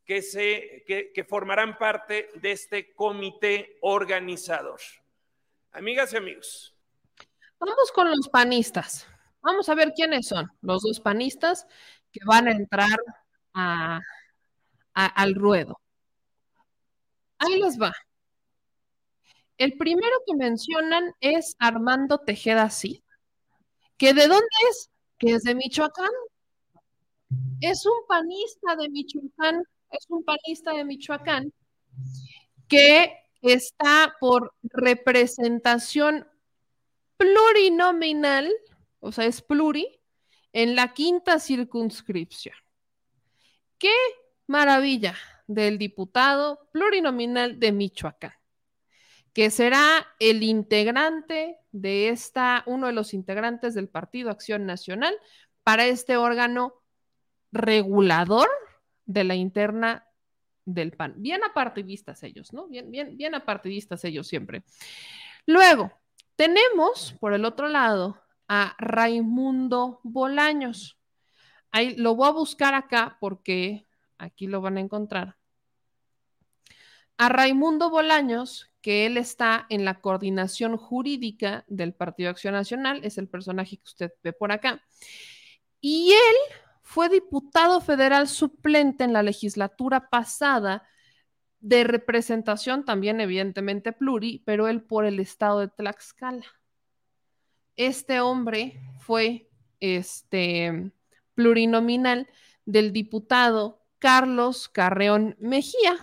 que, 0.06 0.22
se, 0.22 0.84
que, 0.86 1.24
formarán 1.24 1.76
parte 1.76 2.30
de 2.34 2.52
este 2.52 2.94
comité 2.94 3.76
organizador. 3.82 4.80
Amigas 5.72 6.12
y 6.12 6.16
amigos. 6.16 6.74
Vamos 7.58 7.90
con 7.92 8.08
los 8.08 8.28
panistas. 8.28 9.06
Vamos 9.42 9.68
a 9.68 9.74
ver 9.74 9.92
quiénes 9.94 10.28
son 10.28 10.50
los 10.62 10.82
dos 10.82 11.00
panistas 11.00 11.66
que 12.12 12.20
van 12.24 12.46
a 12.46 12.52
entrar 12.52 12.98
a, 13.52 14.00
al 14.94 15.34
ruedo. 15.34 15.80
Ahí 17.38 17.60
les 17.60 17.80
va. 17.80 17.92
El 19.58 19.76
primero 19.76 20.16
que 20.26 20.36
mencionan 20.36 21.14
es 21.20 21.56
Armando 21.58 22.18
Tejeda 22.18 22.70
Cid. 22.70 23.02
¿Que 23.96 24.14
de 24.14 24.28
dónde 24.28 24.46
es? 24.70 24.90
Que 25.18 25.34
es 25.34 25.42
de 25.42 25.54
Michoacán. 25.54 26.10
Es 27.60 27.86
un 27.86 28.06
panista 28.06 28.76
de 28.76 28.88
Michoacán, 28.88 29.64
es 29.98 30.06
un 30.08 30.24
panista 30.24 30.72
de 30.72 30.84
Michoacán 30.84 31.52
que 32.68 33.12
está 33.42 34.14
por 34.20 34.54
representación 34.62 36.26
plurinominal, 37.16 38.52
o 39.00 39.12
sea, 39.12 39.26
es 39.26 39.40
pluri, 39.42 40.00
en 40.52 40.74
la 40.74 40.94
quinta 40.94 41.38
circunscripción. 41.38 42.54
¿Qué 43.78 43.92
maravilla 44.46 45.14
del 45.46 45.78
diputado 45.78 46.68
plurinominal 46.72 47.60
de 47.60 47.72
Michoacán, 47.72 48.32
que 49.32 49.50
será 49.50 50.06
el 50.18 50.42
integrante 50.42 51.58
de 51.72 52.08
esta, 52.08 52.64
uno 52.66 52.86
de 52.86 52.92
los 52.92 53.14
integrantes 53.14 53.74
del 53.74 53.88
Partido 53.88 54.30
Acción 54.30 54.66
Nacional 54.66 55.14
para 55.62 55.86
este 55.86 56.16
órgano 56.16 56.74
regulador 57.52 58.48
de 59.06 59.24
la 59.24 59.34
interna 59.34 60.06
del 60.64 60.92
PAN. 60.92 61.14
Bien 61.16 61.42
apartidistas 61.44 62.22
ellos, 62.22 62.52
¿no? 62.52 62.66
Bien, 62.68 62.90
bien, 62.90 63.16
bien 63.16 63.34
apartidistas 63.34 64.04
ellos 64.04 64.26
siempre. 64.26 64.64
Luego, 65.46 65.92
tenemos 66.34 67.14
por 67.20 67.32
el 67.32 67.44
otro 67.44 67.68
lado 67.68 68.20
a 68.48 68.74
Raimundo 68.78 70.00
Bolaños. 70.02 70.98
Ahí 71.70 71.94
lo 71.96 72.14
voy 72.14 72.28
a 72.28 72.32
buscar 72.32 72.74
acá 72.74 73.16
porque 73.20 73.86
aquí 74.18 74.46
lo 74.46 74.60
van 74.60 74.76
a 74.76 74.80
encontrar, 74.80 75.36
a 77.18 77.28
Raimundo 77.28 77.90
Bolaños, 77.90 78.70
que 78.82 79.06
él 79.06 79.16
está 79.16 79.66
en 79.70 79.84
la 79.84 80.00
coordinación 80.00 80.76
jurídica 80.76 81.64
del 81.66 81.94
Partido 81.94 82.30
Acción 82.30 82.54
Nacional, 82.54 83.00
es 83.04 83.18
el 83.18 83.28
personaje 83.28 83.78
que 83.78 83.84
usted 83.84 84.12
ve 84.22 84.32
por 84.32 84.52
acá. 84.52 84.82
Y 85.80 86.12
él 86.12 86.56
fue 86.86 87.08
diputado 87.08 87.80
federal 87.80 88.28
suplente 88.28 89.02
en 89.02 89.12
la 89.12 89.24
legislatura 89.24 90.08
pasada 90.08 90.86
de 91.58 91.82
representación 91.82 92.84
también 92.84 93.20
evidentemente 93.20 93.92
pluri, 93.92 94.44
pero 94.46 94.68
él 94.68 94.84
por 94.84 95.04
el 95.04 95.18
estado 95.18 95.58
de 95.58 95.66
Tlaxcala. 95.66 96.46
Este 97.74 98.20
hombre 98.20 98.80
fue 99.00 99.50
este 99.80 100.92
plurinominal 101.34 102.28
del 102.66 102.92
diputado 102.92 103.84
Carlos 103.98 104.68
Carreón 104.68 105.36
Mejía, 105.40 105.96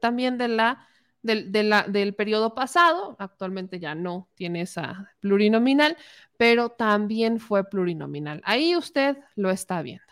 también 0.00 0.38
de 0.38 0.48
la, 0.48 0.88
del, 1.22 1.52
del 1.52 2.14
periodo 2.14 2.54
pasado, 2.54 3.16
actualmente 3.18 3.78
ya 3.78 3.94
no 3.94 4.28
tiene 4.34 4.62
esa 4.62 5.12
plurinominal, 5.20 5.96
pero 6.36 6.70
también 6.70 7.38
fue 7.38 7.68
plurinominal. 7.68 8.40
Ahí 8.44 8.76
usted 8.76 9.18
lo 9.36 9.50
está 9.50 9.82
viendo. 9.82 10.04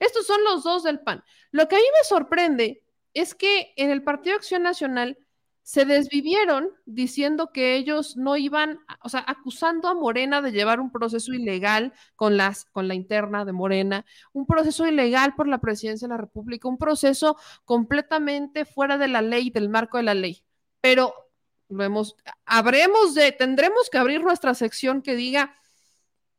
Estos 0.00 0.26
son 0.26 0.42
los 0.44 0.64
dos 0.64 0.82
del 0.82 1.00
PAN. 1.00 1.22
Lo 1.50 1.68
que 1.68 1.76
a 1.76 1.78
mí 1.78 1.84
me 1.84 2.04
sorprende 2.08 2.82
es 3.14 3.34
que 3.34 3.72
en 3.76 3.90
el 3.90 4.02
Partido 4.02 4.36
Acción 4.36 4.62
Nacional 4.62 5.18
se 5.68 5.84
desvivieron 5.84 6.70
diciendo 6.86 7.52
que 7.52 7.76
ellos 7.76 8.16
no 8.16 8.38
iban, 8.38 8.78
o 9.02 9.10
sea, 9.10 9.22
acusando 9.26 9.88
a 9.88 9.94
Morena 9.94 10.40
de 10.40 10.50
llevar 10.50 10.80
un 10.80 10.90
proceso 10.90 11.34
ilegal 11.34 11.92
con, 12.16 12.38
las, 12.38 12.64
con 12.64 12.88
la 12.88 12.94
interna 12.94 13.44
de 13.44 13.52
Morena, 13.52 14.06
un 14.32 14.46
proceso 14.46 14.86
ilegal 14.86 15.34
por 15.34 15.46
la 15.46 15.58
presidencia 15.58 16.08
de 16.08 16.14
la 16.14 16.20
República, 16.22 16.68
un 16.68 16.78
proceso 16.78 17.36
completamente 17.66 18.64
fuera 18.64 18.96
de 18.96 19.08
la 19.08 19.20
ley, 19.20 19.50
del 19.50 19.68
marco 19.68 19.98
de 19.98 20.04
la 20.04 20.14
ley. 20.14 20.42
Pero 20.80 21.12
lo 21.68 21.84
hemos, 21.84 22.16
habremos 22.46 23.14
de, 23.14 23.32
tendremos 23.32 23.90
que 23.90 23.98
abrir 23.98 24.22
nuestra 24.22 24.54
sección 24.54 25.02
que 25.02 25.16
diga 25.16 25.54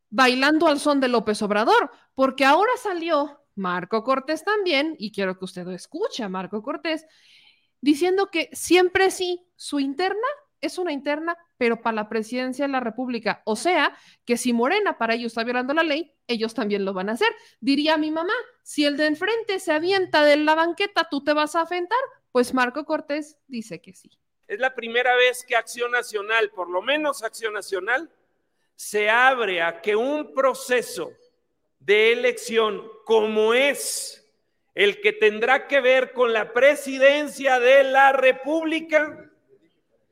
bailando 0.10 0.66
al 0.66 0.80
son 0.80 1.02
de 1.02 1.08
López 1.08 1.40
Obrador, 1.44 1.92
porque 2.16 2.46
ahora 2.46 2.72
salió 2.82 3.44
Marco 3.54 4.04
Cortés 4.04 4.44
también, 4.44 4.96
y 4.98 5.12
quiero 5.12 5.38
que 5.38 5.46
usted 5.46 5.66
lo 5.66 5.72
escuche 5.74 6.24
a 6.24 6.30
Marco 6.30 6.64
Cortés, 6.64 7.06
diciendo 7.82 8.30
que 8.32 8.50
siempre 8.54 9.12
sí, 9.12 9.48
su 9.56 9.80
interna 9.80 10.28
es 10.62 10.78
una 10.78 10.92
interna, 10.92 11.38
pero 11.58 11.82
para 11.82 11.96
la 11.96 12.10
presidencia 12.10 12.66
de 12.66 12.72
la 12.72 12.80
República. 12.80 13.42
O 13.46 13.56
sea, 13.56 13.98
que 14.26 14.38
si 14.38 14.54
Morena 14.54 14.98
para 14.98 15.14
ellos 15.14 15.32
está 15.32 15.44
violando 15.44 15.74
la 15.74 15.84
ley, 15.84 16.14
ellos 16.28 16.54
también 16.54 16.86
lo 16.86 16.94
van 16.94 17.10
a 17.10 17.14
hacer. 17.14 17.34
Diría 17.60 17.98
mi 17.98 18.12
mamá, 18.12 18.34
si 18.64 18.86
el 18.86 18.98
de 18.98 19.08
enfrente 19.08 19.60
se 19.60 19.72
avienta 19.72 20.24
de 20.24 20.38
la 20.38 20.56
banqueta, 20.56 21.08
¿tú 21.10 21.24
te 21.24 21.34
vas 21.34 21.56
a 21.56 21.62
afentar? 21.62 22.00
Pues 22.32 22.54
Marco 22.54 22.86
Cortés 22.86 23.38
dice 23.48 23.82
que 23.82 23.94
sí. 23.94 24.12
Es 24.48 24.60
la 24.60 24.74
primera 24.74 25.16
vez 25.16 25.46
que 25.46 25.56
Acción 25.56 25.92
Nacional, 25.92 26.50
por 26.52 26.70
lo 26.70 26.82
menos 26.82 27.24
Acción 27.24 27.54
Nacional, 27.54 28.10
se 28.76 29.10
abre 29.10 29.62
a 29.62 29.82
que 29.82 29.96
un 29.96 30.34
proceso 30.34 31.12
de 31.80 32.14
elección 32.14 32.84
como 33.06 33.54
es 33.54 34.26
el 34.80 35.02
que 35.02 35.12
tendrá 35.12 35.68
que 35.68 35.82
ver 35.82 36.14
con 36.14 36.32
la 36.32 36.54
presidencia 36.54 37.60
de 37.60 37.84
la 37.84 38.14
República, 38.14 39.30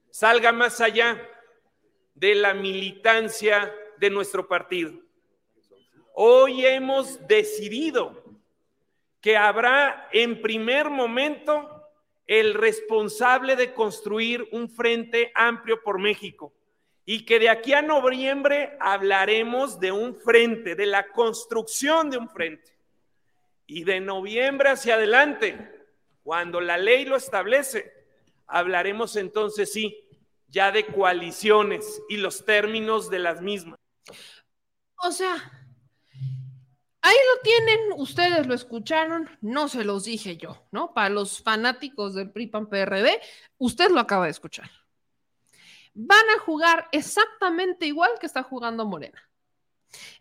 salga 0.09 0.51
más 0.51 0.81
allá 0.81 1.25
de 2.13 2.35
la 2.35 2.53
militancia 2.53 3.73
de 3.97 4.09
nuestro 4.09 4.45
partido. 4.45 4.91
Hoy 6.13 6.65
hemos 6.65 7.25
decidido 7.29 8.21
que 9.21 9.37
habrá 9.37 10.09
en 10.11 10.41
primer 10.41 10.89
momento 10.89 11.87
el 12.25 12.53
responsable 12.53 13.55
de 13.55 13.73
construir 13.73 14.49
un 14.51 14.69
frente 14.69 15.31
amplio 15.33 15.81
por 15.81 15.97
México 15.97 16.53
y 17.05 17.25
que 17.25 17.39
de 17.39 17.47
aquí 17.47 17.71
a 17.71 17.81
noviembre 17.81 18.75
hablaremos 18.81 19.79
de 19.79 19.93
un 19.93 20.13
frente, 20.13 20.75
de 20.75 20.87
la 20.87 21.07
construcción 21.07 22.09
de 22.09 22.17
un 22.17 22.27
frente. 22.27 22.76
Y 23.67 23.83
de 23.83 23.99
noviembre 23.99 24.69
hacia 24.69 24.95
adelante, 24.95 25.85
cuando 26.23 26.61
la 26.61 26.77
ley 26.77 27.05
lo 27.05 27.17
establece, 27.17 27.93
hablaremos 28.47 29.15
entonces 29.17 29.71
sí, 29.71 30.07
ya 30.47 30.71
de 30.71 30.85
coaliciones 30.85 32.01
y 32.09 32.17
los 32.17 32.45
términos 32.45 33.09
de 33.09 33.19
las 33.19 33.41
mismas. 33.41 33.77
O 35.03 35.11
sea, 35.11 35.35
ahí 37.01 37.15
lo 37.35 37.41
tienen, 37.41 37.79
ustedes 37.97 38.47
lo 38.47 38.53
escucharon, 38.53 39.29
no 39.41 39.67
se 39.67 39.83
los 39.83 40.05
dije 40.05 40.37
yo, 40.37 40.65
¿no? 40.71 40.93
Para 40.93 41.09
los 41.09 41.43
fanáticos 41.43 42.15
del 42.15 42.31
PRIPAN 42.31 42.69
PRD, 42.69 43.19
usted 43.57 43.89
lo 43.91 43.99
acaba 43.99 44.25
de 44.25 44.31
escuchar. 44.31 44.71
Van 45.93 46.29
a 46.35 46.39
jugar 46.39 46.87
exactamente 46.91 47.85
igual 47.85 48.11
que 48.19 48.27
está 48.27 48.43
jugando 48.43 48.85
Morena. 48.85 49.21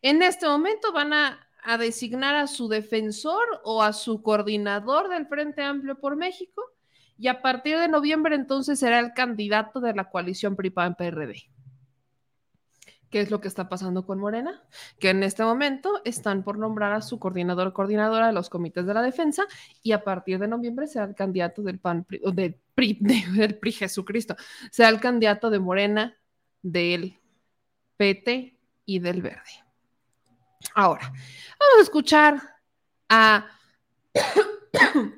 En 0.02 0.23
este 0.23 0.47
momento 0.47 0.93
van 0.93 1.12
a 1.12 1.45
a 1.66 1.78
designar 1.78 2.36
a 2.36 2.47
su 2.47 2.68
defensor 2.68 3.44
o 3.64 3.82
a 3.82 3.93
su 3.93 4.22
coordinador 4.22 5.09
del 5.09 5.26
Frente 5.26 5.62
Amplio 5.62 5.98
por 5.98 6.16
México 6.16 6.62
y 7.18 7.26
a 7.26 7.43
partir 7.43 7.78
de 7.78 7.88
noviembre 7.88 8.36
entonces 8.36 8.78
será 8.78 9.01
el 9.01 9.12
candidato 9.14 9.80
de 9.80 9.93
la 9.93 10.09
coalición 10.09 10.55
PRI-PAN-PRD. 10.55 11.51
¿Qué 13.10 13.20
es 13.20 13.30
lo 13.30 13.40
que 13.40 13.48
está 13.48 13.68
pasando 13.68 14.06
con 14.06 14.18
Morena? 14.18 14.62
Que 15.01 15.10
en 15.10 15.24
este 15.24 15.43
momento 15.43 16.01
están 16.05 16.44
por 16.44 16.59
nombrar 16.59 16.93
a 16.93 17.02
su 17.02 17.18
coordinador 17.18 17.72
coordinadora 17.72 18.28
de 18.28 18.32
los 18.32 18.48
comités 18.48 18.86
de 18.86 18.94
la 18.94 19.02
defensa 19.02 19.44
y 19.82 19.93
a 19.93 20.05
partir 20.05 20.38
de 20.38 20.48
noviembre 20.48 20.86
será 20.86 21.06
el 21.06 21.14
candidato 21.14 21.62
del 21.62 21.80
PAN, 21.80 22.05
PRI, 22.05 22.98
del 23.01 23.59
PRI 23.59 23.72
Jesucristo, 23.72 24.36
será 24.70 24.88
el 24.88 25.01
candidato 25.01 25.51
de 25.51 25.59
Morena, 25.59 26.16
del 26.62 27.18
PT 27.97 28.56
y 28.84 28.98
del 29.01 29.22
Verde. 29.22 29.65
Ahora, 30.74 31.06
vamos 31.08 31.78
a 31.78 31.82
escuchar 31.82 32.42
a... 33.08 33.46
vamos 34.94 35.12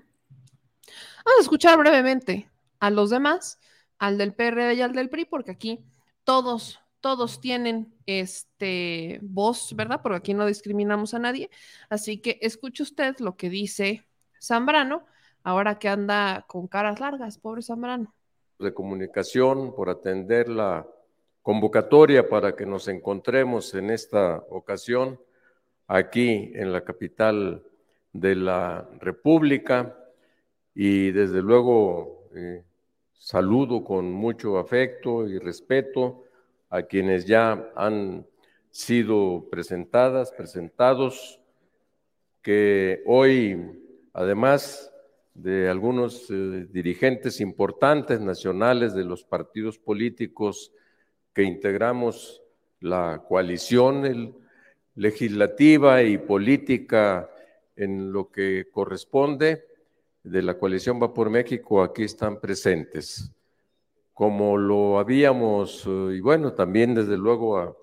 a 1.38 1.40
escuchar 1.40 1.78
brevemente 1.78 2.48
a 2.80 2.90
los 2.90 3.10
demás, 3.10 3.58
al 3.98 4.18
del 4.18 4.34
PRD 4.34 4.74
y 4.74 4.82
al 4.82 4.92
del 4.92 5.10
PRI, 5.10 5.24
porque 5.24 5.50
aquí 5.50 5.84
todos 6.24 6.80
todos 7.00 7.40
tienen 7.40 7.94
este 8.06 9.18
voz, 9.22 9.74
¿verdad? 9.74 10.00
Porque 10.02 10.18
aquí 10.18 10.34
no 10.34 10.46
discriminamos 10.46 11.14
a 11.14 11.18
nadie. 11.18 11.50
Así 11.88 12.18
que 12.18 12.38
escuche 12.42 12.82
usted 12.82 13.16
lo 13.18 13.36
que 13.36 13.48
dice 13.48 14.06
Zambrano, 14.42 15.06
ahora 15.42 15.78
que 15.78 15.88
anda 15.88 16.44
con 16.48 16.66
caras 16.66 17.00
largas, 17.00 17.38
pobre 17.38 17.62
Zambrano. 17.62 18.14
De 18.58 18.74
comunicación 18.74 19.74
por 19.74 19.88
atender 19.88 20.48
la 20.48 20.86
convocatoria 21.42 22.28
para 22.28 22.56
que 22.56 22.66
nos 22.66 22.88
encontremos 22.88 23.74
en 23.74 23.90
esta 23.90 24.42
ocasión 24.50 25.20
aquí 25.88 26.52
en 26.54 26.72
la 26.72 26.84
capital 26.84 27.64
de 28.12 28.36
la 28.36 28.88
República. 29.00 29.98
Y 30.74 31.10
desde 31.10 31.42
luego 31.42 32.28
eh, 32.36 32.62
saludo 33.14 33.82
con 33.82 34.12
mucho 34.12 34.58
afecto 34.58 35.26
y 35.26 35.38
respeto 35.38 36.22
a 36.70 36.82
quienes 36.82 37.26
ya 37.26 37.72
han 37.74 38.26
sido 38.70 39.48
presentadas, 39.50 40.30
presentados, 40.30 41.40
que 42.42 43.02
hoy, 43.06 43.58
además 44.12 44.92
de 45.34 45.68
algunos 45.68 46.30
eh, 46.30 46.66
dirigentes 46.70 47.40
importantes 47.40 48.20
nacionales 48.20 48.94
de 48.94 49.04
los 49.04 49.24
partidos 49.24 49.78
políticos 49.78 50.72
que 51.32 51.42
integramos 51.42 52.42
la 52.80 53.24
coalición 53.26 54.04
legislativa 54.98 56.02
y 56.02 56.18
política 56.18 57.30
en 57.74 58.12
lo 58.12 58.30
que 58.30 58.68
corresponde 58.70 59.64
de 60.22 60.42
la 60.42 60.58
coalición 60.58 61.00
Va 61.02 61.14
por 61.14 61.30
México, 61.30 61.82
aquí 61.82 62.04
están 62.04 62.40
presentes 62.40 63.32
como 64.18 64.56
lo 64.56 64.98
habíamos, 64.98 65.84
eh, 65.86 66.16
y 66.16 66.20
bueno, 66.20 66.52
también 66.52 66.92
desde 66.92 67.16
luego 67.16 67.78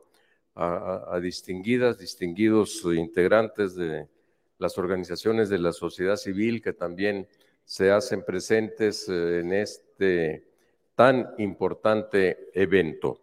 a, 0.53 1.19
distinguidas, 1.21 1.97
distinguidos 1.97 2.83
integrantes 2.93 3.73
de 3.73 4.09
las 4.57 4.77
organizaciones 4.77 5.47
de 5.47 5.59
la 5.59 5.71
sociedad 5.71 6.17
civil 6.17 6.61
que 6.61 6.73
también 6.73 7.25
se 7.63 7.89
hacen 7.89 8.25
presentes 8.25 9.07
eh, 9.07 9.39
en 9.39 9.53
este 9.53 10.45
tan 10.93 11.25
importante 11.37 12.49
evento. 12.53 13.21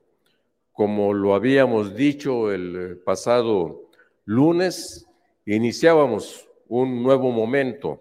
Como 0.73 1.13
lo 1.13 1.35
habíamos 1.35 1.95
dicho 1.95 2.51
el 2.51 2.99
pasado 3.05 3.91
lunes, 4.25 5.07
iniciábamos 5.45 6.49
un 6.69 7.03
nuevo 7.03 7.31
momento 7.31 8.01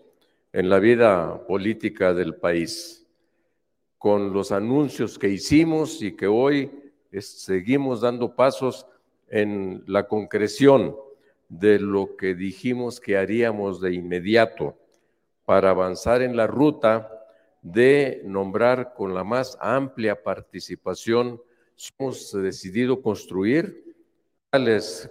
en 0.54 0.70
la 0.70 0.80
vida 0.80 1.46
política 1.48 2.14
del 2.14 2.36
país 2.36 3.06
con 3.98 4.34
los 4.34 4.52
anuncios 4.52 5.20
que 5.20 5.30
hicimos 5.30 6.02
y 6.02 6.16
que 6.16 6.28
hoy 6.28 6.72
seguimos 7.20 8.02
dando 8.02 8.36
pasos 8.36 8.88
en 9.28 9.84
la 9.86 10.08
concreción 10.08 10.96
de 11.50 11.78
lo 11.80 12.16
que 12.16 12.34
dijimos 12.34 13.00
que 13.00 13.18
haríamos 13.18 13.82
de 13.82 13.94
inmediato 13.94 14.78
para 15.46 15.72
avanzar 15.72 16.22
en 16.22 16.38
la 16.38 16.48
ruta 16.48 17.10
de 17.62 18.22
nombrar 18.24 18.94
con 18.94 19.14
la 19.14 19.24
más 19.24 19.58
amplia 19.60 20.24
participación. 20.24 21.42
Hemos 21.98 22.32
decidido 22.34 23.02
construir 23.02 23.96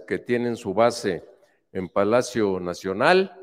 que 0.07 0.19
tienen 0.19 0.55
su 0.55 0.73
base 0.73 1.23
en 1.73 1.89
Palacio 1.89 2.59
Nacional, 2.59 3.35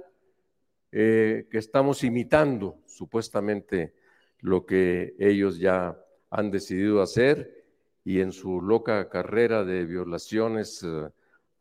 eh, 0.93 1.47
que 1.51 1.59
estamos 1.59 2.05
imitando 2.05 2.79
supuestamente 2.87 3.93
lo 4.41 4.65
que 4.65 5.15
ellos 5.19 5.59
ya 5.59 5.99
han 6.31 6.51
decidido 6.51 7.03
hacer 7.03 7.67
y 8.05 8.21
en 8.21 8.33
su 8.33 8.63
loca 8.63 9.09
carrera 9.11 9.65
de 9.65 9.85
violaciones 9.85 10.83
eh, 10.83 11.11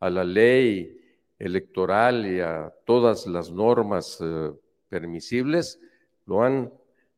a 0.00 0.10
la 0.10 0.24
ley 0.24 0.98
electoral 1.38 2.24
y 2.26 2.40
a 2.40 2.72
todas 2.86 3.26
las 3.26 3.50
normas 3.50 4.18
eh, 4.22 4.52
permisibles, 4.88 5.80
lo 6.24 6.42
han 6.42 6.72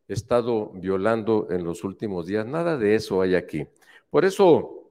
estado 0.09 0.71
violando 0.71 1.47
en 1.51 1.63
los 1.63 1.85
últimos 1.85 2.27
días. 2.27 2.47
Nada 2.47 2.77
de 2.77 2.97
eso 2.97 3.23
hay 3.23 3.37
aquí. 3.37 3.67
Por 4.11 4.25
eso, 4.25 4.91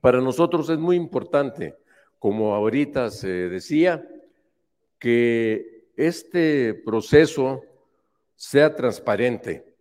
para 0.00 0.20
nosotros 0.20 0.68
es 0.70 0.78
muy 0.78 0.96
importante, 0.96 1.76
como 2.18 2.54
ahorita 2.54 3.10
se 3.10 3.28
decía, 3.28 4.06
que 4.98 5.90
este 5.96 6.74
proceso 6.74 7.62
sea 8.34 8.74
transparente 8.74 9.76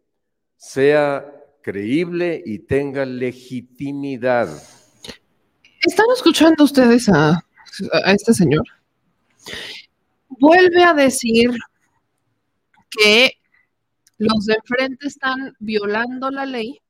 sea 0.58 1.32
creíble 1.62 2.42
y 2.46 2.60
tenga 2.60 3.06
legitimidad. 3.06 4.50
¿Están 5.82 6.06
escuchando 6.16 6.64
ustedes 6.64 7.08
a, 7.10 7.44
este 8.08 8.34
señor? 8.34 8.64
Vuelve 10.30 10.84
a 10.84 10.94
decir 10.94 11.52
que 12.90 13.34
los 14.18 14.46
de 14.46 14.56
enfrente 14.56 15.08
están 15.08 15.56
violando 15.60 16.32
la 16.32 16.46
ley. 16.46 16.82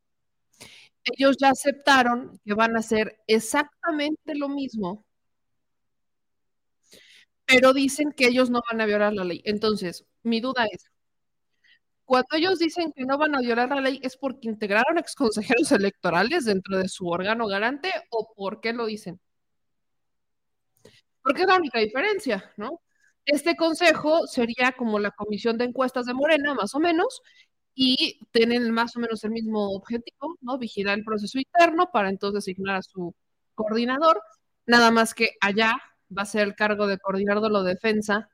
Ellos 1.05 1.37
ya 1.39 1.49
aceptaron 1.51 2.39
que 2.45 2.53
van 2.53 2.75
a 2.75 2.79
hacer 2.79 3.19
exactamente 3.27 4.35
lo 4.35 4.49
mismo, 4.49 5.05
pero 7.45 7.73
dicen 7.73 8.11
que 8.11 8.27
ellos 8.27 8.49
no 8.49 8.61
van 8.71 8.81
a 8.81 8.85
violar 8.85 9.13
la 9.13 9.23
ley. 9.23 9.41
Entonces, 9.45 10.05
mi 10.23 10.41
duda 10.41 10.65
es, 10.71 10.89
cuando 12.05 12.35
ellos 12.35 12.59
dicen 12.59 12.91
que 12.95 13.03
no 13.05 13.17
van 13.17 13.35
a 13.35 13.39
violar 13.39 13.69
la 13.69 13.81
ley, 13.81 13.99
¿es 14.03 14.17
porque 14.17 14.47
integraron 14.47 14.97
exconsejeros 14.97 15.71
electorales 15.71 16.45
dentro 16.45 16.77
de 16.77 16.87
su 16.87 17.07
órgano 17.07 17.47
garante 17.47 17.91
o 18.09 18.31
por 18.35 18.61
qué 18.61 18.73
lo 18.73 18.85
dicen? 18.85 19.19
Porque 21.21 21.41
es 21.41 21.47
la 21.47 21.57
única 21.57 21.79
diferencia, 21.79 22.53
¿no? 22.57 22.81
Este 23.25 23.55
consejo 23.55 24.27
sería 24.27 24.73
como 24.77 24.99
la 24.99 25.11
comisión 25.11 25.57
de 25.57 25.65
encuestas 25.65 26.05
de 26.05 26.13
Morena, 26.13 26.53
más 26.53 26.75
o 26.75 26.79
menos, 26.79 27.21
y 27.75 28.19
tienen 28.31 28.71
más 28.71 28.95
o 28.95 28.99
menos 28.99 29.23
el 29.25 29.31
mismo 29.31 29.71
objetivo, 29.75 30.37
¿no? 30.41 30.57
Vigilar 30.57 30.97
el 30.97 31.03
proceso 31.05 31.37
interno 31.37 31.91
para 31.91 32.09
entonces 32.09 32.45
designar 32.45 32.77
a 32.77 32.81
su 32.81 33.13
coordinador, 33.53 34.21
nada 34.65 34.91
más 34.91 35.13
que 35.13 35.31
allá 35.41 35.77
va 36.17 36.23
a 36.23 36.25
ser 36.25 36.43
el 36.43 36.55
cargo 36.55 36.87
de 36.87 36.97
coordinar 36.99 37.41
de 37.41 37.49
la 37.49 37.63
defensa 37.63 38.29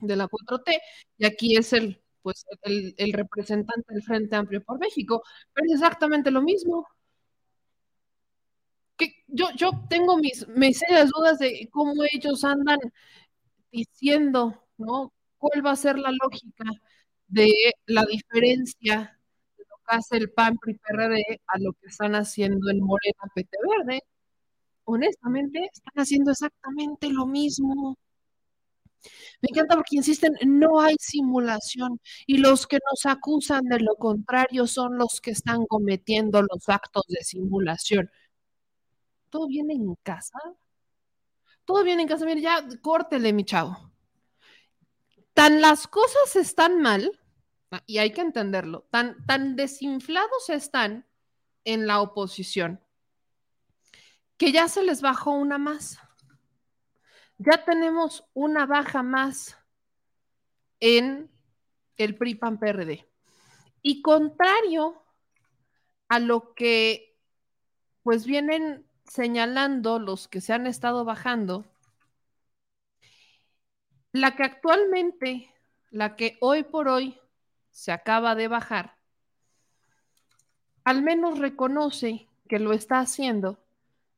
de 0.00 0.16
la 0.16 0.28
4T, 0.28 0.80
y 1.18 1.26
aquí 1.26 1.56
es 1.56 1.72
el 1.72 2.02
pues 2.22 2.44
el, 2.62 3.12
representante 3.12 3.92
del 3.92 4.02
Frente 4.02 4.36
Amplio 4.36 4.62
por 4.62 4.78
México, 4.78 5.22
pero 5.52 5.66
es 5.66 5.74
exactamente 5.74 6.30
lo 6.30 6.40
mismo. 6.42 6.86
Que 8.96 9.24
yo, 9.26 9.50
yo 9.56 9.70
tengo 9.88 10.16
mis, 10.18 10.46
mis 10.48 10.80
dudas 11.14 11.38
de 11.38 11.68
cómo 11.72 11.94
ellos 12.12 12.44
andan 12.44 12.78
diciendo, 13.72 14.62
¿no? 14.76 15.12
¿Cuál 15.38 15.66
va 15.66 15.72
a 15.72 15.76
ser 15.76 15.98
la 15.98 16.10
lógica 16.12 16.64
de 17.32 17.50
la 17.86 18.04
diferencia 18.04 19.18
de 19.56 19.64
lo 19.68 19.76
que 19.86 19.96
hace 19.96 20.16
el 20.18 20.30
PAN 20.30 20.58
PRI 20.58 20.74
PRD 20.74 21.40
a 21.46 21.58
lo 21.58 21.72
que 21.72 21.88
están 21.88 22.14
haciendo 22.14 22.70
el 22.70 22.80
Morena 22.82 23.22
PT 23.34 23.56
Verde? 23.78 24.02
Honestamente, 24.84 25.70
están 25.72 25.94
haciendo 25.96 26.32
exactamente 26.32 27.08
lo 27.10 27.26
mismo. 27.26 27.96
Me 29.40 29.48
encanta 29.50 29.76
porque 29.76 29.96
insisten, 29.96 30.34
no 30.46 30.80
hay 30.80 30.94
simulación 31.00 32.00
y 32.26 32.38
los 32.38 32.66
que 32.66 32.78
nos 32.90 33.06
acusan 33.06 33.64
de 33.64 33.80
lo 33.80 33.96
contrario 33.96 34.66
son 34.66 34.98
los 34.98 35.20
que 35.20 35.32
están 35.32 35.66
cometiendo 35.66 36.42
los 36.42 36.68
actos 36.68 37.04
de 37.08 37.24
simulación. 37.24 38.10
¿Todo 39.30 39.48
viene 39.48 39.74
en 39.74 39.94
casa? 40.02 40.38
Todo 41.64 41.82
viene 41.84 42.02
en 42.02 42.08
casa. 42.08 42.26
Mire, 42.26 42.42
ya 42.42 42.62
córtele, 42.82 43.32
mi 43.32 43.44
chavo. 43.44 43.90
Tan 45.34 45.60
las 45.62 45.86
cosas 45.88 46.36
están 46.36 46.80
mal, 46.82 47.18
y 47.86 47.98
hay 47.98 48.12
que 48.12 48.20
entenderlo, 48.20 48.86
tan, 48.90 49.24
tan 49.26 49.56
desinflados 49.56 50.50
están 50.50 51.06
en 51.64 51.86
la 51.86 52.00
oposición, 52.00 52.80
que 54.36 54.52
ya 54.52 54.68
se 54.68 54.82
les 54.82 55.00
bajó 55.00 55.32
una 55.32 55.58
más. 55.58 55.98
Ya 57.38 57.64
tenemos 57.64 58.24
una 58.34 58.66
baja 58.66 59.02
más 59.02 59.56
en 60.80 61.30
el 61.96 62.16
PRI 62.16 62.34
PAN 62.34 62.58
PRD. 62.58 63.08
Y 63.82 64.02
contrario 64.02 65.02
a 66.08 66.18
lo 66.18 66.54
que 66.54 67.18
pues 68.02 68.26
vienen 68.26 68.86
señalando 69.06 69.98
los 69.98 70.28
que 70.28 70.40
se 70.40 70.52
han 70.52 70.66
estado 70.66 71.04
bajando, 71.04 71.64
la 74.12 74.36
que 74.36 74.42
actualmente, 74.42 75.54
la 75.90 76.16
que 76.16 76.36
hoy 76.40 76.64
por 76.64 76.88
hoy 76.88 77.21
se 77.72 77.90
acaba 77.90 78.36
de 78.36 78.46
bajar, 78.46 78.96
al 80.84 81.02
menos 81.02 81.38
reconoce 81.38 82.28
que 82.48 82.58
lo 82.58 82.72
está 82.72 83.00
haciendo 83.00 83.64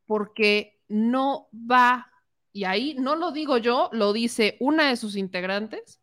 porque 0.06 0.82
no 0.89 1.48
va, 1.52 2.10
y 2.52 2.64
ahí 2.64 2.94
no 2.98 3.16
lo 3.16 3.32
digo 3.32 3.56
yo, 3.56 3.89
lo 3.93 4.12
dice 4.12 4.56
una 4.60 4.89
de 4.89 4.97
sus 4.97 5.16
integrantes, 5.16 6.01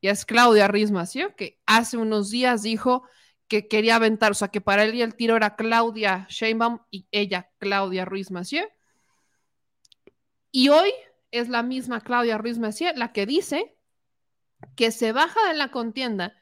y 0.00 0.08
es 0.08 0.26
Claudia 0.26 0.68
Rismacio, 0.68 1.34
que 1.36 1.62
hace 1.66 1.96
unos 1.96 2.30
días 2.30 2.62
dijo 2.62 3.04
que 3.48 3.68
quería 3.68 3.96
aventar, 3.96 4.32
o 4.32 4.34
sea, 4.34 4.48
que 4.48 4.60
para 4.60 4.84
él 4.84 5.00
el 5.00 5.14
tiro 5.14 5.36
era 5.36 5.56
Claudia 5.56 6.26
Sheinbaum 6.28 6.80
y 6.90 7.06
ella, 7.10 7.50
Claudia 7.58 8.04
Ruiz 8.04 8.30
Massieu. 8.30 8.66
Y 10.50 10.68
hoy 10.68 10.92
es 11.30 11.48
la 11.48 11.62
misma 11.62 12.00
Claudia 12.00 12.38
Ruiz 12.38 12.58
Massieu 12.58 12.92
la 12.96 13.12
que 13.12 13.26
dice 13.26 13.76
que 14.76 14.90
se 14.90 15.12
baja 15.12 15.48
de 15.48 15.54
la 15.54 15.70
contienda 15.70 16.34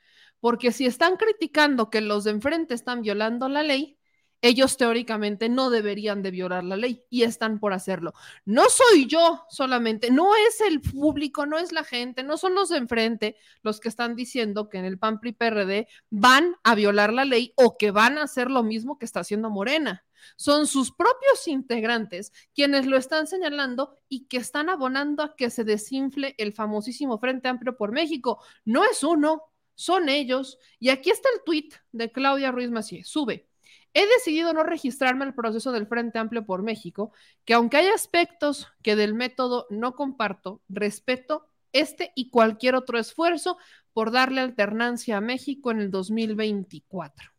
porque 0.43 0.73
si 0.73 0.86
están 0.86 1.16
criticando 1.16 1.89
que 1.89 2.01
los 2.01 2.24
de 2.24 2.32
enfrente 2.32 2.74
están 2.74 3.02
violando 3.02 3.48
la 3.48 3.62
ley, 3.62 3.97
ellos 4.40 4.77
teóricamente 4.77 5.48
no 5.48 5.70
deberían 5.70 6.20
de 6.20 6.32
violar 6.32 6.64
la 6.64 6.77
ley 6.77 7.05
y 7.09 7.23
están 7.23 7.60
por 7.60 7.73
hacerlo. 7.73 8.12
No 8.44 8.64
soy 8.69 9.06
yo 9.06 9.44
solamente, 9.48 10.10
no 10.10 10.35
es 10.35 10.60
el 10.60 10.81
público, 10.81 11.47
no 11.47 11.59
es 11.59 11.70
la 11.70 11.85
gente, 11.85 12.24
no 12.24 12.36
son 12.36 12.56
los 12.56 12.70
de 12.70 12.78
enfrente 12.78 13.36
los 13.62 13.78
que 13.78 13.89
están 13.89 14.16
diciendo 14.16 14.69
que 14.69 14.78
en 14.78 14.85
el 14.85 14.98
PAN 14.98 15.20
PRD 15.20 15.86
van 16.10 16.56
a 16.64 16.74
violar 16.74 17.12
la 17.12 17.24
ley 17.24 17.52
o 17.55 17.78
que 17.78 17.93
van 17.93 18.19
a 18.19 18.24
hacer 18.24 18.51
lo 18.51 18.64
mismo 18.64 18.98
que 18.98 19.05
está 19.05 19.20
haciendo 19.20 19.48
Morena. 19.48 20.05
Son 20.35 20.66
sus 20.66 20.90
propios 20.90 21.47
integrantes 21.47 22.32
quienes 22.52 22.86
lo 22.86 22.97
están 22.97 23.28
señalando 23.28 23.97
y 24.09 24.27
que 24.27 24.39
están 24.39 24.70
abonando 24.70 25.23
a 25.23 25.36
que 25.36 25.51
se 25.51 25.62
desinfle 25.62 26.35
el 26.39 26.52
famosísimo 26.52 27.19
Frente 27.20 27.47
Amplio 27.47 27.77
por 27.77 27.93
México. 27.93 28.43
No 28.64 28.82
es 28.85 29.05
uno, 29.05 29.52
son 29.74 30.09
ellos. 30.09 30.59
Y 30.78 30.90
aquí 30.90 31.11
está 31.11 31.28
el 31.35 31.43
tuit 31.44 31.74
de 31.93 32.11
Claudia 32.11 32.53
Ruiz 32.53 32.70
Macié. 32.70 33.05
Sube. 33.05 33.49
He 33.94 34.07
decidido 34.07 34.55
no 34.55 34.62
registrarme 34.62 35.24
al 35.24 35.35
proceso 35.35 35.70
del 35.70 35.86
Frente 35.86 36.19
Amplio 36.19 36.47
por 36.47 36.62
México, 36.62 37.12
que 37.44 37.55
aunque 37.55 37.77
hay 37.77 37.89
aspectos 37.89 38.69
que 38.82 38.97
del 38.97 39.15
método 39.15 39.66
no 39.69 39.94
comparto, 39.94 40.62
respeto 40.69 41.47
este 41.73 42.12
y 42.15 42.31
cualquier 42.31 42.74
otro 42.74 42.99
esfuerzo 42.99 43.59
por 43.93 44.11
darle 44.11 44.40
alternancia 44.40 45.19
a 45.19 45.20
México 45.20 45.70
en 45.70 45.81
el 45.81 45.90
2024. 45.90 47.31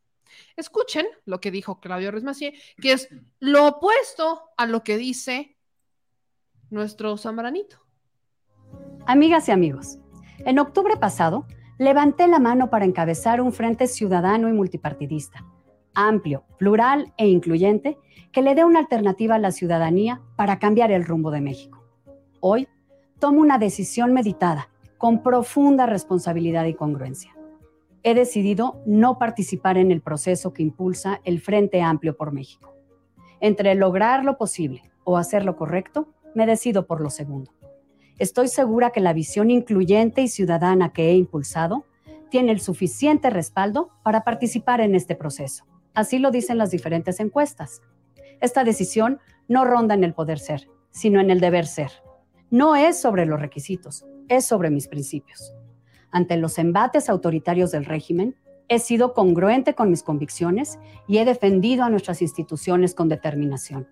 Escuchen 0.55 1.07
lo 1.26 1.39
que 1.39 1.51
dijo 1.51 1.80
Claudio 1.80 2.11
Resmacier, 2.11 2.53
que 2.81 2.93
es 2.93 3.10
lo 3.39 3.68
opuesto 3.68 4.41
a 4.57 4.65
lo 4.65 4.84
que 4.84 4.97
dice 4.97 5.57
nuestro 6.69 7.18
Zambranito. 7.18 7.80
Amigas 9.05 9.47
y 9.47 9.51
amigos, 9.51 9.97
en 10.39 10.60
octubre 10.60 10.97
pasado 10.97 11.47
levanté 11.77 12.27
la 12.27 12.39
mano 12.39 12.69
para 12.69 12.85
encabezar 12.85 13.41
un 13.41 13.51
frente 13.51 13.87
ciudadano 13.87 14.49
y 14.49 14.53
multipartidista 14.53 15.45
amplio, 15.93 16.43
plural 16.57 17.13
e 17.17 17.27
incluyente 17.27 17.97
que 18.31 18.41
le 18.41 18.55
dé 18.55 18.63
una 18.63 18.79
alternativa 18.79 19.35
a 19.35 19.39
la 19.39 19.51
ciudadanía 19.51 20.21
para 20.35 20.59
cambiar 20.59 20.91
el 20.91 21.05
rumbo 21.05 21.31
de 21.31 21.41
México. 21.41 21.83
Hoy 22.39 22.67
tomo 23.19 23.41
una 23.41 23.57
decisión 23.57 24.13
meditada, 24.13 24.69
con 24.97 25.21
profunda 25.21 25.85
responsabilidad 25.85 26.65
y 26.65 26.73
congruencia. 26.73 27.35
He 28.03 28.15
decidido 28.15 28.81
no 28.85 29.17
participar 29.17 29.77
en 29.77 29.91
el 29.91 30.01
proceso 30.01 30.53
que 30.53 30.63
impulsa 30.63 31.21
el 31.23 31.39
Frente 31.39 31.81
Amplio 31.81 32.17
por 32.17 32.33
México. 32.33 32.73
Entre 33.39 33.75
lograr 33.75 34.25
lo 34.25 34.37
posible 34.37 34.81
o 35.03 35.17
hacer 35.17 35.45
lo 35.45 35.55
correcto, 35.55 36.07
me 36.35 36.45
decido 36.45 36.85
por 36.85 37.01
lo 37.01 37.09
segundo. 37.09 37.51
Estoy 38.19 38.48
segura 38.48 38.91
que 38.91 38.99
la 38.99 39.14
visión 39.14 39.52
incluyente 39.52 40.22
y 40.22 40.27
ciudadana 40.27 40.94
que 40.94 41.10
he 41.10 41.15
impulsado 41.15 41.85
tiene 42.30 42.52
el 42.52 42.61
suficiente 42.61 43.30
respaldo 43.30 43.90
para 44.03 44.23
participar 44.23 44.81
en 44.81 44.95
este 44.95 45.15
proceso 45.15 45.65
Así 45.94 46.18
lo 46.18 46.31
dicen 46.31 46.57
las 46.57 46.72
diferentes 46.72 47.19
encuestas. 47.19 47.81
Esta 48.41 48.64
decisión 48.64 49.19
no 49.48 49.64
ronda 49.64 49.94
en 49.94 50.03
el 50.03 50.14
poder 50.14 50.40
ser, 50.40 50.68
sino 50.90 51.19
en 51.19 51.30
el 51.30 51.40
deber 51.40 51.68
ser. 51.68 51.91
No 52.49 52.76
es 52.76 52.99
sobre 52.99 53.26
los 53.26 53.40
requisitos, 53.40 54.06
es 54.27 54.45
sobre 54.45 54.72
mis 54.72 54.88
principios. 54.88 55.53
Ante 56.11 56.38
los 56.38 56.57
embates 56.57 57.10
autoritarios 57.10 57.72
del 57.72 57.85
régimen, 57.85 58.35
he 58.69 58.80
sido 58.80 59.14
congruente 59.14 59.76
con 59.76 59.90
mis 59.90 60.03
convicciones 60.03 60.80
y 61.07 61.18
he 61.18 61.26
defendido 61.26 61.84
a 61.84 61.90
nuestras 61.90 62.22
instituciones 62.22 62.95
con 62.95 63.07
determinación. 63.07 63.88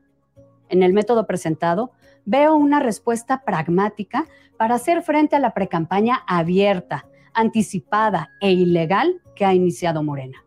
En 0.69 0.81
el 0.81 0.93
método 0.93 1.27
presentado, 1.27 1.91
veo 2.26 2.56
una 2.56 2.80
respuesta 2.80 3.43
pragmática 3.43 4.27
para 4.57 4.76
hacer 4.76 5.02
frente 5.02 5.35
a 5.35 5.39
la 5.39 5.53
precampaña 5.53 6.22
abierta, 6.27 7.07
anticipada 7.34 8.30
e 8.39 8.52
ilegal 8.52 9.22
que 9.35 9.45
ha 9.45 9.53
iniciado 9.53 10.03
Morena 10.03 10.43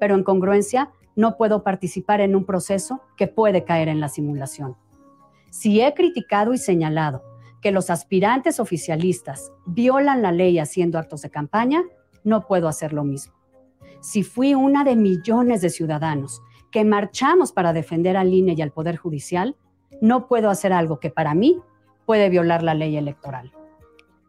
pero 0.00 0.16
en 0.16 0.24
congruencia 0.24 0.90
no 1.14 1.36
puedo 1.36 1.62
participar 1.62 2.20
en 2.20 2.34
un 2.34 2.44
proceso 2.44 3.02
que 3.16 3.28
puede 3.28 3.64
caer 3.64 3.88
en 3.88 4.00
la 4.00 4.08
simulación. 4.08 4.76
Si 5.50 5.80
he 5.80 5.94
criticado 5.94 6.54
y 6.54 6.58
señalado 6.58 7.22
que 7.60 7.70
los 7.70 7.90
aspirantes 7.90 8.58
oficialistas 8.58 9.52
violan 9.66 10.22
la 10.22 10.32
ley 10.32 10.58
haciendo 10.58 10.98
actos 10.98 11.20
de 11.22 11.30
campaña, 11.30 11.82
no 12.24 12.46
puedo 12.46 12.66
hacer 12.66 12.92
lo 12.92 13.04
mismo. 13.04 13.34
Si 14.00 14.22
fui 14.22 14.54
una 14.54 14.82
de 14.82 14.96
millones 14.96 15.60
de 15.60 15.68
ciudadanos 15.68 16.40
que 16.70 16.84
marchamos 16.84 17.52
para 17.52 17.74
defender 17.74 18.16
al 18.16 18.32
INE 18.32 18.54
y 18.56 18.62
al 18.62 18.72
Poder 18.72 18.96
Judicial, 18.96 19.56
no 20.00 20.26
puedo 20.26 20.50
hacer 20.50 20.72
algo 20.72 21.00
que 21.00 21.10
para 21.10 21.34
mí 21.34 21.60
puede 22.06 22.28
violar 22.28 22.62
la 22.62 22.74
ley 22.74 22.96
electoral. 22.96 23.52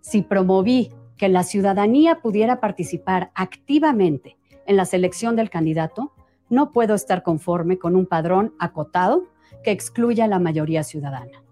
Si 0.01 0.21
promoví 0.21 0.91
que 1.17 1.29
la 1.29 1.43
ciudadanía 1.43 2.19
pudiera 2.21 2.59
participar 2.59 3.31
activamente 3.35 4.37
en 4.65 4.77
la 4.77 4.85
selección 4.85 5.35
del 5.35 5.49
candidato, 5.49 6.13
no 6.49 6.71
puedo 6.71 6.95
estar 6.95 7.23
conforme 7.23 7.77
con 7.77 7.95
un 7.95 8.05
padrón 8.05 8.53
acotado 8.59 9.23
que 9.63 9.71
excluya 9.71 10.25
a 10.25 10.27
la 10.27 10.39
mayoría 10.39 10.83
ciudadana. 10.83 11.43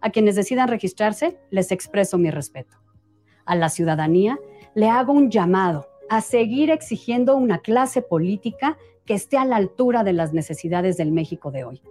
A 0.00 0.10
quienes 0.10 0.36
decidan 0.36 0.68
registrarse, 0.68 1.38
les 1.50 1.72
expreso 1.72 2.16
mi 2.16 2.30
respeto. 2.30 2.78
A 3.44 3.54
la 3.54 3.68
ciudadanía 3.68 4.38
le 4.74 4.88
hago 4.88 5.12
un 5.12 5.30
llamado 5.30 5.88
a 6.08 6.20
seguir 6.20 6.70
exigiendo 6.70 7.36
una 7.36 7.58
clase 7.58 8.00
política 8.02 8.78
que 9.04 9.14
esté 9.14 9.36
a 9.36 9.44
la 9.44 9.56
altura 9.56 10.04
de 10.04 10.12
las 10.12 10.32
necesidades 10.32 10.96
del 10.96 11.12
México 11.12 11.50
de 11.50 11.64
hoy 11.64 11.82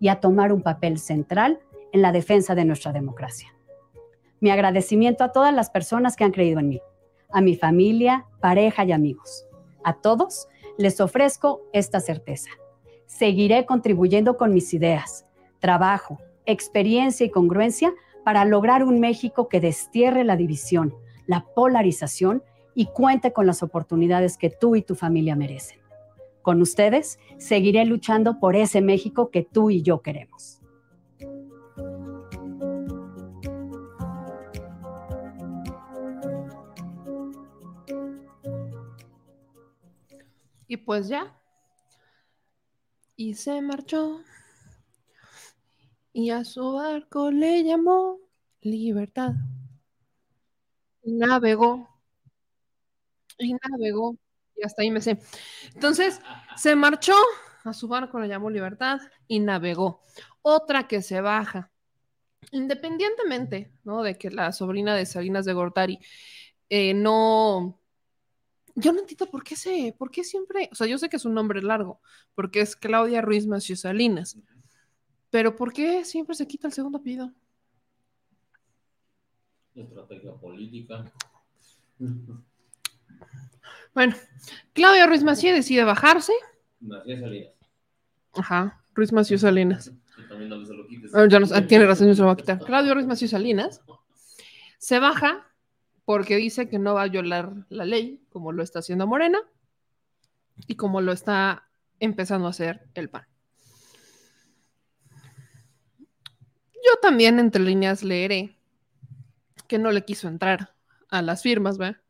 y 0.00 0.08
a 0.08 0.20
tomar 0.20 0.52
un 0.52 0.62
papel 0.62 0.98
central 0.98 1.60
en 1.92 2.02
la 2.02 2.12
defensa 2.12 2.54
de 2.54 2.64
nuestra 2.64 2.92
democracia. 2.92 3.54
Mi 4.40 4.50
agradecimiento 4.50 5.24
a 5.24 5.32
todas 5.32 5.54
las 5.54 5.70
personas 5.70 6.16
que 6.16 6.24
han 6.24 6.32
creído 6.32 6.60
en 6.60 6.68
mí, 6.68 6.80
a 7.30 7.40
mi 7.40 7.56
familia, 7.56 8.26
pareja 8.40 8.84
y 8.84 8.92
amigos. 8.92 9.46
A 9.82 9.94
todos 9.94 10.48
les 10.76 11.00
ofrezco 11.00 11.62
esta 11.72 12.00
certeza. 12.00 12.50
Seguiré 13.06 13.64
contribuyendo 13.64 14.36
con 14.36 14.52
mis 14.52 14.74
ideas, 14.74 15.26
trabajo, 15.58 16.18
experiencia 16.44 17.24
y 17.24 17.30
congruencia 17.30 17.92
para 18.24 18.44
lograr 18.44 18.84
un 18.84 19.00
México 19.00 19.48
que 19.48 19.60
destierre 19.60 20.24
la 20.24 20.36
división, 20.36 20.94
la 21.26 21.46
polarización 21.54 22.42
y 22.74 22.86
cuente 22.86 23.32
con 23.32 23.46
las 23.46 23.62
oportunidades 23.62 24.36
que 24.36 24.50
tú 24.50 24.76
y 24.76 24.82
tu 24.82 24.94
familia 24.94 25.34
merecen. 25.34 25.85
Con 26.46 26.62
ustedes 26.62 27.18
seguiré 27.38 27.84
luchando 27.86 28.38
por 28.38 28.54
ese 28.54 28.80
México 28.80 29.32
que 29.32 29.42
tú 29.42 29.68
y 29.68 29.82
yo 29.82 30.00
queremos. 30.00 30.60
Y 40.68 40.76
pues 40.76 41.08
ya. 41.08 41.36
Y 43.16 43.34
se 43.34 43.60
marchó. 43.60 44.20
Y 46.12 46.30
a 46.30 46.44
su 46.44 46.74
barco 46.74 47.32
le 47.32 47.64
llamó 47.64 48.20
libertad. 48.60 49.32
Y 51.02 51.12
navegó. 51.12 51.88
Y 53.36 53.52
navegó. 53.52 54.16
Y 54.56 54.64
hasta 54.64 54.82
ahí 54.82 54.90
me 54.90 55.00
sé. 55.00 55.18
Entonces, 55.74 56.20
se 56.56 56.74
marchó. 56.74 57.14
A 57.64 57.72
su 57.72 57.88
barco 57.88 58.20
le 58.20 58.28
llamó 58.28 58.48
libertad 58.48 59.00
y 59.26 59.40
navegó. 59.40 60.00
Otra 60.40 60.86
que 60.86 61.02
se 61.02 61.20
baja. 61.20 61.72
Independientemente, 62.52 63.72
¿no? 63.82 64.04
De 64.04 64.16
que 64.16 64.30
la 64.30 64.52
sobrina 64.52 64.94
de 64.94 65.04
Salinas 65.04 65.44
de 65.44 65.52
Gortari 65.52 65.98
eh, 66.68 66.94
no 66.94 67.80
yo 68.76 68.92
no 68.92 69.00
entiendo 69.00 69.26
por 69.30 69.42
qué 69.42 69.56
se, 69.56 69.94
por 69.98 70.10
qué 70.10 70.22
siempre, 70.22 70.68
o 70.70 70.74
sea, 70.74 70.86
yo 70.86 70.98
sé 70.98 71.08
que 71.08 71.16
es 71.16 71.24
un 71.24 71.32
nombre 71.32 71.62
largo, 71.62 72.00
porque 72.34 72.60
es 72.60 72.76
Claudia 72.76 73.22
Ruiz 73.22 73.46
Macio 73.46 73.74
Salinas, 73.74 74.38
pero 75.30 75.56
¿por 75.56 75.72
qué 75.72 76.04
siempre 76.04 76.36
se 76.36 76.46
quita 76.46 76.66
el 76.68 76.74
segundo 76.74 76.98
apellido? 76.98 77.32
Estrategia 79.74 80.34
política. 80.34 81.10
Bueno, 83.96 84.14
Claudia 84.74 85.06
Ruiz 85.06 85.22
Macié 85.24 85.54
decide 85.54 85.82
bajarse. 85.84 86.34
Macié 86.80 87.18
Salinas. 87.18 87.52
Ajá, 88.34 88.82
Ruiz 88.94 89.10
Macio 89.10 89.38
Salinas. 89.38 89.90
También 90.28 90.50
no 90.50 90.66
se 90.66 90.74
lo 90.74 90.86
quites. 90.86 91.14
Ah, 91.14 91.24
ya 91.26 91.40
no- 91.40 91.46
ah, 91.50 91.62
tiene 91.66 91.86
razón, 91.86 92.08
no 92.08 92.14
se 92.14 92.20
lo 92.20 92.26
va 92.26 92.34
a 92.34 92.36
quitar. 92.36 92.58
Claudio 92.58 92.92
Ruiz 92.92 93.06
Massieu 93.06 93.26
Salinas 93.26 93.80
se 94.76 94.98
baja 94.98 95.46
porque 96.04 96.36
dice 96.36 96.68
que 96.68 96.78
no 96.78 96.92
va 96.92 97.04
a 97.04 97.08
violar 97.08 97.54
la 97.70 97.86
ley, 97.86 98.20
como 98.28 98.52
lo 98.52 98.62
está 98.62 98.80
haciendo 98.80 99.06
Morena 99.06 99.38
y 100.66 100.74
como 100.74 101.00
lo 101.00 101.12
está 101.12 101.66
empezando 101.98 102.48
a 102.48 102.50
hacer 102.50 102.86
el 102.92 103.08
PAN. 103.08 103.26
Yo 106.74 106.96
también 107.00 107.38
entre 107.38 107.62
líneas 107.62 108.02
leeré 108.02 108.58
que 109.66 109.78
no 109.78 109.90
le 109.90 110.04
quiso 110.04 110.28
entrar 110.28 110.74
a 111.08 111.22
las 111.22 111.42
firmas, 111.42 111.78
¿verdad? 111.78 112.00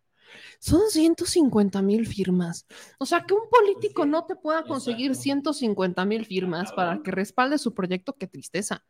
Son 0.59 0.83
150 0.91 1.83
mil 1.83 2.07
firmas. 2.07 2.66
O 2.99 3.07
sea, 3.07 3.24
que 3.24 3.35
un 3.35 3.49
político 3.51 4.07
no 4.07 4.24
te 4.24 4.37
pueda 4.37 4.65
conseguir 4.65 5.15
150 5.15 6.05
mil 6.05 6.24
firmas 6.24 6.73
para 6.73 7.03
que 7.03 7.11
respalde 7.11 7.59
su 7.59 7.74
proyecto, 7.74 8.15
qué 8.15 8.27
tristeza. 8.27 8.85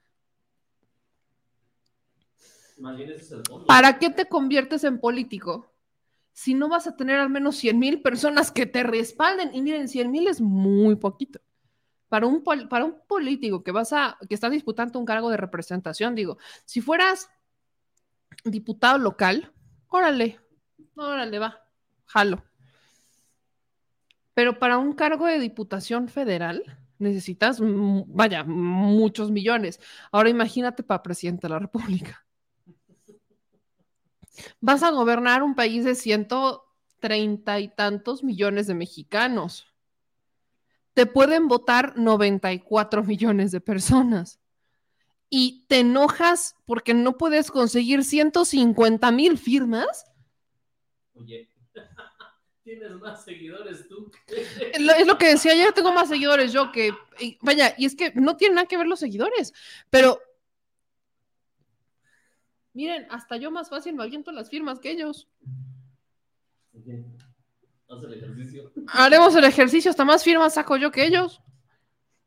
Más 2.78 2.96
bien 2.96 3.10
ese 3.10 3.22
es 3.22 3.32
el 3.32 3.42
fondo. 3.46 3.66
¿Para 3.66 3.98
qué 3.98 4.10
te 4.10 4.26
conviertes 4.26 4.84
en 4.84 5.00
político 5.00 5.72
si 6.32 6.52
no 6.54 6.68
vas 6.68 6.86
a 6.86 6.96
tener 6.96 7.18
al 7.18 7.30
menos 7.30 7.56
100 7.56 7.78
mil 7.78 8.02
personas 8.02 8.50
que 8.50 8.66
te 8.66 8.82
respalden? 8.82 9.54
Y 9.54 9.62
miren, 9.62 9.88
100 9.88 10.10
mil 10.10 10.28
es 10.28 10.40
muy 10.40 10.96
poquito. 10.96 11.40
Para 12.08 12.26
un, 12.26 12.44
para 12.44 12.84
un 12.84 13.00
político 13.08 13.64
que 13.64 13.72
vas 13.72 13.92
a, 13.92 14.16
que 14.28 14.34
está 14.34 14.48
disputando 14.48 14.98
un 14.98 15.06
cargo 15.06 15.28
de 15.30 15.36
representación, 15.36 16.14
digo, 16.14 16.38
si 16.64 16.80
fueras 16.80 17.28
diputado 18.44 18.98
local, 18.98 19.52
órale, 19.88 20.38
órale, 20.96 21.38
va, 21.38 21.64
jalo. 22.06 22.42
Pero 24.34 24.58
para 24.58 24.78
un 24.78 24.92
cargo 24.92 25.26
de 25.26 25.38
diputación 25.38 26.08
federal 26.08 26.62
necesitas, 26.98 27.58
vaya, 27.60 28.44
muchos 28.44 29.30
millones. 29.30 29.80
Ahora 30.12 30.28
imagínate 30.28 30.82
para 30.82 31.02
presidente 31.02 31.46
de 31.46 31.52
la 31.54 31.58
República. 31.58 32.26
Vas 34.60 34.82
a 34.82 34.90
gobernar 34.90 35.42
un 35.42 35.54
país 35.54 35.84
de 35.84 35.94
ciento 35.94 36.64
treinta 37.00 37.60
y 37.60 37.68
tantos 37.68 38.24
millones 38.24 38.66
de 38.66 38.74
mexicanos. 38.74 39.66
Te 40.94 41.06
pueden 41.06 41.48
votar 41.48 41.96
94 41.98 43.04
millones 43.04 43.52
de 43.52 43.60
personas. 43.60 44.40
Y 45.28 45.66
te 45.68 45.80
enojas 45.80 46.54
porque 46.64 46.94
no 46.94 47.18
puedes 47.18 47.50
conseguir 47.50 48.04
150 48.04 49.10
mil 49.12 49.38
firmas. 49.38 50.06
Oye, 51.16 51.50
tienes 52.62 52.92
más 52.92 53.24
seguidores 53.24 53.88
tú. 53.88 54.10
Es 54.26 55.06
lo, 55.06 55.18
que 55.18 55.28
decía, 55.28 55.54
yo 55.54 55.72
tengo 55.72 55.92
más 55.92 56.08
seguidores 56.08 56.52
yo 56.52 56.72
que, 56.72 56.92
y 57.20 57.38
vaya, 57.42 57.74
y 57.78 57.86
es 57.86 57.94
que 57.94 58.12
no 58.14 58.36
tiene 58.36 58.56
nada 58.56 58.66
que 58.66 58.76
ver 58.76 58.86
los 58.86 58.98
seguidores, 58.98 59.52
pero 59.90 60.20
miren, 62.72 63.06
hasta 63.10 63.36
yo 63.36 63.50
más 63.50 63.70
fácil 63.70 63.94
me 63.94 64.02
aviento 64.02 64.32
las 64.32 64.50
firmas 64.50 64.80
que 64.80 64.90
ellos. 64.90 65.28
Haz 67.88 68.02
el 68.02 68.14
ejercicio. 68.14 68.72
Haremos 68.88 69.34
el 69.36 69.44
ejercicio, 69.44 69.90
hasta 69.90 70.04
más 70.04 70.24
firmas 70.24 70.54
saco 70.54 70.76
yo 70.76 70.90
que 70.90 71.06
ellos. 71.06 71.40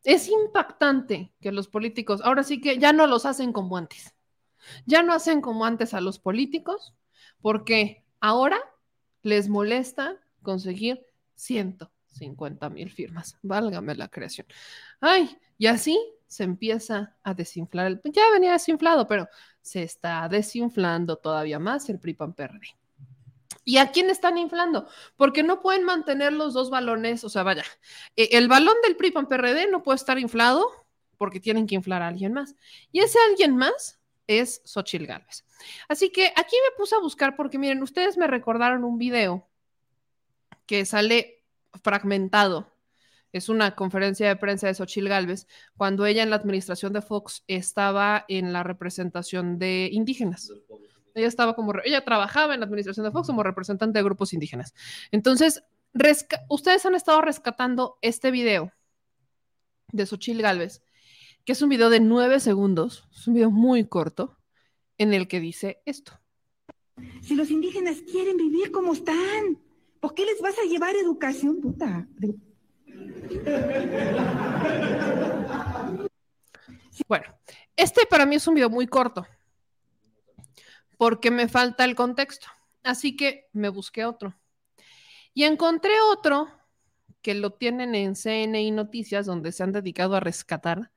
Es 0.04 0.30
impactante 0.30 1.34
que 1.42 1.52
los 1.52 1.68
políticos, 1.68 2.22
ahora 2.24 2.44
sí 2.44 2.62
que 2.62 2.80
ya 2.80 2.94
no 2.94 3.06
los 3.08 3.26
hacen 3.26 3.52
como 3.52 3.78
antes. 3.78 4.16
Ya 4.86 5.04
no 5.04 5.14
hacen 5.14 5.42
como 5.42 5.66
antes 5.66 5.94
a 5.94 6.02
los 6.02 6.18
políticos, 6.18 6.94
porque 7.42 8.06
ahora 8.20 8.58
les 9.22 9.50
molesta 9.50 10.18
conseguir 10.42 11.06
150 11.36 12.70
mil 12.70 12.90
firmas. 12.92 13.38
Válgame 13.42 13.96
la 13.96 14.08
creación. 14.08 14.48
Ay, 15.00 15.38
y 15.58 15.68
así 15.68 15.98
se 16.28 16.44
empieza 16.44 17.16
a 17.24 17.34
desinflar. 17.34 17.88
El, 17.88 18.02
ya 18.06 18.30
venía 18.32 18.54
desinflado, 18.54 19.08
pero 19.08 19.28
se 19.62 19.84
está 19.84 20.28
desinflando 20.30 21.18
todavía 21.18 21.60
más 21.60 21.90
el 21.90 22.00
PRI-PAN-PRD. 22.00 22.76
¿Y 23.70 23.78
a 23.78 23.92
quién 23.92 24.10
están 24.10 24.38
inflando? 24.40 24.88
Porque 25.16 25.44
no 25.44 25.62
pueden 25.62 25.84
mantener 25.84 26.34
los 26.34 26.56
dos 26.56 26.72
balones, 26.72 27.24
o 27.24 27.30
sea, 27.30 27.44
vaya, 27.44 27.64
eh, 28.16 28.30
el 28.32 28.48
balón 28.48 28.76
del 28.84 28.96
PRI 28.96 29.12
PAN 29.12 29.28
PRD 29.28 29.70
no 29.70 29.84
puede 29.84 29.98
estar 29.98 30.18
inflado 30.18 30.66
porque 31.18 31.40
tienen 31.40 31.68
que 31.68 31.76
inflar 31.76 32.02
a 32.02 32.08
alguien 32.08 32.34
más. 32.34 32.56
Y 32.92 33.02
ese 33.02 33.20
alguien 33.30 33.56
más 33.58 33.99
es 34.30 34.62
Xochil 34.64 35.08
Gálvez. 35.08 35.44
Así 35.90 36.12
que 36.12 36.28
aquí 36.36 36.56
me 36.64 36.78
puse 36.78 36.96
a 36.96 37.00
buscar 37.00 37.36
porque 37.36 37.58
miren, 37.58 37.82
ustedes 37.82 38.16
me 38.16 38.28
recordaron 38.28 38.84
un 38.84 39.00
video 39.00 39.50
que 40.68 40.86
sale 40.86 41.44
fragmentado. 41.84 42.72
Es 43.34 43.50
una 43.50 43.76
conferencia 43.76 44.28
de 44.28 44.36
prensa 44.36 44.68
de 44.68 44.76
Xochil 44.76 45.10
Gálvez 45.10 45.48
cuando 45.76 46.06
ella 46.06 46.22
en 46.22 46.30
la 46.30 46.36
administración 46.36 46.94
de 46.94 47.02
Fox 47.02 47.44
estaba 47.48 48.26
en 48.28 48.54
la 48.54 48.62
representación 48.62 49.58
de 49.58 49.90
indígenas. 49.92 50.52
Ella 51.16 51.28
estaba 51.28 51.56
como, 51.56 51.74
ella 51.84 52.06
trabajaba 52.06 52.54
en 52.54 52.60
la 52.60 52.68
administración 52.68 53.06
de 53.06 53.12
Fox 53.12 53.28
como 53.28 53.42
representante 53.42 53.98
de 53.98 54.04
grupos 54.04 54.34
indígenas. 54.34 54.76
Entonces, 55.12 55.64
ustedes 56.50 56.86
han 56.86 56.94
estado 56.94 57.22
rescatando 57.22 57.98
este 58.02 58.30
video 58.30 58.72
de 59.92 60.06
Xochil 60.06 60.42
Gálvez, 60.44 60.84
que 61.50 61.54
es 61.54 61.64
un 61.64 61.70
video 61.70 61.90
de 61.90 62.00
nueve 62.00 62.40
segundos, 62.40 63.08
es 63.12 63.28
un 63.28 63.34
video 63.34 63.50
muy 63.50 63.88
corto, 63.88 64.38
en 65.00 65.16
el 65.16 65.28
que 65.28 65.40
dice 65.40 65.82
esto. 65.84 66.12
Si 67.24 67.34
los 67.34 67.50
indígenas 67.50 68.04
quieren 68.04 68.38
vivir 68.38 68.72
como 68.72 68.94
están, 68.94 69.60
¿por 70.00 70.14
qué 70.14 70.28
les 70.28 70.40
vas 70.42 70.54
a 70.60 70.68
llevar 70.68 70.96
educación, 70.96 71.60
puta? 71.60 72.08
Bueno, 77.08 77.26
este 77.76 78.06
para 78.06 78.28
mí 78.28 78.36
es 78.36 78.46
un 78.46 78.54
video 78.54 78.70
muy 78.70 78.86
corto, 78.86 79.26
porque 81.00 81.32
me 81.32 81.48
falta 81.48 81.84
el 81.84 81.96
contexto. 81.96 82.46
Así 82.84 83.16
que 83.16 83.50
me 83.54 83.70
busqué 83.70 84.06
otro. 84.06 84.40
Y 85.34 85.46
encontré 85.46 86.00
otro 86.12 86.48
que 87.24 87.34
lo 87.34 87.54
tienen 87.54 87.96
en 87.96 88.14
CNI 88.14 88.70
Noticias, 88.70 89.26
donde 89.26 89.52
se 89.52 89.64
han 89.64 89.72
dedicado 89.72 90.16
a 90.16 90.20
rescatar 90.20 90.92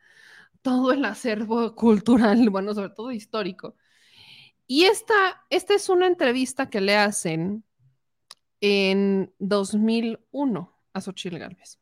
todo 0.62 0.92
el 0.92 1.04
acervo 1.04 1.74
cultural, 1.76 2.48
bueno, 2.50 2.74
sobre 2.74 2.90
todo 2.90 3.12
histórico. 3.12 3.76
Y 4.66 4.84
esta, 4.84 5.44
esta 5.50 5.74
es 5.74 5.88
una 5.88 6.06
entrevista 6.06 6.70
que 6.70 6.80
le 6.80 6.96
hacen 6.96 7.64
en 8.60 9.34
2001 9.38 10.78
a 10.94 11.00
Xochitl 11.00 11.38
Gálvez. 11.38 11.78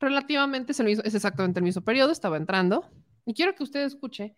Relativamente 0.00 0.72
es, 0.72 0.80
exactamente 0.80 1.60
el 1.60 1.64
mismo 1.64 1.82
periodo, 1.82 2.10
estaba 2.10 2.36
entrando. 2.36 2.90
Y 3.26 3.34
quiero 3.34 3.54
que 3.54 3.62
usted 3.62 3.84
escuche 3.84 4.34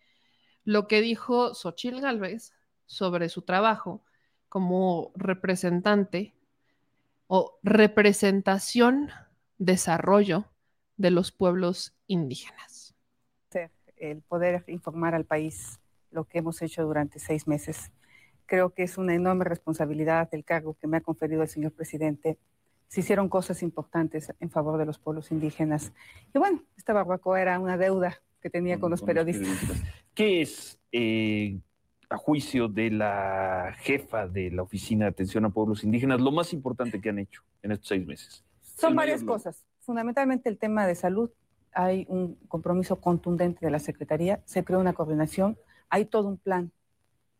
lo 0.64 0.86
que 0.86 1.00
dijo 1.00 1.54
Xochitl 1.54 2.00
Gálvez 2.00 2.52
sobre 2.84 3.28
su 3.28 3.42
trabajo 3.42 4.04
como 4.48 5.12
representante 5.14 6.34
o 7.26 7.58
representación, 7.62 9.10
desarrollo 9.58 10.50
de 10.96 11.10
los 11.10 11.32
pueblos 11.32 11.94
indígenas. 12.06 12.94
el 13.98 14.20
poder 14.20 14.62
informar 14.66 15.14
al 15.14 15.24
país 15.24 15.80
lo 16.10 16.24
que 16.24 16.38
hemos 16.38 16.60
hecho 16.60 16.84
durante 16.84 17.18
seis 17.18 17.46
meses. 17.46 17.92
Creo 18.44 18.74
que 18.74 18.82
es 18.82 18.98
una 18.98 19.14
enorme 19.14 19.44
responsabilidad 19.44 20.28
el 20.32 20.44
cargo 20.44 20.76
que 20.78 20.86
me 20.86 20.98
ha 20.98 21.00
conferido 21.00 21.42
el 21.42 21.48
señor 21.48 21.72
presidente. 21.72 22.38
Se 22.88 23.00
hicieron 23.00 23.30
cosas 23.30 23.62
importantes 23.62 24.32
en 24.38 24.50
favor 24.50 24.78
de 24.78 24.84
los 24.84 24.98
pueblos 24.98 25.32
indígenas. 25.32 25.92
Y 26.34 26.38
bueno, 26.38 26.62
esta 26.76 26.92
barbacoa 26.92 27.40
era 27.40 27.58
una 27.58 27.78
deuda 27.78 28.20
que 28.42 28.50
tenía 28.50 28.78
con 28.78 28.90
los 28.90 29.02
periodistas. 29.02 29.48
¿Qué 30.14 30.42
es, 30.42 30.78
eh, 30.92 31.58
a 32.08 32.16
juicio 32.16 32.68
de 32.68 32.90
la 32.90 33.74
jefa 33.78 34.28
de 34.28 34.50
la 34.50 34.62
Oficina 34.62 35.06
de 35.06 35.10
Atención 35.10 35.44
a 35.46 35.50
Pueblos 35.50 35.82
Indígenas, 35.84 36.20
lo 36.20 36.30
más 36.30 36.52
importante 36.52 37.00
que 37.00 37.08
han 37.08 37.18
hecho 37.18 37.42
en 37.62 37.72
estos 37.72 37.88
seis 37.88 38.06
meses? 38.06 38.44
Son 38.60 38.90
El 38.90 38.96
varias 38.96 39.24
cosas. 39.24 39.64
Fundamentalmente 39.86 40.48
el 40.48 40.58
tema 40.58 40.84
de 40.84 40.96
salud. 40.96 41.30
Hay 41.72 42.06
un 42.08 42.34
compromiso 42.48 43.00
contundente 43.00 43.64
de 43.64 43.70
la 43.70 43.78
Secretaría. 43.78 44.40
Se 44.44 44.64
creó 44.64 44.80
una 44.80 44.94
coordinación. 44.94 45.56
Hay 45.88 46.06
todo 46.06 46.26
un 46.28 46.38
plan 46.38 46.72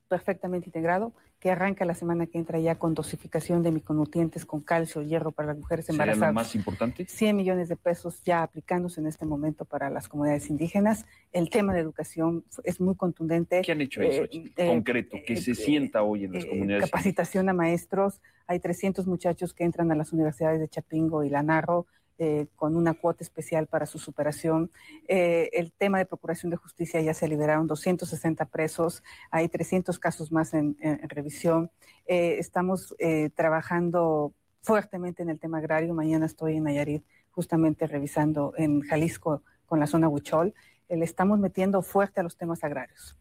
perfectamente 0.08 0.68
integrado 0.68 1.12
que 1.40 1.50
arranca 1.50 1.84
la 1.84 1.94
semana 1.94 2.26
que 2.26 2.38
entra 2.38 2.60
ya 2.60 2.76
con 2.76 2.94
dosificación 2.94 3.64
de 3.64 3.72
micronutrientes 3.72 4.46
con 4.46 4.60
calcio, 4.60 5.02
hierro 5.02 5.32
para 5.32 5.48
las 5.48 5.58
mujeres 5.58 5.86
¿Sería 5.86 6.06
lo 6.06 6.12
embarazadas. 6.12 6.34
más 6.34 6.54
importante? 6.54 7.04
100 7.06 7.36
millones 7.36 7.68
de 7.68 7.76
pesos 7.76 8.22
ya 8.24 8.44
aplicándose 8.44 9.00
en 9.00 9.08
este 9.08 9.26
momento 9.26 9.64
para 9.64 9.90
las 9.90 10.08
comunidades 10.08 10.48
indígenas. 10.48 11.04
El 11.32 11.50
tema 11.50 11.74
de 11.74 11.80
educación 11.80 12.44
es 12.62 12.80
muy 12.80 12.94
contundente. 12.94 13.62
¿Qué 13.62 13.72
han 13.72 13.80
hecho 13.80 14.00
eso, 14.02 14.22
Eh, 14.30 14.52
eh, 14.56 14.68
concreto, 14.68 15.16
que 15.26 15.36
se 15.36 15.56
sienta 15.56 16.04
hoy 16.04 16.24
en 16.24 16.32
las 16.34 16.44
eh, 16.44 16.48
comunidades? 16.48 16.84
capacitación 16.90 17.48
a 17.48 17.52
maestros. 17.52 18.20
Hay 18.46 18.60
300 18.60 19.06
muchachos 19.08 19.52
que 19.52 19.64
entran 19.64 19.90
a 19.90 19.96
las 19.96 20.12
universidades 20.12 20.60
de 20.60 20.68
Chapingo 20.68 21.24
y 21.24 21.30
La 21.30 21.42
Narro 21.42 21.86
eh, 22.18 22.46
con 22.56 22.76
una 22.76 22.94
cuota 22.94 23.22
especial 23.22 23.66
para 23.66 23.84
su 23.84 23.98
superación. 23.98 24.70
Eh, 25.06 25.50
el 25.52 25.70
tema 25.72 25.98
de 25.98 26.06
procuración 26.06 26.50
de 26.50 26.56
justicia 26.56 27.00
ya 27.02 27.12
se 27.12 27.28
liberaron 27.28 27.66
260 27.66 28.46
presos, 28.46 29.02
hay 29.30 29.48
300 29.48 29.98
casos 29.98 30.32
más 30.32 30.54
en, 30.54 30.76
revisión. 31.08 31.70
Eh, 32.06 32.36
estamos 32.38 32.94
trabajando 33.34 34.32
fuertemente 34.62 35.22
en 35.22 35.28
el 35.28 35.38
tema 35.38 35.58
agrario. 35.58 35.92
Mañana 35.92 36.24
estoy 36.24 36.56
en 36.56 36.64
Nayarit 36.64 37.04
justamente 37.30 37.86
revisando 37.86 38.54
en 38.56 38.80
Jalisco 38.80 39.42
con 39.66 39.78
la 39.78 39.86
zona 39.86 40.08
Huichol, 40.08 40.54
le 40.88 41.04
estamos 41.04 41.38
metiendo 41.38 41.82
fuerte 41.82 42.20
a 42.20 42.22
los 42.22 42.38
temas 42.38 42.64
agrarios. 42.64 43.18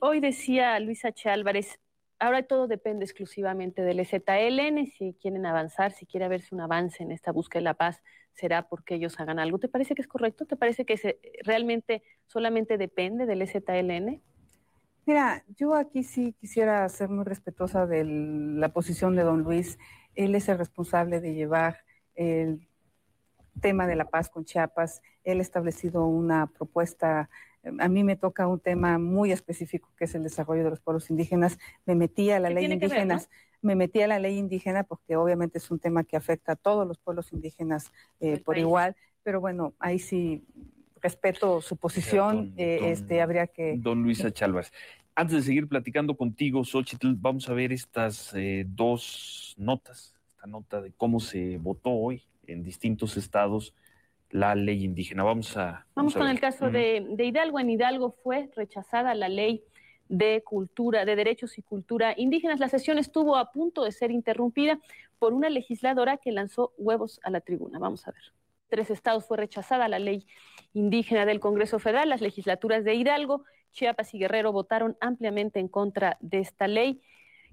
hoy 0.00 0.20
decía 0.20 0.80
Luisa 0.80 1.08
H. 1.08 1.30
Álvarez, 1.30 1.78
ahora 2.18 2.42
todo 2.42 2.66
depende 2.66 3.04
exclusivamente 3.04 3.82
del 3.82 4.00
EZLN, 4.00 4.86
si 4.86 5.14
quieren 5.20 5.46
avanzar, 5.46 5.92
si 5.92 6.06
quiere 6.06 6.28
verse 6.28 6.54
un 6.54 6.60
avance 6.60 7.02
en 7.02 7.12
esta 7.12 7.32
búsqueda 7.32 7.60
de 7.60 7.64
la 7.64 7.74
paz, 7.74 8.02
será 8.32 8.68
porque 8.68 8.94
ellos 8.94 9.18
hagan 9.20 9.38
algo. 9.38 9.58
¿Te 9.58 9.68
parece 9.68 9.94
que 9.94 10.02
es 10.02 10.08
correcto? 10.08 10.46
¿Te 10.46 10.56
parece 10.56 10.84
que 10.84 10.96
se, 10.96 11.18
realmente 11.42 12.02
solamente 12.26 12.78
depende 12.78 13.26
del 13.26 13.42
EZLN? 13.42 14.22
Mira, 15.06 15.44
yo 15.56 15.74
aquí 15.74 16.02
sí 16.02 16.32
quisiera 16.32 16.88
ser 16.88 17.08
muy 17.08 17.24
respetuosa 17.24 17.86
de 17.86 18.04
la 18.04 18.70
posición 18.70 19.14
de 19.14 19.22
don 19.22 19.42
Luis. 19.42 19.78
Él 20.16 20.34
es 20.34 20.48
el 20.48 20.58
responsable 20.58 21.20
de 21.20 21.34
llevar 21.34 21.84
el 22.16 22.66
tema 23.60 23.86
de 23.86 23.94
la 23.96 24.06
paz 24.06 24.28
con 24.28 24.44
Chiapas. 24.44 25.02
Él 25.22 25.38
ha 25.38 25.42
establecido 25.42 26.06
una 26.06 26.48
propuesta, 26.48 27.30
a 27.78 27.88
mí 27.88 28.04
me 28.04 28.16
toca 28.16 28.46
un 28.46 28.60
tema 28.60 28.98
muy 28.98 29.32
específico 29.32 29.88
que 29.96 30.04
es 30.04 30.14
el 30.14 30.22
desarrollo 30.22 30.64
de 30.64 30.70
los 30.70 30.80
pueblos 30.80 31.10
indígenas. 31.10 31.58
Me 31.84 31.94
metí 31.94 32.30
a 32.30 32.40
la 32.40 32.50
ley 32.50 32.66
indígena, 32.66 33.20
me 33.62 33.74
metí 33.74 34.00
a 34.02 34.06
la 34.06 34.18
ley 34.18 34.38
indígena 34.38 34.84
porque 34.84 35.16
obviamente 35.16 35.58
es 35.58 35.70
un 35.70 35.78
tema 35.78 36.04
que 36.04 36.16
afecta 36.16 36.52
a 36.52 36.56
todos 36.56 36.86
los 36.86 36.98
pueblos 36.98 37.32
indígenas 37.32 37.92
eh, 38.20 38.38
por 38.38 38.58
igual, 38.58 38.96
pero 39.22 39.40
bueno, 39.40 39.74
ahí 39.78 39.98
sí 39.98 40.44
respeto 41.00 41.60
su 41.60 41.76
posición, 41.76 42.54
eh, 42.56 42.80
este 42.84 43.20
habría 43.20 43.46
que... 43.46 43.76
Don 43.78 44.02
Luisa 44.02 44.30
Chalvas. 44.32 44.72
Antes 45.14 45.36
de 45.36 45.42
seguir 45.42 45.68
platicando 45.68 46.16
contigo, 46.16 46.64
Xochitl, 46.64 47.14
vamos 47.16 47.48
a 47.48 47.54
ver 47.54 47.72
estas 47.72 48.34
dos 48.66 49.54
notas, 49.56 50.14
esta 50.30 50.46
nota 50.46 50.82
de 50.82 50.92
cómo 50.92 51.20
se 51.20 51.58
votó 51.58 51.90
hoy 51.90 52.22
en 52.46 52.62
distintos 52.62 53.16
estados 53.16 53.74
la 54.30 54.54
ley 54.54 54.84
indígena. 54.84 55.22
Vamos 55.24 55.56
a... 55.56 55.86
Vamos, 55.94 56.14
con 56.14 56.28
el 56.28 56.40
caso 56.40 56.70
de, 56.70 57.16
Hidalgo. 57.18 57.60
En 57.60 57.70
Hidalgo 57.70 58.10
fue 58.22 58.50
rechazada 58.54 59.14
la 59.14 59.28
ley 59.28 59.64
de 60.08 60.42
cultura, 60.44 61.04
de 61.04 61.16
derechos 61.16 61.58
y 61.58 61.62
cultura 61.62 62.14
indígenas. 62.16 62.60
La 62.60 62.68
sesión 62.68 62.98
estuvo 62.98 63.36
a 63.36 63.52
punto 63.52 63.84
de 63.84 63.92
ser 63.92 64.10
interrumpida 64.10 64.78
por 65.18 65.32
una 65.32 65.48
legisladora 65.48 66.16
que 66.18 66.32
lanzó 66.32 66.72
huevos 66.78 67.20
a 67.22 67.30
la 67.30 67.40
tribuna. 67.40 67.78
Vamos 67.78 68.06
a 68.06 68.12
ver. 68.12 68.22
Tres 68.68 68.90
estados 68.90 69.24
fue 69.26 69.36
rechazada 69.36 69.88
la 69.88 69.98
ley 69.98 70.26
indígena 70.72 71.24
del 71.24 71.40
Congreso 71.40 71.78
Federal. 71.78 72.08
Las 72.08 72.20
legislaturas 72.20 72.84
de 72.84 72.94
Hidalgo, 72.94 73.44
Chiapas 73.72 74.12
y 74.14 74.18
Guerrero 74.18 74.52
votaron 74.52 74.96
ampliamente 75.00 75.60
en 75.60 75.68
contra 75.68 76.16
de 76.20 76.40
esta 76.40 76.66
ley. 76.66 77.00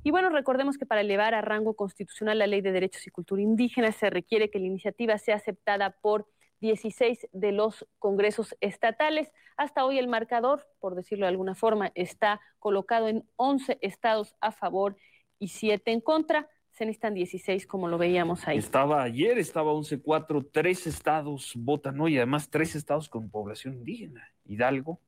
Y 0.03 0.11
bueno, 0.11 0.29
recordemos 0.29 0.77
que 0.77 0.85
para 0.85 1.01
elevar 1.01 1.33
a 1.33 1.41
rango 1.41 1.75
constitucional 1.75 2.39
la 2.39 2.47
Ley 2.47 2.59
de 2.59 2.73
Derechos 2.73 3.07
y 3.07 3.11
Cultura 3.11 3.41
Indígena 3.41 3.91
se 3.93 4.09
requiere 4.09 4.49
que 4.49 4.59
la 4.59 4.65
iniciativa 4.65 5.17
sea 5.17 5.35
aceptada 5.35 5.91
por 5.91 6.27
16 6.63 7.27
de 7.33 7.51
los 7.51 7.85
congresos 7.99 8.55
estatales. 8.61 9.33
Hasta 9.57 9.83
hoy 9.83 9.99
el 9.99 10.07
marcador, 10.07 10.65
por 10.79 10.95
decirlo 10.95 11.25
de 11.25 11.31
alguna 11.31 11.55
forma, 11.55 11.91
está 11.93 12.39
colocado 12.57 13.09
en 13.09 13.25
11 13.35 13.79
estados 13.81 14.37
a 14.39 14.53
favor 14.53 14.95
y 15.39 15.49
7 15.49 15.91
en 15.91 15.99
contra. 15.99 16.47
Se 16.71 16.85
necesitan 16.85 17.15
16, 17.15 17.67
como 17.67 17.89
lo 17.89 17.97
veíamos 17.97 18.47
ahí. 18.47 18.57
Estaba 18.57 19.03
ayer, 19.03 19.37
estaba 19.37 19.73
11-4, 19.73 20.49
tres 20.53 20.87
estados 20.87 21.51
votan 21.57 21.99
hoy, 21.99 22.15
además 22.15 22.49
tres 22.49 22.75
estados 22.75 23.09
con 23.09 23.29
población 23.29 23.75
indígena, 23.75 24.25
Hidalgo, 24.45 25.01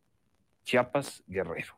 Chiapas, 0.65 1.23
Guerrero. 1.26 1.73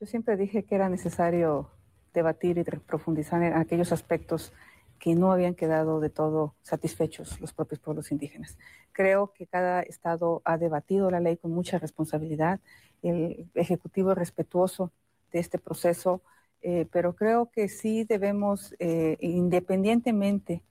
Yo 0.00 0.06
siempre 0.06 0.36
dije 0.36 0.64
que 0.64 0.74
era 0.74 0.90
necesario 0.90 1.70
debatir 2.12 2.58
y 2.58 2.64
profundizar 2.64 3.42
en 3.42 3.54
aquellos 3.54 3.90
aspectos 3.90 4.52
que 4.98 5.14
no 5.14 5.32
habían 5.32 5.54
quedado 5.54 6.00
de 6.00 6.10
todo 6.10 6.54
satisfechos 6.62 7.40
los 7.40 7.52
propios 7.52 7.80
pueblos 7.80 8.10
indígenas. 8.12 8.58
Creo 8.92 9.32
que 9.32 9.46
cada 9.46 9.82
estado 9.82 10.42
ha 10.44 10.58
debatido 10.58 11.10
la 11.10 11.20
ley 11.20 11.36
con 11.36 11.52
mucha 11.52 11.78
responsabilidad, 11.78 12.60
el 13.02 13.48
Ejecutivo 13.54 14.12
es 14.12 14.18
respetuoso 14.18 14.92
de 15.32 15.38
este 15.38 15.58
proceso, 15.58 16.22
eh, 16.62 16.86
pero 16.90 17.14
creo 17.14 17.50
que 17.50 17.68
sí 17.68 18.04
debemos, 18.04 18.74
eh, 18.78 19.16
independientemente 19.20 20.62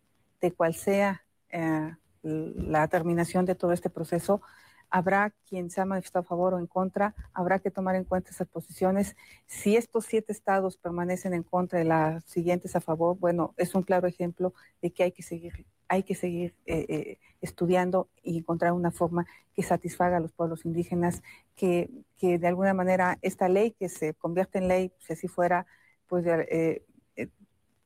de 0.41 0.51
cuál 0.51 0.73
sea 0.75 1.23
eh, 1.49 1.95
la 2.23 2.87
terminación 2.89 3.45
de 3.45 3.55
todo 3.55 3.71
este 3.71 3.89
proceso, 3.89 4.41
habrá 4.89 5.33
quien 5.47 5.69
se 5.69 5.81
ha 5.81 5.85
manifestado 5.85 6.23
a 6.23 6.27
favor 6.27 6.53
o 6.53 6.59
en 6.59 6.67
contra, 6.67 7.15
habrá 7.33 7.59
que 7.59 7.71
tomar 7.71 7.95
en 7.95 8.03
cuenta 8.03 8.31
esas 8.31 8.47
posiciones. 8.47 9.15
Si 9.45 9.75
estos 9.75 10.05
siete 10.05 10.31
estados 10.31 10.77
permanecen 10.77 11.33
en 11.33 11.43
contra 11.43 11.79
de 11.79 11.85
las 11.85 12.23
siguientes 12.25 12.75
a 12.75 12.81
favor, 12.81 13.17
bueno, 13.17 13.53
es 13.57 13.75
un 13.75 13.83
claro 13.83 14.07
ejemplo 14.07 14.53
de 14.81 14.91
que 14.91 15.03
hay 15.03 15.11
que 15.11 15.23
seguir, 15.23 15.65
hay 15.87 16.03
que 16.03 16.15
seguir 16.15 16.55
eh, 16.65 16.85
eh, 16.89 17.19
estudiando 17.41 18.09
y 18.23 18.39
encontrar 18.39 18.73
una 18.73 18.91
forma 18.91 19.25
que 19.53 19.63
satisfaga 19.63 20.17
a 20.17 20.19
los 20.19 20.31
pueblos 20.31 20.65
indígenas, 20.65 21.21
que, 21.55 21.89
que, 22.17 22.39
de 22.39 22.47
alguna 22.47 22.73
manera 22.73 23.17
esta 23.21 23.49
ley 23.49 23.71
que 23.71 23.89
se 23.89 24.13
convierte 24.13 24.59
en 24.59 24.67
ley, 24.67 24.91
si 24.99 25.13
así 25.13 25.27
fuera, 25.27 25.65
pues 26.07 26.25
eh, 26.27 26.83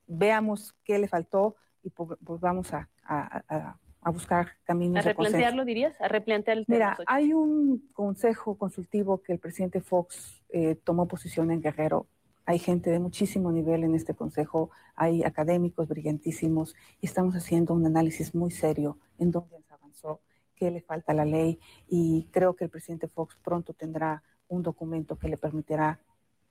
veamos 0.07 0.75
qué 0.83 0.99
le 0.99 1.07
faltó 1.07 1.55
y 1.83 1.91
vamos 2.39 2.73
a 2.73 2.89
a 3.03 3.77
buscar 4.09 4.53
caminos. 4.63 5.05
¿A 5.05 5.07
replantearlo, 5.07 5.63
dirías? 5.63 5.93
¿A 6.01 6.07
replantear 6.07 6.57
el 6.57 6.65
tema? 6.65 6.77
Mira, 6.77 6.97
hay 7.05 7.33
un 7.33 7.87
consejo 7.93 8.57
consultivo 8.57 9.21
que 9.21 9.33
el 9.33 9.39
presidente 9.39 9.81
Fox 9.81 10.43
eh, 10.49 10.75
tomó 10.83 11.07
posición 11.07 11.51
en 11.51 11.61
Guerrero. 11.61 12.07
Hay 12.45 12.57
gente 12.57 12.89
de 12.89 12.99
muchísimo 12.99 13.51
nivel 13.51 13.83
en 13.83 13.93
este 13.93 14.15
consejo, 14.15 14.71
hay 14.95 15.23
académicos 15.23 15.87
brillantísimos 15.87 16.75
y 16.99 17.05
estamos 17.05 17.35
haciendo 17.35 17.75
un 17.75 17.85
análisis 17.85 18.33
muy 18.33 18.49
serio 18.49 18.97
en 19.19 19.29
dónde 19.29 19.61
se 19.61 19.73
avanzó, 19.73 20.21
qué 20.55 20.71
le 20.71 20.81
falta 20.81 21.11
a 21.11 21.15
la 21.15 21.25
ley 21.25 21.59
y 21.87 22.27
creo 22.31 22.55
que 22.55 22.63
el 22.63 22.71
presidente 22.71 23.07
Fox 23.07 23.37
pronto 23.43 23.73
tendrá 23.73 24.23
un 24.47 24.63
documento 24.63 25.17
que 25.17 25.29
le 25.29 25.37
permitirá 25.37 25.99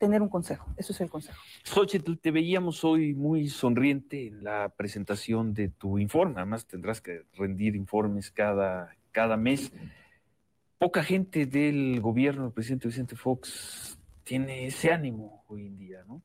tener 0.01 0.23
un 0.23 0.31
consejo. 0.31 0.67
Eso 0.79 0.93
es 0.95 1.01
el 1.03 1.11
consejo. 1.11 1.39
Xochitl, 1.63 2.15
te 2.17 2.31
veíamos 2.31 2.85
hoy 2.85 3.15
muy 3.15 3.49
sonriente 3.51 4.29
en 4.29 4.43
la 4.43 4.71
presentación 4.71 5.53
de 5.53 5.69
tu 5.69 5.99
informe. 5.99 6.37
Además, 6.37 6.67
tendrás 6.67 7.03
que 7.03 7.27
rendir 7.35 7.77
informes 7.77 8.31
cada, 8.31 8.97
cada 9.13 9.37
mes. 9.37 9.71
Poca 10.79 11.05
gente 11.05 11.45
del 11.45 12.01
gobierno 12.01 12.45
del 12.45 12.53
presidente 12.53 12.89
Vicente 12.89 13.15
Fox 13.15 13.99
tiene 14.25 14.67
ese 14.67 14.91
ánimo 14.91 15.45
hoy 15.49 15.67
en 15.67 15.77
día, 15.77 16.03
¿no? 16.09 16.23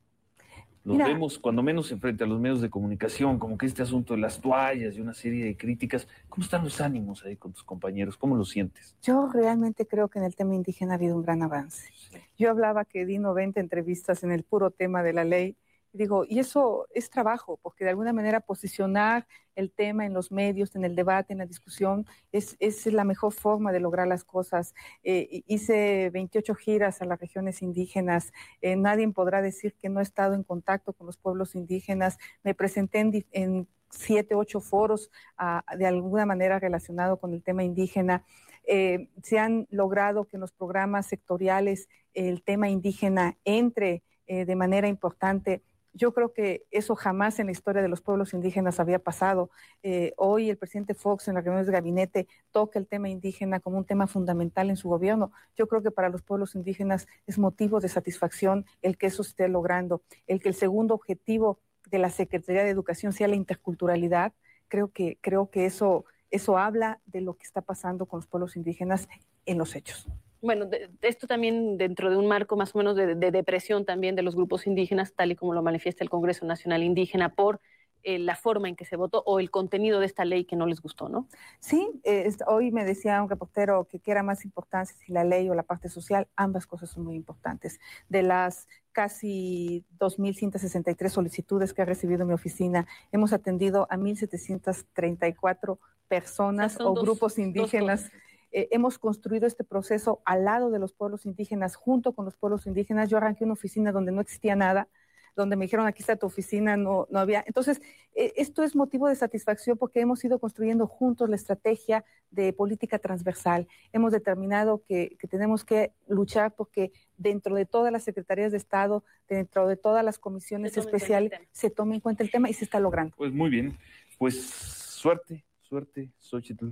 Los 0.86 0.98
vemos 1.00 1.40
cuando 1.40 1.64
menos 1.64 1.94
frente 2.00 2.24
a 2.24 2.28
los 2.28 2.40
medios 2.40 2.62
de 2.62 2.70
comunicación, 2.70 3.40
como 3.40 3.58
que 3.58 3.66
este 3.66 3.82
asunto 3.82 4.14
de 4.14 4.20
las 4.20 4.40
toallas 4.40 4.96
y 4.96 5.02
una 5.02 5.16
serie 5.16 5.44
de 5.44 5.58
críticas. 5.58 6.08
¿Cómo 6.30 6.44
están 6.44 6.64
los 6.64 6.80
ánimos 6.80 7.26
ahí 7.26 7.36
con 7.36 7.54
tus 7.54 7.64
compañeros? 7.64 8.16
¿Cómo 8.18 8.36
lo 8.36 8.46
sientes? 8.46 8.96
Yo 9.02 9.28
realmente 9.34 9.88
creo 9.88 10.10
que 10.10 10.20
en 10.20 10.26
el 10.26 10.36
tema 10.36 10.54
indígena 10.54 10.94
ha 10.94 10.98
habido 10.98 11.16
un 11.16 11.24
gran 11.24 11.42
avance. 11.42 11.92
Yo 12.38 12.52
hablaba 12.52 12.86
que 12.86 13.08
di 13.08 13.18
90 13.18 13.60
entrevistas 13.60 14.24
en 14.24 14.32
el 14.32 14.44
puro 14.44 14.70
tema 14.70 15.02
de 15.02 15.14
la 15.14 15.24
ley 15.24 15.56
digo, 15.96 16.26
y 16.28 16.40
eso 16.40 16.88
es 16.94 17.10
trabajo, 17.10 17.58
porque 17.62 17.86
de 17.86 17.92
alguna 17.92 18.14
manera 18.14 18.42
posicionar 18.42 19.26
el 19.56 19.72
tema 19.72 20.06
en 20.06 20.14
los 20.14 20.32
medios, 20.32 20.76
en 20.76 20.84
el 20.84 20.96
debate, 20.96 21.34
en 21.34 21.40
la 21.40 21.46
discusión, 21.46 22.06
es, 22.32 22.58
es 22.60 22.86
la 22.88 23.06
mejor 23.06 23.32
forma 23.32 23.72
de 23.72 23.80
lograr 23.80 24.08
las 24.08 24.24
cosas. 24.24 24.74
Eh, 25.04 25.44
hice 25.48 26.10
28 26.12 26.54
giras 26.56 27.02
a 27.02 27.06
las 27.06 27.20
regiones 27.20 27.62
indígenas, 27.62 28.34
eh, 28.62 28.76
nadie 28.76 29.08
podrá 29.10 29.42
decir 29.42 29.74
que 29.76 29.90
no 29.90 30.00
he 30.02 30.04
estado 30.04 30.34
en 30.34 30.44
contacto 30.44 30.94
con 30.94 31.08
los 31.08 31.18
pueblos 31.18 31.56
indígenas, 31.56 32.18
me 32.44 32.54
presenté 32.54 33.00
en, 33.00 33.26
en 33.32 33.68
siete, 33.90 34.36
ocho 34.36 34.60
foros 34.60 35.10
ah, 35.38 35.64
de 35.78 35.86
alguna 35.86 36.26
manera 36.26 36.60
relacionado 36.60 37.18
con 37.18 37.34
el 37.34 37.42
tema 37.42 37.64
indígena. 37.64 38.26
Eh, 38.68 39.10
se 39.24 39.40
han 39.40 39.68
logrado 39.70 40.26
que 40.26 40.38
en 40.38 40.42
los 40.42 40.52
programas 40.52 41.06
sectoriales 41.06 41.88
el 42.14 42.44
tema 42.44 42.68
indígena 42.68 43.38
entre 43.46 44.04
de 44.28 44.56
manera 44.56 44.88
importante 44.88 45.62
yo 45.96 46.14
creo 46.14 46.34
que 46.34 46.66
eso 46.72 46.96
jamás 46.96 47.40
en 47.40 47.48
la 47.48 47.54
historia 47.54 47.82
de 47.82 47.88
los 47.88 48.02
pueblos 48.02 48.34
indígenas 48.34 48.80
había 48.82 49.00
pasado. 49.00 49.50
Eh, 49.82 50.14
hoy 50.18 50.50
el 50.50 50.58
presidente 50.58 50.94
Fox 50.94 51.28
en 51.28 51.36
la 51.36 51.42
reunión 51.42 51.66
de 51.66 51.72
gabinete 51.72 52.28
toca 52.52 52.78
el 52.78 52.86
tema 52.86 53.08
indígena 53.08 53.62
como 53.62 53.78
un 53.78 53.86
tema 53.86 54.06
fundamental 54.06 54.70
en 54.70 54.76
su 54.76 54.90
gobierno. 54.90 55.32
Yo 55.56 55.68
creo 55.68 55.82
que 55.82 55.92
para 55.92 56.10
los 56.10 56.22
pueblos 56.22 56.54
indígenas 56.54 57.08
es 57.28 57.40
motivo 57.40 57.80
de 57.80 57.88
satisfacción 57.88 58.66
el 58.82 58.98
que 58.98 59.08
eso 59.08 59.22
esté 59.22 59.48
logrando, 59.48 60.04
el 60.28 60.42
que 60.42 60.50
el 60.50 60.56
segundo 60.56 60.94
objetivo 60.94 61.60
de 61.90 62.00
la 62.00 62.10
Secretaría 62.10 62.64
de 62.64 62.72
Educación 62.72 63.14
sea 63.14 63.30
la 63.30 63.36
interculturalidad. 63.36 64.34
Creo 64.68 64.90
que, 64.92 65.18
creo 65.22 65.50
que 65.50 65.66
eso, 65.66 66.04
eso 66.30 66.58
habla 66.58 67.00
de 67.06 67.22
lo 67.22 67.36
que 67.38 67.44
está 67.44 67.62
pasando 67.62 68.06
con 68.06 68.20
los 68.20 68.28
pueblos 68.28 68.58
indígenas 68.58 69.08
en 69.46 69.58
los 69.58 69.76
hechos 69.76 70.10
bueno, 70.46 70.70
esto 71.02 71.28
también 71.28 71.78
dentro 71.78 72.10
de 72.10 72.18
un 72.18 72.28
marco 72.28 72.56
más 72.56 72.76
o 72.76 72.78
menos 72.78 72.96
de, 72.96 73.16
depresión 73.16 73.84
también 73.84 74.16
de 74.16 74.22
los 74.22 74.36
grupos 74.36 74.68
indígenas, 74.68 75.14
tal 75.14 75.32
y 75.32 75.36
como 75.36 75.54
lo 75.54 75.64
manifiesta 75.64 76.04
el 76.04 76.10
Congreso 76.10 76.46
Nacional 76.46 76.84
Indígena, 76.84 77.34
por 77.34 77.60
eh, 78.04 78.20
la 78.20 78.36
forma 78.36 78.70
en 78.70 78.76
que 78.76 78.86
se 78.86 78.96
votó 78.96 79.24
o 79.26 79.40
el 79.40 79.50
contenido 79.50 80.00
de 80.00 80.06
esta 80.06 80.24
ley 80.24 80.46
que 80.46 80.56
no 80.56 80.68
les 80.68 80.80
gustó, 80.82 81.10
¿no? 81.10 81.28
Sí, 81.60 82.00
eh, 82.04 82.32
hoy 82.46 82.72
me 82.72 82.86
decía 82.86 83.22
un 83.24 83.30
reportero 83.30 83.86
que 83.86 84.00
quiera 84.00 84.22
más 84.22 84.46
importancia 84.46 84.96
si 84.96 85.12
la 85.12 85.24
ley 85.24 85.50
o 85.50 85.56
la 85.56 85.64
parte 85.64 85.90
social, 85.90 86.28
ambas 86.36 86.68
cosas 86.68 86.92
son 86.92 87.04
muy 87.04 87.16
importantes. 87.16 87.80
De 88.08 88.22
las 88.22 88.68
casi 88.92 89.84
2.163 90.00 91.10
solicitudes 91.10 91.74
que 91.74 91.82
ha 91.82 91.86
recibido 91.86 92.26
mi 92.28 92.34
oficina, 92.34 92.86
hemos 93.12 93.34
atendido 93.34 93.88
a 93.90 93.98
1.734 93.98 95.80
personas 96.08 96.80
o, 96.80 96.94
grupos 96.94 97.40
indígenas. 97.40 98.12
Eh, 98.58 98.70
hemos 98.72 98.98
construido 98.98 99.48
este 99.48 99.66
proceso 99.66 100.22
al 100.24 100.46
lado 100.46 100.72
de 100.72 100.80
los 100.80 100.94
pueblos 100.94 101.26
indígenas, 101.26 101.76
junto 101.76 102.14
con 102.14 102.24
los 102.24 102.38
pueblos 102.38 102.66
indígenas. 102.66 103.10
Yo 103.10 103.18
arranqué 103.18 103.44
una 103.44 103.52
oficina 103.52 103.92
donde 103.92 104.14
no 104.14 104.22
existía 104.22 104.56
nada, 104.56 104.88
donde 105.36 105.58
me 105.58 105.66
dijeron 105.66 105.88
aquí 105.88 106.02
está 106.02 106.16
tu 106.16 106.26
oficina, 106.26 106.78
no, 106.78 107.06
no 107.12 107.20
había. 107.20 107.44
Entonces, 107.46 107.82
eh, 108.16 108.32
esto 108.38 108.64
es 108.64 108.74
motivo 108.74 109.10
de 109.10 109.16
satisfacción 109.16 109.78
porque 109.78 110.00
hemos 110.00 110.24
ido 110.24 110.40
construyendo 110.40 110.88
juntos 110.88 111.30
la 111.30 111.36
estrategia 111.36 112.06
de 112.32 112.54
política 112.54 112.98
transversal. 112.98 113.68
Hemos 113.92 114.14
determinado 114.14 114.82
que, 114.88 115.18
que 115.20 115.28
tenemos 115.28 115.66
que 115.66 115.92
luchar 116.08 116.56
porque 116.56 116.94
dentro 117.18 117.56
de 117.56 117.66
todas 117.66 117.92
las 117.92 118.04
secretarías 118.04 118.54
de 118.54 118.58
Estado, 118.58 119.04
dentro 119.28 119.68
de 119.68 119.76
todas 119.76 120.06
las 120.06 120.18
comisiones 120.18 120.78
especiales, 120.78 121.34
se 121.52 121.70
tome 121.70 121.96
en 121.96 122.00
cuenta 122.00 122.24
el 122.24 122.32
tema 122.32 122.50
y 122.50 122.54
se 122.54 122.64
está 122.64 122.80
logrando. 122.80 123.18
Pues 123.18 123.34
muy 123.34 123.50
bien, 123.50 123.78
pues 124.18 124.46
suerte, 124.46 125.44
suerte, 125.60 126.10
Xochitl. 126.20 126.70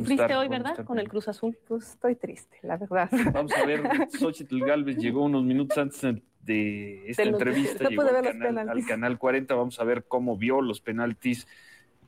Sufriste 0.00 0.34
hoy, 0.36 0.48
¿verdad? 0.48 0.84
Con 0.84 0.98
el 0.98 1.08
Cruz 1.08 1.28
Azul. 1.28 1.56
Pues 1.66 1.90
estoy 1.90 2.16
triste, 2.16 2.58
la 2.62 2.76
verdad. 2.76 3.08
Vamos 3.32 3.52
a 3.52 3.64
ver, 3.66 3.82
Xochitl 4.18 4.60
Galvez 4.64 4.96
llegó 4.98 5.24
unos 5.24 5.44
minutos 5.44 5.76
antes 5.78 6.00
de 6.42 7.08
esta 7.10 7.22
De 7.24 7.30
los- 7.30 7.40
entrevista, 7.40 7.84
no 7.84 7.90
llegó 7.90 8.02
pude 8.02 8.16
al 8.16 8.22
ver 8.22 8.24
los 8.24 8.32
canal, 8.42 8.54
penaltis. 8.54 8.84
al 8.84 8.88
canal 8.88 9.18
40, 9.18 9.54
vamos 9.54 9.80
a 9.80 9.84
ver 9.84 10.04
cómo 10.04 10.36
vio 10.36 10.60
los 10.60 10.80
penaltis 10.80 11.46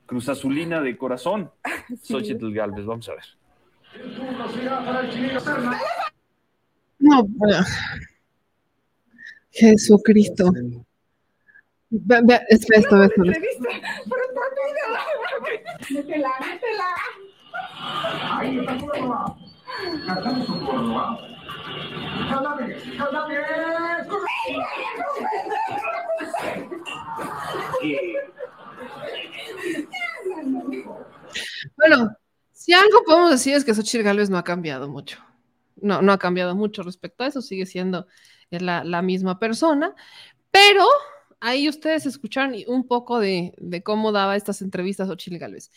Cruz 0.05 0.29
Azulina 0.29 0.81
de 0.81 0.97
corazón, 0.97 1.51
Xochitl 2.03 2.51
Galvez, 2.53 2.85
vamos 2.85 3.09
a 3.09 3.13
ver. 3.15 3.23
No, 6.99 7.23
bueno. 7.23 7.57
Jesucristo. 9.51 10.51
Ve, 11.91 12.21
ve, 12.23 12.39
es 12.49 12.65
esto, 12.71 13.03
esto. 13.03 13.23
Ahí 18.31 18.59
está 18.59 18.77
Córdoba. 18.77 19.37
Cantando 20.05 20.45
su 20.45 20.59
Córdoba. 20.65 21.19
Bueno, 31.77 32.15
si 32.51 32.73
algo 32.73 33.03
podemos 33.05 33.31
decir 33.31 33.55
es 33.55 33.63
que 33.63 33.73
Xochitl 33.73 34.03
Gálvez 34.03 34.29
no 34.29 34.37
ha 34.37 34.43
cambiado 34.43 34.89
mucho. 34.89 35.19
No, 35.77 36.01
no 36.01 36.11
ha 36.11 36.17
cambiado 36.17 36.55
mucho 36.55 36.83
respecto 36.83 37.23
a 37.23 37.27
eso, 37.27 37.41
sigue 37.41 37.65
siendo 37.65 38.05
la, 38.49 38.83
la 38.83 39.01
misma 39.01 39.39
persona, 39.39 39.95
pero 40.51 40.85
ahí 41.39 41.69
ustedes 41.69 42.05
escucharon 42.05 42.53
un 42.67 42.85
poco 42.87 43.19
de, 43.19 43.53
de 43.57 43.81
cómo 43.81 44.11
daba 44.11 44.35
estas 44.35 44.61
entrevistas 44.61 45.07
Xochitl 45.07 45.37
Gálvez. 45.37 45.71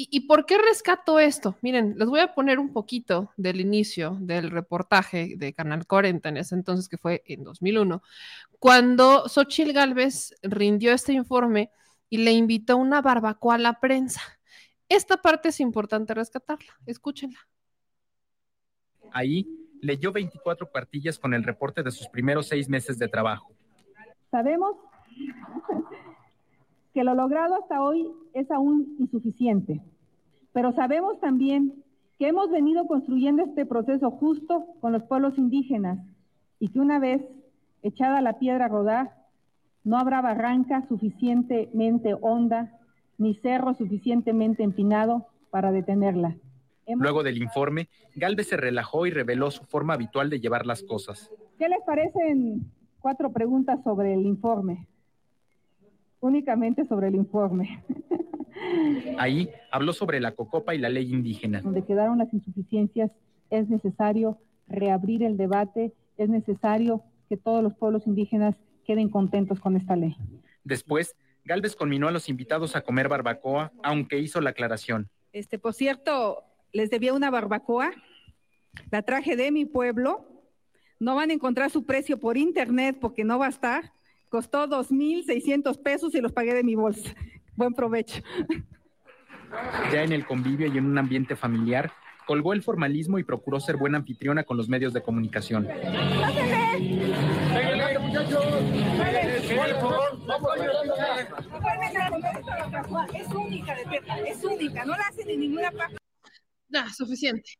¿Y, 0.00 0.08
¿Y 0.12 0.20
por 0.28 0.46
qué 0.46 0.58
rescato 0.58 1.18
esto? 1.18 1.58
Miren, 1.60 1.96
les 1.98 2.08
voy 2.08 2.20
a 2.20 2.32
poner 2.32 2.60
un 2.60 2.72
poquito 2.72 3.32
del 3.36 3.60
inicio 3.60 4.16
del 4.20 4.48
reportaje 4.48 5.34
de 5.36 5.52
Canal 5.52 5.88
40 5.88 6.28
en 6.28 6.36
ese 6.36 6.54
entonces, 6.54 6.88
que 6.88 6.98
fue 6.98 7.24
en 7.26 7.42
2001, 7.42 8.00
cuando 8.60 9.28
Xochitl 9.28 9.72
Gálvez 9.72 10.36
rindió 10.40 10.92
este 10.92 11.14
informe 11.14 11.72
y 12.08 12.18
le 12.18 12.30
invitó 12.30 12.76
una 12.76 13.02
barbacoa 13.02 13.56
a 13.56 13.58
la 13.58 13.80
prensa. 13.80 14.20
Esta 14.88 15.16
parte 15.16 15.48
es 15.48 15.58
importante 15.58 16.14
rescatarla. 16.14 16.78
Escúchenla. 16.86 17.40
Ahí 19.10 19.48
leyó 19.80 20.12
24 20.12 20.70
cuartillas 20.70 21.18
con 21.18 21.34
el 21.34 21.42
reporte 21.42 21.82
de 21.82 21.90
sus 21.90 22.06
primeros 22.06 22.46
seis 22.46 22.68
meses 22.68 23.00
de 23.00 23.08
trabajo. 23.08 23.52
Sabemos 24.30 24.76
que 26.98 27.04
lo 27.04 27.14
logrado 27.14 27.54
hasta 27.54 27.80
hoy 27.80 28.08
es 28.34 28.50
aún 28.50 28.96
insuficiente, 28.98 29.80
pero 30.52 30.72
sabemos 30.72 31.20
también 31.20 31.84
que 32.18 32.26
hemos 32.26 32.50
venido 32.50 32.88
construyendo 32.88 33.44
este 33.44 33.64
proceso 33.66 34.10
justo 34.10 34.66
con 34.80 34.90
los 34.90 35.04
pueblos 35.04 35.38
indígenas 35.38 36.00
y 36.58 36.70
que 36.70 36.80
una 36.80 36.98
vez 36.98 37.22
echada 37.84 38.20
la 38.20 38.40
piedra 38.40 38.64
a 38.64 38.68
rodar, 38.68 39.14
no 39.84 39.96
habrá 39.96 40.20
barranca 40.22 40.88
suficientemente 40.88 42.16
honda 42.20 42.76
ni 43.16 43.36
cerro 43.36 43.74
suficientemente 43.74 44.64
empinado 44.64 45.28
para 45.50 45.70
detenerla. 45.70 46.34
Hemos- 46.84 47.02
Luego 47.04 47.22
del 47.22 47.40
informe, 47.40 47.86
Galvez 48.16 48.48
se 48.48 48.56
relajó 48.56 49.06
y 49.06 49.12
reveló 49.12 49.52
su 49.52 49.62
forma 49.66 49.94
habitual 49.94 50.30
de 50.30 50.40
llevar 50.40 50.66
las 50.66 50.82
cosas. 50.82 51.30
¿Qué 51.58 51.68
les 51.68 51.78
parecen 51.86 52.72
cuatro 52.98 53.30
preguntas 53.32 53.78
sobre 53.84 54.14
el 54.14 54.26
informe? 54.26 54.88
Únicamente 56.20 56.84
sobre 56.84 57.08
el 57.08 57.14
informe. 57.14 57.84
Ahí 59.18 59.50
habló 59.70 59.92
sobre 59.92 60.20
la 60.20 60.32
cocopa 60.32 60.74
y 60.74 60.78
la 60.78 60.88
ley 60.88 61.12
indígena. 61.12 61.60
donde 61.60 61.84
quedaron 61.84 62.18
las 62.18 62.32
insuficiencias, 62.32 63.10
es 63.50 63.68
necesario 63.68 64.38
reabrir 64.66 65.22
el 65.22 65.36
debate, 65.36 65.94
es 66.16 66.28
necesario 66.28 67.02
que 67.28 67.36
todos 67.36 67.62
los 67.62 67.74
pueblos 67.74 68.06
indígenas 68.06 68.56
queden 68.84 69.08
contentos 69.10 69.60
con 69.60 69.76
esta 69.76 69.96
ley. 69.96 70.16
Después, 70.64 71.16
Galvez 71.44 71.76
conminó 71.76 72.08
a 72.08 72.10
los 72.10 72.28
invitados 72.28 72.76
a 72.76 72.82
comer 72.82 73.08
barbacoa, 73.08 73.72
aunque 73.82 74.18
hizo 74.18 74.40
la 74.40 74.50
aclaración. 74.50 75.08
Este, 75.32 75.58
por 75.58 75.74
cierto, 75.74 76.42
les 76.72 76.90
debía 76.90 77.14
una 77.14 77.30
barbacoa. 77.30 77.92
La 78.90 79.02
traje 79.02 79.36
de 79.36 79.50
mi 79.50 79.64
pueblo. 79.64 80.26
No 81.00 81.14
van 81.14 81.30
a 81.30 81.32
encontrar 81.32 81.70
su 81.70 81.84
precio 81.84 82.18
por 82.18 82.36
internet 82.36 82.98
porque 83.00 83.24
no 83.24 83.38
va 83.38 83.46
a 83.46 83.50
estar. 83.50 83.92
Costó 84.28 84.68
2.600 84.68 85.82
pesos 85.82 86.14
y 86.14 86.20
los 86.20 86.32
pagué 86.32 86.54
de 86.54 86.62
mi 86.62 86.74
bolsa. 86.74 87.14
Buen 87.56 87.72
provecho. 87.74 88.22
Ya 89.92 90.02
en 90.02 90.12
el 90.12 90.26
convivio 90.26 90.66
y 90.66 90.76
en 90.76 90.84
un 90.84 90.98
ambiente 90.98 91.34
familiar, 91.34 91.90
colgó 92.26 92.52
el 92.52 92.62
formalismo 92.62 93.18
y 93.18 93.24
procuró 93.24 93.58
ser 93.58 93.78
buena 93.78 93.96
anfitriona 93.96 94.44
con 94.44 94.58
los 94.58 94.68
medios 94.68 94.92
de 94.92 95.02
comunicación. 95.02 95.66
Es 103.14 103.28
única 103.34 103.74
es 104.26 104.44
única, 104.44 104.84
no 104.84 104.96
la 104.96 105.04
hacen 105.08 105.30
en 105.30 105.40
ninguna 105.40 105.70
parte. 105.70 105.96
Suficiente. 106.94 107.52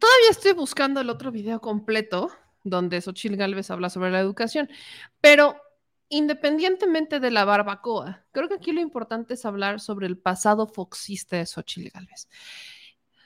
Todavía 0.00 0.30
estoy 0.30 0.52
buscando 0.52 1.00
el 1.00 1.08
otro 1.08 1.30
video 1.30 1.60
completo 1.60 2.30
donde 2.64 3.00
Xochitl 3.00 3.36
Galvez 3.36 3.70
habla 3.70 3.88
sobre 3.88 4.10
la 4.10 4.18
educación, 4.18 4.68
pero 5.20 5.56
independientemente 6.08 7.20
de 7.20 7.30
la 7.30 7.44
barbacoa, 7.44 8.24
creo 8.32 8.48
que 8.48 8.54
aquí 8.54 8.72
lo 8.72 8.80
importante 8.80 9.34
es 9.34 9.44
hablar 9.44 9.80
sobre 9.80 10.06
el 10.06 10.18
pasado 10.18 10.66
foxista 10.66 11.36
de 11.36 11.46
Xochitl 11.46 11.90
Galvez. 11.90 12.28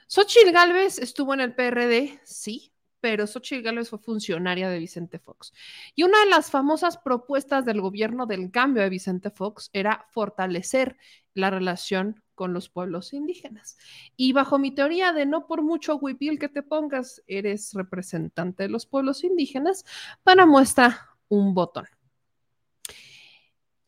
Xochitl 0.07 0.51
Galvez 0.53 0.99
estuvo 0.99 1.35
en 1.35 1.41
el 1.41 1.55
PRD, 1.55 2.21
sí, 2.25 2.73
pero 3.01 3.27
Xochitl 3.27 3.63
Galvez 3.63 3.91
fue 3.91 3.99
funcionaria 3.99 4.69
de 4.69 4.79
Vicente 4.79 5.19
Fox. 5.19 5.53
Y 5.95 6.03
una 6.03 6.21
de 6.21 6.31
las 6.31 6.51
famosas 6.51 6.99
propuestas 6.99 7.65
del 7.65 7.81
gobierno 7.81 8.27
del 8.27 8.51
cambio 8.51 8.83
de 8.83 8.91
Vicente 8.91 9.31
Fox 9.31 9.71
era 9.73 10.07
fortalecer 10.11 10.97
la 11.35 11.51
relación 11.51 12.23
con 12.35 12.53
los 12.53 12.69
pueblos 12.69 13.13
indígenas. 13.13 13.77
Y 14.17 14.33
bajo 14.33 14.59
mi 14.59 14.75
teoría 14.75 15.13
de 15.13 15.27
no 15.27 15.47
por 15.47 15.63
mucho 15.63 15.97
huipil 15.97 16.39
que 16.39 16.49
te 16.49 16.63
pongas, 16.63 17.23
eres 17.27 17.73
representante 17.75 18.65
de 18.65 18.69
los 18.69 18.87
pueblos 18.87 19.25
indígenas, 19.25 19.85
para 20.23 20.47
muestra 20.47 21.11
un 21.29 21.55
botón. 21.55 21.87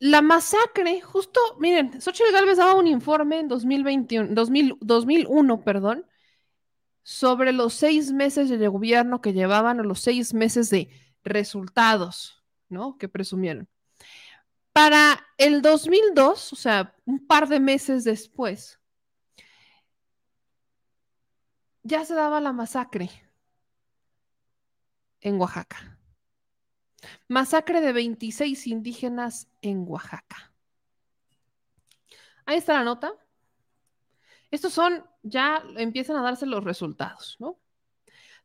La 0.03 0.21
masacre, 0.21 0.99
justo, 0.99 1.39
miren, 1.59 2.01
Xochitl 2.01 2.33
Galvez 2.33 2.57
daba 2.57 2.75
un 2.75 2.87
informe 2.87 3.39
en 3.39 3.47
2021, 3.47 4.33
2000 4.33 4.77
2001, 4.81 5.63
perdón, 5.63 6.05
sobre 7.03 7.53
los 7.53 7.73
seis 7.73 8.11
meses 8.11 8.49
de 8.49 8.67
gobierno 8.67 9.21
que 9.21 9.31
llevaban 9.31 9.79
o 9.79 9.83
los 9.83 10.01
seis 10.01 10.33
meses 10.33 10.69
de 10.69 10.89
resultados, 11.23 12.43
¿no? 12.67 12.97
Que 12.97 13.07
presumieron. 13.07 13.69
Para 14.73 15.25
el 15.37 15.61
2002, 15.61 16.51
o 16.51 16.55
sea, 16.57 16.93
un 17.05 17.25
par 17.25 17.47
de 17.47 17.61
meses 17.61 18.03
después, 18.03 18.81
ya 21.83 22.03
se 22.03 22.13
daba 22.13 22.41
la 22.41 22.51
masacre 22.51 23.09
en 25.21 25.39
Oaxaca. 25.39 25.92
Masacre 27.27 27.81
de 27.81 27.93
26 27.93 28.67
indígenas 28.67 29.47
en 29.61 29.85
Oaxaca. 29.87 30.53
Ahí 32.45 32.57
está 32.57 32.73
la 32.73 32.83
nota. 32.83 33.13
Estos 34.51 34.73
son, 34.73 35.03
ya 35.23 35.63
empiezan 35.77 36.17
a 36.17 36.21
darse 36.21 36.45
los 36.45 36.63
resultados, 36.63 37.37
¿no? 37.39 37.59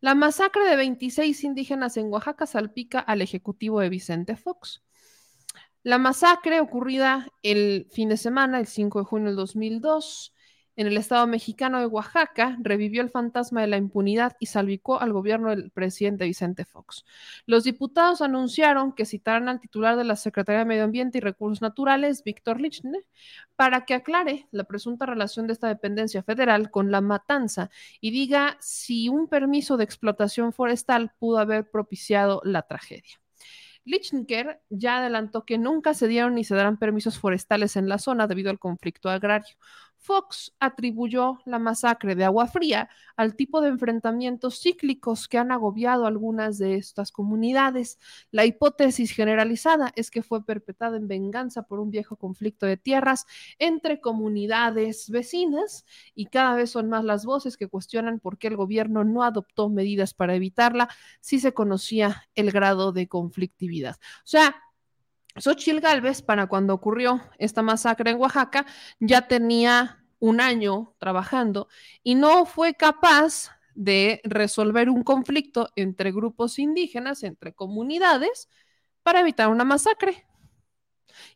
La 0.01 0.15
masacre 0.15 0.65
de 0.65 0.77
26 0.77 1.43
indígenas 1.43 1.97
en 1.97 2.13
Oaxaca 2.13 2.47
salpica 2.47 3.01
al 3.01 3.21
ejecutivo 3.21 3.81
de 3.81 3.89
Vicente 3.89 4.37
Fox. 4.37 4.83
La 5.83 5.99
masacre 5.99 6.61
ocurrida 6.61 7.29
el 7.43 7.89
fin 7.91 8.09
de 8.09 8.17
semana, 8.17 8.61
el 8.61 8.67
5 8.67 9.01
de 9.01 9.05
junio 9.05 9.27
del 9.29 9.37
2002, 9.37 10.35
en 10.79 10.87
el 10.87 10.97
estado 10.97 11.27
mexicano 11.27 11.81
de 11.81 11.87
Oaxaca, 11.87 12.57
revivió 12.61 13.03
el 13.03 13.11
fantasma 13.11 13.61
de 13.61 13.67
la 13.67 13.79
impunidad 13.79 14.37
y 14.39 14.47
salvicó 14.47 15.01
al 15.01 15.13
gobierno 15.13 15.51
del 15.51 15.73
presidente 15.73 16.25
Vicente 16.25 16.65
Fox. 16.65 17.05
Los 17.47 17.65
diputados 17.65 18.23
anunciaron 18.23 18.93
que 18.93 19.05
citarán 19.05 19.49
al 19.49 19.59
titular 19.59 19.97
de 19.97 20.05
la 20.05 20.15
Secretaría 20.15 20.61
de 20.61 20.67
Medio 20.67 20.85
Ambiente 20.85 21.19
y 21.19 21.21
Recursos 21.21 21.63
Naturales, 21.63 22.23
Víctor 22.23 22.61
Lichner, 22.61 23.05
para 23.57 23.87
que 23.87 23.95
aclare 23.95 24.47
la 24.53 24.63
presunta 24.63 25.05
relación 25.05 25.49
de 25.49 25.55
esta 25.55 25.67
dependencia 25.67 26.23
federal 26.23 26.71
con 26.71 26.93
la 26.93 27.01
matanza 27.01 27.71
y 28.01 28.13
diga 28.13 28.57
si 28.61 29.09
un 29.09 29.27
permiso 29.27 29.79
de 29.79 29.83
explotación 29.85 30.53
forestal 30.53 31.11
pudo 31.19 31.39
haber 31.39 31.69
propiciado 31.69 32.41
la 32.45 32.63
tragedia. 32.63 33.19
Lichner 33.89 34.61
ya 34.69 34.99
adelantó 34.99 35.45
que 35.45 35.57
nunca 35.57 35.95
se 35.95 36.09
dieron 36.09 36.35
ni 36.35 36.45
se 36.45 36.55
darán 36.55 36.79
permisos 36.79 37.19
forestales 37.19 37.75
en 37.75 37.89
la 37.89 37.99
zona 37.99 38.27
debido 38.27 38.51
al 38.51 38.59
conflicto 38.59 39.09
agrario. 39.09 39.57
Fox 39.99 40.55
atribuyó 40.61 41.41
la 41.45 41.59
masacre 41.59 42.15
de 42.15 42.25
Agua 42.25 42.47
Fría 42.47 42.89
al 43.17 43.35
tipo 43.35 43.61
de 43.61 43.69
enfrentamientos 43.69 44.61
cíclicos 44.61 45.29
que 45.29 45.39
han 45.39 45.53
agobiado 45.53 46.07
algunas 46.07 46.57
de 46.59 46.77
estas 46.77 47.13
comunidades. 47.13 47.99
La 48.31 48.45
hipótesis 48.45 49.11
generalizada 49.11 49.93
es 49.97 50.11
que 50.11 50.23
fue 50.23 50.45
perpetrada 50.45 50.97
en 50.97 51.09
venganza 51.09 51.63
por 51.63 51.81
un 51.81 51.91
viejo 51.91 52.17
conflicto 52.17 52.65
de 52.65 52.77
tierras 52.77 53.27
entre 53.59 54.01
comunidades 54.01 55.11
vecinas 55.11 55.85
y 56.15 56.27
cada 56.27 56.55
vez 56.55 56.71
son 56.71 56.89
más 56.89 57.05
las 57.05 57.25
voces 57.25 57.57
que 57.57 57.69
cuestionan 57.69 58.21
por 58.21 58.39
qué 58.39 58.49
el 58.49 58.57
gobierno 58.57 59.05
no 59.05 59.23
adoptó 59.23 59.69
medidas 59.69 60.15
para 60.15 60.35
evitarla 60.35 60.89
si 61.21 61.41
se 61.41 61.53
conocía 61.53 62.29
el 62.35 62.51
grado 62.51 62.93
de 62.93 63.09
conflictividad. 63.09 63.97
O 63.97 64.27
sea, 64.27 64.57
Xochitl 65.41 65.81
Galvez, 65.81 66.23
para 66.23 66.47
cuando 66.47 66.75
ocurrió 66.75 67.21
esta 67.39 67.63
masacre 67.63 68.11
en 68.11 68.19
Oaxaca, 68.19 68.67
ya 69.01 69.29
tenía 69.29 70.05
un 70.19 70.41
año 70.41 70.95
trabajando 70.99 71.69
y 72.03 72.15
no 72.15 72.45
fue 72.45 72.75
capaz 72.75 73.51
de 73.75 74.21
resolver 74.25 74.91
un 74.91 75.05
conflicto 75.05 75.69
entre 75.77 76.11
grupos 76.11 76.59
indígenas, 76.59 77.23
entre 77.23 77.55
comunidades, 77.55 78.49
para 79.03 79.21
evitar 79.21 79.49
una 79.49 79.65
masacre. 79.65 80.27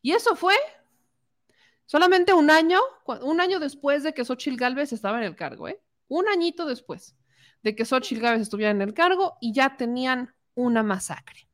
Y 0.03 0.13
eso 0.13 0.35
fue 0.35 0.55
solamente 1.87 2.33
un 2.33 2.51
año, 2.51 2.81
un 3.23 3.41
año 3.41 3.61
después 3.61 4.03
de 4.03 4.13
que 4.13 4.25
Xochitl 4.25 4.57
Galvez 4.57 4.93
estaba 4.93 5.19
en 5.19 5.25
el 5.25 5.37
cargo, 5.37 5.69
¿eh? 5.69 5.81
Un 6.09 6.29
añito 6.29 6.67
después 6.67 7.17
de 7.63 7.77
que 7.77 7.85
Xochitl 7.85 8.21
Galvez 8.21 8.43
estuviera 8.43 8.73
en 8.73 8.83
el 8.83 8.93
cargo 8.93 9.39
y 9.41 9.53
ya 9.53 9.77
tenían 9.77 10.35
una 10.55 10.83
masacre. 10.83 11.49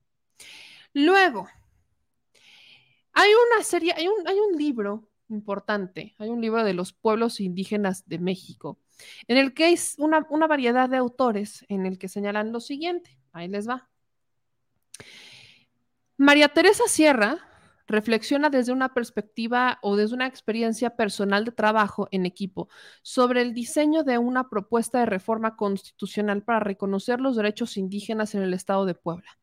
Luego, 0.94 1.48
hay 3.12 3.30
una 3.30 3.64
serie, 3.64 3.92
hay 3.96 4.06
un, 4.06 4.56
libro 4.56 5.08
importante, 5.28 6.14
hay 6.18 6.28
un 6.28 6.40
libro 6.40 6.64
de 6.64 6.74
los 6.74 6.92
pueblos 6.92 7.40
indígenas 7.40 8.08
de 8.08 8.18
México, 8.18 8.78
en 9.26 9.36
el 9.36 9.54
que 9.54 9.64
hay 9.64 9.78
una, 9.98 10.26
una 10.30 10.46
variedad 10.46 10.88
de 10.88 10.96
autores 10.96 11.64
en 11.68 11.86
el 11.86 11.98
que 11.98 12.08
señalan 12.08 12.52
lo 12.52 12.60
siguiente. 12.60 13.18
Ahí 13.32 13.48
les 13.48 13.68
va. 13.68 13.88
María 16.16 16.48
Teresa 16.48 16.84
Sierra 16.88 17.47
reflexiona 17.88 18.50
desde 18.50 18.72
una 18.72 18.92
perspectiva 18.92 19.78
o 19.82 19.96
desde 19.96 20.14
una 20.14 20.26
experiencia 20.26 20.90
personal 20.90 21.44
de 21.44 21.52
trabajo 21.52 22.06
en 22.10 22.26
equipo 22.26 22.68
sobre 23.02 23.40
el 23.40 23.54
diseño 23.54 24.04
de 24.04 24.18
una 24.18 24.48
propuesta 24.50 25.00
de 25.00 25.06
reforma 25.06 25.56
constitucional 25.56 26.42
para 26.42 26.60
reconocer 26.60 27.20
los 27.20 27.34
derechos 27.36 27.76
indígenas 27.78 28.34
en 28.34 28.42
el 28.42 28.52
Estado 28.54 28.84
de 28.84 28.94
Puebla. 28.94 29.38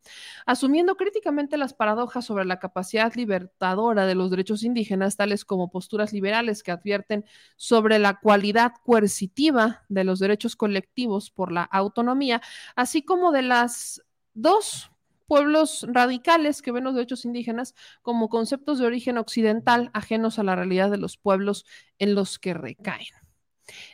Asumiendo 0.46 0.96
críticamente 0.96 1.58
las 1.58 1.74
paradojas 1.74 2.24
sobre 2.24 2.46
la 2.46 2.60
capacidad 2.60 3.14
libertadora 3.16 4.06
de 4.06 4.16
los 4.16 4.30
derechos 4.30 4.64
indígenas, 4.64 5.18
tales 5.18 5.44
como 5.44 5.72
posturas 5.72 6.14
liberales 6.14 6.62
que 6.62 6.72
advierten 6.72 7.26
sobre 7.56 7.98
la 7.98 8.20
cualidad 8.20 8.74
coercitiva 8.84 9.84
de 9.90 10.04
los 10.04 10.20
derechos 10.20 10.56
colectivos 10.56 11.32
por 11.32 11.52
la 11.52 11.64
autonomía, 11.64 12.42
así 12.76 13.02
como 13.02 13.32
de 13.32 13.42
las 13.42 14.04
dos 14.36 14.92
pueblos 15.28 15.86
radicales 15.90 16.62
que 16.62 16.72
ven 16.72 16.84
los 16.84 16.96
derechos 16.96 17.26
indígenas 17.26 17.76
como 18.02 18.30
conceptos 18.30 18.80
de 18.80 18.86
origen 18.86 19.18
occidental 19.18 19.90
ajenos 19.94 20.40
a 20.40 20.44
la 20.44 20.56
realidad 20.56 20.92
de 20.92 20.98
los 20.98 21.18
pueblos 21.18 21.66
en 22.00 22.16
los 22.16 22.40
que 22.40 22.54
recaen. 22.54 23.26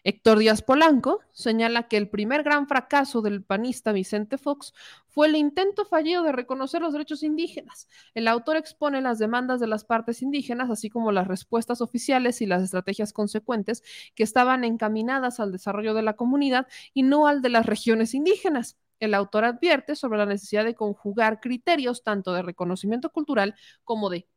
Héctor 0.03 0.40
Díaz 0.40 0.62
Polanco 0.62 1.22
señala 1.32 1.88
que 1.88 1.98
el 1.98 2.10
primer 2.10 2.44
gran 2.44 2.68
fracaso 2.68 3.22
del 3.22 3.44
panista 3.44 3.91
Vicente 3.91 4.38
Fox 4.38 4.74
fue 5.08 5.28
el 5.28 5.36
intento 5.36 5.86
fallido 5.86 6.24
de 6.24 6.32
reconocer 6.32 6.82
los 6.82 6.94
derechos 6.94 7.24
indígenas. 7.24 7.88
El 8.14 8.28
autor 8.28 8.58
expone 8.58 9.02
las 9.02 9.20
demandas 9.20 9.60
de 9.60 9.68
las 9.68 9.86
partes 9.86 10.22
indígenas, 10.22 10.70
así 10.70 10.90
como 10.90 11.12
las 11.12 11.28
respuestas 11.28 11.82
oficiales 11.82 12.41
y 12.41 12.45
las 12.45 12.64
estrategias 12.64 13.14
consecuentes 13.14 13.84
que 14.16 14.24
estaban 14.24 14.64
encaminadas 14.64 15.40
al 15.40 15.52
desarrollo 15.52 15.94
de 15.94 16.03
la 16.03 16.16
comunidad 16.16 16.68
y 16.94 17.03
no 17.03 17.28
al 17.28 17.41
de 17.41 17.49
las 17.49 17.66
regiones 17.66 18.14
indígenas. 18.14 18.78
El 19.02 19.15
autor 19.15 19.44
advierte 19.44 19.95
sobre 19.95 20.19
la 20.19 20.28
necesidad 20.28 20.64
de 20.64 20.76
conjugar 20.76 21.41
criterios 21.41 22.03
tanto 22.03 22.34
de 22.34 22.44
reconocimiento 22.44 23.10
cultural 23.10 23.56
como 23.84 24.10
de 24.10 24.30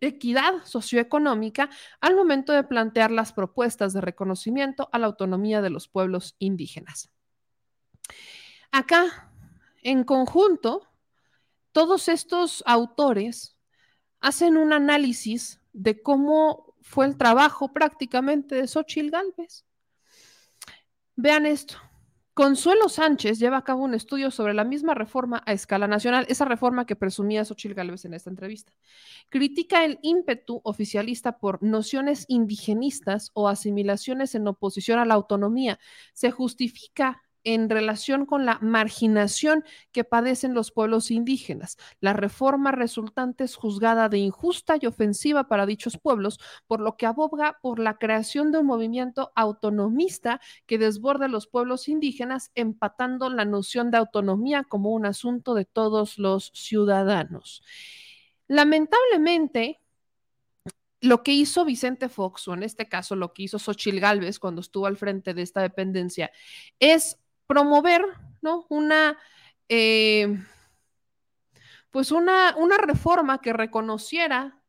equidad 0.00 0.64
socioeconómica 0.64 1.70
al 2.00 2.16
momento 2.16 2.52
de 2.52 2.64
plantear 2.64 3.10
las 3.10 3.32
propuestas 3.32 3.92
de 3.92 4.00
reconocimiento 4.00 4.88
a 4.90 4.98
la 4.98 5.06
autonomía 5.06 5.60
de 5.60 5.70
los 5.70 5.86
pueblos 5.86 6.34
indígenas. 6.38 7.10
Acá, 8.72 9.30
en 9.82 10.04
conjunto, 10.04 10.88
todos 11.72 12.08
estos 12.08 12.62
autores 12.66 13.58
hacen 14.20 14.56
un 14.56 14.72
análisis 14.72 15.60
de 15.74 16.00
cómo 16.00 16.74
fue 16.80 17.04
el 17.04 17.18
trabajo 17.18 17.72
prácticamente 17.72 18.54
de 18.54 18.66
Xochitl 18.66 19.10
Galvez. 19.10 19.66
Vean 21.16 21.44
esto. 21.44 21.76
Consuelo 22.34 22.88
Sánchez 22.88 23.38
lleva 23.38 23.58
a 23.58 23.62
cabo 23.62 23.84
un 23.84 23.94
estudio 23.94 24.32
sobre 24.32 24.54
la 24.54 24.64
misma 24.64 24.92
reforma 24.92 25.44
a 25.46 25.52
escala 25.52 25.86
nacional, 25.86 26.26
esa 26.28 26.44
reforma 26.44 26.84
que 26.84 26.96
presumía 26.96 27.44
Xochitl 27.44 27.74
Gálvez 27.74 28.04
en 28.06 28.14
esta 28.14 28.28
entrevista. 28.28 28.72
Critica 29.28 29.84
el 29.84 30.00
ímpetu 30.02 30.60
oficialista 30.64 31.38
por 31.38 31.62
nociones 31.62 32.24
indigenistas 32.26 33.30
o 33.34 33.48
asimilaciones 33.48 34.34
en 34.34 34.48
oposición 34.48 34.98
a 34.98 35.04
la 35.04 35.14
autonomía. 35.14 35.78
Se 36.12 36.32
justifica 36.32 37.22
en 37.44 37.70
relación 37.70 38.26
con 38.26 38.46
la 38.46 38.58
marginación 38.60 39.64
que 39.92 40.02
padecen 40.02 40.54
los 40.54 40.72
pueblos 40.72 41.10
indígenas. 41.10 41.76
La 42.00 42.12
reforma 42.12 42.72
resultante 42.72 43.44
es 43.44 43.54
juzgada 43.54 44.08
de 44.08 44.18
injusta 44.18 44.76
y 44.80 44.86
ofensiva 44.86 45.46
para 45.46 45.66
dichos 45.66 45.98
pueblos, 45.98 46.40
por 46.66 46.80
lo 46.80 46.96
que 46.96 47.06
aboga 47.06 47.58
por 47.62 47.78
la 47.78 47.98
creación 47.98 48.50
de 48.50 48.58
un 48.58 48.66
movimiento 48.66 49.32
autonomista 49.36 50.40
que 50.66 50.78
desborde 50.78 51.28
los 51.28 51.46
pueblos 51.46 51.88
indígenas, 51.88 52.50
empatando 52.54 53.28
la 53.28 53.44
noción 53.44 53.90
de 53.90 53.98
autonomía 53.98 54.64
como 54.64 54.90
un 54.90 55.06
asunto 55.06 55.54
de 55.54 55.64
todos 55.64 56.18
los 56.18 56.50
ciudadanos. 56.54 57.62
Lamentablemente, 58.48 59.80
lo 61.00 61.22
que 61.22 61.32
hizo 61.32 61.64
Vicente 61.64 62.08
Fox, 62.08 62.48
o 62.48 62.54
en 62.54 62.62
este 62.62 62.88
caso 62.88 63.14
lo 63.14 63.34
que 63.34 63.42
hizo 63.42 63.58
Xochil 63.58 64.00
Gálvez 64.00 64.38
cuando 64.38 64.62
estuvo 64.62 64.86
al 64.86 64.96
frente 64.96 65.34
de 65.34 65.42
esta 65.42 65.60
dependencia, 65.60 66.30
es 66.80 67.18
promover, 67.46 68.02
¿no? 68.42 68.66
Una, 68.68 69.18
eh, 69.68 70.38
pues 71.90 72.10
una, 72.12 72.54
una 72.56 72.76
reforma 72.78 73.40
que 73.40 73.52
reconociera 73.52 74.62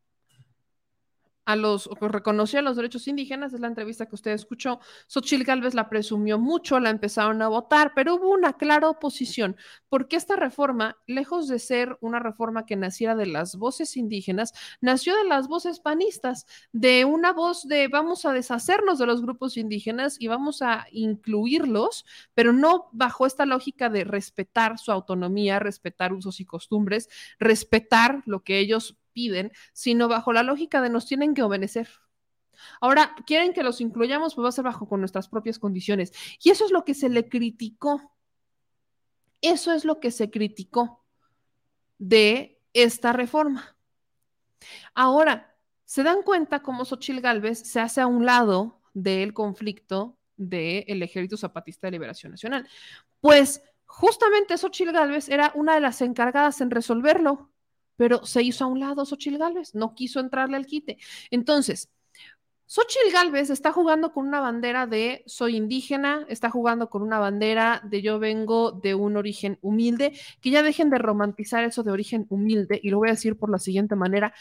a 1.46 1.56
los, 1.56 1.90
que 2.00 2.08
reconoció 2.08 2.62
los 2.62 2.76
derechos 2.76 3.08
indígenas, 3.08 3.54
es 3.54 3.60
la 3.60 3.68
entrevista 3.68 4.08
que 4.08 4.16
usted 4.16 4.32
escuchó. 4.32 4.80
Xochitl 5.08 5.44
Galvez 5.44 5.74
la 5.74 5.90
presumió 5.90 6.40
mucho, 6.40 6.80
la 6.80 6.90
empezaron 6.90 7.42
a 7.42 7.48
votar, 7.48 7.94
pero 7.96 8.16
hubo 8.16 8.30
una 8.30 8.54
clara 8.54 8.90
oposición, 8.90 9.56
porque 9.90 10.16
esta 10.16 10.36
reforma, 10.36 10.98
lejos 11.08 11.48
de 11.48 11.60
ser 11.60 11.98
una 12.02 12.20
reforma 12.20 12.66
que 12.66 12.76
naciera 12.76 13.16
de 13.16 13.28
las 13.28 13.56
voces 13.58 13.96
indígenas, 13.96 14.54
nació 14.82 15.16
de 15.16 15.26
las 15.26 15.48
voces 15.48 15.80
panistas, 15.80 16.46
de 16.74 17.06
una 17.06 17.32
voz 17.32 17.68
de 17.68 17.88
vamos 17.88 18.26
a 18.26 18.34
deshacernos 18.34 19.00
de 19.00 19.06
los 19.06 19.22
grupos 19.22 19.58
indígenas 19.58 20.18
y 20.20 20.28
vamos 20.28 20.62
a 20.62 20.88
incluirlos, 20.92 22.06
pero 22.34 22.54
no 22.54 22.90
bajo 22.92 23.26
esta 23.26 23.46
lógica 23.46 23.90
de 23.90 24.04
respetar 24.04 24.80
su 24.80 24.92
autonomía, 24.92 25.60
respetar 25.60 26.14
usos 26.14 26.40
y 26.40 26.46
costumbres, 26.46 27.10
respetar 27.40 28.24
lo 28.26 28.44
que 28.44 28.60
ellos 28.60 28.98
piden, 29.16 29.52
sino 29.74 30.08
bajo 30.08 30.34
la 30.34 30.44
lógica 30.44 30.82
de 30.82 30.90
nos 30.90 31.08
tienen 31.08 31.34
que 31.34 31.42
obedecer. 31.42 31.88
Ahora, 32.82 33.16
quieren 33.26 33.54
que 33.54 33.64
los 33.64 33.82
incluyamos, 33.82 34.36
pues 34.36 34.46
va 34.46 34.50
a 34.50 34.52
ser 34.52 34.66
bajo 34.66 34.88
con 34.88 35.00
nuestras 35.00 35.28
propias 35.30 35.58
condiciones. 35.58 36.12
Y 36.44 36.52
eso 36.52 36.66
es 36.66 36.72
lo 36.72 36.86
que 36.86 36.94
se 36.94 37.10
le 37.10 37.28
criticó. 37.28 38.14
Eso 39.42 39.72
es 39.72 39.86
lo 39.86 40.00
que 40.00 40.12
se 40.12 40.30
criticó 40.30 41.04
de 41.98 42.60
esta 42.74 43.14
reforma. 43.14 43.78
Ahora, 44.94 45.56
¿se 45.86 46.04
dan 46.04 46.22
cuenta 46.24 46.62
cómo 46.62 46.86
Xochil 46.86 47.22
Gálvez 47.22 47.60
se 47.60 47.80
hace 47.80 48.02
a 48.02 48.08
un 48.08 48.26
lado 48.26 48.82
del 48.94 49.34
conflicto 49.34 50.18
del 50.36 51.02
Ejército 51.04 51.38
Zapatista 51.38 51.88
de 51.88 51.92
Liberación 51.92 52.32
Nacional? 52.32 52.68
Pues 53.22 53.62
justamente 53.86 54.58
Xochil 54.58 54.92
Gálvez 54.92 55.30
era 55.30 55.52
una 55.56 55.76
de 55.76 55.82
las 55.82 56.02
encargadas 56.02 56.60
en 56.62 56.72
resolverlo 56.72 57.52
pero 57.96 58.26
se 58.26 58.44
hizo 58.44 58.66
a 58.66 58.68
un 58.68 58.80
lado 58.80 59.06
Xochil 59.06 59.38
Gálvez, 59.38 59.76
no 59.76 59.94
quiso 59.96 60.20
entrarle 60.20 60.58
al 60.58 60.66
quite. 60.66 60.98
Entonces, 61.32 61.90
Xochitl 62.68 63.14
Galvez 63.14 63.52
está 63.52 63.72
jugando 63.72 64.12
con 64.12 64.28
una 64.28 64.40
bandera 64.40 64.88
de 64.88 65.24
soy 65.28 65.56
indígena, 65.56 66.26
está 66.30 66.50
jugando 66.50 66.90
con 66.90 67.04
una 67.04 67.20
bandera 67.20 67.82
de 67.84 68.02
yo 68.02 68.18
vengo 68.18 68.72
de 68.72 68.96
un 68.96 69.18
origen 69.18 69.60
humilde, 69.62 70.20
que 70.42 70.50
ya 70.50 70.64
dejen 70.64 70.90
de 70.90 70.98
romantizar 70.98 71.64
eso 71.64 71.84
de 71.84 71.92
origen 71.92 72.26
humilde, 72.30 72.80
y 72.82 72.90
lo 72.90 72.98
voy 72.98 73.10
a 73.10 73.12
decir 73.12 73.38
por 73.38 73.52
la 73.52 73.60
siguiente 73.60 73.96
manera. 73.96 74.34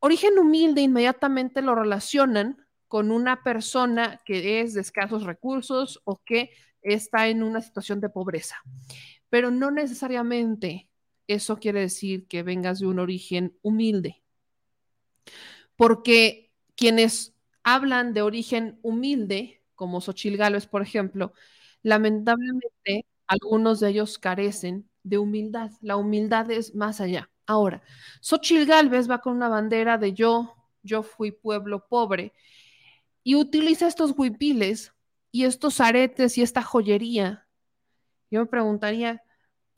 Origen 0.00 0.38
humilde 0.38 0.82
inmediatamente 0.82 1.62
lo 1.62 1.74
relacionan 1.74 2.66
con 2.86 3.10
una 3.10 3.42
persona 3.42 4.20
que 4.26 4.60
es 4.60 4.74
de 4.74 4.82
escasos 4.82 5.24
recursos 5.24 6.02
o 6.04 6.20
que 6.22 6.50
está 6.82 7.28
en 7.28 7.42
una 7.42 7.62
situación 7.62 8.00
de 8.02 8.10
pobreza. 8.10 8.56
Pero 9.30 9.50
no 9.50 9.70
necesariamente 9.70 10.90
eso 11.34 11.58
quiere 11.58 11.80
decir 11.80 12.26
que 12.26 12.42
vengas 12.42 12.80
de 12.80 12.86
un 12.86 12.98
origen 12.98 13.56
humilde. 13.62 14.22
Porque 15.76 16.52
quienes 16.76 17.34
hablan 17.62 18.14
de 18.14 18.22
origen 18.22 18.78
humilde, 18.82 19.62
como 19.74 20.00
Xochil 20.00 20.36
Gálvez, 20.36 20.66
por 20.66 20.82
ejemplo, 20.82 21.32
lamentablemente 21.82 23.06
algunos 23.26 23.80
de 23.80 23.90
ellos 23.90 24.18
carecen 24.18 24.88
de 25.02 25.18
humildad. 25.18 25.70
La 25.80 25.96
humildad 25.96 26.50
es 26.50 26.74
más 26.74 27.00
allá. 27.00 27.30
Ahora, 27.46 27.82
Xochil 28.20 28.66
Gálvez 28.66 29.10
va 29.10 29.20
con 29.20 29.36
una 29.36 29.48
bandera 29.48 29.98
de 29.98 30.12
yo, 30.12 30.54
yo 30.82 31.02
fui 31.02 31.32
pueblo 31.32 31.86
pobre, 31.88 32.32
y 33.24 33.36
utiliza 33.36 33.86
estos 33.86 34.14
huipiles 34.16 34.92
y 35.30 35.44
estos 35.44 35.80
aretes 35.80 36.38
y 36.38 36.42
esta 36.42 36.62
joyería. 36.62 37.46
Yo 38.30 38.40
me 38.40 38.46
preguntaría, 38.46 39.22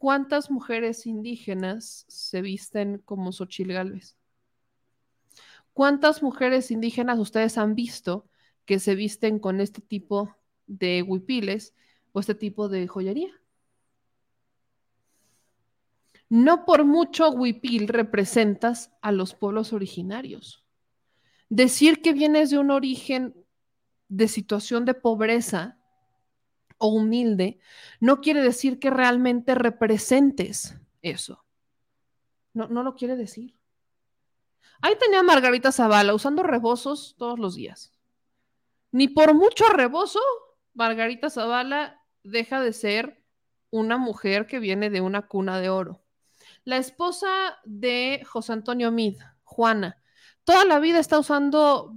¿cuántas 0.05 0.51
mujeres 0.51 1.07
indígenas 1.07 2.05
se 2.09 2.43
visten 2.43 2.99
como 3.07 3.33
Xochil 3.33 3.73
Gálvez? 3.73 4.19
¿Cuántas 5.73 6.23
mujeres 6.23 6.71
indígenas 6.71 7.19
ustedes 7.19 7.57
han 7.57 7.75
visto 7.75 8.29
que 8.67 8.81
se 8.81 8.97
visten 8.97 9.39
con 9.39 9.63
este 9.63 9.81
tipo 9.81 10.37
de 10.67 11.01
huipiles 11.01 11.75
o 12.13 12.21
este 12.21 12.35
tipo 12.35 12.69
de 12.69 12.87
joyería? 12.87 13.31
No 16.29 16.67
por 16.67 16.85
mucho 16.85 17.31
huipil 17.31 17.89
representas 17.89 18.93
a 19.01 19.11
los 19.11 19.35
pueblos 19.35 19.73
originarios. 19.73 20.67
Decir 21.49 22.03
que 22.03 22.13
vienes 22.13 22.51
de 22.51 22.59
un 22.59 22.71
origen 22.71 23.35
de 24.09 24.29
situación 24.29 24.85
de 24.85 24.93
pobreza 24.93 25.79
o 26.79 26.89
humilde 26.89 27.59
no 28.01 28.21
quiere 28.21 28.43
decir 28.43 28.79
que 28.79 28.91
realmente 28.91 29.55
representes 29.55 30.77
eso. 31.03 31.45
No, 32.53 32.69
no 32.69 32.83
lo 32.83 32.95
quiere 32.95 33.17
decir. 33.17 33.57
Ahí 34.81 34.97
tenía 34.99 35.23
Margarita 35.23 35.73
Zavala 35.73 36.15
usando 36.15 36.43
rebozos 36.43 37.15
todos 37.19 37.39
los 37.39 37.55
días. 37.55 37.93
Ni 38.93 39.09
por 39.09 39.35
mucho 39.35 39.65
rebozo, 39.71 40.21
Margarita 40.75 41.31
Zavala 41.31 42.01
deja 42.23 42.61
de 42.61 42.73
ser 42.73 43.25
una 43.71 43.97
mujer 43.97 44.47
que 44.47 44.61
viene 44.61 44.91
de 44.91 45.01
una 45.01 45.27
cuna 45.27 45.61
de 45.61 45.69
oro. 45.69 46.05
La 46.65 46.77
esposa 46.77 47.59
de 47.65 48.23
José 48.25 48.53
Antonio 48.53 48.91
Mid, 48.91 49.17
Juana, 49.43 50.01
toda 50.45 50.65
la 50.65 50.79
vida 50.79 50.99
está 50.99 51.19
usando 51.19 51.95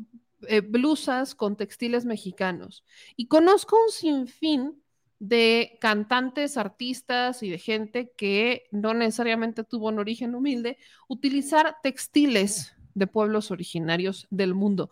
eh, 0.48 0.62
blusas 0.62 1.36
con 1.36 1.56
textiles 1.56 2.06
mexicanos. 2.06 2.84
Y 3.16 3.28
conozco 3.28 3.78
un 3.84 3.92
sinfín 3.92 4.82
de 5.20 5.78
cantantes, 5.82 6.58
artistas 6.58 7.42
y 7.42 7.50
de 7.50 7.58
gente 7.58 8.12
que 8.16 8.68
no 8.72 8.94
necesariamente 8.94 9.64
tuvo 9.64 9.88
un 9.88 10.00
origen 10.00 10.36
humilde, 10.36 10.78
utilizar 11.08 11.78
textiles 11.82 12.76
de 12.94 13.08
pueblos 13.08 13.52
originarios 13.52 14.28
del 14.30 14.54
mundo. 14.54 14.92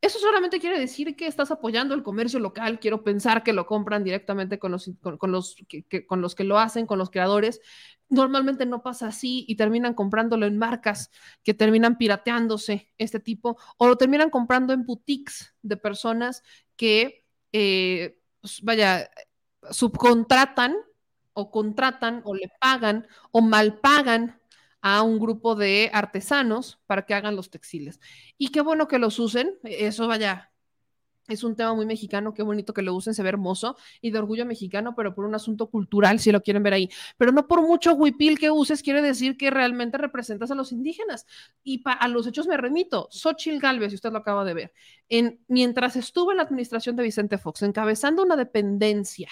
Eso 0.00 0.20
solamente 0.20 0.60
quiere 0.60 0.78
decir 0.78 1.16
que 1.16 1.26
estás 1.26 1.50
apoyando 1.50 1.94
el 1.94 2.04
comercio 2.04 2.38
local. 2.38 2.78
Quiero 2.78 3.02
pensar 3.02 3.42
que 3.42 3.52
lo 3.52 3.66
compran 3.66 4.04
directamente 4.04 4.58
con 4.58 4.70
los, 4.70 4.90
con, 5.00 5.32
los, 5.32 5.56
con 6.06 6.20
los 6.20 6.34
que 6.36 6.44
lo 6.44 6.58
hacen, 6.58 6.86
con 6.86 6.98
los 6.98 7.10
creadores. 7.10 7.60
Normalmente 8.10 8.64
no 8.64 8.82
pasa 8.82 9.08
así 9.08 9.44
y 9.48 9.56
terminan 9.56 9.94
comprándolo 9.94 10.46
en 10.46 10.56
marcas 10.56 11.10
que 11.44 11.52
terminan 11.54 11.98
pirateándose 11.98 12.90
este 12.96 13.20
tipo 13.20 13.58
o 13.76 13.86
lo 13.86 13.96
terminan 13.96 14.30
comprando 14.30 14.72
en 14.72 14.86
boutiques 14.86 15.54
de 15.62 15.76
personas 15.76 16.42
que, 16.76 17.26
eh, 17.52 18.18
pues, 18.40 18.62
vaya, 18.62 19.10
subcontratan 19.70 20.74
o 21.34 21.50
contratan 21.50 22.22
o 22.24 22.34
le 22.34 22.50
pagan 22.60 23.06
o 23.30 23.40
mal 23.40 23.78
pagan 23.78 24.40
a 24.80 25.02
un 25.02 25.18
grupo 25.18 25.54
de 25.54 25.90
artesanos 25.92 26.80
para 26.86 27.04
que 27.04 27.14
hagan 27.14 27.36
los 27.36 27.50
textiles. 27.50 28.00
Y 28.38 28.48
qué 28.48 28.60
bueno 28.60 28.88
que 28.88 28.98
los 28.98 29.18
usen, 29.18 29.58
eso 29.64 30.08
vaya, 30.08 30.52
es 31.28 31.44
un 31.44 31.54
tema 31.54 31.74
muy 31.74 31.86
mexicano, 31.86 32.34
qué 32.34 32.42
bonito 32.42 32.72
que 32.72 32.82
lo 32.82 32.94
usen, 32.94 33.14
se 33.14 33.22
ve 33.22 33.28
hermoso 33.28 33.76
y 34.00 34.10
de 34.10 34.18
orgullo 34.18 34.46
mexicano, 34.46 34.94
pero 34.96 35.14
por 35.14 35.26
un 35.26 35.34
asunto 35.34 35.70
cultural, 35.70 36.18
si 36.18 36.32
lo 36.32 36.42
quieren 36.42 36.62
ver 36.62 36.72
ahí. 36.72 36.90
Pero 37.16 37.32
no 37.32 37.46
por 37.46 37.62
mucho 37.62 37.92
huipil 37.92 38.38
que 38.38 38.50
uses, 38.50 38.82
quiere 38.82 39.02
decir 39.02 39.36
que 39.36 39.50
realmente 39.50 39.98
representas 39.98 40.50
a 40.50 40.54
los 40.54 40.72
indígenas. 40.72 41.26
Y 41.62 41.82
a 41.84 42.08
los 42.08 42.26
hechos 42.26 42.46
me 42.46 42.56
remito. 42.56 43.08
Xochil 43.10 43.60
Galvez, 43.60 43.90
si 43.90 43.96
usted 43.96 44.10
lo 44.10 44.18
acaba 44.18 44.44
de 44.44 44.54
ver, 44.54 44.72
en, 45.08 45.40
mientras 45.48 45.96
estuvo 45.96 46.30
en 46.30 46.38
la 46.38 46.44
administración 46.44 46.96
de 46.96 47.02
Vicente 47.02 47.38
Fox, 47.38 47.62
encabezando 47.62 48.22
una 48.22 48.36
dependencia 48.36 49.30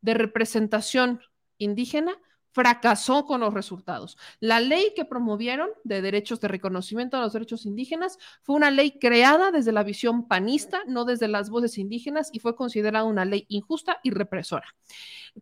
de 0.00 0.14
representación 0.14 1.20
indígena, 1.58 2.16
fracasó 2.54 3.26
con 3.26 3.40
los 3.40 3.52
resultados. 3.52 4.16
La 4.38 4.60
ley 4.60 4.92
que 4.94 5.04
promovieron 5.04 5.68
de 5.82 6.00
derechos 6.00 6.40
de 6.40 6.46
reconocimiento 6.46 7.16
a 7.16 7.20
los 7.20 7.32
derechos 7.32 7.66
indígenas 7.66 8.16
fue 8.42 8.54
una 8.54 8.70
ley 8.70 8.96
creada 9.00 9.50
desde 9.50 9.72
la 9.72 9.82
visión 9.82 10.28
panista, 10.28 10.82
no 10.86 11.04
desde 11.04 11.26
las 11.26 11.50
voces 11.50 11.78
indígenas, 11.78 12.30
y 12.32 12.38
fue 12.38 12.54
considerada 12.54 13.04
una 13.04 13.24
ley 13.24 13.44
injusta 13.48 13.98
y 14.04 14.10
represora. 14.10 14.68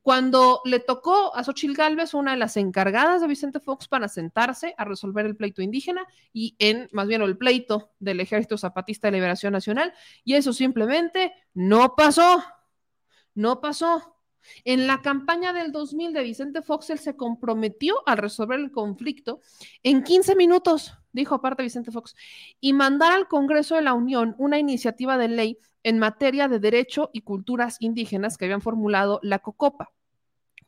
Cuando 0.01 0.63
le 0.65 0.81
tocó 0.81 1.37
a 1.37 1.45
Xochil 1.45 1.75
Gálvez, 1.75 2.15
una 2.15 2.31
de 2.31 2.39
las 2.39 2.57
encargadas 2.57 3.21
de 3.21 3.29
Vicente 3.29 3.61
Fox 3.61 3.89
para 3.89 4.09
sentarse 4.09 4.75
a 4.79 4.87
resolver 4.87 5.27
el 5.27 5.37
pleito 5.37 5.61
indígena 5.61 6.07
y 6.33 6.57
en 6.59 6.89
más 6.93 7.07
bien 7.09 7.21
el 7.21 7.37
pleito 7.37 7.91
del 7.99 8.21
Ejército 8.21 8.57
Zapatista 8.57 9.09
de 9.09 9.13
Liberación 9.13 9.53
Nacional, 9.53 9.93
y 10.25 10.33
eso 10.33 10.55
simplemente 10.55 11.35
no 11.53 11.95
pasó. 11.95 12.43
No 13.35 13.61
pasó. 13.61 14.12
En 14.65 14.87
la 14.87 15.03
campaña 15.03 15.53
del 15.53 15.73
2000 15.73 16.13
de 16.13 16.23
Vicente 16.23 16.63
Fox, 16.63 16.91
él 16.91 16.99
se 16.99 17.17
comprometió 17.17 17.97
a 18.07 18.17
resolver 18.17 18.61
el 18.61 18.71
conflicto 18.71 19.41
en 19.83 20.03
15 20.03 20.37
minutos, 20.37 20.95
dijo 21.13 21.35
aparte 21.35 21.63
Vicente 21.63 21.91
Fox, 21.91 22.15
y 22.61 22.73
mandar 22.73 23.13
al 23.13 23.29
Congreso 23.29 23.77
de 23.77 23.83
la 23.83 23.95
Unión 23.95 24.35
una 24.39 24.59
iniciativa 24.59 25.19
de 25.19 25.29
ley 25.29 25.59
en 25.83 25.99
materia 25.99 26.49
de 26.49 26.59
derecho 26.59 27.11
y 27.13 27.23
culturas 27.23 27.77
indígenas 27.81 28.37
que 28.37 28.45
habían 28.45 28.61
formulado 28.61 29.21
la 29.23 29.41
COCOPA, 29.41 29.91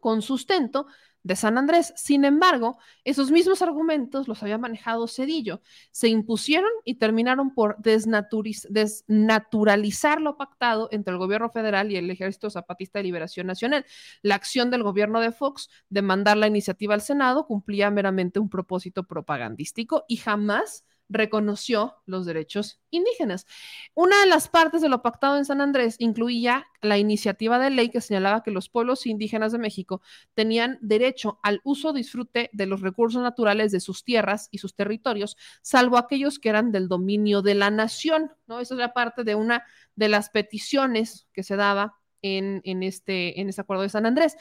con 0.00 0.22
sustento 0.22 0.86
de 1.24 1.34
San 1.34 1.58
Andrés. 1.58 1.92
Sin 1.96 2.24
embargo, 2.24 2.78
esos 3.02 3.32
mismos 3.32 3.62
argumentos 3.62 4.28
los 4.28 4.40
había 4.42 4.58
manejado 4.58 5.08
Cedillo. 5.08 5.62
Se 5.90 6.08
impusieron 6.08 6.70
y 6.84 6.96
terminaron 6.96 7.54
por 7.54 7.76
desnaturalizar 7.78 10.20
lo 10.20 10.36
pactado 10.36 10.88
entre 10.92 11.12
el 11.12 11.18
gobierno 11.18 11.48
federal 11.50 11.90
y 11.90 11.96
el 11.96 12.08
Ejército 12.10 12.50
Zapatista 12.50 13.00
de 13.00 13.04
Liberación 13.04 13.46
Nacional. 13.48 13.84
La 14.22 14.36
acción 14.36 14.70
del 14.70 14.84
gobierno 14.84 15.20
de 15.20 15.32
Fox 15.32 15.68
de 15.88 16.02
mandar 16.02 16.36
la 16.36 16.46
iniciativa 16.46 16.92
al 16.94 17.00
Senado 17.00 17.46
cumplía 17.46 17.90
meramente 17.90 18.38
un 18.38 18.50
propósito 18.50 19.04
propagandístico 19.04 20.04
y 20.06 20.18
jamás 20.18 20.84
reconoció 21.08 21.96
los 22.06 22.26
derechos 22.26 22.80
indígenas. 22.90 23.46
Una 23.94 24.20
de 24.20 24.26
las 24.26 24.48
partes 24.48 24.80
de 24.80 24.88
lo 24.88 25.02
pactado 25.02 25.36
en 25.36 25.44
San 25.44 25.60
Andrés 25.60 25.96
incluía 25.98 26.66
la 26.80 26.98
iniciativa 26.98 27.58
de 27.58 27.70
ley 27.70 27.90
que 27.90 28.00
señalaba 28.00 28.42
que 28.42 28.50
los 28.50 28.68
pueblos 28.68 29.06
indígenas 29.06 29.52
de 29.52 29.58
México 29.58 30.00
tenían 30.34 30.78
derecho 30.80 31.38
al 31.42 31.60
uso 31.64 31.92
disfrute 31.92 32.50
de 32.52 32.66
los 32.66 32.80
recursos 32.80 33.22
naturales 33.22 33.72
de 33.72 33.80
sus 33.80 34.04
tierras 34.04 34.48
y 34.50 34.58
sus 34.58 34.74
territorios, 34.74 35.36
salvo 35.62 35.98
aquellos 35.98 36.38
que 36.38 36.48
eran 36.48 36.72
del 36.72 36.88
dominio 36.88 37.42
de 37.42 37.54
la 37.54 37.70
nación, 37.70 38.32
¿no? 38.46 38.60
Esa 38.60 38.74
era 38.74 38.92
parte 38.92 39.24
de 39.24 39.34
una 39.34 39.64
de 39.94 40.08
las 40.08 40.30
peticiones 40.30 41.28
que 41.32 41.42
se 41.42 41.56
daba 41.56 41.98
en 42.22 42.82
este, 42.82 43.38
en 43.38 43.50
este 43.50 43.60
acuerdo 43.60 43.82
de 43.82 43.90
San 43.90 44.06
Andrés. 44.06 44.34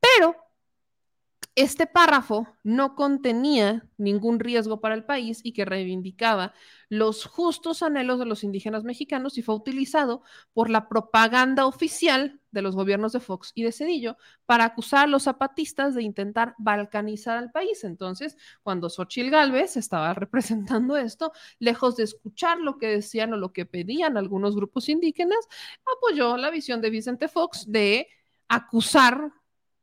Pero 0.00 0.34
este 1.58 1.88
párrafo 1.88 2.46
no 2.62 2.94
contenía 2.94 3.84
ningún 3.96 4.38
riesgo 4.38 4.80
para 4.80 4.94
el 4.94 5.04
país 5.04 5.40
y 5.42 5.52
que 5.52 5.64
reivindicaba 5.64 6.54
los 6.88 7.24
justos 7.24 7.82
anhelos 7.82 8.20
de 8.20 8.26
los 8.26 8.44
indígenas 8.44 8.84
mexicanos 8.84 9.38
y 9.38 9.42
fue 9.42 9.56
utilizado 9.56 10.22
por 10.52 10.70
la 10.70 10.88
propaganda 10.88 11.66
oficial 11.66 12.40
de 12.52 12.62
los 12.62 12.76
gobiernos 12.76 13.12
de 13.12 13.18
Fox 13.18 13.50
y 13.56 13.64
de 13.64 13.72
Cedillo 13.72 14.16
para 14.46 14.66
acusar 14.66 15.04
a 15.04 15.08
los 15.08 15.24
zapatistas 15.24 15.96
de 15.96 16.04
intentar 16.04 16.54
balcanizar 16.58 17.36
al 17.36 17.50
país. 17.50 17.82
Entonces, 17.82 18.36
cuando 18.62 18.88
Xochil 18.88 19.30
Gálvez 19.30 19.76
estaba 19.76 20.14
representando 20.14 20.96
esto, 20.96 21.32
lejos 21.58 21.96
de 21.96 22.04
escuchar 22.04 22.58
lo 22.58 22.78
que 22.78 22.86
decían 22.86 23.32
o 23.32 23.36
lo 23.36 23.52
que 23.52 23.66
pedían 23.66 24.16
algunos 24.16 24.54
grupos 24.54 24.88
indígenas, 24.88 25.40
apoyó 25.96 26.36
la 26.36 26.50
visión 26.50 26.80
de 26.80 26.90
Vicente 26.90 27.26
Fox 27.26 27.64
de 27.66 28.06
acusar 28.46 29.32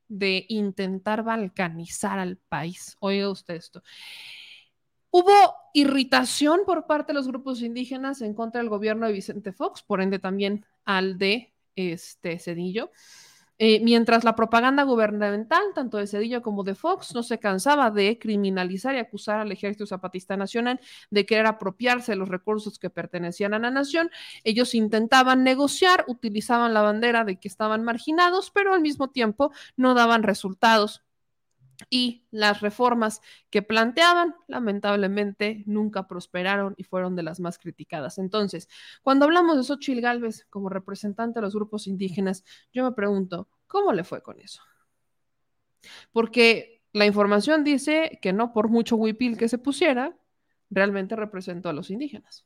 de 0.08 0.46
intentar 0.50 1.24
balcanizar 1.24 2.20
al 2.20 2.38
país. 2.38 2.98
Oiga 3.00 3.30
usted 3.30 3.56
esto. 3.56 3.84
Hubo 5.12 5.56
irritación 5.74 6.62
por 6.66 6.88
parte 6.88 7.14
de 7.14 7.20
los 7.20 7.28
grupos 7.28 7.62
indígenas 7.62 8.22
en 8.22 8.34
contra 8.34 8.60
del 8.60 8.70
gobierno 8.70 9.06
de 9.08 9.14
Vicente 9.14 9.54
Fox, 9.54 9.82
por 9.82 10.02
ende 10.02 10.20
también 10.20 10.66
al 10.84 11.18
de 11.18 11.54
este 11.76 12.38
Cedillo. 12.40 12.92
Eh, 13.58 13.80
mientras 13.82 14.26
la 14.26 14.36
propaganda 14.36 14.84
gubernamental, 14.84 15.64
tanto 15.74 15.98
de 15.98 16.08
Cedillo 16.08 16.42
como 16.42 16.64
de 16.64 16.76
Fox, 16.76 17.16
no 17.16 17.24
se 17.24 17.40
cansaba 17.40 17.90
de 17.90 18.20
criminalizar 18.20 18.96
y 18.96 18.98
acusar 19.00 19.40
al 19.40 19.52
Ejército 19.52 19.86
Zapatista 19.86 20.36
Nacional 20.36 20.82
de 21.10 21.26
querer 21.26 21.46
apropiarse 21.46 22.12
de 22.12 22.18
los 22.18 22.28
recursos 22.28 22.78
que 22.80 22.90
pertenecían 22.90 23.54
a 23.54 23.60
la 23.60 23.72
nación, 23.72 24.12
ellos 24.44 24.76
intentaban 24.76 25.44
negociar, 25.44 26.04
utilizaban 26.08 26.74
la 26.74 26.82
bandera 26.82 27.24
de 27.24 27.38
que 27.40 27.48
estaban 27.48 27.84
marginados, 27.84 28.52
pero 28.52 28.74
al 28.74 28.82
mismo 28.82 29.10
tiempo 29.10 29.52
no 29.78 29.94
daban 29.94 30.24
resultados 30.24 31.05
y 31.90 32.26
las 32.32 32.62
reformas 32.62 33.22
que 33.50 33.62
planteaban, 33.62 34.36
lamentablemente, 34.48 35.64
nunca 35.66 36.08
prosperaron 36.08 36.74
y 36.78 36.84
fueron 36.84 37.16
de 37.16 37.24
las 37.24 37.40
más 37.40 37.60
criticadas. 37.60 38.18
Entonces, 38.18 38.68
cuando 39.02 39.26
hablamos 39.26 39.58
de 39.58 39.64
Xochitl 39.64 40.02
Gálvez 40.02 40.46
como 40.50 40.70
representante 40.70 41.40
de 41.40 41.44
los 41.44 41.56
grupos 41.56 41.88
indígenas, 41.88 42.44
yo 42.74 42.84
me 42.84 42.92
pregunto, 42.92 43.50
¿cómo 43.68 43.94
le 43.94 44.04
fue 44.04 44.22
con 44.22 44.40
eso? 44.40 44.62
Porque 46.12 46.84
la 46.94 47.06
información 47.06 47.64
dice 47.64 48.20
que 48.22 48.34
no 48.34 48.54
por 48.54 48.70
mucho 48.70 48.96
huipil 48.96 49.38
que 49.38 49.50
se 49.50 49.58
pusiera, 49.58 50.18
realmente 50.70 51.16
representó 51.16 51.70
a 51.70 51.74
los 51.74 51.92
indígenas. 51.92 52.46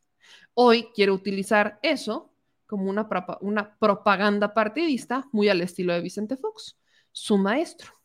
Hoy 0.54 0.90
quiere 0.94 1.12
utilizar 1.12 1.80
eso 1.82 2.34
como 2.66 2.90
una, 2.90 3.08
una 3.42 3.78
propaganda 3.80 4.54
partidista 4.54 5.28
muy 5.32 5.50
al 5.50 5.62
estilo 5.62 5.94
de 5.94 6.02
Vicente 6.02 6.38
Fox, 6.38 6.78
su 7.12 7.38
maestro. 7.38 7.99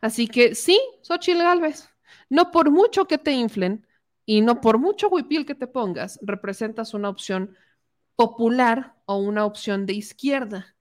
Así 0.00 0.26
que 0.26 0.54
sí, 0.54 0.80
Xochitl 1.02 1.42
Galvez, 1.42 1.88
no 2.28 2.50
por 2.50 2.70
mucho 2.70 3.06
que 3.06 3.18
te 3.18 3.32
inflen 3.32 3.86
y 4.24 4.40
no 4.40 4.60
por 4.60 4.78
mucho 4.78 5.08
huipil 5.08 5.46
que 5.46 5.54
te 5.54 5.66
pongas, 5.66 6.18
representas 6.22 6.94
una 6.94 7.08
opción 7.08 7.56
popular 8.16 8.96
o 9.06 9.16
una 9.16 9.44
opción 9.44 9.86
de 9.86 9.94
izquierda. 9.94 10.76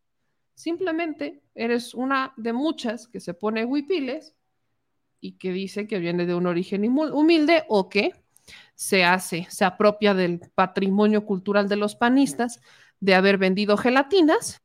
Simplemente 0.53 1.41
eres 1.55 1.93
una 1.93 2.33
de 2.37 2.53
muchas 2.53 3.07
que 3.07 3.19
se 3.19 3.33
pone 3.33 3.65
huipiles 3.65 4.35
y 5.21 5.33
que 5.33 5.51
dice 5.51 5.87
que 5.87 5.99
viene 5.99 6.25
de 6.25 6.35
un 6.35 6.47
origen 6.47 6.85
humilde 6.85 7.63
o 7.67 7.89
que 7.89 8.13
se 8.75 9.03
hace, 9.03 9.47
se 9.49 9.65
apropia 9.65 10.13
del 10.13 10.39
patrimonio 10.55 11.25
cultural 11.25 11.69
de 11.69 11.75
los 11.75 11.95
panistas 11.95 12.61
de 12.99 13.15
haber 13.15 13.37
vendido 13.37 13.77
gelatinas 13.77 14.61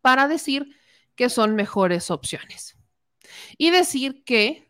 para 0.00 0.28
decir 0.28 0.76
que 1.14 1.28
son 1.28 1.54
mejores 1.54 2.10
opciones 2.10 2.79
y 3.58 3.70
decir 3.70 4.24
que 4.24 4.68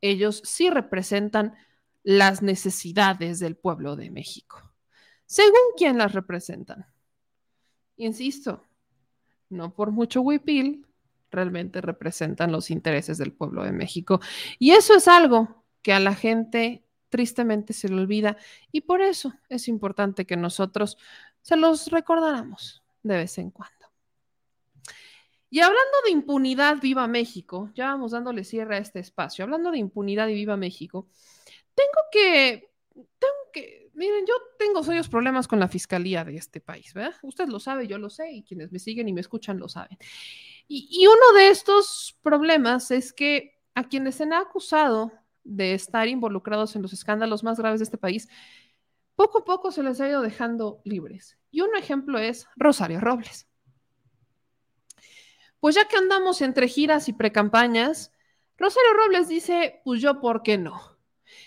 ellos 0.00 0.42
sí 0.44 0.70
representan 0.70 1.54
las 2.02 2.42
necesidades 2.42 3.38
del 3.38 3.56
pueblo 3.56 3.96
de 3.96 4.10
México. 4.10 4.72
Según 5.26 5.74
quién 5.76 5.98
las 5.98 6.12
representan. 6.12 6.86
Insisto, 7.96 8.64
no 9.50 9.74
por 9.74 9.90
mucho 9.90 10.22
huipil, 10.22 10.86
realmente 11.30 11.80
representan 11.80 12.52
los 12.52 12.70
intereses 12.70 13.18
del 13.18 13.32
pueblo 13.32 13.62
de 13.64 13.72
México. 13.72 14.20
Y 14.58 14.72
eso 14.72 14.94
es 14.94 15.06
algo 15.06 15.64
que 15.82 15.92
a 15.92 16.00
la 16.00 16.14
gente 16.14 16.84
tristemente 17.08 17.72
se 17.72 17.88
le 17.88 17.96
olvida 17.96 18.36
y 18.72 18.82
por 18.82 19.02
eso 19.02 19.34
es 19.48 19.68
importante 19.68 20.26
que 20.26 20.36
nosotros 20.36 20.96
se 21.42 21.56
los 21.56 21.88
recordáramos 21.88 22.82
de 23.02 23.16
vez 23.16 23.38
en 23.38 23.50
cuando. 23.50 23.79
Y 25.50 25.60
hablando 25.60 25.98
de 26.04 26.12
impunidad, 26.12 26.80
viva 26.80 27.08
México, 27.08 27.70
ya 27.74 27.86
vamos 27.86 28.12
dándole 28.12 28.44
cierre 28.44 28.76
a 28.76 28.78
este 28.78 29.00
espacio, 29.00 29.44
hablando 29.44 29.72
de 29.72 29.78
impunidad 29.78 30.28
y 30.28 30.34
viva 30.34 30.56
México, 30.56 31.08
tengo 31.74 32.00
que, 32.12 32.70
tengo 32.94 33.34
que, 33.52 33.90
miren, 33.94 34.24
yo 34.26 34.34
tengo 34.58 34.82
serios 34.84 35.08
problemas 35.08 35.48
con 35.48 35.58
la 35.58 35.66
fiscalía 35.66 36.24
de 36.24 36.36
este 36.36 36.60
país, 36.60 36.94
¿verdad? 36.94 37.16
Usted 37.22 37.48
lo 37.48 37.58
sabe, 37.58 37.88
yo 37.88 37.98
lo 37.98 38.10
sé, 38.10 38.30
y 38.30 38.42
quienes 38.44 38.70
me 38.70 38.78
siguen 38.78 39.08
y 39.08 39.12
me 39.12 39.20
escuchan 39.20 39.58
lo 39.58 39.68
saben. 39.68 39.98
Y, 40.68 40.88
y 40.90 41.08
uno 41.08 41.32
de 41.36 41.48
estos 41.48 42.16
problemas 42.22 42.92
es 42.92 43.12
que 43.12 43.58
a 43.74 43.88
quienes 43.88 44.16
se 44.16 44.22
han 44.22 44.32
acusado 44.34 45.12
de 45.42 45.74
estar 45.74 46.06
involucrados 46.06 46.76
en 46.76 46.82
los 46.82 46.92
escándalos 46.92 47.42
más 47.42 47.58
graves 47.58 47.80
de 47.80 47.84
este 47.84 47.98
país, 47.98 48.28
poco 49.16 49.38
a 49.38 49.44
poco 49.44 49.72
se 49.72 49.82
les 49.82 50.00
ha 50.00 50.08
ido 50.08 50.22
dejando 50.22 50.80
libres. 50.84 51.36
Y 51.50 51.62
un 51.62 51.74
ejemplo 51.76 52.18
es 52.18 52.46
Rosario 52.56 53.00
Robles. 53.00 53.49
Pues 55.60 55.74
ya 55.74 55.86
que 55.86 55.96
andamos 55.96 56.40
entre 56.40 56.68
giras 56.68 57.08
y 57.08 57.12
precampañas, 57.12 58.12
Rosario 58.56 58.94
Robles 58.94 59.28
dice, 59.28 59.82
pues 59.84 60.00
yo, 60.00 60.20
¿por 60.20 60.42
qué 60.42 60.56
no? 60.56 60.98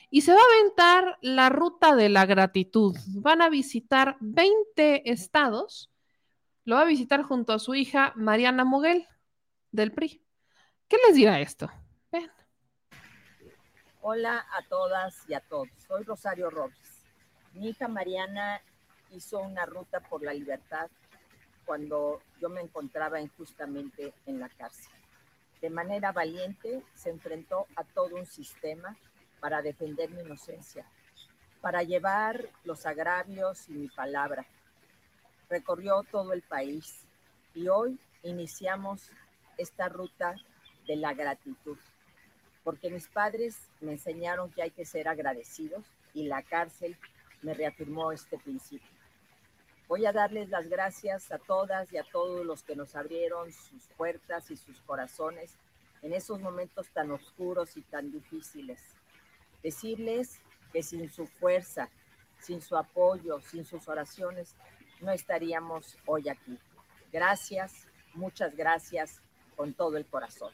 Y 0.09 0.21
se 0.21 0.33
va 0.33 0.39
a 0.39 0.59
aventar 0.59 1.17
la 1.21 1.49
ruta 1.49 1.95
de 1.95 2.09
la 2.09 2.25
gratitud. 2.25 2.95
Van 3.15 3.41
a 3.41 3.49
visitar 3.49 4.17
20 4.19 5.11
estados. 5.11 5.91
Lo 6.63 6.75
va 6.75 6.81
a 6.81 6.85
visitar 6.85 7.23
junto 7.23 7.53
a 7.53 7.59
su 7.59 7.75
hija 7.75 8.13
Mariana 8.15 8.63
Moguel, 8.63 9.07
del 9.71 9.91
PRI. 9.91 10.23
¿Qué 10.87 10.97
les 11.07 11.15
dirá 11.15 11.39
esto? 11.39 11.71
Ven. 12.11 12.31
Hola 14.01 14.45
a 14.51 14.67
todas 14.69 15.27
y 15.27 15.33
a 15.33 15.39
todos. 15.39 15.69
Soy 15.87 16.03
Rosario 16.03 16.49
Robles. 16.49 17.03
Mi 17.53 17.69
hija 17.69 17.87
Mariana 17.87 18.61
hizo 19.11 19.39
una 19.39 19.65
ruta 19.65 19.99
por 19.99 20.23
la 20.23 20.33
libertad 20.33 20.89
cuando 21.65 22.21
yo 22.39 22.49
me 22.49 22.61
encontraba 22.61 23.21
injustamente 23.21 24.13
en 24.25 24.39
la 24.39 24.49
cárcel. 24.49 24.91
De 25.61 25.69
manera 25.69 26.11
valiente 26.11 26.83
se 26.93 27.09
enfrentó 27.09 27.67
a 27.75 27.83
todo 27.83 28.15
un 28.15 28.25
sistema 28.25 28.97
para 29.39 29.61
defender 29.61 30.09
mi 30.09 30.21
inocencia, 30.21 30.85
para 31.61 31.83
llevar 31.83 32.49
los 32.63 32.85
agravios 32.85 33.69
y 33.69 33.73
mi 33.73 33.87
palabra. 33.87 34.45
Recorrió 35.49 36.03
todo 36.03 36.33
el 36.33 36.41
país 36.41 37.05
y 37.53 37.67
hoy 37.67 37.99
iniciamos 38.23 39.09
esta 39.57 39.89
ruta 39.89 40.35
de 40.87 40.95
la 40.95 41.13
gratitud, 41.13 41.77
porque 42.63 42.89
mis 42.89 43.07
padres 43.07 43.57
me 43.81 43.93
enseñaron 43.93 44.51
que 44.51 44.63
hay 44.63 44.71
que 44.71 44.85
ser 44.85 45.07
agradecidos 45.07 45.85
y 46.13 46.23
la 46.23 46.43
cárcel 46.43 46.97
me 47.41 47.53
reafirmó 47.53 48.11
este 48.11 48.37
principio. 48.37 48.92
Voy 49.87 50.05
a 50.05 50.13
darles 50.13 50.49
las 50.49 50.69
gracias 50.69 51.31
a 51.31 51.37
todas 51.37 51.91
y 51.91 51.97
a 51.97 52.03
todos 52.03 52.45
los 52.45 52.63
que 52.63 52.75
nos 52.75 52.95
abrieron 52.95 53.51
sus 53.51 53.83
puertas 53.97 54.49
y 54.49 54.55
sus 54.55 54.79
corazones 54.81 55.57
en 56.01 56.13
esos 56.13 56.39
momentos 56.39 56.89
tan 56.89 57.11
oscuros 57.11 57.77
y 57.77 57.81
tan 57.81 58.11
difíciles. 58.11 58.81
Decirles 59.61 60.41
que 60.71 60.83
sin 60.83 61.09
su 61.09 61.27
fuerza, 61.27 61.89
sin 62.39 62.61
su 62.61 62.77
apoyo, 62.77 63.39
sin 63.41 63.65
sus 63.65 63.87
oraciones, 63.87 64.55
no 65.01 65.11
estaríamos 65.11 65.97
hoy 66.05 66.29
aquí. 66.29 66.57
Gracias, 67.11 67.87
muchas 68.13 68.55
gracias 68.55 69.21
con 69.55 69.73
todo 69.73 69.97
el 69.97 70.05
corazón. 70.05 70.51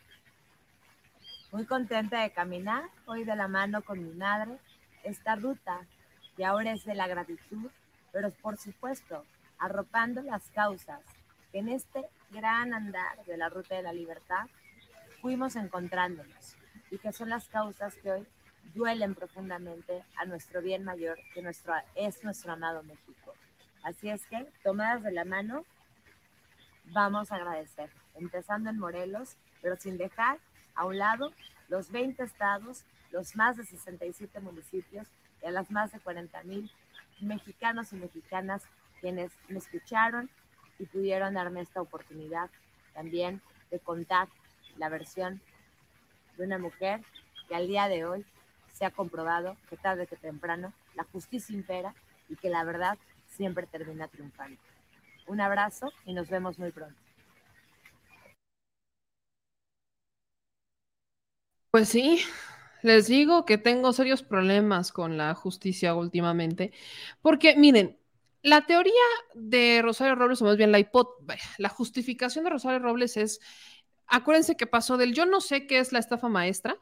Muy 1.51 1.65
contenta 1.65 2.21
de 2.21 2.31
caminar 2.31 2.89
hoy 3.05 3.23
de 3.23 3.35
la 3.35 3.47
mano 3.47 3.83
con 3.83 4.03
mi 4.03 4.13
madre 4.13 4.59
esta 5.03 5.35
ruta 5.35 5.87
que 6.35 6.45
ahora 6.45 6.73
es 6.73 6.85
de 6.85 6.95
la 6.95 7.07
gratitud 7.07 7.71
pero 8.11 8.31
por 8.31 8.57
supuesto 8.57 9.25
arropando 9.57 10.21
las 10.21 10.49
causas 10.49 11.01
que 11.51 11.59
en 11.59 11.69
este 11.69 12.05
gran 12.31 12.73
andar 12.73 13.23
de 13.25 13.37
la 13.37 13.49
ruta 13.49 13.75
de 13.75 13.83
la 13.83 13.93
libertad 13.93 14.47
fuimos 15.21 15.55
encontrándonos 15.55 16.55
y 16.91 16.97
que 16.97 17.11
son 17.11 17.29
las 17.29 17.47
causas 17.49 17.95
que 17.95 18.11
hoy 18.11 18.27
duelen 18.73 19.15
profundamente 19.15 20.03
a 20.17 20.25
nuestro 20.25 20.61
bien 20.61 20.83
mayor, 20.83 21.17
que 21.33 21.41
nuestro, 21.41 21.73
es 21.95 22.23
nuestro 22.23 22.53
amado 22.53 22.83
México. 22.83 23.33
Así 23.83 24.09
es 24.09 24.25
que, 24.27 24.45
tomadas 24.63 25.03
de 25.03 25.11
la 25.11 25.25
mano, 25.25 25.65
vamos 26.85 27.31
a 27.31 27.35
agradecer, 27.35 27.89
empezando 28.15 28.69
en 28.69 28.77
Morelos, 28.77 29.37
pero 29.61 29.75
sin 29.77 29.97
dejar 29.97 30.39
a 30.75 30.85
un 30.85 30.97
lado 30.97 31.31
los 31.67 31.91
20 31.91 32.23
estados, 32.23 32.85
los 33.11 33.35
más 33.35 33.57
de 33.57 33.65
67 33.65 34.39
municipios 34.39 35.07
y 35.41 35.47
a 35.47 35.51
las 35.51 35.71
más 35.71 35.91
de 35.91 35.99
40 35.99 36.43
mil 36.43 36.71
mexicanos 37.21 37.93
y 37.93 37.97
mexicanas 37.97 38.63
quienes 39.01 39.31
me 39.47 39.59
escucharon 39.59 40.29
y 40.77 40.85
pudieron 40.85 41.33
darme 41.33 41.61
esta 41.61 41.81
oportunidad 41.81 42.49
también 42.93 43.41
de 43.71 43.79
contar 43.79 44.27
la 44.77 44.89
versión 44.89 45.41
de 46.37 46.45
una 46.45 46.57
mujer 46.57 47.01
que 47.47 47.55
al 47.55 47.67
día 47.67 47.87
de 47.87 48.05
hoy 48.05 48.25
se 48.73 48.85
ha 48.85 48.91
comprobado 48.91 49.57
que 49.69 49.77
tarde 49.77 50.07
que 50.07 50.15
temprano 50.15 50.73
la 50.95 51.03
justicia 51.05 51.55
impera 51.55 51.93
y 52.29 52.35
que 52.35 52.49
la 52.49 52.63
verdad 52.63 52.97
siempre 53.27 53.67
termina 53.67 54.07
triunfando. 54.07 54.59
Un 55.27 55.41
abrazo 55.41 55.91
y 56.05 56.13
nos 56.13 56.29
vemos 56.29 56.57
muy 56.57 56.71
pronto. 56.71 56.99
Pues 61.71 61.89
sí, 61.89 62.23
les 62.81 63.07
digo 63.07 63.45
que 63.45 63.57
tengo 63.57 63.93
serios 63.93 64.23
problemas 64.23 64.91
con 64.91 65.17
la 65.17 65.33
justicia 65.35 65.95
últimamente, 65.95 66.71
porque 67.21 67.55
miren, 67.55 67.99
la 68.41 68.65
teoría 68.65 68.93
de 69.33 69.81
Rosario 69.81 70.15
Robles, 70.15 70.41
o 70.41 70.45
más 70.45 70.57
bien 70.57 70.71
la, 70.71 70.89
la 71.57 71.69
justificación 71.69 72.45
de 72.45 72.51
Rosario 72.51 72.79
Robles 72.79 73.17
es, 73.17 73.39
acuérdense 74.07 74.55
que 74.55 74.67
pasó 74.67 74.97
del 74.97 75.13
yo 75.13 75.25
no 75.25 75.41
sé 75.41 75.67
qué 75.67 75.79
es 75.79 75.91
la 75.91 75.99
estafa 75.99 76.29
maestra 76.29 76.77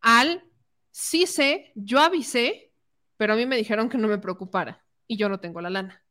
al 0.00 0.44
sí 0.90 1.26
sé, 1.26 1.72
yo 1.74 1.98
avisé, 1.98 2.72
pero 3.16 3.32
a 3.32 3.36
mí 3.36 3.46
me 3.46 3.56
dijeron 3.56 3.88
que 3.88 3.98
no 3.98 4.06
me 4.06 4.18
preocupara 4.18 4.84
y 5.06 5.16
yo 5.16 5.28
no 5.28 5.40
tengo 5.40 5.60
la 5.60 5.70
lana. 5.70 6.04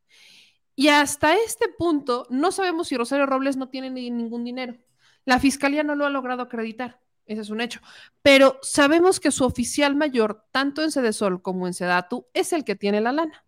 Y 0.74 0.88
hasta 0.88 1.36
este 1.36 1.68
punto 1.68 2.26
no 2.28 2.50
sabemos 2.50 2.88
si 2.88 2.96
Rosario 2.96 3.26
Robles 3.26 3.56
no 3.56 3.68
tiene 3.68 3.90
ni 3.90 4.10
ningún 4.10 4.44
dinero. 4.44 4.76
La 5.24 5.38
fiscalía 5.38 5.84
no 5.84 5.94
lo 5.94 6.04
ha 6.04 6.10
logrado 6.10 6.42
acreditar, 6.42 7.00
ese 7.26 7.40
es 7.40 7.50
un 7.50 7.60
hecho. 7.60 7.80
Pero 8.22 8.58
sabemos 8.62 9.20
que 9.20 9.30
su 9.30 9.44
oficial 9.44 9.96
mayor, 9.96 10.44
tanto 10.50 10.82
en 10.82 10.90
Sedesol 10.90 11.42
como 11.42 11.66
en 11.66 11.74
Sedatu, 11.74 12.26
es 12.34 12.52
el 12.52 12.64
que 12.64 12.76
tiene 12.76 13.00
la 13.00 13.12
lana. 13.12 13.44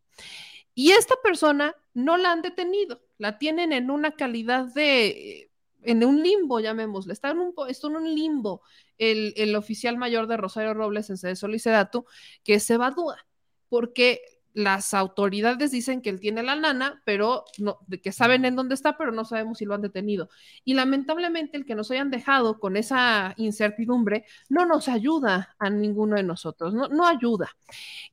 Y 0.74 0.92
esta 0.92 1.14
persona 1.22 1.74
no 1.94 2.16
la 2.16 2.32
han 2.32 2.42
detenido, 2.42 3.02
la 3.18 3.38
tienen 3.38 3.72
en 3.72 3.90
una 3.90 4.12
calidad 4.12 4.66
de, 4.66 5.50
en 5.82 6.04
un 6.04 6.22
limbo, 6.22 6.60
llamémosle, 6.60 7.12
está 7.12 7.30
en 7.30 7.38
un, 7.38 7.54
está 7.68 7.86
en 7.86 7.96
un 7.96 8.14
limbo 8.14 8.62
el, 8.98 9.32
el 9.36 9.56
oficial 9.56 9.96
mayor 9.96 10.26
de 10.26 10.36
Rosario 10.36 10.74
Robles 10.74 11.08
en 11.08 11.16
Sedesol 11.16 11.54
y 11.54 11.58
Sedatu, 11.58 12.04
que 12.44 12.60
se 12.60 12.74
evadúa, 12.74 13.26
porque 13.68 14.20
las 14.56 14.94
autoridades 14.94 15.70
dicen 15.70 16.00
que 16.00 16.08
él 16.08 16.18
tiene 16.18 16.42
la 16.42 16.56
lana, 16.56 17.02
pero 17.04 17.44
no, 17.58 17.78
de 17.86 18.00
que 18.00 18.10
saben 18.10 18.46
en 18.46 18.56
dónde 18.56 18.74
está, 18.74 18.96
pero 18.96 19.12
no 19.12 19.26
sabemos 19.26 19.58
si 19.58 19.66
lo 19.66 19.74
han 19.74 19.82
detenido. 19.82 20.30
Y 20.64 20.72
lamentablemente 20.72 21.58
el 21.58 21.66
que 21.66 21.74
nos 21.74 21.90
hayan 21.90 22.10
dejado 22.10 22.58
con 22.58 22.78
esa 22.78 23.34
incertidumbre 23.36 24.24
no 24.48 24.64
nos 24.64 24.88
ayuda 24.88 25.54
a 25.58 25.68
ninguno 25.68 26.16
de 26.16 26.22
nosotros, 26.22 26.72
no, 26.72 26.88
no 26.88 27.06
ayuda. 27.06 27.50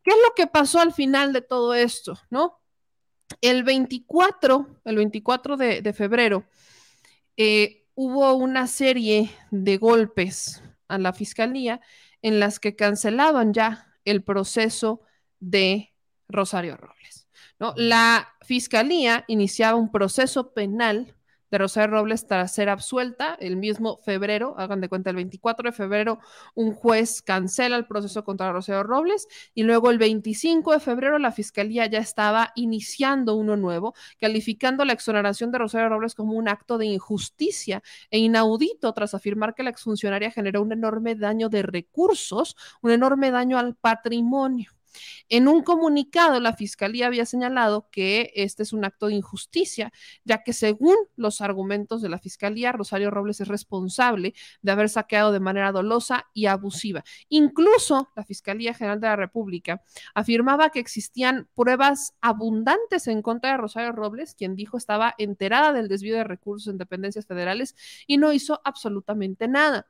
¿Qué 0.03 0.11
es 0.11 0.18
lo 0.18 0.34
que 0.36 0.48
pasó 0.48 0.82
al 0.82 0.91
final 0.91 1.32
de 1.32 1.44
todo 1.44 1.74
esto? 1.76 2.20
¿No? 2.30 2.60
El 3.40 3.64
24, 3.64 4.82
el 4.84 4.95
24 4.98 5.56
de, 5.56 5.82
de 5.82 5.94
febrero, 5.94 6.44
eh, 7.38 7.86
hubo 7.95 8.34
una 8.34 8.68
serie 8.68 9.32
de 9.49 9.78
golpes 9.78 10.61
a 10.90 10.98
la 10.98 11.14
fiscalía 11.14 11.80
en 12.22 12.41
las 12.41 12.60
que 12.60 12.76
cancelaban 12.76 13.53
ya 13.53 13.88
el 14.03 14.26
proceso 14.26 15.03
de 15.40 15.93
Rosario 16.28 16.78
Robles. 16.78 17.28
¿no? 17.60 17.74
La 17.78 18.34
fiscalía 18.41 19.26
iniciaba 19.28 19.78
un 19.78 19.91
proceso 19.91 20.54
penal 20.54 21.16
de 21.54 21.60
Rosario 21.60 21.95
Robles 21.95 22.26
tras 22.26 22.52
ser 22.52 22.68
absuelta 22.68 23.38
el 23.40 23.58
mismo 23.58 24.00
febrero, 24.00 24.56
hagan 24.58 24.82
de 24.82 24.90
cuenta, 24.90 25.12
el 25.12 25.18
24 25.18 25.70
de 25.70 25.72
febrero, 25.72 26.18
un 26.56 26.74
juez 26.74 27.22
cancela 27.22 27.76
el 27.76 27.86
proceso 27.86 28.24
contra 28.24 28.52
Rosario 28.52 28.82
Robles 28.82 29.28
y 29.54 29.62
luego 29.62 29.91
el 29.91 30.00
25 30.00 30.72
de 30.72 30.80
febrero 30.80 31.20
la 31.20 31.32
fiscalía 31.32 31.86
ya 31.86 32.00
estaba 32.00 32.52
iniciando 32.56 33.36
uno 33.36 33.56
nuevo, 33.56 33.94
calificando 34.20 34.84
la 34.84 34.94
exoneración 34.94 35.52
de 35.52 35.60
Rosario 35.60 35.90
Robles 35.90 36.16
como 36.16 36.34
un 36.34 36.50
acto 36.50 36.80
de 36.80 36.88
injusticia 36.88 37.84
e 38.10 38.18
inaudito 38.18 38.91
tras 38.91 39.14
afirmar 39.14 39.54
que 39.54 39.62
la 39.62 39.70
exfuncionaria 39.70 40.32
generó 40.32 40.64
un 40.64 40.72
enorme 40.72 41.14
daño 41.14 41.50
de 41.50 41.62
recursos, 41.62 42.56
un 42.82 42.90
enorme 42.90 43.30
daño 43.30 43.60
al 43.60 43.76
patrimonio. 43.76 44.72
En 45.30 45.48
un 45.48 45.64
comunicado, 45.64 46.40
la 46.40 46.53
Fiscalía 46.53 47.07
había 47.07 47.26
señalado 47.26 47.90
que 47.91 48.32
este 48.36 48.64
es 48.64 48.74
un 48.74 48.86
acto 48.86 49.07
de 49.07 49.15
injusticia, 49.15 49.91
ya 50.24 50.44
que 50.44 50.53
según 50.53 50.95
los 51.15 51.41
argumentos 51.41 52.02
de 52.02 52.10
la 52.10 52.20
Fiscalía, 52.20 52.72
Rosario 52.72 53.11
Robles 53.11 53.41
es 53.41 53.48
responsable 53.48 54.34
de 54.61 54.72
haber 54.72 54.90
saqueado 54.90 55.32
de 55.32 55.40
manera 55.40 55.72
dolosa 55.72 56.28
y 56.34 56.45
abusiva. 56.48 57.03
Incluso 57.30 58.11
la 58.15 58.24
Fiscalía 58.24 58.74
General 58.74 58.99
de 58.99 59.07
la 59.07 59.15
República 59.15 59.84
afirmaba 60.14 60.70
que 60.70 60.80
existían 60.80 61.48
pruebas 61.56 62.15
abundantes 62.22 63.07
en 63.07 63.22
contra 63.22 63.52
de 63.52 63.57
Rosario 63.57 63.91
Robles, 63.91 64.36
quien 64.36 64.56
dijo 64.56 64.78
estaba 64.78 65.15
enterada 65.18 65.74
del 65.74 65.88
desvío 65.88 66.15
de 66.15 66.24
recursos 66.24 66.72
en 66.72 66.78
dependencias 66.78 67.26
federales 67.26 67.76
y 68.07 68.18
no 68.18 68.34
hizo 68.34 68.61
absolutamente 68.64 69.48
nada. 69.48 69.88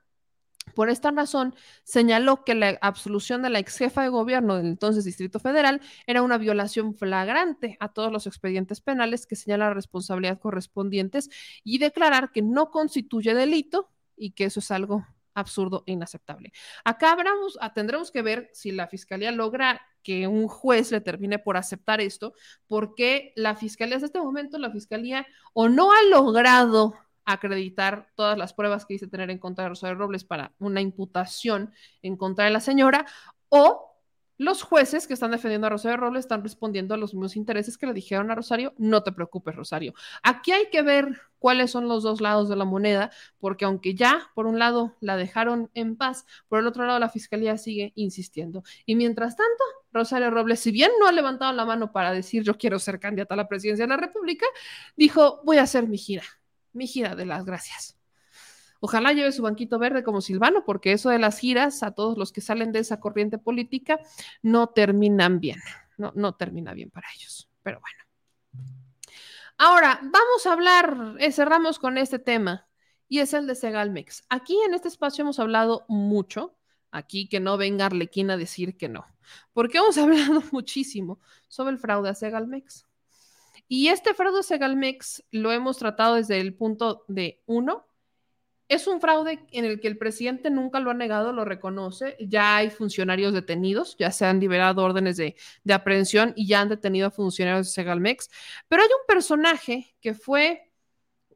Por 0.75 0.89
esta 0.89 1.11
razón, 1.11 1.55
señaló 1.83 2.43
que 2.43 2.55
la 2.55 2.77
absolución 2.81 3.41
de 3.41 3.49
la 3.49 3.59
ex 3.59 3.77
jefa 3.77 4.03
de 4.03 4.09
gobierno 4.09 4.57
del 4.57 4.67
entonces 4.67 5.05
Distrito 5.05 5.39
Federal 5.39 5.81
era 6.07 6.21
una 6.21 6.37
violación 6.37 6.95
flagrante 6.95 7.77
a 7.79 7.89
todos 7.89 8.11
los 8.11 8.27
expedientes 8.27 8.81
penales 8.81 9.25
que 9.25 9.35
señalan 9.35 9.69
la 9.69 9.73
responsabilidad 9.73 10.39
correspondientes 10.39 11.29
y 11.63 11.77
declarar 11.77 12.31
que 12.31 12.41
no 12.41 12.71
constituye 12.71 13.33
delito 13.33 13.89
y 14.15 14.31
que 14.31 14.45
eso 14.45 14.59
es 14.59 14.71
algo 14.71 15.05
absurdo 15.33 15.83
e 15.87 15.93
inaceptable. 15.93 16.51
Acá 16.83 17.11
habramos, 17.11 17.57
ah, 17.61 17.73
tendremos 17.73 18.11
que 18.11 18.21
ver 18.21 18.49
si 18.53 18.71
la 18.71 18.87
fiscalía 18.87 19.31
logra 19.31 19.81
que 20.03 20.27
un 20.27 20.47
juez 20.47 20.91
le 20.91 21.01
termine 21.01 21.39
por 21.39 21.57
aceptar 21.57 22.01
esto, 22.01 22.33
porque 22.67 23.31
la 23.35 23.55
fiscalía 23.55 23.95
hasta 23.95 24.07
este 24.07 24.19
momento, 24.19 24.57
la 24.57 24.71
fiscalía 24.71 25.25
o 25.53 25.69
no 25.69 25.91
ha 25.91 26.03
logrado 26.09 26.93
acreditar 27.25 28.07
todas 28.15 28.37
las 28.37 28.53
pruebas 28.53 28.85
que 28.85 28.95
dice 28.95 29.07
tener 29.07 29.29
en 29.29 29.39
contra 29.39 29.63
de 29.63 29.69
Rosario 29.69 29.97
Robles 29.97 30.23
para 30.23 30.53
una 30.59 30.81
imputación 30.81 31.73
en 32.01 32.17
contra 32.17 32.45
de 32.45 32.51
la 32.51 32.59
señora, 32.59 33.05
o 33.49 33.93
los 34.37 34.63
jueces 34.63 35.07
que 35.07 35.13
están 35.13 35.31
defendiendo 35.31 35.67
a 35.67 35.69
Rosario 35.69 35.97
Robles 35.97 36.25
están 36.25 36.43
respondiendo 36.43 36.93
a 36.93 36.97
los 36.97 37.13
mismos 37.13 37.35
intereses 37.35 37.77
que 37.77 37.85
le 37.85 37.93
dijeron 37.93 38.31
a 38.31 38.35
Rosario, 38.35 38.73
no 38.77 39.03
te 39.03 39.11
preocupes, 39.11 39.55
Rosario. 39.55 39.93
Aquí 40.23 40.51
hay 40.51 40.69
que 40.71 40.81
ver 40.81 41.21
cuáles 41.37 41.71
son 41.71 41.87
los 41.87 42.03
dos 42.03 42.19
lados 42.19 42.49
de 42.49 42.55
la 42.55 42.65
moneda, 42.65 43.11
porque 43.39 43.65
aunque 43.65 43.93
ya 43.93 44.31
por 44.33 44.47
un 44.47 44.57
lado 44.57 44.95
la 45.01 45.17
dejaron 45.17 45.69
en 45.75 45.95
paz, 45.95 46.25
por 46.47 46.59
el 46.59 46.67
otro 46.67 46.85
lado 46.85 46.99
la 46.99 47.09
fiscalía 47.09 47.57
sigue 47.57 47.93
insistiendo. 47.95 48.63
Y 48.85 48.95
mientras 48.95 49.35
tanto, 49.37 49.63
Rosario 49.91 50.31
Robles, 50.31 50.59
si 50.59 50.71
bien 50.71 50.91
no 50.99 51.07
ha 51.07 51.11
levantado 51.11 51.53
la 51.53 51.65
mano 51.65 51.91
para 51.91 52.11
decir 52.11 52.43
yo 52.43 52.57
quiero 52.57 52.79
ser 52.79 52.99
candidata 52.99 53.35
a 53.35 53.37
la 53.37 53.47
presidencia 53.47 53.85
de 53.85 53.89
la 53.89 53.97
República, 53.97 54.45
dijo 54.97 55.41
voy 55.43 55.57
a 55.57 55.63
hacer 55.63 55.87
mi 55.87 55.97
gira 55.97 56.23
mi 56.73 56.87
gira 56.87 57.15
de 57.15 57.25
las 57.25 57.45
gracias. 57.45 57.97
Ojalá 58.79 59.13
lleve 59.13 59.31
su 59.31 59.41
banquito 59.43 59.79
verde 59.79 60.03
como 60.03 60.19
Silvano, 60.19 60.65
porque 60.65 60.91
eso 60.91 61.09
de 61.09 61.17
las 61.17 61.39
giras 61.39 61.83
a 61.83 61.91
todos 61.91 62.17
los 62.17 62.33
que 62.33 62.41
salen 62.41 62.73
de 62.73 62.79
esa 62.79 62.99
corriente 62.99 63.37
política 63.37 63.99
no 64.41 64.67
terminan 64.67 65.39
bien, 65.39 65.61
no, 65.97 66.11
no 66.15 66.35
termina 66.35 66.73
bien 66.73 66.91
para 66.91 67.07
ellos. 67.15 67.49
Pero 67.61 67.79
bueno. 67.79 68.03
Ahora, 69.57 70.01
vamos 70.01 70.45
a 70.45 70.51
hablar, 70.51 71.15
eh, 71.19 71.31
cerramos 71.31 71.79
con 71.79 71.97
este 71.97 72.19
tema, 72.19 72.67
y 73.07 73.19
es 73.19 73.33
el 73.33 73.47
de 73.47 73.55
Segalmex. 73.55 74.25
Aquí 74.27 74.57
en 74.65 74.73
este 74.73 74.87
espacio 74.87 75.21
hemos 75.21 75.39
hablado 75.39 75.85
mucho, 75.87 76.57
aquí 76.91 77.29
que 77.29 77.39
no 77.39 77.57
venga 77.57 77.85
Arlequín 77.85 78.31
a 78.31 78.37
decir 78.37 78.75
que 78.75 78.89
no, 78.89 79.05
porque 79.53 79.77
hemos 79.77 79.97
hablado 79.99 80.43
muchísimo 80.51 81.19
sobre 81.47 81.71
el 81.71 81.79
fraude 81.79 82.09
a 82.09 82.15
Segalmex. 82.15 82.85
Y 83.75 83.87
este 83.87 84.13
fraude 84.13 84.43
Segalmex 84.43 85.23
lo 85.31 85.51
hemos 85.51 85.79
tratado 85.79 86.13
desde 86.13 86.39
el 86.39 86.53
punto 86.53 87.05
de 87.07 87.41
uno. 87.47 87.87
Es 88.67 88.85
un 88.85 89.01
fraude 89.01 89.47
en 89.51 89.65
el 89.65 89.79
que 89.79 89.87
el 89.87 89.97
presidente 89.97 90.51
nunca 90.51 90.79
lo 90.79 90.91
ha 90.91 90.93
negado, 90.93 91.33
lo 91.33 91.43
reconoce. 91.43 92.15
Ya 92.19 92.55
hay 92.55 92.69
funcionarios 92.69 93.33
detenidos, 93.33 93.95
ya 93.97 94.11
se 94.11 94.27
han 94.27 94.39
liberado 94.39 94.83
órdenes 94.83 95.17
de, 95.17 95.35
de 95.63 95.73
aprehensión 95.73 96.33
y 96.35 96.45
ya 96.45 96.61
han 96.61 96.69
detenido 96.69 97.07
a 97.07 97.09
funcionarios 97.09 97.65
de 97.65 97.73
Segalmex. 97.73 98.29
Pero 98.67 98.83
hay 98.83 98.89
un 98.89 99.07
personaje 99.07 99.95
que 100.01 100.13
fue, 100.13 100.71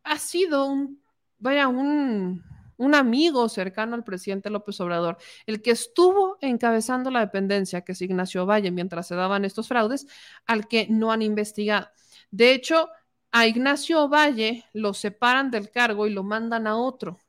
ha 0.04 0.20
sido 0.20 0.68
un, 0.68 1.02
vaya, 1.40 1.68
un, 1.68 2.44
un 2.78 2.94
amigo 2.94 3.50
cercano 3.50 3.96
al 3.96 4.04
presidente 4.04 4.52
López 4.52 4.80
Obrador, 4.80 5.18
el 5.48 5.64
que 5.64 5.72
estuvo 5.72 6.38
encabezando 6.42 7.10
la 7.10 7.22
dependencia, 7.22 7.82
que 7.82 7.94
es 7.94 8.02
Ignacio 8.04 8.46
Valle, 8.46 8.70
mientras 8.70 9.08
se 9.08 9.16
daban 9.16 9.44
estos 9.44 9.68
fraudes, 9.68 10.06
al 10.46 10.68
que 10.68 10.86
no 10.88 11.12
han 11.12 11.24
investigado. 11.24 11.88
De 12.32 12.54
hecho, 12.54 12.90
a 13.32 13.48
Ignacio 13.48 14.10
Valle 14.10 14.66
lo 14.74 14.94
separan 14.94 15.52
del 15.52 15.72
cargo 15.72 16.08
y 16.08 16.12
lo 16.12 16.24
mandan 16.24 16.68
a 16.68 16.78
otro, 16.78 17.20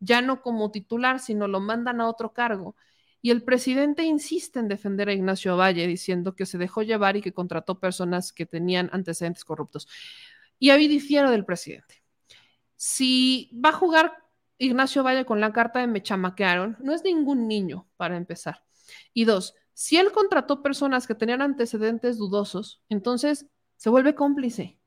ya 0.00 0.22
no 0.22 0.42
como 0.42 0.70
titular, 0.70 1.20
sino 1.20 1.48
lo 1.48 1.60
mandan 1.60 2.00
a 2.00 2.08
otro 2.08 2.32
cargo. 2.32 2.76
Y 3.22 3.30
el 3.30 3.42
presidente 3.42 4.04
insiste 4.04 4.60
en 4.60 4.68
defender 4.68 5.08
a 5.08 5.12
Ignacio 5.12 5.56
Valle, 5.56 5.86
diciendo 5.86 6.36
que 6.36 6.46
se 6.46 6.58
dejó 6.58 6.82
llevar 6.82 7.16
y 7.16 7.22
que 7.22 7.32
contrató 7.32 7.80
personas 7.80 8.32
que 8.32 8.46
tenían 8.46 8.88
antecedentes 8.92 9.44
corruptos. 9.44 9.88
Y 10.58 10.70
ahí 10.70 10.86
difiero 10.88 11.30
del 11.30 11.44
presidente. 11.44 12.02
Si 12.76 13.50
va 13.52 13.70
a 13.70 13.72
jugar 13.72 14.12
Ignacio 14.58 15.02
Valle 15.02 15.24
con 15.24 15.40
la 15.40 15.52
carta 15.52 15.80
de 15.80 15.86
me 15.86 16.02
chamaquearon, 16.02 16.76
no 16.80 16.94
es 16.94 17.02
ningún 17.04 17.48
niño, 17.48 17.88
para 17.96 18.16
empezar. 18.16 18.64
Y 19.12 19.24
dos, 19.24 19.54
si 19.72 19.96
él 19.96 20.12
contrató 20.12 20.62
personas 20.62 21.06
que 21.06 21.14
tenían 21.14 21.42
antecedentes 21.42 22.16
dudosos, 22.16 22.82
entonces 22.88 23.46
se 23.76 23.90
vuelve 23.90 24.14
cómplice, 24.14 24.78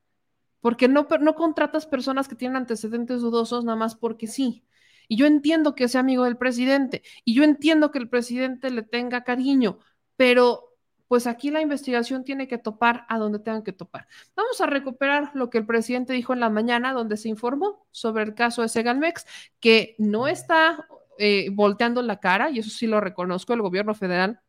porque 0.60 0.88
no, 0.88 1.06
no 1.20 1.34
contratas 1.34 1.86
personas 1.86 2.28
que 2.28 2.34
tienen 2.36 2.56
antecedentes 2.56 3.20
dudosos 3.20 3.64
nada 3.64 3.76
más 3.76 3.94
porque 3.94 4.26
sí. 4.26 4.64
Y 5.08 5.16
yo 5.16 5.26
entiendo 5.26 5.74
que 5.74 5.88
sea 5.88 6.00
amigo 6.00 6.24
del 6.24 6.36
presidente, 6.36 7.02
y 7.24 7.34
yo 7.34 7.42
entiendo 7.42 7.90
que 7.90 7.98
el 7.98 8.08
presidente 8.08 8.70
le 8.70 8.82
tenga 8.82 9.24
cariño, 9.24 9.78
pero 10.16 10.76
pues 11.08 11.26
aquí 11.26 11.50
la 11.50 11.60
investigación 11.60 12.22
tiene 12.22 12.46
que 12.46 12.56
topar 12.56 13.04
a 13.08 13.18
donde 13.18 13.40
tengan 13.40 13.64
que 13.64 13.72
topar. 13.72 14.06
Vamos 14.36 14.60
a 14.60 14.66
recuperar 14.66 15.32
lo 15.34 15.50
que 15.50 15.58
el 15.58 15.66
presidente 15.66 16.12
dijo 16.12 16.32
en 16.32 16.38
la 16.38 16.50
mañana, 16.50 16.92
donde 16.92 17.16
se 17.16 17.28
informó 17.28 17.84
sobre 17.90 18.22
el 18.22 18.34
caso 18.34 18.62
de 18.62 18.68
Segalmex, 18.68 19.26
que 19.58 19.96
no 19.98 20.28
está 20.28 20.86
eh, 21.18 21.48
volteando 21.50 22.00
la 22.02 22.20
cara, 22.20 22.50
y 22.50 22.60
eso 22.60 22.70
sí 22.70 22.86
lo 22.86 23.00
reconozco, 23.00 23.52
el 23.52 23.62
gobierno 23.62 23.92
federal 23.92 24.40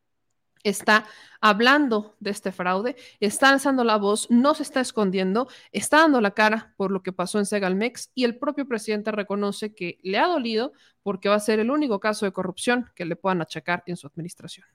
está 0.64 1.06
hablando 1.40 2.16
de 2.20 2.32
este 2.32 2.52
fraude, 2.52 2.96
está 3.20 3.50
alzando 3.50 3.84
la 3.84 3.98
voz, 3.98 4.30
no 4.30 4.54
se 4.54 4.64
está 4.64 4.80
escondiendo, 4.80 5.48
está 5.72 5.98
dando 5.98 6.22
la 6.22 6.32
cara 6.32 6.74
por 6.78 6.92
lo 6.92 7.02
que 7.02 7.12
pasó 7.12 7.40
en 7.40 7.46
Segalmex 7.46 8.12
y 8.14 8.24
el 8.26 8.38
propio 8.38 8.68
presidente 8.68 9.12
reconoce 9.12 9.74
que 9.74 10.00
le 10.04 10.20
ha 10.20 10.28
dolido 10.28 10.74
porque 11.04 11.30
va 11.30 11.36
a 11.36 11.40
ser 11.40 11.60
el 11.60 11.72
único 11.72 12.00
caso 12.00 12.26
de 12.26 12.32
corrupción 12.32 12.90
que 12.96 13.06
le 13.06 13.16
puedan 13.16 13.42
achacar 13.42 13.84
en 13.88 13.98
su 13.98 14.08
administración. 14.08 14.68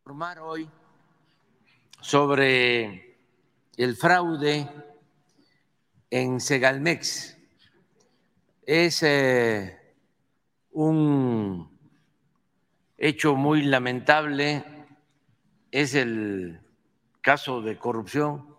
Informar 0.00 0.40
hoy 0.40 0.68
sobre 2.00 3.18
el 3.76 3.96
fraude 3.96 4.68
en 6.10 6.40
Segalmex. 6.40 7.36
Es 8.66 9.02
eh, 9.02 9.94
un 10.72 11.69
hecho 13.00 13.34
muy 13.34 13.62
lamentable, 13.62 14.62
es 15.70 15.94
el 15.94 16.60
caso 17.22 17.62
de 17.62 17.78
corrupción 17.78 18.56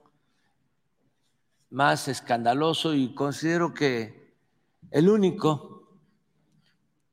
más 1.69 2.07
escandaloso 2.07 2.93
y 2.95 3.13
considero 3.13 3.73
que 3.73 4.33
el 4.89 5.09
único 5.09 5.99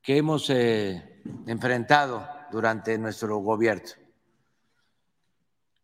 que 0.01 0.17
hemos 0.17 0.49
eh, 0.49 1.21
enfrentado 1.45 2.27
durante 2.51 2.97
nuestro 2.97 3.37
gobierno. 3.37 3.89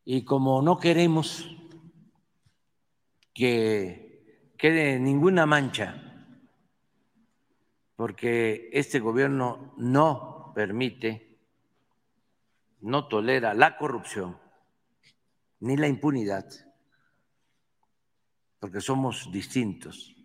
Y 0.03 0.25
como 0.25 0.61
no 0.63 0.77
queremos 0.77 1.47
que 3.33 4.51
quede 4.57 4.99
ninguna 4.99 5.45
mancha, 5.45 6.01
porque 7.95 8.69
este 8.73 8.99
gobierno 8.99 9.73
no 9.77 10.51
permite, 10.55 11.24
no 12.85 13.07
tolera 13.07 13.55
la 13.55 13.77
corrupción 13.77 14.39
ni 15.59 15.75
la 15.75 15.87
impunidad, 15.87 16.45
porque 18.59 18.79
somos 18.79 19.31
distintos. 19.31 20.15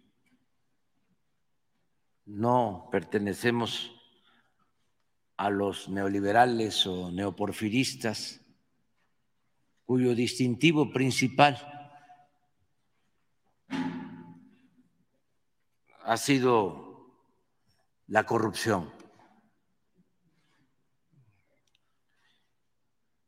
No 2.27 2.91
pertenecemos 2.93 3.91
a 5.39 5.49
los 5.49 5.89
neoliberales 5.89 6.87
o 6.87 7.11
neoporfiristas, 7.11 8.43
cuyo 9.87 10.15
distintivo 10.15 10.93
principal 10.93 11.57
ha 16.05 16.16
sido 16.19 17.16
la 18.07 18.27
corrupción. 18.27 18.99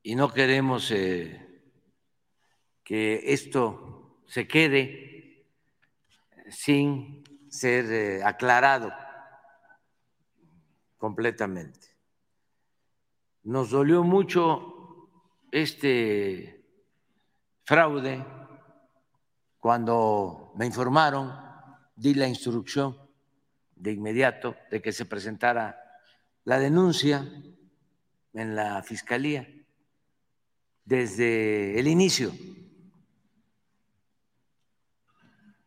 Y 0.05 0.17
no 0.17 0.33
queremos 0.33 0.91
eh, 0.91 1.63
que 2.83 3.33
esto 3.33 4.19
se 4.27 4.49
quede 4.49 5.47
sin 6.51 7.23
ser 7.49 7.85
eh, 7.93 8.25
aclarado 8.25 8.93
completamente. 10.99 11.97
Nos 13.45 13.71
dolió 13.71 14.03
mucho 14.03 15.09
este 15.53 16.65
fraude 17.65 18.25
cuando 19.59 20.53
me 20.57 20.67
informaron 20.67 21.33
di 21.95 22.15
la 22.15 22.27
instrucción 22.27 22.99
de 23.77 23.93
inmediato 23.93 24.57
de 24.71 24.83
que 24.83 24.91
se 24.91 25.07
presentara 25.07 25.81
la 26.45 26.59
denuncia 26.59 27.25
en 28.33 28.57
la 28.57 28.83
Fiscalía 28.83 29.62
desde 30.85 31.79
el 31.79 31.89
inicio. 31.89 32.33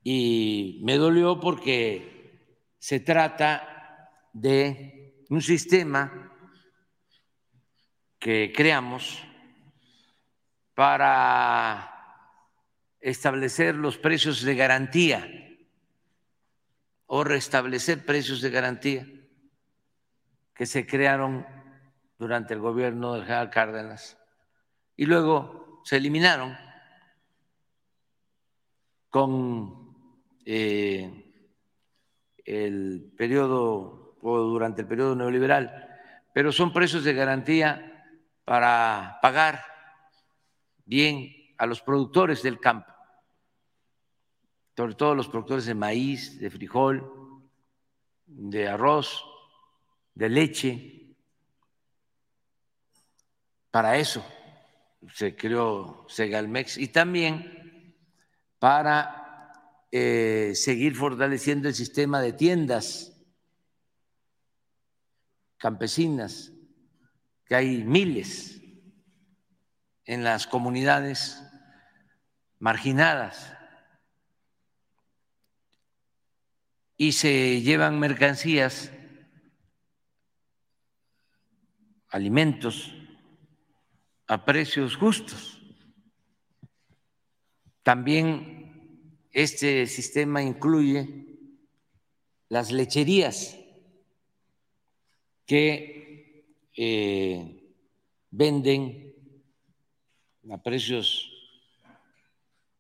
Y 0.04 0.82
me 0.84 0.98
dolió 0.98 1.40
porque 1.40 2.48
se 2.78 3.00
trata 3.00 4.12
de 4.34 5.26
un 5.30 5.42
sistema 5.42 6.32
que 8.20 8.54
creamos 8.56 9.24
para 10.76 11.92
establecer 13.00 13.76
los 13.76 13.98
precios 13.98 14.44
de 14.44 14.56
garantía 14.56 15.28
o 17.08 17.24
restablecer 17.24 18.06
precios 18.06 18.42
de 18.42 18.50
garantía 18.50 19.08
que 20.54 20.66
se 20.66 20.86
crearon 20.86 21.46
durante 22.18 22.54
el 22.54 22.60
gobierno 22.60 23.14
del 23.14 23.24
general 23.24 23.50
Cárdenas 23.50 24.18
y 24.98 25.06
luego 25.06 25.82
se 25.84 25.98
eliminaron 25.98 26.58
con 29.10 29.96
eh, 30.46 31.34
el 32.44 33.14
periodo 33.18 34.18
o 34.22 34.38
durante 34.40 34.82
el 34.82 34.88
periodo 34.88 35.16
neoliberal, 35.16 35.88
pero 36.34 36.52
son 36.52 36.74
precios 36.74 37.04
de 37.04 37.14
garantía 37.14 38.06
para 38.44 39.20
pagar 39.22 39.64
bien 40.86 41.32
a 41.58 41.66
los 41.66 41.82
productores 41.82 42.42
del 42.44 42.60
campo 42.60 42.96
sobre 44.76 44.96
todo 44.96 45.16
los 45.16 45.30
productores 45.30 45.66
de 45.66 45.74
maíz, 45.74 46.40
de 46.40 46.50
frijol, 46.50 47.42
de 48.26 48.68
arroz, 48.68 49.24
de 50.14 50.30
leche. 50.30 51.16
Para 53.72 53.98
eso 53.98 54.26
se 55.14 55.36
creó 55.36 56.06
Segalmex 56.10 56.78
y 56.78 56.88
también 56.88 57.96
para 58.60 59.86
eh, 59.92 60.54
seguir 60.56 60.96
fortaleciendo 60.96 61.68
el 61.68 61.76
sistema 61.76 62.22
de 62.22 62.34
tiendas 62.34 63.12
campesinas, 65.58 66.52
que 67.46 67.56
hay 67.56 67.84
miles 67.84 68.62
en 70.06 70.24
las 70.24 70.48
comunidades 70.48 71.42
marginadas. 72.60 73.54
Y 76.98 77.12
se 77.12 77.62
llevan 77.62 78.00
mercancías, 78.00 78.92
alimentos 82.10 82.96
a 84.28 84.44
precios 84.46 84.96
justos. 84.96 85.62
También 87.84 89.20
este 89.32 89.86
sistema 89.88 90.42
incluye 90.42 91.26
las 92.50 92.72
lecherías 92.72 93.58
que 95.46 96.46
eh, 96.76 97.74
venden 98.32 99.14
a 100.52 100.58
precios 100.62 101.32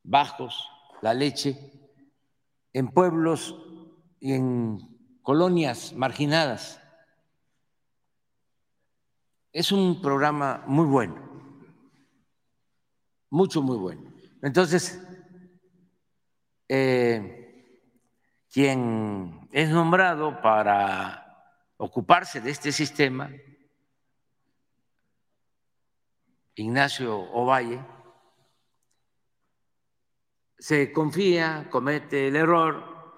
bajos 0.03 0.69
la 1.01 1.14
leche 1.14 1.57
en 2.74 2.90
pueblos 2.90 3.56
y 4.19 4.33
en 4.33 4.80
colonias 5.22 5.93
marginadas. 5.93 6.82
Es 9.51 9.72
un 9.72 10.01
programa 10.01 10.64
muy 10.67 10.85
bueno, 10.85 11.34
mucho, 13.30 13.62
muy 13.62 13.78
bueno. 13.78 14.14
Entonces, 14.42 15.02
eh, 16.68 17.80
quien 18.52 19.48
es 19.52 19.70
nombrado 19.70 20.42
para 20.42 21.52
ocuparse 21.78 22.42
de 22.42 22.52
este 22.52 22.72
sistema, 22.72 23.30
Ignacio 26.56 27.18
Ovalle, 27.18 27.84
se 30.58 30.92
confía, 30.92 31.68
comete 31.70 32.30
el 32.30 32.36
error 32.36 33.14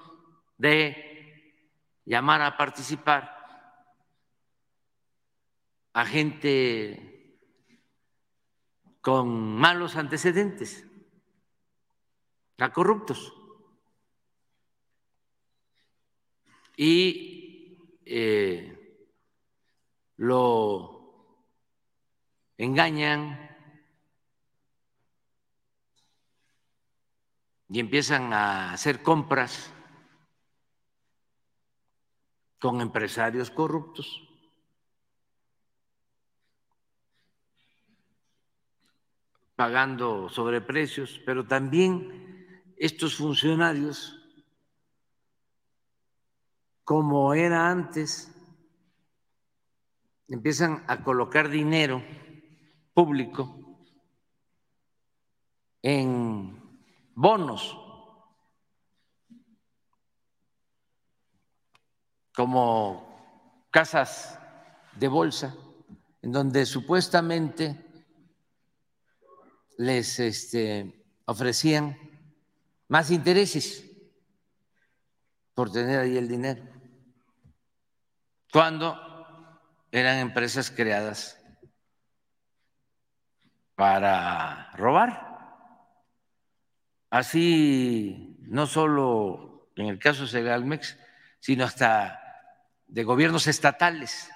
de 0.58 1.08
llamar 2.04 2.42
a 2.42 2.58
participar 2.58 3.38
a 5.94 6.06
gente 6.06 7.17
con 9.08 9.56
malos 9.56 9.96
antecedentes, 9.96 10.86
a 12.58 12.74
corruptos. 12.74 13.34
Y 16.76 18.02
eh, 18.04 19.08
lo 20.18 21.46
engañan 22.58 23.50
y 27.70 27.80
empiezan 27.80 28.34
a 28.34 28.74
hacer 28.74 29.04
compras 29.04 29.72
con 32.60 32.82
empresarios 32.82 33.50
corruptos. 33.52 34.27
Pagando 39.58 40.30
sobreprecios, 40.30 41.20
pero 41.26 41.48
también 41.48 42.62
estos 42.78 43.16
funcionarios, 43.16 44.16
como 46.84 47.34
era 47.34 47.68
antes, 47.68 48.32
empiezan 50.28 50.84
a 50.88 51.04
colocar 51.04 51.50
dinero 51.50 52.04
público 52.94 53.80
en 55.82 56.62
bonos, 57.16 57.76
como 62.36 63.66
casas 63.72 64.38
de 64.94 65.08
bolsa, 65.08 65.56
en 66.22 66.32
donde 66.32 66.68
supuestamente 66.68 67.87
les 69.78 70.20
este, 70.20 71.06
ofrecían 71.26 71.98
más 72.88 73.12
intereses 73.12 73.84
por 75.54 75.72
tener 75.72 76.00
ahí 76.00 76.18
el 76.18 76.28
dinero, 76.28 76.64
cuando 78.52 78.96
eran 79.92 80.20
empresas 80.20 80.70
creadas 80.70 81.40
para 83.76 84.72
robar. 84.74 85.26
Así, 87.10 88.38
no 88.42 88.68
solo 88.68 89.72
en 89.76 89.88
el 89.88 90.00
caso 90.00 90.24
de 90.24 90.30
Segalmex, 90.30 90.98
sino 91.40 91.64
hasta 91.64 92.20
de 92.88 93.04
gobiernos 93.04 93.48
estatales 93.48 94.30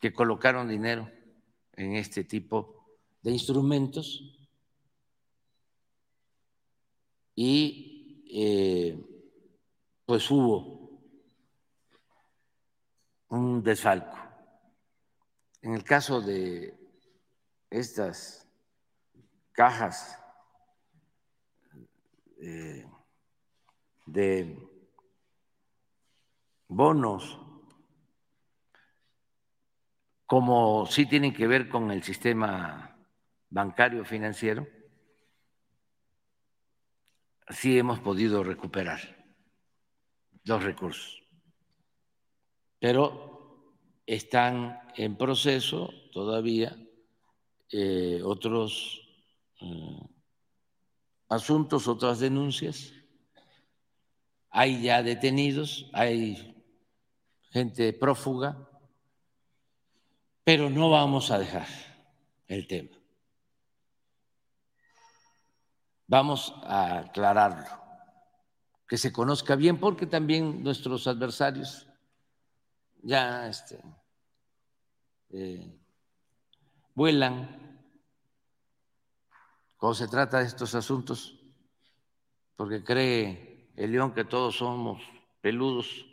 que 0.00 0.12
colocaron 0.12 0.68
dinero 0.68 1.10
en 1.74 1.94
este 1.94 2.24
tipo 2.24 2.72
de 2.72 2.77
instrumentos 3.30 4.38
y 7.34 8.24
eh, 8.30 9.00
pues 10.04 10.30
hubo 10.30 11.00
un 13.28 13.62
desfalco. 13.62 14.16
En 15.62 15.74
el 15.74 15.84
caso 15.84 16.20
de 16.20 16.76
estas 17.70 18.48
cajas 19.52 20.18
eh, 22.40 22.86
de 24.06 24.58
bonos, 26.68 27.40
como 30.26 30.86
sí 30.86 31.06
tienen 31.06 31.32
que 31.32 31.46
ver 31.46 31.68
con 31.68 31.90
el 31.90 32.02
sistema 32.02 32.97
bancario 33.50 34.04
financiero, 34.04 34.66
sí 37.50 37.78
hemos 37.78 38.00
podido 38.00 38.42
recuperar 38.42 39.00
los 40.44 40.62
recursos. 40.62 41.22
Pero 42.78 43.74
están 44.06 44.80
en 44.96 45.16
proceso 45.16 45.92
todavía 46.12 46.76
eh, 47.70 48.20
otros 48.24 49.00
eh, 49.60 50.00
asuntos, 51.28 51.88
otras 51.88 52.20
denuncias. 52.20 52.92
Hay 54.50 54.82
ya 54.82 55.02
detenidos, 55.02 55.90
hay 55.92 56.54
gente 57.50 57.92
prófuga, 57.92 58.68
pero 60.44 60.70
no 60.70 60.90
vamos 60.90 61.30
a 61.30 61.38
dejar 61.38 61.66
el 62.46 62.66
tema. 62.66 62.97
Vamos 66.10 66.54
a 66.64 67.00
aclararlo, 67.00 67.66
que 68.88 68.96
se 68.96 69.12
conozca 69.12 69.56
bien, 69.56 69.78
porque 69.78 70.06
también 70.06 70.64
nuestros 70.64 71.06
adversarios 71.06 71.86
ya 73.02 73.46
este, 73.46 73.78
eh, 75.28 75.78
vuelan 76.94 77.78
cuando 79.76 79.94
se 79.94 80.08
trata 80.08 80.38
de 80.38 80.46
estos 80.46 80.74
asuntos, 80.74 81.38
porque 82.56 82.82
cree 82.82 83.70
el 83.76 83.92
león 83.92 84.14
que 84.14 84.24
todos 84.24 84.56
somos 84.56 85.02
peludos 85.42 86.06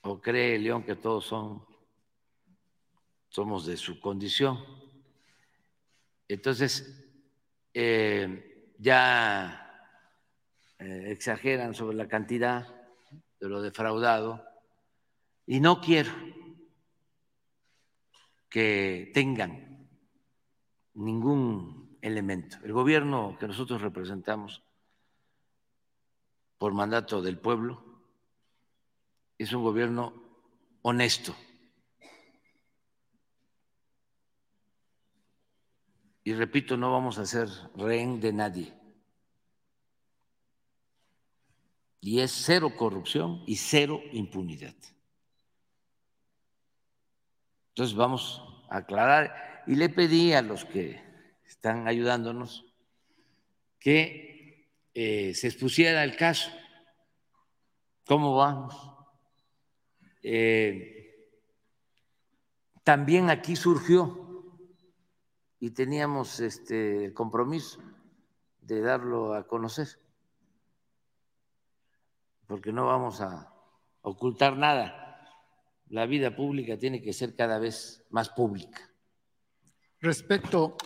o 0.00 0.18
cree 0.18 0.56
el 0.56 0.64
león 0.64 0.82
que 0.82 0.96
todos 0.96 1.26
son, 1.26 1.62
somos 3.28 3.66
de 3.66 3.76
su 3.76 4.00
condición. 4.00 4.89
Entonces, 6.30 7.04
eh, 7.74 8.72
ya 8.78 9.96
eh, 10.78 11.06
exageran 11.08 11.74
sobre 11.74 11.96
la 11.96 12.06
cantidad 12.06 12.68
de 13.40 13.48
lo 13.48 13.60
defraudado 13.60 14.44
y 15.44 15.58
no 15.58 15.80
quiero 15.80 16.12
que 18.48 19.10
tengan 19.12 19.88
ningún 20.94 21.98
elemento. 22.00 22.58
El 22.62 22.74
gobierno 22.74 23.36
que 23.40 23.48
nosotros 23.48 23.82
representamos 23.82 24.62
por 26.58 26.72
mandato 26.74 27.22
del 27.22 27.38
pueblo 27.38 27.82
es 29.36 29.52
un 29.52 29.64
gobierno 29.64 30.14
honesto. 30.82 31.34
Y 36.22 36.34
repito, 36.34 36.76
no 36.76 36.92
vamos 36.92 37.18
a 37.18 37.26
ser 37.26 37.48
rehén 37.76 38.20
de 38.20 38.32
nadie. 38.32 38.74
Y 42.00 42.20
es 42.20 42.30
cero 42.32 42.72
corrupción 42.76 43.42
y 43.46 43.56
cero 43.56 44.00
impunidad. 44.12 44.74
Entonces 47.70 47.96
vamos 47.96 48.42
a 48.68 48.78
aclarar. 48.78 49.64
Y 49.66 49.76
le 49.76 49.88
pedí 49.88 50.32
a 50.32 50.42
los 50.42 50.64
que 50.64 51.02
están 51.46 51.88
ayudándonos 51.88 52.66
que 53.78 54.68
eh, 54.94 55.34
se 55.34 55.46
expusiera 55.46 56.04
el 56.04 56.16
caso. 56.16 56.50
¿Cómo 58.04 58.36
vamos? 58.36 58.74
Eh, 60.22 61.28
también 62.82 63.30
aquí 63.30 63.56
surgió 63.56 64.29
y 65.60 65.70
teníamos 65.70 66.40
este 66.40 67.04
el 67.04 67.14
compromiso 67.14 67.80
de 68.62 68.80
darlo 68.80 69.34
a 69.34 69.46
conocer, 69.46 69.88
porque 72.46 72.72
no 72.72 72.86
vamos 72.86 73.20
a 73.20 73.52
ocultar 74.02 74.56
nada. 74.56 74.96
La 75.88 76.06
vida 76.06 76.34
pública 76.34 76.78
tiene 76.78 77.02
que 77.02 77.12
ser 77.12 77.34
cada 77.34 77.58
vez 77.58 78.04
más 78.10 78.30
pública. 78.30 78.80
Respecto 80.00 80.76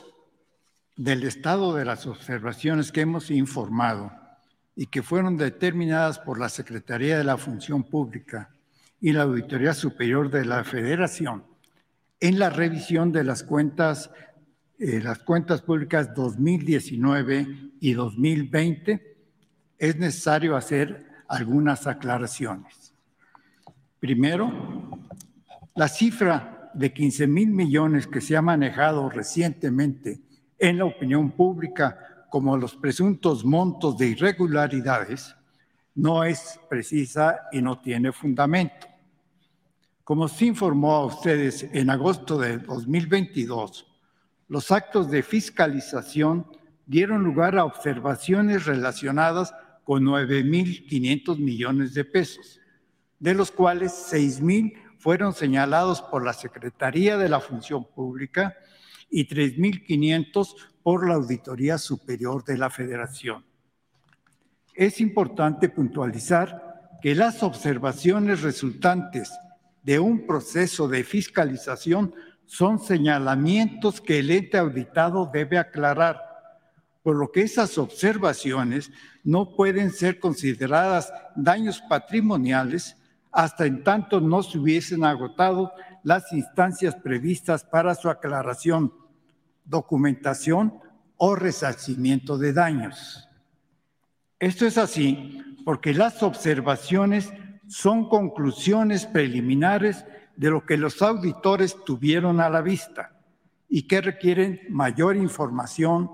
del 0.96 1.24
estado 1.24 1.74
de 1.74 1.84
las 1.84 2.06
observaciones 2.06 2.90
que 2.90 3.02
hemos 3.02 3.30
informado 3.30 4.10
y 4.74 4.86
que 4.86 5.02
fueron 5.02 5.36
determinadas 5.36 6.18
por 6.18 6.40
la 6.40 6.48
Secretaría 6.48 7.18
de 7.18 7.24
la 7.24 7.36
Función 7.36 7.84
Pública 7.84 8.50
y 9.00 9.12
la 9.12 9.22
Auditoría 9.22 9.74
Superior 9.74 10.30
de 10.30 10.44
la 10.44 10.64
Federación 10.64 11.44
en 12.20 12.38
la 12.38 12.48
revisión 12.48 13.12
de 13.12 13.22
las 13.22 13.42
cuentas, 13.42 14.10
eh, 14.86 15.00
las 15.00 15.20
cuentas 15.20 15.62
públicas 15.62 16.14
2019 16.14 17.70
y 17.80 17.94
2020, 17.94 19.16
es 19.78 19.96
necesario 19.96 20.56
hacer 20.56 21.06
algunas 21.26 21.86
aclaraciones. 21.86 22.92
Primero, 23.98 24.52
la 25.74 25.88
cifra 25.88 26.70
de 26.74 26.92
15 26.92 27.26
mil 27.26 27.48
millones 27.48 28.06
que 28.06 28.20
se 28.20 28.36
ha 28.36 28.42
manejado 28.42 29.08
recientemente 29.08 30.20
en 30.58 30.76
la 30.76 30.84
opinión 30.84 31.30
pública 31.30 32.26
como 32.28 32.54
los 32.58 32.76
presuntos 32.76 33.42
montos 33.42 33.96
de 33.96 34.08
irregularidades 34.08 35.34
no 35.94 36.24
es 36.24 36.60
precisa 36.68 37.48
y 37.52 37.62
no 37.62 37.80
tiene 37.80 38.12
fundamento. 38.12 38.86
Como 40.02 40.28
se 40.28 40.44
informó 40.44 40.92
a 40.92 41.06
ustedes 41.06 41.70
en 41.72 41.88
agosto 41.88 42.36
de 42.36 42.58
2022, 42.58 43.93
los 44.48 44.70
actos 44.70 45.10
de 45.10 45.22
fiscalización 45.22 46.46
dieron 46.86 47.24
lugar 47.24 47.56
a 47.56 47.64
observaciones 47.64 48.66
relacionadas 48.66 49.54
con 49.84 50.04
9.500 50.04 51.38
millones 51.38 51.94
de 51.94 52.04
pesos, 52.04 52.60
de 53.18 53.34
los 53.34 53.50
cuales 53.50 53.92
6.000 54.12 54.74
fueron 54.98 55.34
señalados 55.34 56.00
por 56.02 56.24
la 56.24 56.32
Secretaría 56.32 57.16
de 57.16 57.28
la 57.28 57.40
Función 57.40 57.86
Pública 57.94 58.54
y 59.10 59.28
3.500 59.28 60.54
por 60.82 61.06
la 61.08 61.14
Auditoría 61.14 61.78
Superior 61.78 62.44
de 62.44 62.58
la 62.58 62.70
Federación. 62.70 63.44
Es 64.74 65.00
importante 65.00 65.68
puntualizar 65.68 66.98
que 67.00 67.14
las 67.14 67.42
observaciones 67.42 68.42
resultantes 68.42 69.30
de 69.82 69.98
un 69.98 70.26
proceso 70.26 70.88
de 70.88 71.04
fiscalización 71.04 72.14
son 72.46 72.78
señalamientos 72.78 74.00
que 74.00 74.18
el 74.18 74.30
ente 74.30 74.58
auditado 74.58 75.30
debe 75.32 75.58
aclarar, 75.58 76.20
por 77.02 77.16
lo 77.16 77.30
que 77.30 77.42
esas 77.42 77.78
observaciones 77.78 78.90
no 79.22 79.54
pueden 79.56 79.90
ser 79.90 80.18
consideradas 80.18 81.12
daños 81.34 81.82
patrimoniales 81.88 82.96
hasta 83.32 83.66
en 83.66 83.82
tanto 83.82 84.20
no 84.20 84.42
se 84.42 84.58
hubiesen 84.58 85.04
agotado 85.04 85.72
las 86.02 86.32
instancias 86.32 86.94
previstas 86.94 87.64
para 87.64 87.94
su 87.94 88.08
aclaración, 88.08 88.92
documentación 89.64 90.74
o 91.16 91.34
resarcimiento 91.34 92.38
de 92.38 92.52
daños. 92.52 93.28
Esto 94.38 94.66
es 94.66 94.78
así 94.78 95.42
porque 95.64 95.94
las 95.94 96.22
observaciones 96.22 97.32
son 97.66 98.08
conclusiones 98.08 99.06
preliminares 99.06 100.04
de 100.36 100.50
lo 100.50 100.64
que 100.64 100.76
los 100.76 101.00
auditores 101.02 101.76
tuvieron 101.84 102.40
a 102.40 102.50
la 102.50 102.60
vista 102.60 103.12
y 103.68 103.86
que 103.86 104.00
requieren 104.00 104.60
mayor 104.68 105.16
información, 105.16 106.10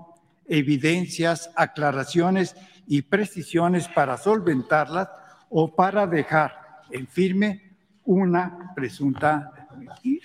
evidencias, 0.47 1.51
aclaraciones 1.55 2.55
y 2.87 3.03
precisiones 3.03 3.87
para 3.87 4.17
solventarlas 4.17 5.09
o 5.49 5.75
para 5.75 6.07
dejar 6.07 6.53
en 6.91 7.07
firme 7.07 7.75
una 8.03 8.73
presunta 8.75 9.51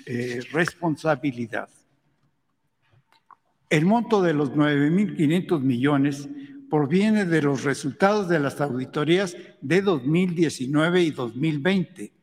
eh, 0.06 0.40
responsabilidad. 0.52 1.68
El 3.68 3.84
monto 3.84 4.22
de 4.22 4.32
los 4.32 4.52
9.500 4.52 5.60
millones 5.60 6.28
proviene 6.70 7.24
de 7.24 7.42
los 7.42 7.64
resultados 7.64 8.28
de 8.28 8.38
las 8.38 8.60
auditorías 8.60 9.36
de 9.60 9.82
2019 9.82 11.02
y 11.02 11.10
2020 11.10 12.15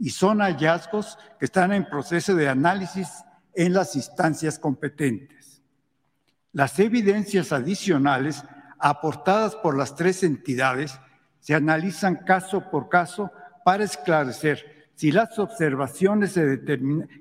y 0.00 0.10
son 0.10 0.40
hallazgos 0.40 1.18
que 1.38 1.44
están 1.44 1.72
en 1.72 1.84
proceso 1.84 2.34
de 2.34 2.48
análisis 2.48 3.08
en 3.54 3.74
las 3.74 3.94
instancias 3.94 4.58
competentes. 4.58 5.62
Las 6.52 6.78
evidencias 6.80 7.52
adicionales 7.52 8.42
aportadas 8.78 9.54
por 9.56 9.76
las 9.76 9.94
tres 9.94 10.22
entidades 10.22 10.98
se 11.38 11.54
analizan 11.54 12.16
caso 12.16 12.70
por 12.70 12.88
caso 12.88 13.30
para 13.64 13.84
esclarecer 13.84 14.80
si 14.94 15.12
las 15.12 15.38
observaciones 15.38 16.38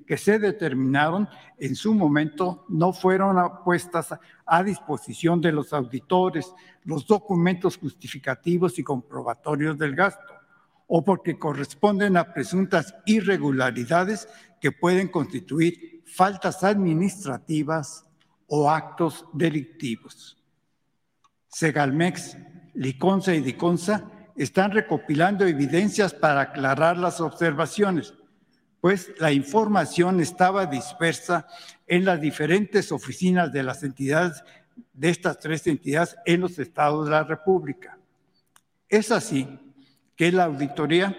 que 0.06 0.18
se 0.18 0.38
determinaron 0.40 1.30
en 1.58 1.76
su 1.76 1.94
momento 1.94 2.66
no 2.68 2.92
fueron 2.92 3.38
puestas 3.64 4.20
a 4.46 4.64
disposición 4.64 5.40
de 5.40 5.54
los 5.54 5.72
auditores, 5.72 6.54
los 6.84 7.08
documentos 7.08 7.78
justificativos 7.78 8.80
y 8.80 8.84
comprobatorios 8.84 9.78
del 9.78 9.96
gasto, 9.96 10.39
o 10.92 11.06
porque 11.06 11.38
corresponden 11.38 12.18
a 12.18 12.34
presuntas 12.34 12.96
irregularidades 13.06 14.28
que 14.60 14.72
pueden 14.72 15.08
constituir 15.08 16.02
faltas 16.04 16.64
administrativas 16.64 18.06
o 18.48 18.70
actos 18.70 19.24
delictivos. 19.32 20.44
Segalmex, 21.48 22.36
Liconza 22.74 23.36
y 23.36 23.42
Diconsa 23.42 24.10
están 24.36 24.72
recopilando 24.72 25.46
evidencias 25.46 26.12
para 26.12 26.42
aclarar 26.42 26.98
las 26.98 27.22
observaciones, 27.22 28.16
pues 28.82 29.12
la 29.20 29.32
información 29.32 30.20
estaba 30.20 30.66
dispersa 30.66 31.46
en 31.86 32.04
las 32.04 32.20
diferentes 32.20 32.92
oficinas 32.92 33.54
de 33.54 33.62
las 33.62 33.84
entidades, 33.84 34.44
de 34.94 35.10
estas 35.10 35.38
tres 35.38 35.68
entidades 35.68 36.16
en 36.26 36.42
los 36.42 36.58
estados 36.58 37.06
de 37.06 37.12
la 37.12 37.24
República. 37.24 38.00
Es 38.88 39.12
así 39.12 39.48
que 40.20 40.34
la 40.34 40.44
auditoría 40.44 41.16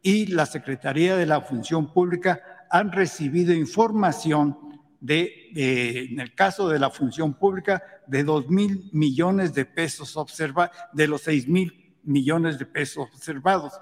y 0.00 0.26
la 0.26 0.46
Secretaría 0.46 1.16
de 1.16 1.26
la 1.26 1.40
Función 1.40 1.92
Pública 1.92 2.40
han 2.70 2.92
recibido 2.92 3.52
información 3.52 4.56
de, 5.00 5.50
en 5.56 6.20
el 6.20 6.36
caso 6.36 6.68
de 6.68 6.78
la 6.78 6.88
función 6.88 7.34
pública, 7.34 7.82
de 8.06 8.22
2 8.22 8.50
mil 8.50 8.90
millones 8.92 9.54
de 9.54 9.64
pesos 9.64 10.16
observados, 10.16 10.70
de 10.92 11.08
los 11.08 11.22
6 11.22 11.48
mil 11.48 11.96
millones 12.04 12.60
de 12.60 12.66
pesos 12.66 13.08
observados, 13.12 13.72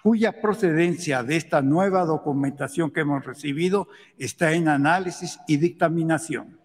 cuya 0.00 0.40
procedencia 0.40 1.24
de 1.24 1.34
esta 1.34 1.60
nueva 1.60 2.04
documentación 2.04 2.92
que 2.92 3.00
hemos 3.00 3.26
recibido 3.26 3.88
está 4.16 4.52
en 4.52 4.68
análisis 4.68 5.40
y 5.48 5.56
dictaminación. 5.56 6.60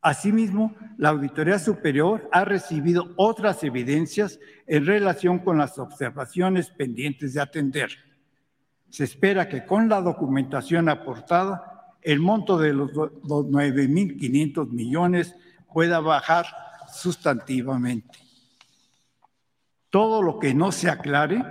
Asimismo, 0.00 0.76
la 0.96 1.08
Auditoría 1.08 1.58
Superior 1.58 2.28
ha 2.32 2.44
recibido 2.44 3.12
otras 3.16 3.64
evidencias 3.64 4.38
en 4.66 4.86
relación 4.86 5.40
con 5.40 5.58
las 5.58 5.78
observaciones 5.78 6.70
pendientes 6.70 7.34
de 7.34 7.40
atender. 7.40 7.90
Se 8.90 9.04
espera 9.04 9.48
que 9.48 9.66
con 9.66 9.88
la 9.88 10.00
documentación 10.00 10.88
aportada, 10.88 11.96
el 12.00 12.20
monto 12.20 12.58
de 12.58 12.72
los 12.72 12.92
9.500 12.92 14.70
millones 14.70 15.34
pueda 15.72 15.98
bajar 15.98 16.46
sustantivamente. 16.92 18.18
Todo 19.90 20.22
lo 20.22 20.38
que 20.38 20.54
no 20.54 20.70
se 20.70 20.88
aclare 20.88 21.44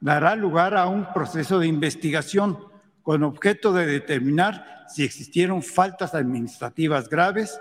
dará 0.00 0.36
lugar 0.36 0.76
a 0.76 0.86
un 0.88 1.12
proceso 1.12 1.58
de 1.58 1.68
investigación 1.68 2.58
con 3.02 3.22
objeto 3.22 3.72
de 3.72 3.86
determinar 3.86 4.84
si 4.88 5.04
existieron 5.04 5.62
faltas 5.62 6.14
administrativas 6.14 7.08
graves 7.08 7.60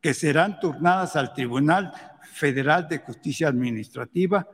que 0.00 0.14
serán 0.14 0.58
turnadas 0.60 1.16
al 1.16 1.32
Tribunal 1.32 1.92
Federal 2.32 2.88
de 2.88 2.98
Justicia 2.98 3.48
Administrativa 3.48 4.46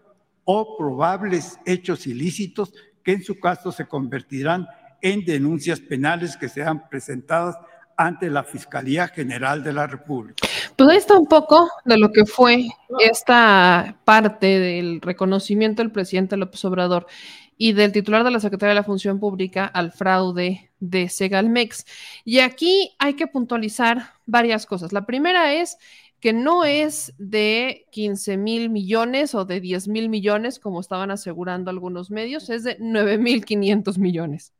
o 0.44 0.76
probables 0.76 1.58
hechos 1.64 2.06
ilícitos 2.06 2.72
que 3.02 3.12
en 3.12 3.22
su 3.22 3.38
caso 3.38 3.70
se 3.70 3.86
convertirán 3.86 4.66
en 5.02 5.24
denuncias 5.24 5.80
penales 5.80 6.36
que 6.36 6.48
sean 6.48 6.88
presentadas 6.88 7.56
ante 7.96 8.28
la 8.28 8.44
Fiscalía 8.44 9.08
General 9.08 9.62
de 9.62 9.72
la 9.72 9.86
República. 9.86 10.46
Pues 10.76 10.90
ahí 10.90 10.96
está 10.98 11.18
un 11.18 11.26
poco 11.26 11.70
de 11.84 11.96
lo 11.96 12.12
que 12.12 12.26
fue 12.26 12.66
esta 12.98 13.96
parte 14.04 14.58
del 14.58 15.00
reconocimiento 15.00 15.82
del 15.82 15.92
presidente 15.92 16.36
López 16.36 16.64
Obrador 16.64 17.06
y 17.56 17.72
del 17.72 17.92
titular 17.92 18.24
de 18.24 18.30
la 18.30 18.40
Secretaría 18.40 18.70
de 18.70 18.80
la 18.80 18.84
Función 18.84 19.18
Pública 19.18 19.66
al 19.66 19.92
fraude 19.92 20.70
de 20.80 21.08
Segalmex. 21.08 21.86
Y 22.24 22.40
aquí 22.40 22.94
hay 22.98 23.14
que 23.14 23.26
puntualizar 23.26 24.14
varias 24.26 24.66
cosas. 24.66 24.92
La 24.92 25.06
primera 25.06 25.54
es 25.54 25.78
que 26.20 26.32
no 26.32 26.64
es 26.64 27.14
de 27.18 27.86
15 27.90 28.36
mil 28.36 28.70
millones 28.70 29.34
o 29.34 29.44
de 29.44 29.60
10 29.60 29.88
mil 29.88 30.08
millones, 30.08 30.58
como 30.58 30.80
estaban 30.80 31.10
asegurando 31.10 31.70
algunos 31.70 32.10
medios, 32.10 32.50
es 32.50 32.64
de 32.64 32.76
9 32.80 33.18
mil 33.18 33.44
500 33.44 33.98
millones. 33.98 34.52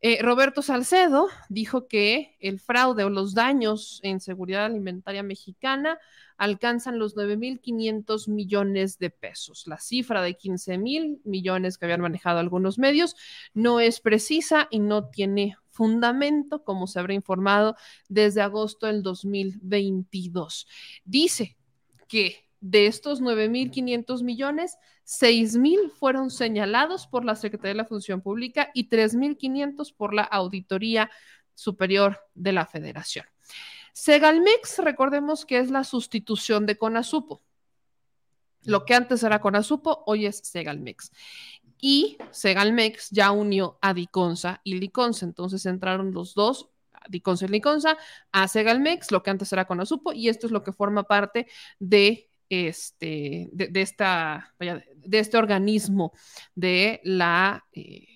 Eh, 0.00 0.22
Roberto 0.22 0.62
Salcedo 0.62 1.28
dijo 1.48 1.88
que 1.88 2.36
el 2.40 2.60
fraude 2.60 3.04
o 3.04 3.10
los 3.10 3.34
daños 3.34 4.00
en 4.02 4.20
seguridad 4.20 4.64
alimentaria 4.64 5.22
mexicana 5.22 5.98
alcanzan 6.38 6.98
los 6.98 7.16
9.500 7.16 8.28
millones 8.28 8.98
de 8.98 9.10
pesos. 9.10 9.66
La 9.66 9.78
cifra 9.78 10.22
de 10.22 10.34
15 10.34 10.78
mil 10.78 11.20
millones 11.24 11.76
que 11.76 11.84
habían 11.84 12.00
manejado 12.00 12.38
algunos 12.38 12.78
medios 12.78 13.16
no 13.52 13.80
es 13.80 14.00
precisa 14.00 14.68
y 14.70 14.78
no 14.78 15.08
tiene 15.10 15.56
fundamento, 15.68 16.64
como 16.64 16.86
se 16.86 16.98
habrá 16.98 17.14
informado 17.14 17.76
desde 18.08 18.40
agosto 18.40 18.86
del 18.86 19.02
2022. 19.02 20.66
Dice 21.04 21.56
que 22.06 22.48
de 22.60 22.86
estos 22.86 23.20
9.500 23.22 24.22
millones, 24.22 24.78
6.000 25.04 25.90
fueron 25.90 26.30
señalados 26.30 27.06
por 27.06 27.24
la 27.24 27.36
Secretaría 27.36 27.74
de 27.74 27.76
la 27.76 27.84
Función 27.84 28.20
Pública 28.20 28.70
y 28.74 28.88
3.500 28.88 29.94
por 29.94 30.14
la 30.14 30.22
Auditoría 30.22 31.10
Superior 31.54 32.20
de 32.34 32.52
la 32.52 32.66
Federación. 32.66 33.26
Segalmex, 33.98 34.78
recordemos 34.78 35.44
que 35.44 35.58
es 35.58 35.72
la 35.72 35.82
sustitución 35.82 36.66
de 36.66 36.78
Conasupo. 36.78 37.42
Lo 38.62 38.84
que 38.84 38.94
antes 38.94 39.24
era 39.24 39.40
Conasupo, 39.40 40.04
hoy 40.06 40.26
es 40.26 40.38
Segalmex. 40.38 41.10
Y 41.80 42.16
Segalmex 42.30 43.10
ya 43.10 43.32
unió 43.32 43.76
a 43.82 43.94
Diconsa 43.94 44.60
y 44.62 44.78
Liconsa. 44.78 45.26
Entonces 45.26 45.66
entraron 45.66 46.12
los 46.12 46.34
dos, 46.34 46.70
Diconsa 47.08 47.46
y 47.46 47.48
Liconsa, 47.48 47.98
a 48.30 48.46
Segalmex, 48.46 49.10
lo 49.10 49.24
que 49.24 49.30
antes 49.30 49.52
era 49.52 49.66
Conasupo, 49.66 50.12
y 50.12 50.28
esto 50.28 50.46
es 50.46 50.52
lo 50.52 50.62
que 50.62 50.72
forma 50.72 51.02
parte 51.02 51.48
de 51.80 52.30
este, 52.48 53.48
de, 53.50 53.82
esta, 53.82 54.54
de 54.60 55.18
este 55.18 55.38
organismo 55.38 56.12
de 56.54 57.00
la, 57.02 57.66
eh, 57.72 58.06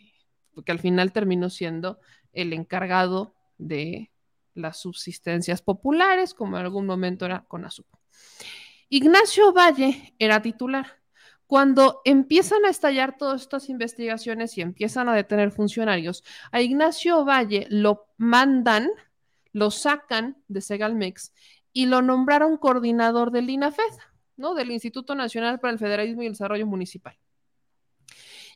que 0.65 0.71
al 0.71 0.79
final 0.79 1.11
terminó 1.11 1.51
siendo 1.51 1.99
el 2.33 2.53
encargado 2.53 3.35
de 3.59 4.12
las 4.55 4.79
subsistencias 4.79 5.63
populares, 5.63 6.35
como 6.35 6.57
en 6.57 6.65
algún 6.65 6.87
momento 6.87 7.25
era 7.27 7.45
Conasupo. 7.49 7.99
Ignacio 8.89 9.53
Valle 9.53 10.15
era 10.19 10.43
titular. 10.43 11.01
Cuando 11.47 12.01
empiezan 12.05 12.65
a 12.65 12.71
estallar 12.71 13.17
todas 13.17 13.43
estas 13.43 13.69
investigaciones 13.69 14.57
y 14.57 14.63
empiezan 14.63 15.09
a 15.09 15.15
detener 15.15 15.51
funcionarios, 15.51 16.25
a 16.51 16.61
Ignacio 16.61 17.25
Valle 17.25 17.67
lo 17.69 18.07
mandan, 18.17 18.89
lo 19.53 19.71
sacan 19.71 20.43
de 20.49 20.61
Segalmex 20.61 21.33
y 21.73 21.87
lo 21.87 22.01
nombraron 22.01 22.57
coordinador 22.57 23.33
del 23.33 23.51
INAFED. 23.51 23.93
¿no? 24.37 24.55
Del 24.55 24.71
Instituto 24.71 25.15
Nacional 25.15 25.61
para 25.61 25.73
el 25.73 25.79
Federalismo 25.79 26.23
y 26.23 26.27
el 26.27 26.33
Desarrollo 26.33 26.67
Municipal. 26.67 27.17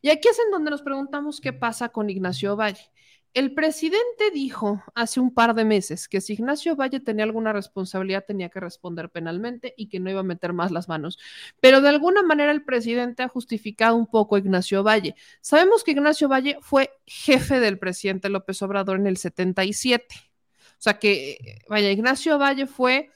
Y 0.02 0.10
aquí 0.10 0.28
es 0.28 0.39
en 0.39 0.50
donde 0.50 0.70
nos 0.70 0.83
preguntamos 0.83 1.41
qué 1.41 1.52
pasa 1.52 1.89
con 1.89 2.10
Ignacio 2.10 2.57
Valle. 2.57 2.91
El 3.36 3.52
presidente 3.52 4.31
dijo 4.32 4.82
hace 4.94 5.20
un 5.20 5.31
par 5.34 5.55
de 5.55 5.66
meses 5.66 6.08
que 6.08 6.23
si 6.23 6.32
Ignacio 6.32 6.74
Valle 6.74 7.00
tenía 7.00 7.26
alguna 7.26 7.52
responsabilidad 7.52 8.24
tenía 8.26 8.48
que 8.48 8.60
responder 8.60 9.10
penalmente 9.10 9.74
y 9.76 9.90
que 9.90 10.00
no 10.00 10.08
iba 10.08 10.20
a 10.20 10.23
meter 10.23 10.55
más 10.55 10.70
las 10.70 10.89
manos. 10.89 11.18
Pero 11.60 11.82
de 11.82 11.90
alguna 11.90 12.23
manera 12.23 12.50
el 12.50 12.65
presidente 12.65 13.23
ha 13.23 13.28
justificado 13.28 13.94
un 13.94 14.06
poco 14.06 14.36
a 14.36 14.39
Ignacio 14.39 14.82
Valle. 14.82 15.16
Sabemos 15.42 15.84
que 15.84 15.90
Ignacio 15.90 16.31
Valle 16.31 16.56
fue 16.62 16.90
jefe 17.05 17.60
del 17.60 17.78
presidente 17.78 18.31
López 18.31 18.62
Obrador 18.62 18.97
en 18.97 19.06
el 19.06 19.18
77. 19.18 20.15
O 20.15 20.74
sea 20.78 20.98
que, 20.98 21.60
vaya, 21.68 21.90
Ignacio 21.90 22.39
Valle 22.39 22.66
fue 22.66 23.10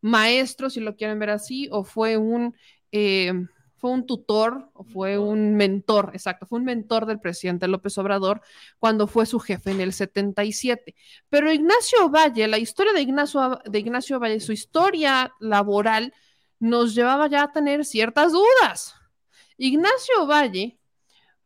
maestro, 0.00 0.70
si 0.70 0.80
lo 0.80 0.96
quieren 0.96 1.18
ver 1.18 1.28
así, 1.28 1.68
o 1.70 1.84
fue 1.84 2.16
un... 2.16 2.56
eh, 2.92 3.30
fue 3.76 3.90
un 3.90 4.06
tutor 4.06 4.70
o 4.72 4.84
fue 4.84 5.18
un 5.18 5.54
mentor, 5.54 6.10
exacto, 6.14 6.46
fue 6.46 6.58
un 6.58 6.64
mentor 6.64 7.06
del 7.06 7.20
presidente 7.20 7.68
López 7.68 7.96
Obrador 7.98 8.40
cuando 8.78 9.06
fue 9.06 9.26
su 9.26 9.38
jefe 9.38 9.70
en 9.70 9.80
el 9.80 9.92
77. 9.92 10.94
Pero 11.28 11.52
Ignacio 11.52 12.08
Valle, 12.08 12.48
la 12.48 12.58
historia 12.58 12.92
de 12.92 13.02
Ignacio, 13.02 13.60
de 13.64 13.78
Ignacio 13.78 14.18
Valle, 14.18 14.40
su 14.40 14.52
historia 14.52 15.32
laboral 15.40 16.14
nos 16.58 16.94
llevaba 16.94 17.28
ya 17.28 17.44
a 17.44 17.52
tener 17.52 17.84
ciertas 17.84 18.32
dudas. 18.32 18.94
Ignacio 19.58 20.26
Valle 20.26 20.78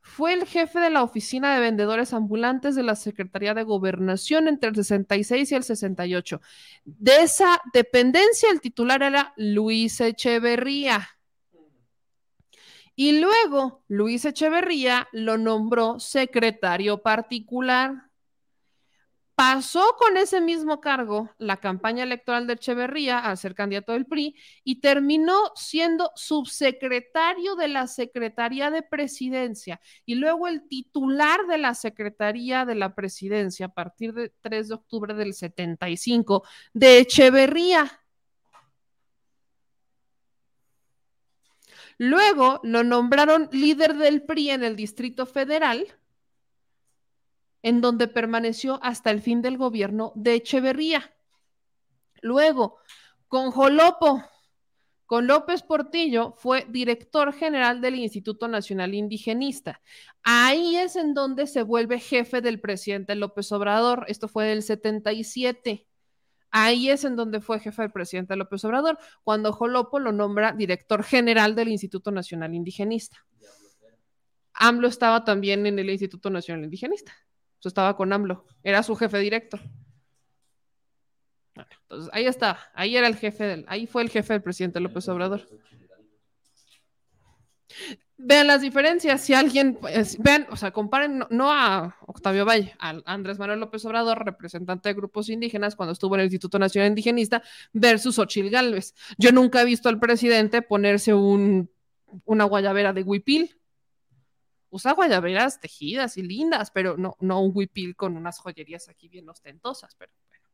fue 0.00 0.32
el 0.32 0.46
jefe 0.46 0.80
de 0.80 0.90
la 0.90 1.02
oficina 1.02 1.54
de 1.54 1.60
vendedores 1.60 2.12
ambulantes 2.14 2.74
de 2.74 2.82
la 2.82 2.96
Secretaría 2.96 3.54
de 3.54 3.62
Gobernación 3.62 4.48
entre 4.48 4.70
el 4.70 4.76
66 4.76 5.52
y 5.52 5.54
el 5.54 5.62
68. 5.62 6.40
De 6.84 7.22
esa 7.22 7.60
dependencia, 7.72 8.50
el 8.50 8.60
titular 8.60 9.02
era 9.02 9.32
Luis 9.36 10.00
Echeverría. 10.00 11.08
Y 13.00 13.18
luego 13.18 13.82
Luis 13.88 14.26
Echeverría 14.26 15.08
lo 15.12 15.38
nombró 15.38 15.98
secretario 15.98 16.98
particular. 16.98 18.10
Pasó 19.34 19.96
con 19.98 20.18
ese 20.18 20.42
mismo 20.42 20.82
cargo 20.82 21.30
la 21.38 21.56
campaña 21.56 22.02
electoral 22.02 22.46
de 22.46 22.52
Echeverría 22.52 23.20
al 23.20 23.38
ser 23.38 23.54
candidato 23.54 23.92
del 23.92 24.04
PRI 24.04 24.36
y 24.64 24.82
terminó 24.82 25.50
siendo 25.54 26.10
subsecretario 26.14 27.56
de 27.56 27.68
la 27.68 27.86
Secretaría 27.86 28.70
de 28.70 28.82
Presidencia 28.82 29.80
y 30.04 30.16
luego 30.16 30.46
el 30.46 30.68
titular 30.68 31.46
de 31.46 31.56
la 31.56 31.74
Secretaría 31.74 32.66
de 32.66 32.74
la 32.74 32.94
Presidencia 32.94 33.64
a 33.64 33.72
partir 33.72 34.12
de 34.12 34.30
3 34.42 34.68
de 34.68 34.74
octubre 34.74 35.14
del 35.14 35.32
75 35.32 36.42
de 36.74 36.98
Echeverría. 36.98 38.00
Luego 42.02 42.60
lo 42.62 42.82
nombraron 42.82 43.50
líder 43.52 43.94
del 43.94 44.22
PRI 44.22 44.52
en 44.52 44.64
el 44.64 44.74
Distrito 44.74 45.26
Federal, 45.26 45.86
en 47.60 47.82
donde 47.82 48.08
permaneció 48.08 48.82
hasta 48.82 49.10
el 49.10 49.20
fin 49.20 49.42
del 49.42 49.58
gobierno 49.58 50.10
de 50.14 50.36
Echeverría. 50.36 51.14
Luego, 52.22 52.78
con 53.28 53.50
Jolopo, 53.50 54.24
con 55.04 55.26
López 55.26 55.62
Portillo, 55.62 56.32
fue 56.38 56.64
director 56.70 57.34
general 57.34 57.82
del 57.82 57.96
Instituto 57.96 58.48
Nacional 58.48 58.94
Indigenista. 58.94 59.82
Ahí 60.22 60.76
es 60.76 60.96
en 60.96 61.12
donde 61.12 61.46
se 61.46 61.64
vuelve 61.64 62.00
jefe 62.00 62.40
del 62.40 62.62
presidente 62.62 63.14
López 63.14 63.52
Obrador. 63.52 64.06
Esto 64.08 64.26
fue 64.26 64.46
del 64.46 64.62
77. 64.62 65.86
Ahí 66.50 66.90
es 66.90 67.04
en 67.04 67.16
donde 67.16 67.40
fue 67.40 67.60
jefe 67.60 67.82
del 67.82 67.92
presidente 67.92 68.36
López 68.36 68.64
Obrador, 68.64 68.98
cuando 69.22 69.52
Jolopo 69.52 69.98
lo 69.98 70.12
nombra 70.12 70.52
director 70.52 71.04
general 71.04 71.54
del 71.54 71.68
Instituto 71.68 72.10
Nacional 72.10 72.54
Indigenista. 72.54 73.24
AMLO 74.54 74.88
estaba 74.88 75.24
también 75.24 75.66
en 75.66 75.78
el 75.78 75.88
Instituto 75.90 76.28
Nacional 76.28 76.64
Indigenista. 76.64 77.12
O 77.58 77.62
sea, 77.62 77.70
estaba 77.70 77.96
con 77.96 78.12
AMLO, 78.12 78.46
era 78.62 78.82
su 78.82 78.96
jefe 78.96 79.18
directo. 79.18 79.58
Entonces 81.82 82.10
ahí 82.12 82.26
está, 82.26 82.70
ahí 82.74 82.96
era 82.96 83.06
el 83.06 83.16
jefe 83.16 83.44
del, 83.44 83.64
ahí 83.68 83.86
fue 83.86 84.02
el 84.02 84.10
jefe 84.10 84.32
del 84.32 84.42
presidente 84.42 84.80
López 84.80 85.08
Obrador. 85.08 85.46
Vean 88.22 88.46
las 88.46 88.60
diferencias, 88.60 89.22
si 89.22 89.32
alguien, 89.32 89.76
pues, 89.76 90.18
vean, 90.18 90.46
o 90.50 90.56
sea, 90.56 90.72
comparen 90.72 91.24
no, 91.30 91.50
a 91.50 91.96
Octavio 92.06 92.44
Valle, 92.44 92.74
a 92.78 93.00
Andrés 93.06 93.38
Manuel 93.38 93.60
López 93.60 93.84
Obrador, 93.86 94.24
representante 94.24 94.90
de 94.90 94.94
grupos 94.94 95.30
indígenas 95.30 95.74
cuando 95.74 95.94
estuvo 95.94 96.14
en 96.14 96.20
el 96.20 96.26
Instituto 96.26 96.58
Nacional 96.58 96.90
Indigenista, 96.90 97.42
versus 97.72 98.18
Ochil 98.18 98.50
Gálvez. 98.50 98.94
Yo 99.16 99.32
nunca 99.32 99.62
he 99.62 99.64
visto 99.64 99.88
al 99.88 99.98
presidente 99.98 100.60
ponerse 100.60 101.14
un, 101.14 101.70
una 102.24 102.44
guayabera 102.44 102.92
de 102.92 103.02
huipil. 103.02 103.58
Usa 104.68 104.92
guayaberas 104.92 105.58
tejidas 105.58 106.16
y 106.16 106.22
lindas, 106.22 106.70
pero 106.70 106.96
no, 106.96 107.16
no 107.20 107.40
un 107.40 107.52
huipil 107.54 107.96
con 107.96 108.16
unas 108.16 108.38
joyerías 108.38 108.88
aquí 108.88 109.08
bien 109.08 109.28
ostentosas, 109.28 109.94
pero 109.96 110.12
bueno. 110.28 110.44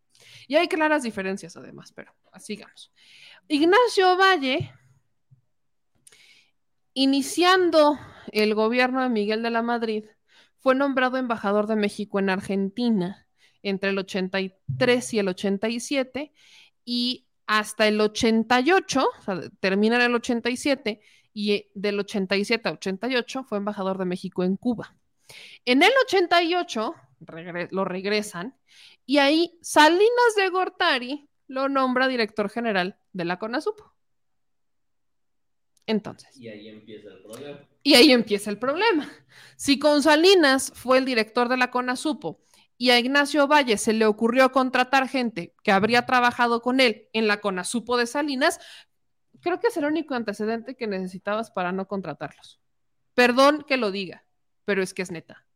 Y 0.47 0.55
hay 0.55 0.69
claras 0.69 1.03
diferencias 1.03 1.57
además, 1.57 1.93
pero 1.93 2.15
sigamos. 2.39 2.93
Ignacio 3.49 4.17
Valle 4.17 4.73
Iniciando 6.99 7.99
el 8.33 8.55
gobierno 8.55 9.03
de 9.03 9.11
Miguel 9.11 9.43
de 9.43 9.51
la 9.51 9.61
Madrid, 9.61 10.07
fue 10.61 10.75
nombrado 10.75 11.19
embajador 11.19 11.67
de 11.67 11.77
México 11.77 12.19
en 12.21 12.31
Argentina 12.31 13.29
entre 13.63 13.91
el 13.91 13.99
83 13.99 15.13
y 15.13 15.19
el 15.19 15.29
87 15.29 16.33
y 16.87 17.27
hasta 17.47 17.87
el 17.87 18.01
88, 18.01 19.07
o 19.07 19.23
sea, 19.23 19.43
termina 19.61 19.97
en 19.97 20.03
el 20.05 20.15
87 20.15 21.03
y 21.35 21.67
del 21.75 22.01
87 22.01 22.67
a 22.67 22.73
88 22.73 23.45
fue 23.45 23.59
embajador 23.59 23.99
de 23.99 24.07
México 24.07 24.43
en 24.43 24.57
Cuba. 24.57 24.97
En 25.67 25.83
el 25.83 25.93
88 26.07 26.95
regre 27.21 27.69
lo 27.73 27.85
regresan 27.85 28.57
y 29.05 29.19
ahí 29.19 29.59
Salinas 29.61 30.35
de 30.35 30.49
Gortari 30.49 31.29
lo 31.47 31.69
nombra 31.69 32.09
director 32.09 32.49
general 32.49 32.99
de 33.13 33.27
la 33.27 33.39
CONASUPO. 33.39 33.96
Entonces. 35.87 36.37
Y 36.37 36.49
ahí 36.49 36.69
empieza 36.69 37.09
el 37.09 37.23
problema. 37.23 37.61
Y 37.83 37.95
ahí 37.95 38.13
empieza 38.13 38.51
el 38.51 38.59
problema. 38.59 39.09
Si 39.57 39.79
con 39.79 40.03
Salinas 40.03 40.73
fue 40.75 40.99
el 40.99 41.05
director 41.05 41.49
de 41.49 41.57
la 41.57 41.71
CONASUPO 41.71 42.41
y 42.77 42.91
a 42.91 42.99
Ignacio 42.99 43.47
Valle 43.47 43.79
se 43.79 43.93
le 43.93 44.07
ocurrió 44.07 44.51
contratar 44.51 45.09
gente 45.09 45.55
que 45.63 45.73
habría 45.73 46.05
trabajado 46.05 46.61
con 46.61 46.81
él 46.81 47.09
en 47.13 47.29
la 47.29 47.41
CONASUPO 47.41 47.97
de 47.97 48.07
Salinas, 48.07 48.59
creo 49.41 49.61
que 49.61 49.69
es 49.69 49.77
el 49.77 49.85
único 49.85 50.15
antecedente 50.15 50.75
que 50.75 50.89
necesitabas 50.89 51.51
para 51.51 51.73
no 51.73 51.87
contratarlos. 51.87 52.61
Perdón 53.15 53.65
que 53.67 53.77
lo 53.77 53.91
diga, 53.93 54.27
pero 54.65 54.83
es 54.83 54.93
que 54.93 55.03
es 55.03 55.11
neta. 55.11 55.47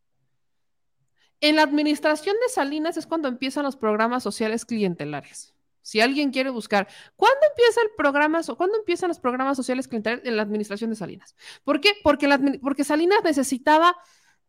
En 1.41 1.57
la 1.57 1.63
administración 1.63 2.37
de 2.41 2.53
Salinas 2.53 2.97
es 2.97 3.07
cuando 3.07 3.27
empiezan 3.27 3.65
los 3.65 3.77
programas 3.77 4.23
sociales 4.23 4.65
clientelares. 4.65 5.55
Si 5.83 6.01
alguien 6.01 6.31
quiere 6.31 6.51
buscar, 6.51 6.89
¿cuándo 7.17 7.41
empieza 7.49 7.81
el 7.83 7.91
programa, 7.97 8.41
cuándo 8.57 8.79
empiezan 8.79 9.09
los 9.09 9.21
programas 9.21 9.57
sociales 9.57 9.89
en 9.93 10.37
la 10.37 10.43
administración 10.43 10.91
de 10.91 10.97
Salinas? 10.97 11.35
¿Por 11.65 11.81
qué? 11.81 11.93
Porque, 12.03 12.85
Salinas 12.85 13.21
necesitaba 13.25 13.97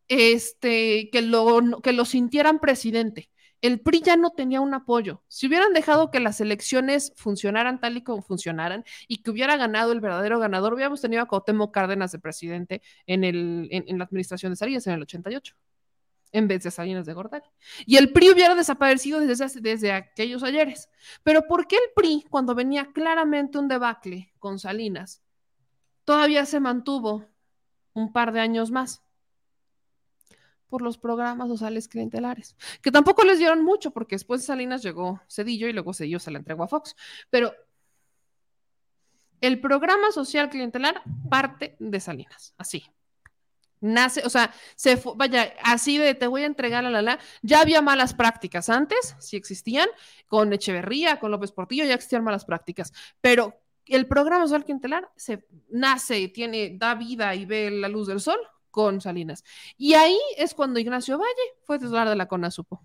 este, 0.08 1.10
que, 1.10 1.22
lo, 1.22 1.80
que 1.82 1.92
lo 1.92 2.04
sintieran 2.04 2.58
presidente. 2.58 3.30
El 3.60 3.80
PRI 3.80 4.02
ya 4.02 4.16
no 4.16 4.30
tenía 4.30 4.60
un 4.60 4.74
apoyo. 4.74 5.22
Si 5.28 5.46
hubieran 5.46 5.72
dejado 5.72 6.10
que 6.10 6.18
las 6.18 6.40
elecciones 6.40 7.12
funcionaran 7.16 7.80
tal 7.80 7.96
y 7.96 8.02
como 8.02 8.20
funcionaran 8.20 8.84
y 9.06 9.22
que 9.22 9.30
hubiera 9.30 9.56
ganado 9.56 9.92
el 9.92 10.00
verdadero 10.00 10.40
ganador, 10.40 10.74
hubiéramos 10.74 11.00
tenido 11.00 11.22
a 11.22 11.26
Cuauhtémoc 11.26 11.72
Cárdenas 11.72 12.10
de 12.10 12.18
presidente 12.18 12.82
en, 13.06 13.22
el, 13.22 13.68
en 13.70 13.98
la 13.98 14.04
administración 14.04 14.52
de 14.52 14.56
Salinas 14.56 14.86
en 14.88 14.94
el 14.94 15.02
88 15.02 15.54
en 16.32 16.48
vez 16.48 16.62
de 16.62 16.70
Salinas 16.70 17.06
de 17.06 17.12
Gortari. 17.12 17.46
Y 17.86 17.96
el 17.96 18.12
PRI 18.12 18.30
hubiera 18.30 18.54
desaparecido 18.54 19.20
desde, 19.20 19.60
desde 19.60 19.92
aquellos 19.92 20.42
ayeres. 20.42 20.88
Pero 21.22 21.42
¿por 21.46 21.66
qué 21.66 21.76
el 21.76 21.92
PRI, 21.94 22.24
cuando 22.30 22.54
venía 22.54 22.90
claramente 22.92 23.58
un 23.58 23.68
debacle 23.68 24.32
con 24.38 24.58
Salinas, 24.58 25.22
todavía 26.04 26.46
se 26.46 26.60
mantuvo 26.60 27.26
un 27.92 28.12
par 28.12 28.32
de 28.32 28.40
años 28.40 28.70
más? 28.70 29.02
Por 30.68 30.80
los 30.80 30.96
programas 30.96 31.48
sociales 31.48 31.86
clientelares, 31.86 32.56
que 32.80 32.90
tampoco 32.90 33.24
les 33.24 33.38
dieron 33.38 33.62
mucho, 33.62 33.90
porque 33.90 34.14
después 34.14 34.40
de 34.40 34.46
Salinas 34.46 34.82
llegó 34.82 35.20
Cedillo 35.28 35.68
y 35.68 35.74
luego 35.74 35.92
Cedillo 35.92 36.18
se 36.18 36.30
la 36.30 36.38
entregó 36.38 36.64
a 36.64 36.68
Fox. 36.68 36.96
Pero 37.28 37.52
el 39.42 39.60
programa 39.60 40.12
social 40.12 40.48
clientelar 40.48 41.02
parte 41.28 41.76
de 41.78 42.00
Salinas, 42.00 42.54
así, 42.56 42.86
nace, 43.82 44.22
o 44.24 44.30
sea, 44.30 44.54
se 44.74 44.96
fue, 44.96 45.12
vaya, 45.16 45.52
así 45.62 45.98
de 45.98 46.14
te 46.14 46.26
voy 46.26 46.42
a 46.42 46.46
entregar 46.46 46.86
a 46.86 46.90
la 46.90 47.02
la. 47.02 47.18
Ya 47.42 47.60
había 47.60 47.82
malas 47.82 48.14
prácticas 48.14 48.70
antes, 48.70 49.14
sí 49.18 49.36
existían, 49.36 49.88
con 50.26 50.52
Echeverría, 50.52 51.18
con 51.20 51.30
López 51.30 51.52
Portillo, 51.52 51.84
ya 51.84 51.94
existían 51.94 52.24
malas 52.24 52.46
prácticas, 52.46 52.92
pero 53.20 53.60
el 53.86 54.06
programa 54.06 54.44
social 54.44 54.64
clientelar 54.64 55.10
se 55.16 55.44
nace, 55.68 56.28
tiene, 56.28 56.76
da 56.78 56.94
vida 56.94 57.34
y 57.34 57.44
ve 57.44 57.70
la 57.70 57.88
luz 57.88 58.06
del 58.06 58.20
sol 58.20 58.38
con 58.70 59.00
Salinas. 59.00 59.44
Y 59.76 59.94
ahí 59.94 60.18
es 60.36 60.54
cuando 60.54 60.80
Ignacio 60.80 61.18
Valle 61.18 61.54
fue 61.64 61.78
titular 61.78 62.08
de 62.08 62.16
la 62.16 62.26
CONASUPO. 62.26 62.80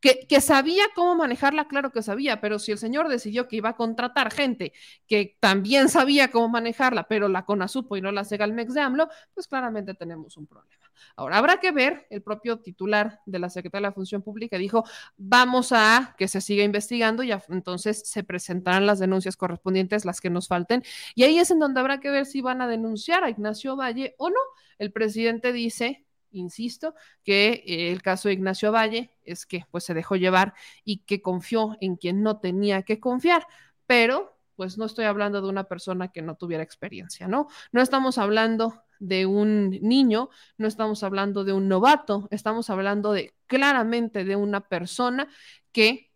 Que, 0.00 0.40
sabía 0.40 0.82
cómo 0.96 1.14
manejarla, 1.14 1.68
claro 1.68 1.92
que 1.92 2.02
sabía, 2.02 2.40
pero 2.40 2.58
si 2.58 2.72
el 2.72 2.78
señor 2.78 3.08
decidió 3.08 3.46
que 3.46 3.56
iba 3.56 3.68
a 3.68 3.76
contratar 3.76 4.32
gente 4.32 4.72
que 5.06 5.36
también 5.38 5.88
sabía 5.88 6.32
cómo 6.32 6.48
manejarla, 6.48 7.06
pero 7.06 7.28
la 7.28 7.44
CONASUPO 7.44 7.96
y 7.96 8.00
no 8.00 8.10
la 8.10 8.24
Segalmex 8.24 8.74
de 8.74 8.80
AMLO, 8.80 9.08
pues 9.32 9.46
claramente 9.46 9.94
tenemos 9.94 10.36
un 10.36 10.48
problema. 10.48 10.82
Ahora, 11.16 11.38
habrá 11.38 11.58
que 11.58 11.70
ver, 11.70 12.06
el 12.10 12.22
propio 12.22 12.58
titular 12.58 13.20
de 13.26 13.38
la 13.38 13.50
Secretaría 13.50 13.86
de 13.86 13.90
la 13.90 13.94
Función 13.94 14.22
Pública 14.22 14.58
dijo, 14.58 14.84
vamos 15.16 15.72
a 15.72 16.14
que 16.18 16.28
se 16.28 16.40
siga 16.40 16.64
investigando 16.64 17.22
y 17.22 17.32
entonces 17.48 18.02
se 18.08 18.24
presentarán 18.24 18.86
las 18.86 18.98
denuncias 18.98 19.36
correspondientes, 19.36 20.04
las 20.04 20.20
que 20.20 20.30
nos 20.30 20.48
falten, 20.48 20.82
y 21.14 21.24
ahí 21.24 21.38
es 21.38 21.50
en 21.50 21.58
donde 21.58 21.80
habrá 21.80 22.00
que 22.00 22.10
ver 22.10 22.26
si 22.26 22.40
van 22.40 22.62
a 22.62 22.68
denunciar 22.68 23.24
a 23.24 23.30
Ignacio 23.30 23.76
Valle 23.76 24.14
o 24.18 24.30
no. 24.30 24.40
El 24.78 24.92
presidente 24.92 25.52
dice, 25.52 26.04
insisto, 26.32 26.94
que 27.24 27.64
eh, 27.66 27.92
el 27.92 28.02
caso 28.02 28.28
de 28.28 28.34
Ignacio 28.34 28.72
Valle 28.72 29.10
es 29.24 29.46
que 29.46 29.64
pues 29.70 29.84
se 29.84 29.94
dejó 29.94 30.16
llevar 30.16 30.54
y 30.84 30.98
que 30.98 31.22
confió 31.22 31.76
en 31.80 31.96
quien 31.96 32.22
no 32.22 32.38
tenía 32.40 32.82
que 32.82 33.00
confiar, 33.00 33.46
pero 33.86 34.36
pues 34.56 34.78
no 34.78 34.84
estoy 34.84 35.06
hablando 35.06 35.40
de 35.40 35.48
una 35.48 35.64
persona 35.64 36.08
que 36.08 36.22
no 36.22 36.36
tuviera 36.36 36.62
experiencia, 36.62 37.26
¿no? 37.26 37.48
No 37.72 37.80
estamos 37.80 38.18
hablando 38.18 38.82
de 39.00 39.26
un 39.26 39.70
niño, 39.82 40.30
no 40.58 40.68
estamos 40.68 41.02
hablando 41.02 41.44
de 41.44 41.52
un 41.52 41.68
novato, 41.68 42.28
estamos 42.30 42.70
hablando 42.70 43.12
de 43.12 43.34
claramente 43.46 44.24
de 44.24 44.36
una 44.36 44.60
persona 44.60 45.28
que 45.72 46.12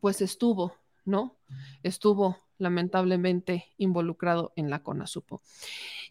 pues 0.00 0.22
estuvo, 0.22 0.74
¿no? 1.04 1.36
Estuvo 1.82 2.38
lamentablemente 2.58 3.66
involucrado 3.76 4.52
en 4.56 4.70
la 4.70 4.82
CONASUPO. 4.82 5.42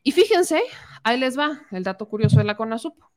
Y 0.04 0.12
fíjense, 0.12 0.62
ahí 1.04 1.20
les 1.20 1.38
va 1.38 1.62
el 1.72 1.84
dato 1.84 2.08
curioso 2.08 2.38
de 2.38 2.46
la 2.46 2.56
CONASUPO. 2.56 3.12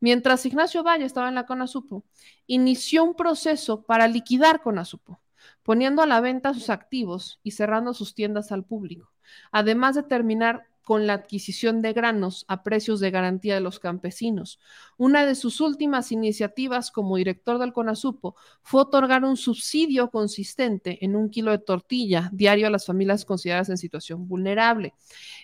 Mientras 0.00 0.46
Ignacio 0.46 0.82
Valle 0.82 1.04
estaba 1.04 1.28
en 1.28 1.34
la 1.34 1.46
CONASUPO, 1.46 2.04
inició 2.46 3.04
un 3.04 3.14
proceso 3.14 3.82
para 3.82 4.08
liquidar 4.08 4.62
CONASUPO, 4.62 5.20
poniendo 5.62 6.02
a 6.02 6.06
la 6.06 6.20
venta 6.20 6.54
sus 6.54 6.70
activos 6.70 7.40
y 7.42 7.52
cerrando 7.52 7.94
sus 7.94 8.14
tiendas 8.14 8.52
al 8.52 8.64
público, 8.64 9.12
además 9.52 9.94
de 9.94 10.02
terminar 10.02 10.70
con 10.90 11.06
la 11.06 11.12
adquisición 11.14 11.82
de 11.82 11.92
granos 11.92 12.44
a 12.48 12.64
precios 12.64 12.98
de 12.98 13.12
garantía 13.12 13.54
de 13.54 13.60
los 13.60 13.78
campesinos. 13.78 14.58
Una 14.96 15.24
de 15.24 15.36
sus 15.36 15.60
últimas 15.60 16.10
iniciativas 16.10 16.90
como 16.90 17.16
director 17.16 17.58
del 17.58 17.72
CONASUPO 17.72 18.34
fue 18.62 18.80
otorgar 18.80 19.24
un 19.24 19.36
subsidio 19.36 20.10
consistente 20.10 21.04
en 21.04 21.14
un 21.14 21.30
kilo 21.30 21.52
de 21.52 21.58
tortilla 21.58 22.28
diario 22.32 22.66
a 22.66 22.70
las 22.70 22.86
familias 22.86 23.24
consideradas 23.24 23.68
en 23.68 23.78
situación 23.78 24.26
vulnerable. 24.26 24.94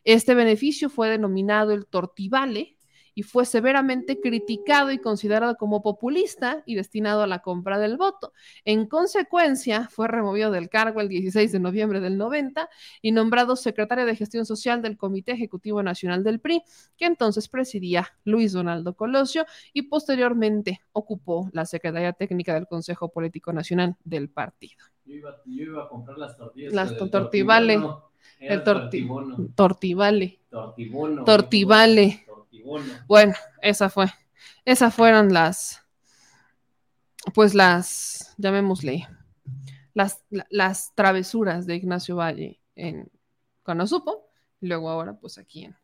Este 0.02 0.34
beneficio 0.34 0.90
fue 0.90 1.10
denominado 1.10 1.70
el 1.72 1.86
Tortivale 1.86 2.75
y 3.16 3.22
fue 3.22 3.46
severamente 3.46 4.20
criticado 4.20 4.92
y 4.92 4.98
considerado 4.98 5.56
como 5.56 5.82
populista 5.82 6.62
y 6.66 6.74
destinado 6.74 7.22
a 7.22 7.26
la 7.26 7.38
compra 7.40 7.78
del 7.78 7.96
voto. 7.96 8.34
En 8.66 8.86
consecuencia, 8.86 9.88
fue 9.88 10.06
removido 10.06 10.50
del 10.50 10.68
cargo 10.68 11.00
el 11.00 11.08
16 11.08 11.50
de 11.50 11.58
noviembre 11.58 12.00
del 12.00 12.18
90 12.18 12.68
y 13.00 13.12
nombrado 13.12 13.56
secretario 13.56 14.04
de 14.04 14.14
Gestión 14.14 14.44
Social 14.44 14.82
del 14.82 14.98
Comité 14.98 15.32
Ejecutivo 15.32 15.82
Nacional 15.82 16.22
del 16.24 16.40
PRI, 16.40 16.62
que 16.98 17.06
entonces 17.06 17.48
presidía 17.48 18.06
Luis 18.24 18.52
Donaldo 18.52 18.94
Colosio 18.94 19.46
y 19.72 19.82
posteriormente 19.82 20.82
ocupó 20.92 21.48
la 21.54 21.64
Secretaría 21.64 22.12
Técnica 22.12 22.52
del 22.52 22.66
Consejo 22.66 23.08
Político 23.08 23.50
Nacional 23.50 23.96
del 24.04 24.28
partido. 24.28 24.84
Yo 25.06 25.14
iba, 25.46 25.84
a 25.84 25.88
comprar 25.88 26.18
las 26.18 26.36
tortillas. 26.36 26.74
Las 26.74 26.94
tortivale. 26.98 27.80
El 28.40 28.62
tortibono. 28.62 29.48
Tortivale. 29.54 30.40
Tortivale. 31.24 32.25
Bueno, 33.06 33.34
esa 33.62 33.88
fue. 33.88 34.06
Esas 34.64 34.94
fueron 34.94 35.32
las, 35.32 35.82
pues 37.34 37.54
las, 37.54 38.34
llamémosle, 38.36 39.08
las, 39.94 40.24
las 40.50 40.94
travesuras 40.94 41.66
de 41.66 41.76
Ignacio 41.76 42.16
Valle 42.16 42.60
en 42.74 43.10
Conosupo, 43.62 44.30
y 44.60 44.66
luego 44.66 44.90
ahora 44.90 45.14
pues 45.18 45.38
aquí 45.38 45.64
en 45.64 45.76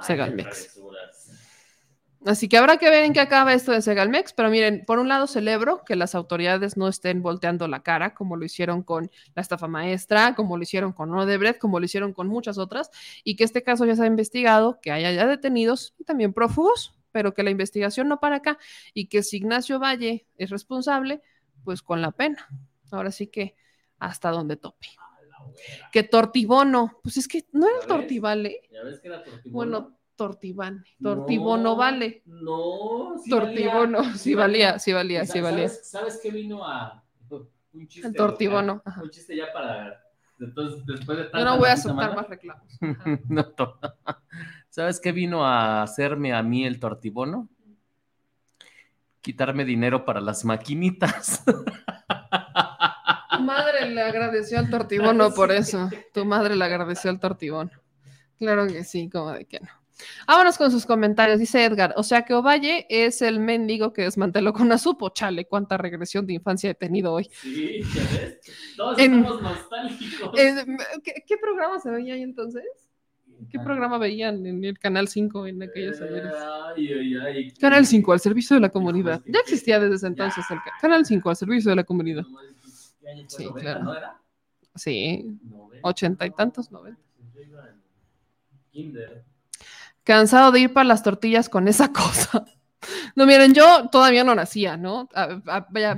Segalmex. 0.00 0.80
Así 2.24 2.48
que 2.48 2.56
habrá 2.56 2.76
que 2.76 2.88
ver 2.88 3.02
en 3.02 3.12
qué 3.12 3.18
acaba 3.18 3.52
esto 3.52 3.72
de 3.72 3.82
Segalmex, 3.82 4.32
pero 4.32 4.48
miren, 4.48 4.84
por 4.86 5.00
un 5.00 5.08
lado 5.08 5.26
celebro 5.26 5.82
que 5.84 5.96
las 5.96 6.14
autoridades 6.14 6.76
no 6.76 6.86
estén 6.86 7.20
volteando 7.20 7.66
la 7.66 7.82
cara 7.82 8.14
como 8.14 8.36
lo 8.36 8.44
hicieron 8.44 8.84
con 8.84 9.10
la 9.34 9.42
estafa 9.42 9.66
maestra, 9.66 10.36
como 10.36 10.56
lo 10.56 10.62
hicieron 10.62 10.92
con 10.92 11.12
Odebrecht, 11.12 11.58
como 11.58 11.80
lo 11.80 11.84
hicieron 11.84 12.12
con 12.12 12.28
muchas 12.28 12.58
otras, 12.58 12.90
y 13.24 13.34
que 13.34 13.42
este 13.42 13.64
caso 13.64 13.86
ya 13.86 13.96
se 13.96 14.04
ha 14.04 14.06
investigado, 14.06 14.78
que 14.80 14.92
haya 14.92 15.10
ya 15.10 15.26
detenidos 15.26 15.94
y 15.98 16.04
también 16.04 16.32
prófugos, 16.32 16.94
pero 17.10 17.34
que 17.34 17.42
la 17.42 17.50
investigación 17.50 18.06
no 18.06 18.20
para 18.20 18.36
acá 18.36 18.56
y 18.94 19.08
que 19.08 19.24
si 19.24 19.38
Ignacio 19.38 19.80
Valle 19.80 20.26
es 20.36 20.50
responsable, 20.50 21.22
pues 21.64 21.82
con 21.82 22.00
la 22.00 22.12
pena. 22.12 22.48
Ahora 22.92 23.10
sí 23.10 23.26
que 23.26 23.56
hasta 23.98 24.30
donde 24.30 24.56
tope. 24.56 24.88
Que 25.90 26.04
Tortibono, 26.04 27.00
pues 27.02 27.16
es 27.16 27.26
que 27.26 27.46
no 27.52 27.68
era 27.68 27.80
el 27.80 27.86
Tortivale. 27.86 28.60
Ya 28.70 28.82
ves 28.84 29.00
que 29.00 29.08
era 29.08 29.24
Tortibono. 29.24 29.52
Bueno, 29.52 29.98
Tortibane. 30.22 30.84
Tortibono 31.02 31.74
vale. 31.74 32.22
No, 32.26 33.18
sí 33.18 33.28
Tortibono, 33.28 33.98
valía, 33.98 34.14
sí 34.16 34.34
valía, 34.34 34.78
sí 34.78 34.92
valía, 34.92 35.24
sí 35.24 35.40
valía. 35.40 35.68
¿Sabes, 35.68 35.90
¿Sabes 35.90 36.20
qué 36.22 36.30
vino 36.30 36.64
a 36.64 37.02
un 37.72 37.88
chiste? 37.88 38.06
El 38.06 38.14
Tortibono. 38.14 38.82
Un 39.02 39.10
chiste 39.10 39.36
ya 39.36 39.52
para. 39.52 40.00
Entonces, 40.38 40.84
después 40.86 41.18
de 41.18 41.24
Yo 41.34 41.44
no 41.44 41.58
voy 41.58 41.68
a 41.68 41.72
aceptar 41.72 42.14
más 42.14 42.28
reclamos. 42.28 42.78
no, 43.28 43.44
¿Sabes 44.68 45.00
qué 45.00 45.10
vino 45.10 45.44
a 45.44 45.82
hacerme 45.82 46.32
a 46.32 46.42
mí 46.42 46.64
el 46.64 46.78
Tortibono? 46.78 47.48
Quitarme 49.20 49.64
dinero 49.64 50.04
para 50.04 50.20
las 50.20 50.44
maquinitas. 50.44 51.44
Tu 51.44 51.52
madre 53.42 53.90
le 53.90 54.02
agradeció 54.02 54.60
al 54.60 54.70
Tortibono 54.70 55.32
por 55.32 55.50
eso. 55.50 55.90
Tu 56.14 56.24
madre 56.24 56.54
le 56.54 56.64
agradeció 56.64 57.10
al 57.10 57.18
Tortibono. 57.18 57.70
Claro 58.38 58.66
que 58.68 58.84
sí, 58.84 59.08
como 59.08 59.32
de 59.32 59.44
que 59.46 59.60
no. 59.60 59.81
Vámonos 60.26 60.58
con 60.58 60.70
sus 60.70 60.86
comentarios. 60.86 61.38
Dice 61.38 61.64
Edgar, 61.64 61.94
o 61.96 62.02
sea 62.02 62.22
que 62.22 62.34
Ovalle 62.34 62.86
es 62.88 63.22
el 63.22 63.40
mendigo 63.40 63.92
que 63.92 64.02
desmanteló 64.02 64.52
con 64.52 64.70
Azupo. 64.72 65.10
Chale, 65.10 65.46
cuánta 65.46 65.76
regresión 65.76 66.26
de 66.26 66.34
infancia 66.34 66.70
he 66.70 66.74
tenido 66.74 67.12
hoy. 67.12 67.28
Sí, 67.32 67.80
¿ves? 67.94 68.40
Todos 68.76 68.98
estamos 68.98 69.42
nostálgicos. 69.42 70.30
¿qué, 71.04 71.36
programa 71.40 71.78
se 71.78 71.90
veía 71.90 72.14
ahí 72.14 72.22
entonces? 72.22 72.64
¿Qué 73.50 73.58
programa 73.58 73.98
veían 73.98 74.46
en 74.46 74.64
el 74.64 74.78
Canal 74.78 75.08
5 75.08 75.46
en 75.48 75.62
aquellas 75.64 76.00
años? 76.00 76.32
Ay, 76.76 76.92
ay, 76.92 77.16
ay. 77.16 77.50
Canal 77.54 77.84
5, 77.84 78.12
al 78.12 78.20
servicio 78.20 78.54
de 78.54 78.60
la 78.60 78.68
comunidad. 78.68 79.20
Ya 79.26 79.40
existía 79.40 79.80
desde 79.80 79.96
ese 79.96 80.06
entonces 80.06 80.44
el 80.50 80.58
Canal 80.80 81.04
5, 81.04 81.28
al 81.28 81.36
servicio 81.36 81.70
de 81.70 81.76
la 81.76 81.84
comunidad. 81.84 82.24
Sí, 83.26 83.48
claro. 83.56 83.82
¿no 83.82 83.96
era? 83.96 84.18
Sí, 84.74 85.38
ochenta 85.82 86.24
y 86.24 86.30
tantos, 86.30 86.70
noventa. 86.70 87.00
Kinder 88.70 89.24
cansado 90.04 90.52
de 90.52 90.60
ir 90.60 90.72
para 90.72 90.84
las 90.84 91.02
tortillas 91.02 91.48
con 91.48 91.68
esa 91.68 91.92
cosa. 91.92 92.44
No, 93.14 93.26
miren, 93.26 93.54
yo 93.54 93.88
todavía 93.90 94.24
no 94.24 94.34
nacía, 94.34 94.76
¿no? 94.76 95.08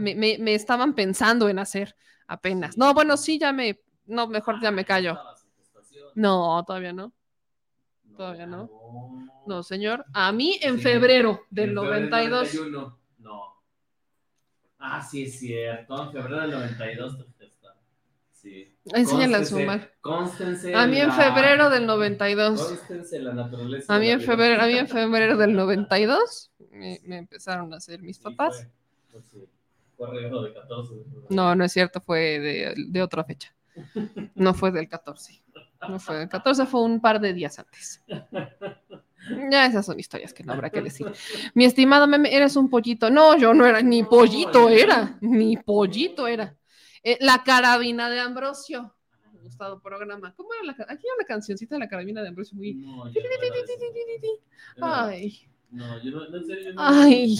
me, 0.02 0.54
estaban 0.54 0.94
pensando 0.94 1.48
en 1.48 1.58
hacer 1.58 1.96
apenas. 2.26 2.76
No, 2.76 2.92
bueno, 2.92 3.16
sí, 3.16 3.38
ya 3.38 3.52
me, 3.52 3.80
no, 4.06 4.26
mejor 4.26 4.60
ya 4.60 4.70
me 4.70 4.84
callo. 4.84 5.18
No, 6.14 6.62
todavía 6.64 6.92
no. 6.92 7.12
Todavía 8.16 8.46
no. 8.46 8.70
No, 9.46 9.62
señor. 9.62 10.04
A 10.12 10.30
mí 10.32 10.58
en 10.62 10.78
febrero 10.78 11.42
del 11.50 11.74
92. 11.74 12.54
No. 13.18 13.60
Ah, 14.78 15.02
sí, 15.02 15.24
es 15.24 15.38
cierto. 15.38 16.04
En 16.04 16.12
febrero 16.12 16.40
del 16.42 16.50
92 16.50 17.18
Enséñale 18.86 19.36
a 19.36 19.44
sumar. 19.44 19.92
Constense 20.00 20.74
a 20.74 20.86
mí 20.86 21.00
en 21.00 21.12
febrero 21.12 21.70
del 21.70 21.86
92. 21.86 22.62
Constense 22.62 23.18
la 23.18 23.32
naturaleza. 23.32 23.94
A 23.94 23.98
mí 23.98 24.10
en 24.10 24.20
febrero, 24.20 24.62
a 24.62 24.66
mí 24.66 24.74
en 24.74 24.88
febrero 24.88 25.36
del 25.36 25.54
92 25.54 26.52
me, 26.70 27.00
me 27.04 27.18
empezaron 27.18 27.72
a 27.72 27.78
hacer 27.78 28.02
mis 28.02 28.18
papás. 28.18 28.66
Pues 29.10 29.24
fue, 29.96 30.22
de 30.22 30.52
14. 30.52 30.94
No, 31.30 31.54
no 31.54 31.64
es 31.64 31.72
cierto, 31.72 32.00
fue 32.00 32.38
de, 32.38 32.74
de 32.76 33.02
otra 33.02 33.24
fecha. 33.24 33.54
No 34.34 34.54
fue 34.54 34.70
del 34.70 34.88
14. 34.88 35.42
No 35.88 35.98
fue 35.98 36.16
del 36.18 36.28
14, 36.28 36.66
fue 36.66 36.82
un 36.82 37.00
par 37.00 37.20
de 37.20 37.32
días 37.32 37.58
antes. 37.58 38.02
Ya 39.50 39.66
esas 39.66 39.86
son 39.86 39.98
historias 39.98 40.34
que 40.34 40.44
no 40.44 40.52
habrá 40.52 40.70
que 40.70 40.82
decir. 40.82 41.06
Mi 41.54 41.64
estimado 41.64 42.06
meme, 42.06 42.34
eres 42.34 42.56
un 42.56 42.68
pollito. 42.68 43.10
No, 43.10 43.36
yo 43.38 43.54
no 43.54 43.66
era, 43.66 43.80
ni 43.80 44.02
pollito 44.02 44.68
era, 44.68 45.16
ni 45.20 45.56
pollito 45.56 46.26
era. 46.26 46.54
Eh, 47.04 47.18
la 47.20 47.44
carabina 47.44 48.08
de 48.08 48.18
Ambrosio. 48.18 48.94
Me 49.32 49.38
ha 49.38 49.42
gustado 49.42 49.80
programa. 49.80 50.34
¿Cómo 50.34 50.48
era 50.54 50.64
la 50.64 50.72
Aquí 50.72 51.06
hay 51.06 51.14
una 51.16 51.26
cancioncita 51.26 51.74
de 51.74 51.80
la 51.80 51.88
carabina 51.88 52.22
de 52.22 52.28
Ambrosio 52.28 52.56
muy. 52.56 52.82
Ay. 54.80 55.46
No, 55.70 56.02
yo 56.02 56.10
no, 56.12 56.36
en 56.36 56.46
serio. 56.46 56.74
Ay. 56.78 57.36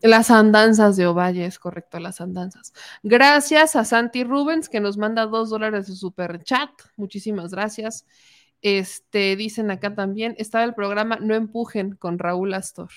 Las 0.00 0.30
andanzas 0.30 0.96
de 0.96 1.06
Ovalle, 1.08 1.44
es 1.44 1.58
correcto, 1.58 1.98
las 1.98 2.20
andanzas. 2.20 2.72
Gracias 3.02 3.74
a 3.74 3.84
Santi 3.84 4.22
Rubens 4.22 4.68
que 4.68 4.80
nos 4.80 4.96
manda 4.96 5.26
dos 5.26 5.50
dólares 5.50 5.88
de 5.88 5.94
super 5.96 6.42
chat. 6.44 6.70
Muchísimas 6.96 7.50
gracias. 7.50 8.06
Este, 8.62 9.36
dicen 9.36 9.70
acá 9.70 9.94
también, 9.94 10.34
estaba 10.38 10.64
el 10.64 10.74
programa 10.74 11.18
No 11.20 11.34
Empujen 11.34 11.96
con 11.96 12.18
Raúl 12.18 12.54
Astor. 12.54 12.90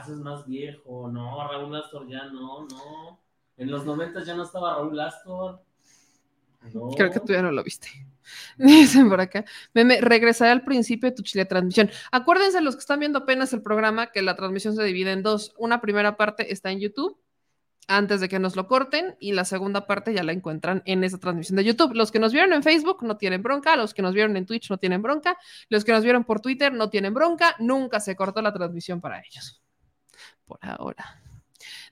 No, 0.00 0.12
eso 0.12 0.12
es 0.12 0.18
más 0.18 0.46
viejo. 0.46 1.08
No, 1.08 1.48
Raúl 1.48 1.74
Astor 1.76 2.08
ya 2.08 2.24
no, 2.26 2.66
no. 2.66 3.20
En 3.56 3.70
los 3.70 3.84
90 3.84 4.24
ya 4.24 4.34
no 4.34 4.44
estaba 4.44 4.74
Raúl 4.74 4.98
Astor. 4.98 5.62
Creo 6.96 7.10
que 7.10 7.20
tú 7.20 7.32
ya 7.32 7.42
no 7.42 7.52
lo 7.52 7.62
viste. 7.62 7.88
Dicen 8.58 9.08
por 9.08 9.20
acá. 9.20 9.44
Meme, 9.74 10.00
regresaré 10.00 10.50
al 10.50 10.64
principio 10.64 11.10
de 11.10 11.16
tu 11.16 11.22
chile 11.22 11.44
transmisión. 11.44 11.90
Acuérdense 12.12 12.60
los 12.60 12.76
que 12.76 12.80
están 12.80 13.00
viendo 13.00 13.20
apenas 13.20 13.52
el 13.52 13.62
programa 13.62 14.12
que 14.12 14.22
la 14.22 14.36
transmisión 14.36 14.76
se 14.76 14.82
divide 14.84 15.12
en 15.12 15.22
dos. 15.22 15.54
Una 15.58 15.80
primera 15.80 16.16
parte 16.16 16.52
está 16.52 16.70
en 16.70 16.80
YouTube 16.80 17.18
antes 17.88 18.20
de 18.20 18.28
que 18.28 18.38
nos 18.38 18.56
lo 18.56 18.68
corten 18.68 19.16
y 19.18 19.32
la 19.32 19.44
segunda 19.44 19.86
parte 19.86 20.14
ya 20.14 20.22
la 20.22 20.32
encuentran 20.32 20.82
en 20.86 21.02
esa 21.02 21.18
transmisión 21.18 21.56
de 21.56 21.64
YouTube. 21.64 21.94
Los 21.94 22.12
que 22.12 22.20
nos 22.20 22.32
vieron 22.32 22.52
en 22.52 22.62
Facebook 22.62 23.02
no 23.02 23.16
tienen 23.16 23.42
bronca, 23.42 23.76
los 23.76 23.94
que 23.94 24.02
nos 24.02 24.14
vieron 24.14 24.36
en 24.36 24.46
Twitch 24.46 24.70
no 24.70 24.78
tienen 24.78 25.02
bronca, 25.02 25.36
los 25.68 25.84
que 25.84 25.92
nos 25.92 26.04
vieron 26.04 26.24
por 26.24 26.40
Twitter 26.40 26.72
no 26.72 26.88
tienen 26.88 27.14
bronca, 27.14 27.56
nunca 27.58 27.98
se 27.98 28.14
cortó 28.14 28.42
la 28.42 28.52
transmisión 28.52 29.00
para 29.00 29.20
ellos. 29.20 29.60
Por 30.44 30.58
ahora. 30.62 31.22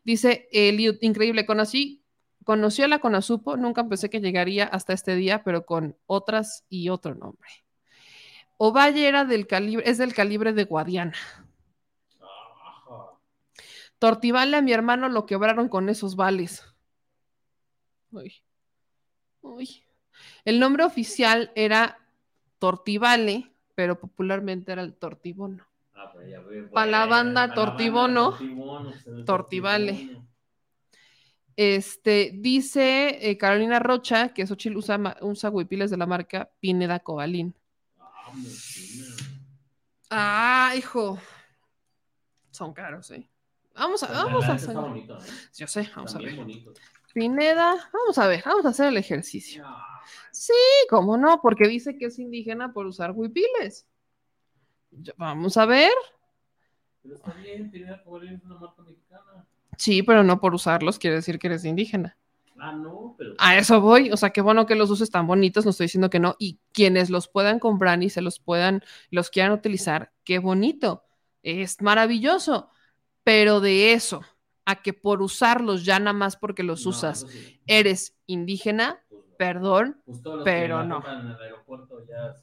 Dice 0.04 0.48
Eliud, 0.52 0.96
increíble, 1.00 1.46
conocí, 1.46 2.02
conocí 2.44 2.82
a 2.82 2.88
la 2.88 2.98
Conasupo, 2.98 3.56
nunca 3.56 3.86
pensé 3.86 4.08
que 4.10 4.20
llegaría 4.20 4.64
hasta 4.64 4.92
este 4.92 5.14
día, 5.14 5.44
pero 5.44 5.66
con 5.66 5.96
otras 6.06 6.64
y 6.68 6.88
otro 6.88 7.14
nombre. 7.14 7.50
Ovalle 8.56 9.06
era 9.06 9.24
del 9.24 9.46
calibre, 9.46 9.88
es 9.88 9.98
del 9.98 10.14
calibre 10.14 10.52
de 10.52 10.64
Guadiana. 10.64 11.14
Tortivale 13.98 14.56
a 14.56 14.62
mi 14.62 14.72
hermano 14.72 15.08
lo 15.08 15.26
quebraron 15.26 15.68
con 15.68 15.88
esos 15.88 16.16
vales. 16.16 16.64
Uy. 18.10 18.32
Uy. 19.42 19.84
El 20.44 20.58
nombre 20.58 20.84
oficial 20.84 21.52
era 21.54 21.98
Tortivale, 22.58 23.52
pero 23.74 24.00
popularmente 24.00 24.72
era 24.72 24.82
el 24.82 24.94
Tortibono. 24.94 25.67
Ah, 26.00 26.10
pues 26.12 26.28
ya 26.30 26.40
Para 26.72 26.90
la 26.90 27.06
banda 27.06 27.52
Tortibono, 27.52 28.36
pues, 28.38 29.24
Tortivale. 29.26 29.92
Tortibono. 29.92 30.28
Este, 31.56 32.30
dice 32.34 33.18
eh, 33.30 33.36
Carolina 33.36 33.80
Rocha 33.80 34.28
que 34.28 34.46
Xochitl 34.46 34.76
usa, 34.76 35.16
usa 35.22 35.50
huipiles 35.50 35.90
de 35.90 35.96
la 35.96 36.06
marca 36.06 36.48
Pineda 36.60 37.00
Cobalín. 37.00 37.52
Ah, 40.10 40.72
hijo. 40.76 41.18
Son 42.52 42.72
caros, 42.72 43.10
¿eh? 43.10 43.28
Vamos 43.74 44.02
a, 44.04 44.06
Pues, 44.06 44.18
vamos 44.18 44.44
a 44.44 44.52
hacer. 44.52 44.74
bonito, 44.74 45.18
¿eh? 45.18 45.26
Yo 45.56 45.66
sé, 45.66 45.90
vamos 45.94 46.14
a 46.14 46.18
ver. 46.18 46.36
bonito. 46.36 46.72
Pineda, 47.12 47.74
vamos 47.92 48.18
a 48.18 48.26
ver, 48.28 48.42
vamos 48.44 48.64
a 48.64 48.68
hacer 48.68 48.86
el 48.86 48.96
ejercicio. 48.96 49.64
Sí, 50.30 50.52
cómo 50.88 51.16
no, 51.16 51.40
porque 51.40 51.66
dice 51.66 51.96
que 51.98 52.06
es 52.06 52.18
indígena 52.20 52.72
por 52.72 52.86
usar 52.86 53.10
huipiles. 53.12 53.86
Vamos 55.16 55.56
a 55.56 55.66
ver. 55.66 55.92
Pero 57.02 57.14
está 57.14 57.32
bien, 57.34 57.70
es 57.74 58.44
una 58.44 58.58
marca 58.58 58.82
mexicana. 58.82 59.46
Sí, 59.76 60.02
pero 60.02 60.24
no 60.24 60.40
por 60.40 60.54
usarlos 60.54 60.98
quiere 60.98 61.16
decir 61.16 61.38
que 61.38 61.46
eres 61.46 61.64
indígena. 61.64 62.16
Ah, 62.58 62.72
no, 62.72 63.14
pero. 63.16 63.34
A 63.38 63.56
eso 63.56 63.80
voy, 63.80 64.10
o 64.10 64.16
sea, 64.16 64.30
qué 64.30 64.40
bueno 64.40 64.66
que 64.66 64.74
los 64.74 64.90
uses 64.90 65.10
tan 65.10 65.26
bonitos, 65.26 65.64
no 65.64 65.70
estoy 65.70 65.84
diciendo 65.84 66.10
que 66.10 66.18
no, 66.18 66.34
y 66.40 66.58
quienes 66.72 67.08
los 67.08 67.28
puedan 67.28 67.60
comprar 67.60 68.02
y 68.02 68.10
se 68.10 68.20
los 68.20 68.40
puedan, 68.40 68.82
los 69.10 69.30
quieran 69.30 69.52
utilizar, 69.52 70.12
qué 70.24 70.40
bonito, 70.40 71.04
es 71.44 71.80
maravilloso, 71.80 72.70
pero 73.22 73.60
de 73.60 73.92
eso 73.92 74.22
a 74.64 74.82
que 74.82 74.92
por 74.92 75.22
usarlos 75.22 75.84
ya 75.84 75.98
nada 75.98 76.12
más 76.12 76.36
porque 76.36 76.62
los 76.62 76.84
usas 76.84 77.26
eres 77.66 78.16
indígena, 78.26 79.02
perdón, 79.38 80.02
Pues 80.04 80.22
los 80.24 80.38
que 80.38 80.44
pero 80.44 80.84
no, 80.84 81.02
en 81.08 81.28
el 81.28 81.40
aeropuerto 81.40 82.04
ya. 82.06 82.34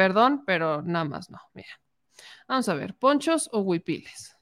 Perdón, 0.00 0.44
pero 0.46 0.80
nada 0.80 1.04
más 1.04 1.28
no, 1.28 1.38
mira. 1.52 1.68
Vamos 2.48 2.66
a 2.70 2.74
ver, 2.74 2.94
ponchos 2.94 3.50
o 3.52 3.60
huipiles. 3.60 4.34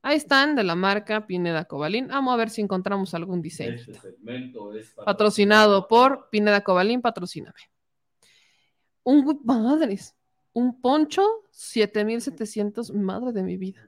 Ahí 0.00 0.16
están 0.16 0.56
de 0.56 0.64
la 0.64 0.74
marca 0.74 1.26
Pineda 1.26 1.66
Cobalín. 1.66 2.08
Vamos 2.08 2.32
a 2.32 2.38
ver 2.38 2.48
si 2.48 2.62
encontramos 2.62 3.12
algún 3.12 3.42
diseño. 3.42 3.74
Este 3.74 3.92
segmento 3.92 4.72
es 4.72 4.92
patrocinado 4.92 5.88
por 5.88 6.30
Pineda 6.30 6.62
Cobalín, 6.62 7.02
patrocíname. 7.02 7.60
Un 9.02 9.42
madres, 9.44 10.16
un 10.54 10.80
poncho 10.80 11.22
7700, 11.50 12.94
madre 12.94 13.32
de 13.32 13.42
mi 13.42 13.58
vida. 13.58 13.86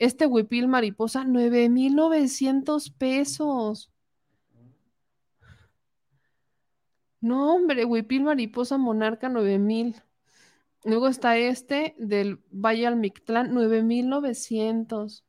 Este 0.00 0.26
huipil 0.26 0.66
mariposa 0.66 1.24
9900 1.24 2.90
pesos. 2.90 3.92
No, 7.24 7.54
hombre, 7.54 7.86
huipil 7.86 8.22
mariposa 8.22 8.76
monarca 8.76 9.30
9000. 9.30 10.02
Luego 10.84 11.08
está 11.08 11.38
este 11.38 11.94
del 11.96 12.44
Valle 12.50 12.86
al 12.86 12.96
Mictlán 12.96 13.54
9900. 13.54 15.24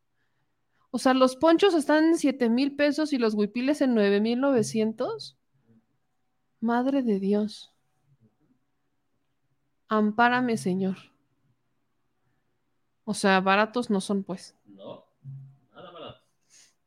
O 0.92 0.98
sea, 0.98 1.14
los 1.14 1.38
ponchos 1.38 1.74
están 1.74 2.04
en 2.04 2.18
7 2.18 2.50
mil 2.50 2.76
pesos 2.76 3.14
y 3.14 3.18
los 3.18 3.34
huipiles 3.34 3.80
en 3.80 3.94
9,900. 3.96 5.38
Madre 6.60 7.02
de 7.02 7.18
Dios. 7.22 7.74
Ampárame, 9.88 10.58
Señor. 10.58 10.98
O 13.06 13.14
sea, 13.14 13.40
baratos 13.40 13.90
no 13.90 14.02
son, 14.02 14.26
pues. 14.26 14.54
No, 14.66 15.06
nada 15.74 15.92
barato. 15.92 16.22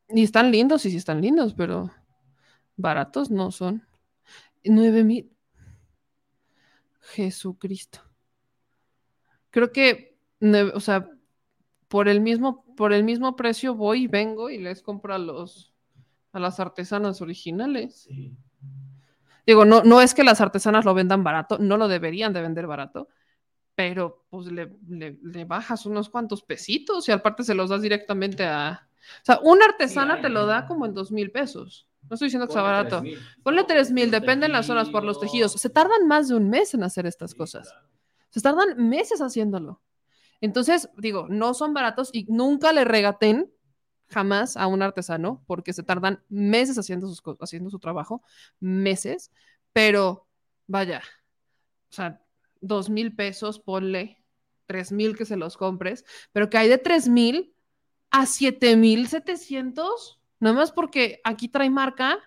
Y 0.09 0.21
están 0.21 0.51
lindos, 0.51 0.85
y 0.85 0.91
sí 0.91 0.97
están 0.97 1.19
lindos, 1.19 1.55
pero 1.55 1.89
baratos 2.77 3.31
no 3.31 3.49
son. 3.49 3.88
9 4.65 5.03
mil. 5.03 5.29
Jesucristo. 7.13 7.99
Creo 9.51 9.71
que, 9.71 10.17
o 10.73 10.79
sea, 10.79 11.09
por 11.89 12.09
el 12.09 12.21
mismo, 12.21 12.65
por 12.75 12.93
el 12.93 13.03
mismo 13.05 13.35
precio 13.37 13.75
voy 13.75 14.03
y 14.03 14.07
vengo 14.07 14.49
y 14.49 14.59
les 14.59 14.83
compro 14.83 15.15
a 15.15 15.19
los 15.19 15.73
a 16.33 16.39
las 16.39 16.59
artesanas 16.59 17.21
originales. 17.21 18.09
Digo, 19.45 19.65
no, 19.65 19.83
no 19.83 20.01
es 20.01 20.13
que 20.13 20.23
las 20.23 20.41
artesanas 20.41 20.85
lo 20.85 20.93
vendan 20.93 21.23
barato, 21.23 21.57
no 21.57 21.77
lo 21.77 21.87
deberían 21.87 22.33
de 22.33 22.41
vender 22.41 22.67
barato, 22.67 23.07
pero 23.75 24.25
pues 24.31 24.47
le, 24.47 24.77
le- 24.89 25.19
le 25.23 25.45
bajas 25.45 25.87
unos 25.87 26.09
cuantos 26.09 26.43
pesitos 26.43 27.09
y 27.09 27.13
aparte 27.13 27.43
se 27.45 27.55
los 27.55 27.71
das 27.71 27.83
directamente 27.83 28.45
a. 28.45 28.89
O 29.23 29.25
sea, 29.25 29.39
una 29.43 29.65
artesana 29.67 30.21
te 30.21 30.29
lo 30.29 30.47
da 30.47 30.67
como 30.67 30.87
en 30.87 30.95
dos 30.95 31.11
mil 31.11 31.31
pesos. 31.31 31.88
No 32.09 32.15
estoy 32.15 32.27
diciendo 32.27 32.47
que 32.47 32.53
sea 32.53 32.61
barato. 32.61 33.01
3,000. 33.01 33.19
Ponle 33.43 33.63
tres 33.63 33.91
mil, 33.91 34.09
depende 34.11 34.47
en 34.47 34.51
las 34.51 34.65
zonas 34.65 34.89
por 34.89 35.03
los 35.03 35.19
tejidos. 35.19 35.53
Se 35.53 35.69
tardan 35.69 36.07
más 36.07 36.27
de 36.27 36.35
un 36.35 36.49
mes 36.49 36.73
en 36.73 36.83
hacer 36.83 37.05
estas 37.05 37.35
cosas. 37.35 37.73
Se 38.29 38.41
tardan 38.41 38.89
meses 38.89 39.21
haciéndolo. 39.21 39.81
Entonces, 40.41 40.89
digo, 40.97 41.27
no 41.29 41.53
son 41.53 41.73
baratos 41.73 42.09
y 42.13 42.25
nunca 42.25 42.73
le 42.73 42.85
regaten 42.85 43.51
jamás 44.07 44.57
a 44.57 44.67
un 44.67 44.81
artesano 44.81 45.43
porque 45.45 45.73
se 45.73 45.83
tardan 45.83 46.23
meses 46.29 46.77
haciendo, 46.77 47.07
sus, 47.07 47.21
haciendo 47.39 47.69
su 47.69 47.79
trabajo, 47.79 48.23
meses, 48.59 49.31
pero 49.71 50.27
vaya, 50.67 51.01
o 51.89 51.93
sea, 51.93 52.21
dos 52.61 52.89
mil 52.89 53.15
pesos, 53.15 53.59
ponle 53.59 54.23
tres 54.65 54.91
mil 54.91 55.17
que 55.17 55.25
se 55.25 55.37
los 55.37 55.57
compres, 55.57 56.05
pero 56.31 56.49
que 56.49 56.57
hay 56.57 56.69
de 56.69 56.77
tres 56.77 57.07
mil 57.07 57.53
a 58.09 58.25
siete 58.25 58.75
mil 58.75 59.07
setecientos, 59.07 60.18
nada 60.39 60.55
más 60.55 60.71
porque 60.71 61.19
aquí 61.23 61.47
trae 61.49 61.69
marca. 61.69 62.17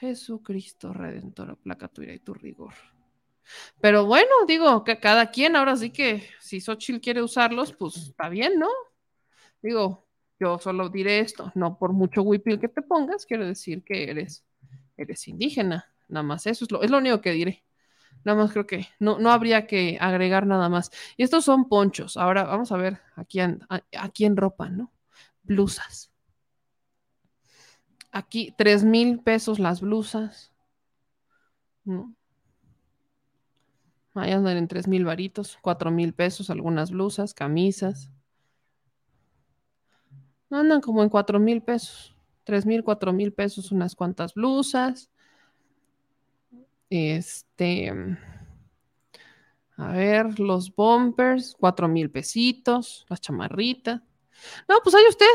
Jesucristo 0.00 0.92
Redentor, 0.92 1.56
placa 1.58 1.88
tu 1.88 2.02
ira 2.02 2.14
y 2.14 2.18
tu 2.18 2.34
rigor. 2.34 2.74
Pero 3.80 4.06
bueno, 4.06 4.30
digo, 4.46 4.84
que 4.84 4.98
cada 4.98 5.30
quien, 5.30 5.56
ahora 5.56 5.76
sí 5.76 5.90
que 5.90 6.28
si 6.40 6.60
Xochitl 6.60 7.00
quiere 7.00 7.22
usarlos, 7.22 7.72
pues 7.72 7.96
está 7.96 8.28
bien, 8.28 8.58
¿no? 8.58 8.68
Digo, 9.62 10.06
yo 10.40 10.58
solo 10.58 10.88
diré 10.88 11.20
esto, 11.20 11.52
no 11.54 11.78
por 11.78 11.92
mucho 11.92 12.22
huipil 12.22 12.60
que 12.60 12.68
te 12.68 12.82
pongas, 12.82 13.26
quiere 13.26 13.46
decir 13.46 13.84
que 13.84 14.10
eres, 14.10 14.44
eres 14.96 15.26
indígena, 15.28 15.92
nada 16.08 16.22
más 16.24 16.46
eso 16.46 16.64
es 16.64 16.72
lo, 16.72 16.82
es 16.82 16.90
lo 16.90 16.98
único 16.98 17.20
que 17.20 17.32
diré. 17.32 17.64
Nada 18.24 18.38
más 18.42 18.52
creo 18.52 18.66
que 18.66 18.88
no, 19.00 19.18
no 19.20 19.30
habría 19.32 19.66
que 19.66 19.98
agregar 20.00 20.46
nada 20.46 20.68
más. 20.68 20.90
Y 21.16 21.24
estos 21.24 21.44
son 21.44 21.68
ponchos. 21.68 22.16
Ahora 22.16 22.44
vamos 22.44 22.72
a 22.72 22.76
ver 22.78 23.00
aquí 23.16 23.40
en, 23.40 23.60
a- 23.70 23.82
aquí 23.98 24.24
en 24.26 24.36
ropa, 24.36 24.68
¿no? 24.70 24.92
Blusas. 25.46 26.12
Aquí, 28.12 28.54
tres 28.56 28.84
mil 28.84 29.20
pesos 29.20 29.58
las 29.58 29.80
blusas. 29.80 30.52
¿no? 31.84 32.14
Ahí 34.14 34.32
andan 34.32 34.56
en 34.56 34.68
tres 34.68 34.88
mil 34.88 35.04
varitos, 35.04 35.58
cuatro 35.60 35.90
mil 35.90 36.14
pesos 36.14 36.50
algunas 36.50 36.90
blusas, 36.90 37.34
camisas. 37.34 38.10
Andan 40.50 40.80
como 40.80 41.02
en 41.02 41.08
cuatro 41.08 41.38
mil 41.38 41.62
pesos, 41.62 42.16
tres 42.44 42.64
mil, 42.64 42.82
cuatro 42.82 43.12
mil 43.12 43.32
pesos 43.32 43.72
unas 43.72 43.94
cuantas 43.94 44.34
blusas. 44.34 45.10
Este, 46.88 47.92
a 49.76 49.92
ver, 49.92 50.40
los 50.40 50.74
bumpers, 50.74 51.54
cuatro 51.58 51.88
mil 51.88 52.10
pesitos, 52.10 53.04
las 53.08 53.20
chamarritas. 53.20 54.00
No, 54.68 54.80
pues 54.82 54.94
ahí 54.94 55.04
usted, 55.08 55.26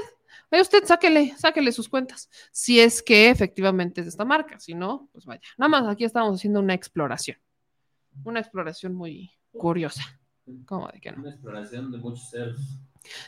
ahí 0.52 0.62
usted 0.62 0.84
sáquele, 0.86 1.36
sáquele 1.38 1.72
sus 1.72 1.90
cuentas. 1.90 2.30
Si 2.52 2.80
es 2.80 3.02
que 3.02 3.30
efectivamente 3.30 4.02
es 4.02 4.06
de 4.06 4.10
esta 4.10 4.26
marca, 4.26 4.60
si 4.60 4.74
no, 4.74 5.10
pues 5.14 5.26
vaya. 5.26 5.42
Nada 5.58 5.70
más 5.70 5.88
aquí 5.88 6.04
estamos 6.06 6.36
haciendo 6.40 6.60
una 6.60 6.74
exploración. 6.74 7.38
Una 8.24 8.40
exploración 8.40 8.94
muy 8.94 9.32
curiosa. 9.52 10.04
¿Cómo 10.66 10.88
de 10.90 11.00
que 11.00 11.12
no? 11.12 11.22
Una 11.22 11.32
exploración 11.32 11.92
de 11.92 11.98
muchos 11.98 12.30
seres. 12.30 12.58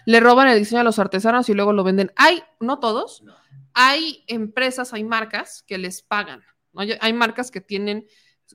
Le 0.06 0.20
roban 0.20 0.48
el 0.50 0.60
diseño 0.60 0.82
a 0.82 0.84
los 0.84 1.00
artesanos 1.00 1.48
y 1.50 1.54
luego 1.54 1.74
lo 1.74 1.84
venden. 1.84 2.12
Hay, 2.16 2.44
no 2.60 2.80
todos, 2.80 3.24
hay 3.74 4.24
empresas, 4.28 4.94
hay 4.94 5.04
marcas 5.04 5.64
que 5.66 5.78
les 5.78 6.02
pagan. 6.02 6.44
¿no? 6.74 6.82
Hay- 6.82 6.98
Hay 7.02 7.14
marcas 7.14 7.50
que 7.50 7.62
tienen 7.62 8.06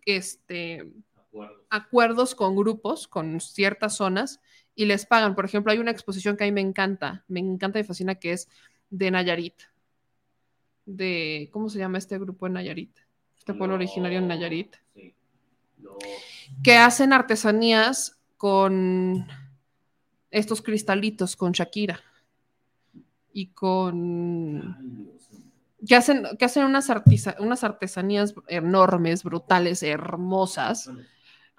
este, 0.04 0.92
acuerdos 1.70 2.34
con 2.34 2.56
grupos, 2.56 3.08
con 3.08 3.40
ciertas 3.40 3.96
zonas, 3.96 4.40
y 4.78 4.84
les 4.86 5.06
pagan. 5.06 5.34
Por 5.34 5.44
ejemplo, 5.44 5.72
hay 5.72 5.78
una 5.78 5.90
exposición 5.90 6.36
que 6.36 6.44
a 6.44 6.46
mí 6.46 6.52
me 6.52 6.60
encanta, 6.60 7.24
me 7.26 7.40
encanta 7.40 7.80
y 7.80 7.84
fascina, 7.84 8.14
que 8.14 8.30
es 8.30 8.48
de 8.90 9.10
Nayarit. 9.10 9.54
De, 10.86 11.50
¿cómo 11.52 11.68
se 11.68 11.80
llama 11.80 11.98
este 11.98 12.16
grupo 12.16 12.46
en 12.46 12.52
Nayarit? 12.52 12.96
Este 13.36 13.54
pueblo 13.54 13.74
originario 13.74 14.20
en 14.20 14.28
Nayarit. 14.28 14.76
Sí. 14.94 15.16
Que 16.62 16.76
hacen 16.76 17.12
artesanías 17.12 18.20
con 18.36 19.26
estos 20.30 20.62
cristalitos, 20.62 21.34
con 21.34 21.50
Shakira. 21.50 22.00
Y 23.32 23.48
con 23.48 25.18
que 25.84 25.96
hacen, 25.96 26.24
que 26.38 26.44
hacen 26.44 26.62
unas, 26.62 26.88
unas 27.40 27.64
artesanías 27.64 28.32
enormes, 28.46 29.24
brutales, 29.24 29.82
hermosas. 29.82 30.88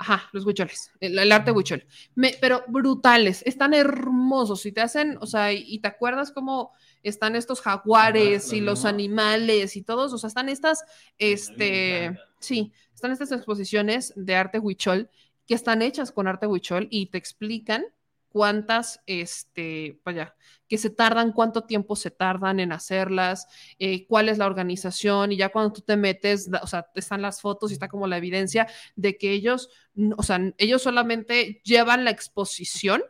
Ajá, 0.01 0.29
los 0.31 0.45
huicholes, 0.45 0.91
el, 1.01 1.19
el 1.19 1.31
arte 1.31 1.51
huichol. 1.51 1.85
Me- 2.15 2.37
pero 2.39 2.63
brutales, 2.67 3.43
están 3.45 3.73
hermosos. 3.73 4.65
Y 4.65 4.71
te 4.71 4.79
hacen, 4.81 5.17
o 5.19 5.25
sea, 5.27 5.51
y, 5.51 5.63
y 5.67 5.79
te 5.79 5.89
acuerdas 5.89 6.31
cómo 6.31 6.71
están 7.03 7.35
estos 7.35 7.61
jaguares 7.61 8.53
y 8.53 8.61
los 8.61 8.85
animales 8.85 9.75
y 9.75 9.83
todos, 9.83 10.13
o 10.13 10.17
sea, 10.17 10.29
están 10.29 10.47
estas, 10.49 10.83
este, 11.17 12.17
sí, 12.39 12.71
están 12.93 13.11
estas 13.11 13.31
exposiciones 13.33 14.13
de 14.15 14.35
arte 14.35 14.59
huichol 14.59 15.09
que 15.47 15.53
están 15.53 15.81
hechas 15.81 16.11
con 16.11 16.27
arte 16.27 16.47
huichol 16.47 16.87
y 16.89 17.07
te 17.07 17.17
explican 17.17 17.85
cuántas, 18.29 19.01
este, 19.07 19.99
vaya, 20.05 20.35
que 20.67 20.77
se 20.77 20.89
tardan, 20.91 21.31
cuánto 21.33 21.63
tiempo 21.63 21.95
se 21.95 22.11
tardan 22.11 22.59
en 22.59 22.71
hacerlas, 22.71 23.47
eh, 23.79 24.05
cuál 24.07 24.29
es 24.29 24.37
la 24.37 24.45
organización, 24.45 25.31
y 25.31 25.37
ya 25.37 25.49
cuando 25.49 25.73
tú 25.73 25.81
te 25.81 25.97
metes, 25.97 26.49
o 26.61 26.67
sea, 26.67 26.87
están 26.95 27.21
las 27.23 27.41
fotos 27.41 27.71
y 27.71 27.73
está 27.73 27.87
como 27.87 28.07
la 28.07 28.17
evidencia 28.17 28.67
de 28.95 29.17
que 29.17 29.31
ellos, 29.31 29.69
o 30.17 30.23
sea, 30.23 30.39
ellos 30.57 30.81
solamente 30.83 31.61
llevan 31.63 32.03
la 32.05 32.11
exposición, 32.11 33.01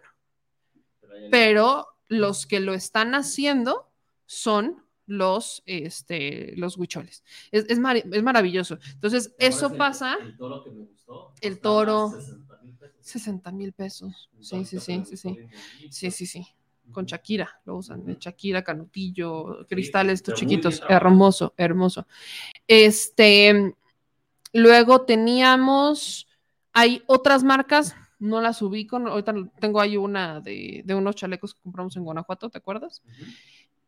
pero 1.31 1.88
los 2.07 2.45
que 2.45 2.59
lo 2.59 2.73
están 2.73 3.14
haciendo 3.15 3.91
son 4.25 4.83
los, 5.06 5.64
este, 5.65 6.53
los 6.56 6.77
huicholes. 6.77 7.23
Es, 7.51 7.65
es, 7.69 7.80
mari- 7.80 8.03
es 8.11 8.23
maravilloso. 8.23 8.77
Entonces, 8.93 9.33
eso 9.39 9.75
pasa. 9.77 10.17
El 10.22 10.38
toro 10.38 10.64
que 10.64 10.69
me 10.72 10.85
gustó. 10.85 11.33
El 11.41 11.59
toro. 11.59 12.09
60 12.11 12.35
mil 12.35 12.45
pesos. 12.48 12.49
60 13.10 13.52
mil 13.52 13.74
pesos. 13.74 14.30
Sí, 14.40 14.66
sí, 14.66 14.80
sí, 14.80 15.04
sí, 15.06 15.18
sí. 15.18 15.38
Sí, 15.90 16.12
sí, 16.12 16.26
sí. 16.26 16.48
Con 16.92 17.06
Shakira, 17.06 17.62
lo 17.66 17.78
usan. 17.78 18.06
de 18.06 18.18
Shakira, 18.20 18.64
Canutillo, 18.64 19.66
cristales, 19.68 20.16
estos 20.16 20.36
chiquitos. 20.36 20.82
Hermoso, 20.90 21.54
hermoso. 21.58 22.08
Este, 22.68 23.76
luego 24.54 25.02
teníamos, 25.02 26.28
hay 26.74 27.04
otras 27.08 27.44
marcas, 27.44 27.96
no 28.18 28.42
las 28.42 28.62
ubico. 28.62 28.98
Ahorita 28.98 29.34
tengo 29.60 29.82
ahí 29.82 29.98
una 29.98 30.42
de, 30.42 30.82
de 30.86 30.96
unos 30.96 31.16
chalecos 31.16 31.54
que 31.54 31.62
compramos 31.62 31.96
en 31.96 32.04
Guanajuato, 32.04 32.50
¿te 32.50 32.58
acuerdas? 32.58 33.04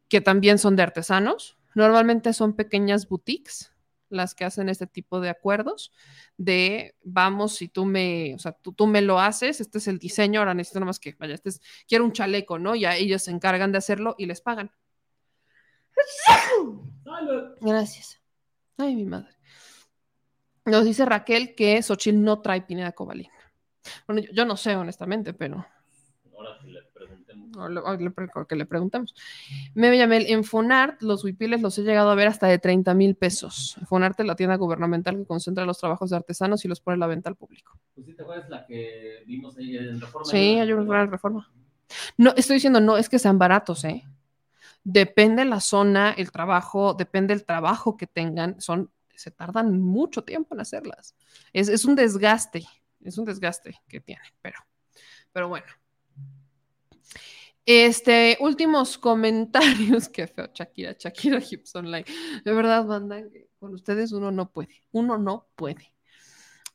Que 0.08 0.22
también 0.22 0.60
son 0.60 0.76
de 0.76 0.84
artesanos. 0.84 1.58
Normalmente 1.74 2.34
son 2.34 2.54
pequeñas 2.54 3.08
boutiques 3.08 3.72
las 4.12 4.36
que 4.36 4.46
hacen 4.46 4.70
este 4.70 4.88
tipo 4.88 5.20
de 5.20 5.30
acuerdos 5.30 5.92
de 6.38 6.96
vamos, 7.04 7.56
si 7.56 7.68
tú 7.68 7.86
me, 7.86 8.36
o 8.36 8.40
sea, 8.40 8.52
tú, 8.52 8.74
tú 8.74 8.88
me 8.88 9.02
lo 9.02 9.20
haces, 9.20 9.62
este 9.62 9.80
es 9.80 9.88
el 9.88 9.98
diseño, 9.98 10.40
ahora 10.40 10.54
necesito 10.54 10.80
nomás 10.80 11.00
que, 11.00 11.16
vaya, 11.20 11.34
este 11.34 11.50
es, 11.50 11.62
quiero 11.88 12.04
un 12.04 12.12
chaleco, 12.12 12.60
¿no? 12.60 12.76
Ya 12.76 12.96
ellos 12.96 13.24
se 13.24 13.32
encargan 13.32 13.72
de 13.72 13.80
hacerlo 13.80 14.16
y 14.18 14.26
les 14.26 14.42
pagan. 14.42 14.72
Gracias. 17.60 18.22
Ay, 18.78 18.96
mi 18.96 19.06
madre. 19.06 19.36
Nos 20.66 20.86
dice 20.86 21.06
Raquel 21.06 21.56
que 21.56 21.82
Xochitl 21.82 22.22
no 22.22 22.42
trae 22.42 22.62
Pineda 22.62 22.92
Cobalín. 22.92 23.30
Bueno, 24.08 24.22
yo, 24.22 24.32
yo 24.32 24.46
no 24.46 24.58
sé, 24.58 24.76
honestamente, 24.76 25.34
pero 25.34 25.66
Ahora 26.42 26.58
que 26.60 26.68
le 26.68 26.82
preguntemos. 26.94 27.41
O 27.58 28.42
o 28.42 28.48
que 28.48 28.56
le 28.56 28.66
preguntamos. 28.66 29.16
Me 29.74 29.96
Yamel, 29.98 30.26
en 30.28 30.44
Fonart 30.44 31.02
los 31.02 31.24
huipiles 31.24 31.62
los 31.62 31.78
he 31.78 31.84
llegado 31.84 32.10
a 32.10 32.16
ver 32.16 32.28
hasta 32.28 32.48
de 32.48 32.60
30 32.60 32.94
mil 32.94 33.16
pesos. 33.16 33.78
Fonart 33.88 34.20
es 34.20 34.26
la 34.26 34.36
tienda 34.36 34.56
gubernamental 34.56 35.18
que 35.18 35.26
concentra 35.26 35.66
los 35.66 35.78
trabajos 35.78 36.10
de 36.10 36.18
artesanos 36.18 36.64
y 36.66 36.68
los 36.68 36.82
pone 36.82 36.96
a 36.96 37.00
la 37.00 37.08
venta 37.08 37.30
al 37.30 37.36
público. 37.36 37.78
Pues 37.96 38.08
sí, 38.08 38.14
¿te 38.14 38.24
acuerdas 38.24 38.50
la 38.50 38.66
que 38.66 39.24
vimos 39.26 39.58
ahí 39.58 39.78
en 39.78 40.00
Reforma? 40.00 40.26
Sí, 40.30 40.60
hay 40.60 40.72
una 40.72 41.06
reforma. 41.06 41.52
No, 42.18 42.34
estoy 42.36 42.56
diciendo, 42.56 42.80
no 42.80 42.98
es 42.98 43.10
que 43.10 43.20
sean 43.20 43.38
baratos, 43.38 43.84
¿eh? 43.84 44.04
Depende 44.84 45.46
la 45.46 45.60
zona, 45.60 46.12
el 46.12 46.32
trabajo, 46.32 46.94
depende 46.94 47.34
el 47.34 47.46
trabajo 47.46 47.98
que 47.98 48.08
tengan, 48.08 48.60
son, 48.60 48.92
se 49.14 49.30
tardan 49.30 49.80
mucho 49.80 50.24
tiempo 50.24 50.56
en 50.56 50.62
hacerlas. 50.62 51.16
Es, 51.54 51.70
es 51.70 51.86
un 51.86 51.96
desgaste, 51.96 52.66
es 53.04 53.18
un 53.18 53.26
desgaste 53.26 53.80
que 53.88 54.00
tienen, 54.00 54.26
pero, 54.42 54.60
pero 55.32 55.50
bueno. 55.50 55.68
Este, 57.66 58.38
últimos 58.40 58.98
comentarios, 58.98 60.10
qué 60.10 60.28
feo, 60.28 60.50
Shakira, 60.54 60.96
Shakira 60.98 61.40
Hips 61.40 61.76
Online. 61.76 62.06
De 62.44 62.54
verdad, 62.54 62.86
banda, 62.86 63.22
que 63.30 63.50
con 63.60 63.74
ustedes 63.74 64.12
uno 64.12 64.32
no 64.32 64.52
puede, 64.52 64.84
uno 64.92 65.18
no 65.18 65.48
puede. 65.56 65.94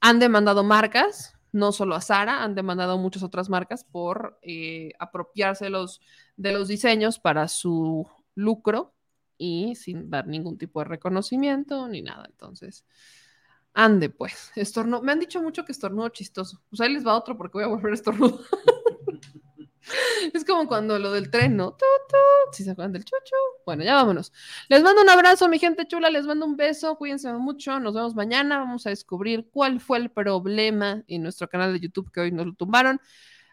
Han 0.00 0.18
demandado 0.18 0.62
marcas, 0.62 1.34
no 1.52 1.72
solo 1.72 1.94
a 1.94 2.00
Sara, 2.00 2.42
han 2.44 2.54
demandado 2.54 2.98
muchas 2.98 3.22
otras 3.22 3.48
marcas 3.48 3.82
por 3.84 4.38
eh, 4.42 4.92
apropiarse 4.98 5.70
los, 5.70 6.00
de 6.36 6.52
los 6.52 6.68
diseños 6.68 7.18
para 7.18 7.48
su 7.48 8.06
lucro 8.34 8.94
y 9.38 9.74
sin 9.74 10.10
dar 10.10 10.26
ningún 10.26 10.58
tipo 10.58 10.80
de 10.80 10.84
reconocimiento 10.84 11.88
ni 11.88 12.02
nada. 12.02 12.26
Entonces, 12.28 12.84
ande 13.74 14.10
pues. 14.10 14.52
Estornudo. 14.54 15.02
Me 15.02 15.12
han 15.12 15.20
dicho 15.20 15.42
mucho 15.42 15.64
que 15.64 15.72
estornudo 15.72 16.08
chistoso. 16.10 16.62
Pues 16.70 16.80
ahí 16.80 16.92
les 16.92 17.06
va 17.06 17.16
otro 17.16 17.36
porque 17.36 17.58
voy 17.58 17.64
a 17.64 17.68
volver 17.68 17.92
a 17.92 17.94
estornudar. 17.94 18.38
Es 20.34 20.44
como 20.44 20.66
cuando 20.66 20.98
lo 20.98 21.12
del 21.12 21.30
tren, 21.30 21.56
¿no? 21.56 21.76
Si 22.52 22.64
se 22.64 22.70
acuerdan 22.70 22.92
del 22.92 23.04
chuchu. 23.04 23.34
Bueno, 23.64 23.84
ya 23.84 23.94
vámonos. 23.94 24.32
Les 24.68 24.82
mando 24.82 25.02
un 25.02 25.10
abrazo, 25.10 25.48
mi 25.48 25.58
gente 25.58 25.86
chula. 25.86 26.10
Les 26.10 26.26
mando 26.26 26.46
un 26.46 26.56
beso. 26.56 26.96
Cuídense 26.96 27.32
mucho. 27.32 27.78
Nos 27.80 27.94
vemos 27.94 28.14
mañana. 28.14 28.58
Vamos 28.58 28.86
a 28.86 28.90
descubrir 28.90 29.48
cuál 29.50 29.80
fue 29.80 29.98
el 29.98 30.10
problema 30.10 31.02
en 31.08 31.22
nuestro 31.22 31.48
canal 31.48 31.72
de 31.72 31.80
YouTube 31.80 32.10
que 32.10 32.20
hoy 32.20 32.32
nos 32.32 32.46
lo 32.46 32.54
tumbaron. 32.54 33.00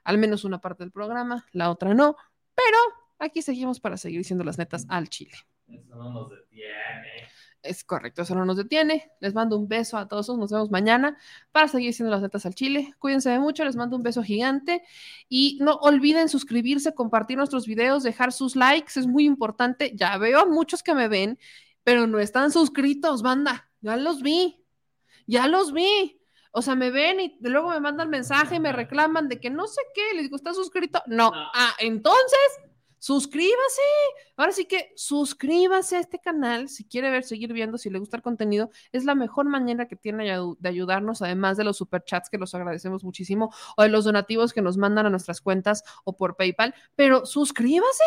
Al 0.04 0.18
menos 0.18 0.44
una 0.44 0.60
parte 0.60 0.84
del 0.84 0.92
programa, 0.92 1.46
la 1.52 1.72
otra 1.72 1.94
no. 1.94 2.18
Pero 2.56 2.78
aquí 3.20 3.42
seguimos 3.42 3.80
para 3.80 3.98
seguir 3.98 4.20
diciendo 4.20 4.44
las 4.44 4.58
netas 4.58 4.86
al 4.90 5.10
chile. 5.10 5.38
Eso 5.68 5.96
no 5.96 6.12
nos 6.12 6.30
detiene. 6.30 7.30
Es 7.64 7.86
correcto, 7.86 8.24
eso 8.24 8.36
no 8.36 8.44
nos 8.44 8.58
detiene. 8.58 9.10
Les 9.22 9.34
mando 9.34 9.58
un 9.58 9.70
beso 9.70 9.98
a 9.98 10.10
todos. 10.10 10.28
Nos 10.38 10.52
vemos 10.52 10.70
mañana 10.70 11.18
para 11.54 11.70
seguir 11.70 11.90
diciendo 11.90 12.12
las 12.12 12.22
netas 12.22 12.46
al 12.46 12.54
chile. 12.54 12.94
Cuídense 13.00 13.30
de 13.30 13.40
mucho. 13.40 13.64
Les 13.64 13.78
mando 13.78 13.96
un 13.96 14.04
beso 14.04 14.22
gigante. 14.22 14.84
Y 15.30 15.58
no 15.62 15.76
olviden 15.76 16.28
suscribirse, 16.28 16.94
compartir 16.94 17.38
nuestros 17.38 17.66
videos, 17.66 18.04
dejar 18.04 18.34
sus 18.34 18.58
likes. 18.58 19.00
Es 19.00 19.08
muy 19.08 19.24
importante. 19.26 19.94
Ya 19.96 20.18
veo 20.18 20.42
a 20.42 20.46
muchos 20.46 20.84
que 20.84 20.94
me 20.94 21.08
ven, 21.08 21.40
pero 21.84 22.06
no 22.06 22.20
están 22.20 22.52
suscritos, 22.52 23.22
banda. 23.22 23.70
Ya 23.80 23.96
los 23.96 24.22
vi. 24.22 24.62
Ya 25.26 25.48
los 25.48 25.72
vi. 25.72 26.20
O 26.52 26.62
sea, 26.62 26.76
me 26.76 26.92
ven 26.92 27.20
y 27.20 27.38
luego 27.40 27.70
me 27.70 27.80
mandan 27.80 28.10
mensaje 28.10 28.56
y 28.56 28.60
me 28.60 28.74
reclaman 28.74 29.30
de 29.30 29.40
que 29.40 29.50
no 29.50 29.68
sé 29.68 29.82
qué. 29.96 30.14
Les 30.16 30.24
digo, 30.24 30.36
¿está 30.36 30.54
suscrito? 30.54 31.02
No. 31.08 31.32
Ah, 31.34 31.74
entonces, 31.80 32.40
suscríbase. 33.04 33.82
Ahora 34.38 34.54
sí 34.54 34.64
que 34.64 34.94
suscríbase 34.96 35.98
a 35.98 36.00
este 36.00 36.20
canal 36.20 36.70
si 36.70 36.86
quiere 36.86 37.12
ver, 37.12 37.26
seguir 37.26 37.52
viendo, 37.52 37.78
si 37.78 37.90
le 37.90 38.00
gusta 38.00 38.16
el 38.16 38.24
contenido. 38.24 38.72
Es 38.94 39.04
la 39.04 39.14
mejor 39.14 39.46
manera 39.46 39.90
que 39.90 39.98
tiene 39.98 40.24
de 40.24 40.70
ayudarnos, 40.70 41.22
además 41.22 41.58
de 41.58 41.66
los 41.66 41.76
superchats 41.76 42.30
que 42.30 42.38
los 42.38 42.56
agradecemos 42.56 43.04
muchísimo, 43.04 43.54
o 43.76 43.84
de 43.84 43.90
los 43.90 44.06
donativos 44.06 44.54
que 44.54 44.62
nos 44.62 44.78
mandan 44.78 45.06
a 45.06 45.10
nuestras 45.10 45.42
cuentas 45.42 45.84
o 46.06 46.16
por 46.16 46.38
PayPal. 46.38 46.74
Pero 46.96 47.26
suscríbase. 47.26 48.04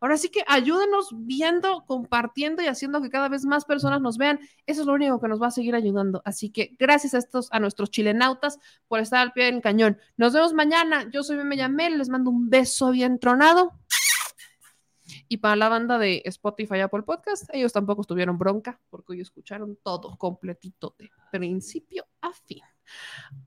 Ahora 0.00 0.16
sí 0.16 0.30
que 0.30 0.42
ayúdenos 0.46 1.10
viendo, 1.12 1.84
compartiendo 1.86 2.62
y 2.62 2.66
haciendo 2.66 3.02
que 3.02 3.10
cada 3.10 3.28
vez 3.28 3.44
más 3.44 3.66
personas 3.66 4.00
nos 4.00 4.16
vean. 4.16 4.40
Eso 4.64 4.80
es 4.80 4.86
lo 4.86 4.94
único 4.94 5.20
que 5.20 5.28
nos 5.28 5.40
va 5.40 5.48
a 5.48 5.50
seguir 5.50 5.74
ayudando. 5.74 6.22
Así 6.24 6.48
que 6.50 6.74
gracias 6.78 7.12
a 7.12 7.18
estos, 7.18 7.48
a 7.52 7.60
nuestros 7.60 7.90
chilenautas 7.90 8.58
por 8.88 9.00
estar 9.00 9.20
al 9.20 9.32
pie 9.32 9.44
del 9.44 9.60
cañón. 9.60 9.98
Nos 10.16 10.32
vemos 10.32 10.54
mañana. 10.54 11.10
Yo 11.12 11.22
soy 11.22 11.36
Meme 11.36 11.58
Yamel. 11.58 11.98
Les 11.98 12.08
mando 12.08 12.30
un 12.30 12.48
beso 12.48 12.90
bien 12.90 13.18
tronado. 13.18 13.72
Y 15.28 15.38
para 15.38 15.56
la 15.56 15.68
banda 15.68 15.98
de 15.98 16.22
Spotify 16.26 16.80
Apple 16.80 17.02
Podcast, 17.02 17.44
ellos 17.52 17.72
tampoco 17.72 18.04
tuvieron 18.04 18.38
bronca 18.38 18.80
porque 18.90 19.12
hoy 19.12 19.20
escucharon 19.20 19.76
todo 19.82 20.16
completito 20.16 20.94
de 20.98 21.10
principio 21.30 22.06
a 22.20 22.32
fin. 22.32 22.62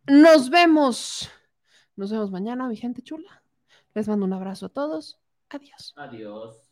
Nos 0.08 0.50
vemos. 0.50 1.30
Nos 1.96 2.12
vemos 2.12 2.32
mañana, 2.32 2.68
mi 2.68 2.76
gente 2.76 3.02
chula. 3.02 3.44
Les 3.94 4.08
mando 4.08 4.26
un 4.26 4.34
abrazo 4.34 4.68
a 4.68 4.70
todos. 4.70 5.20
Adiós. 5.50 5.94
Adiós. 5.96 6.72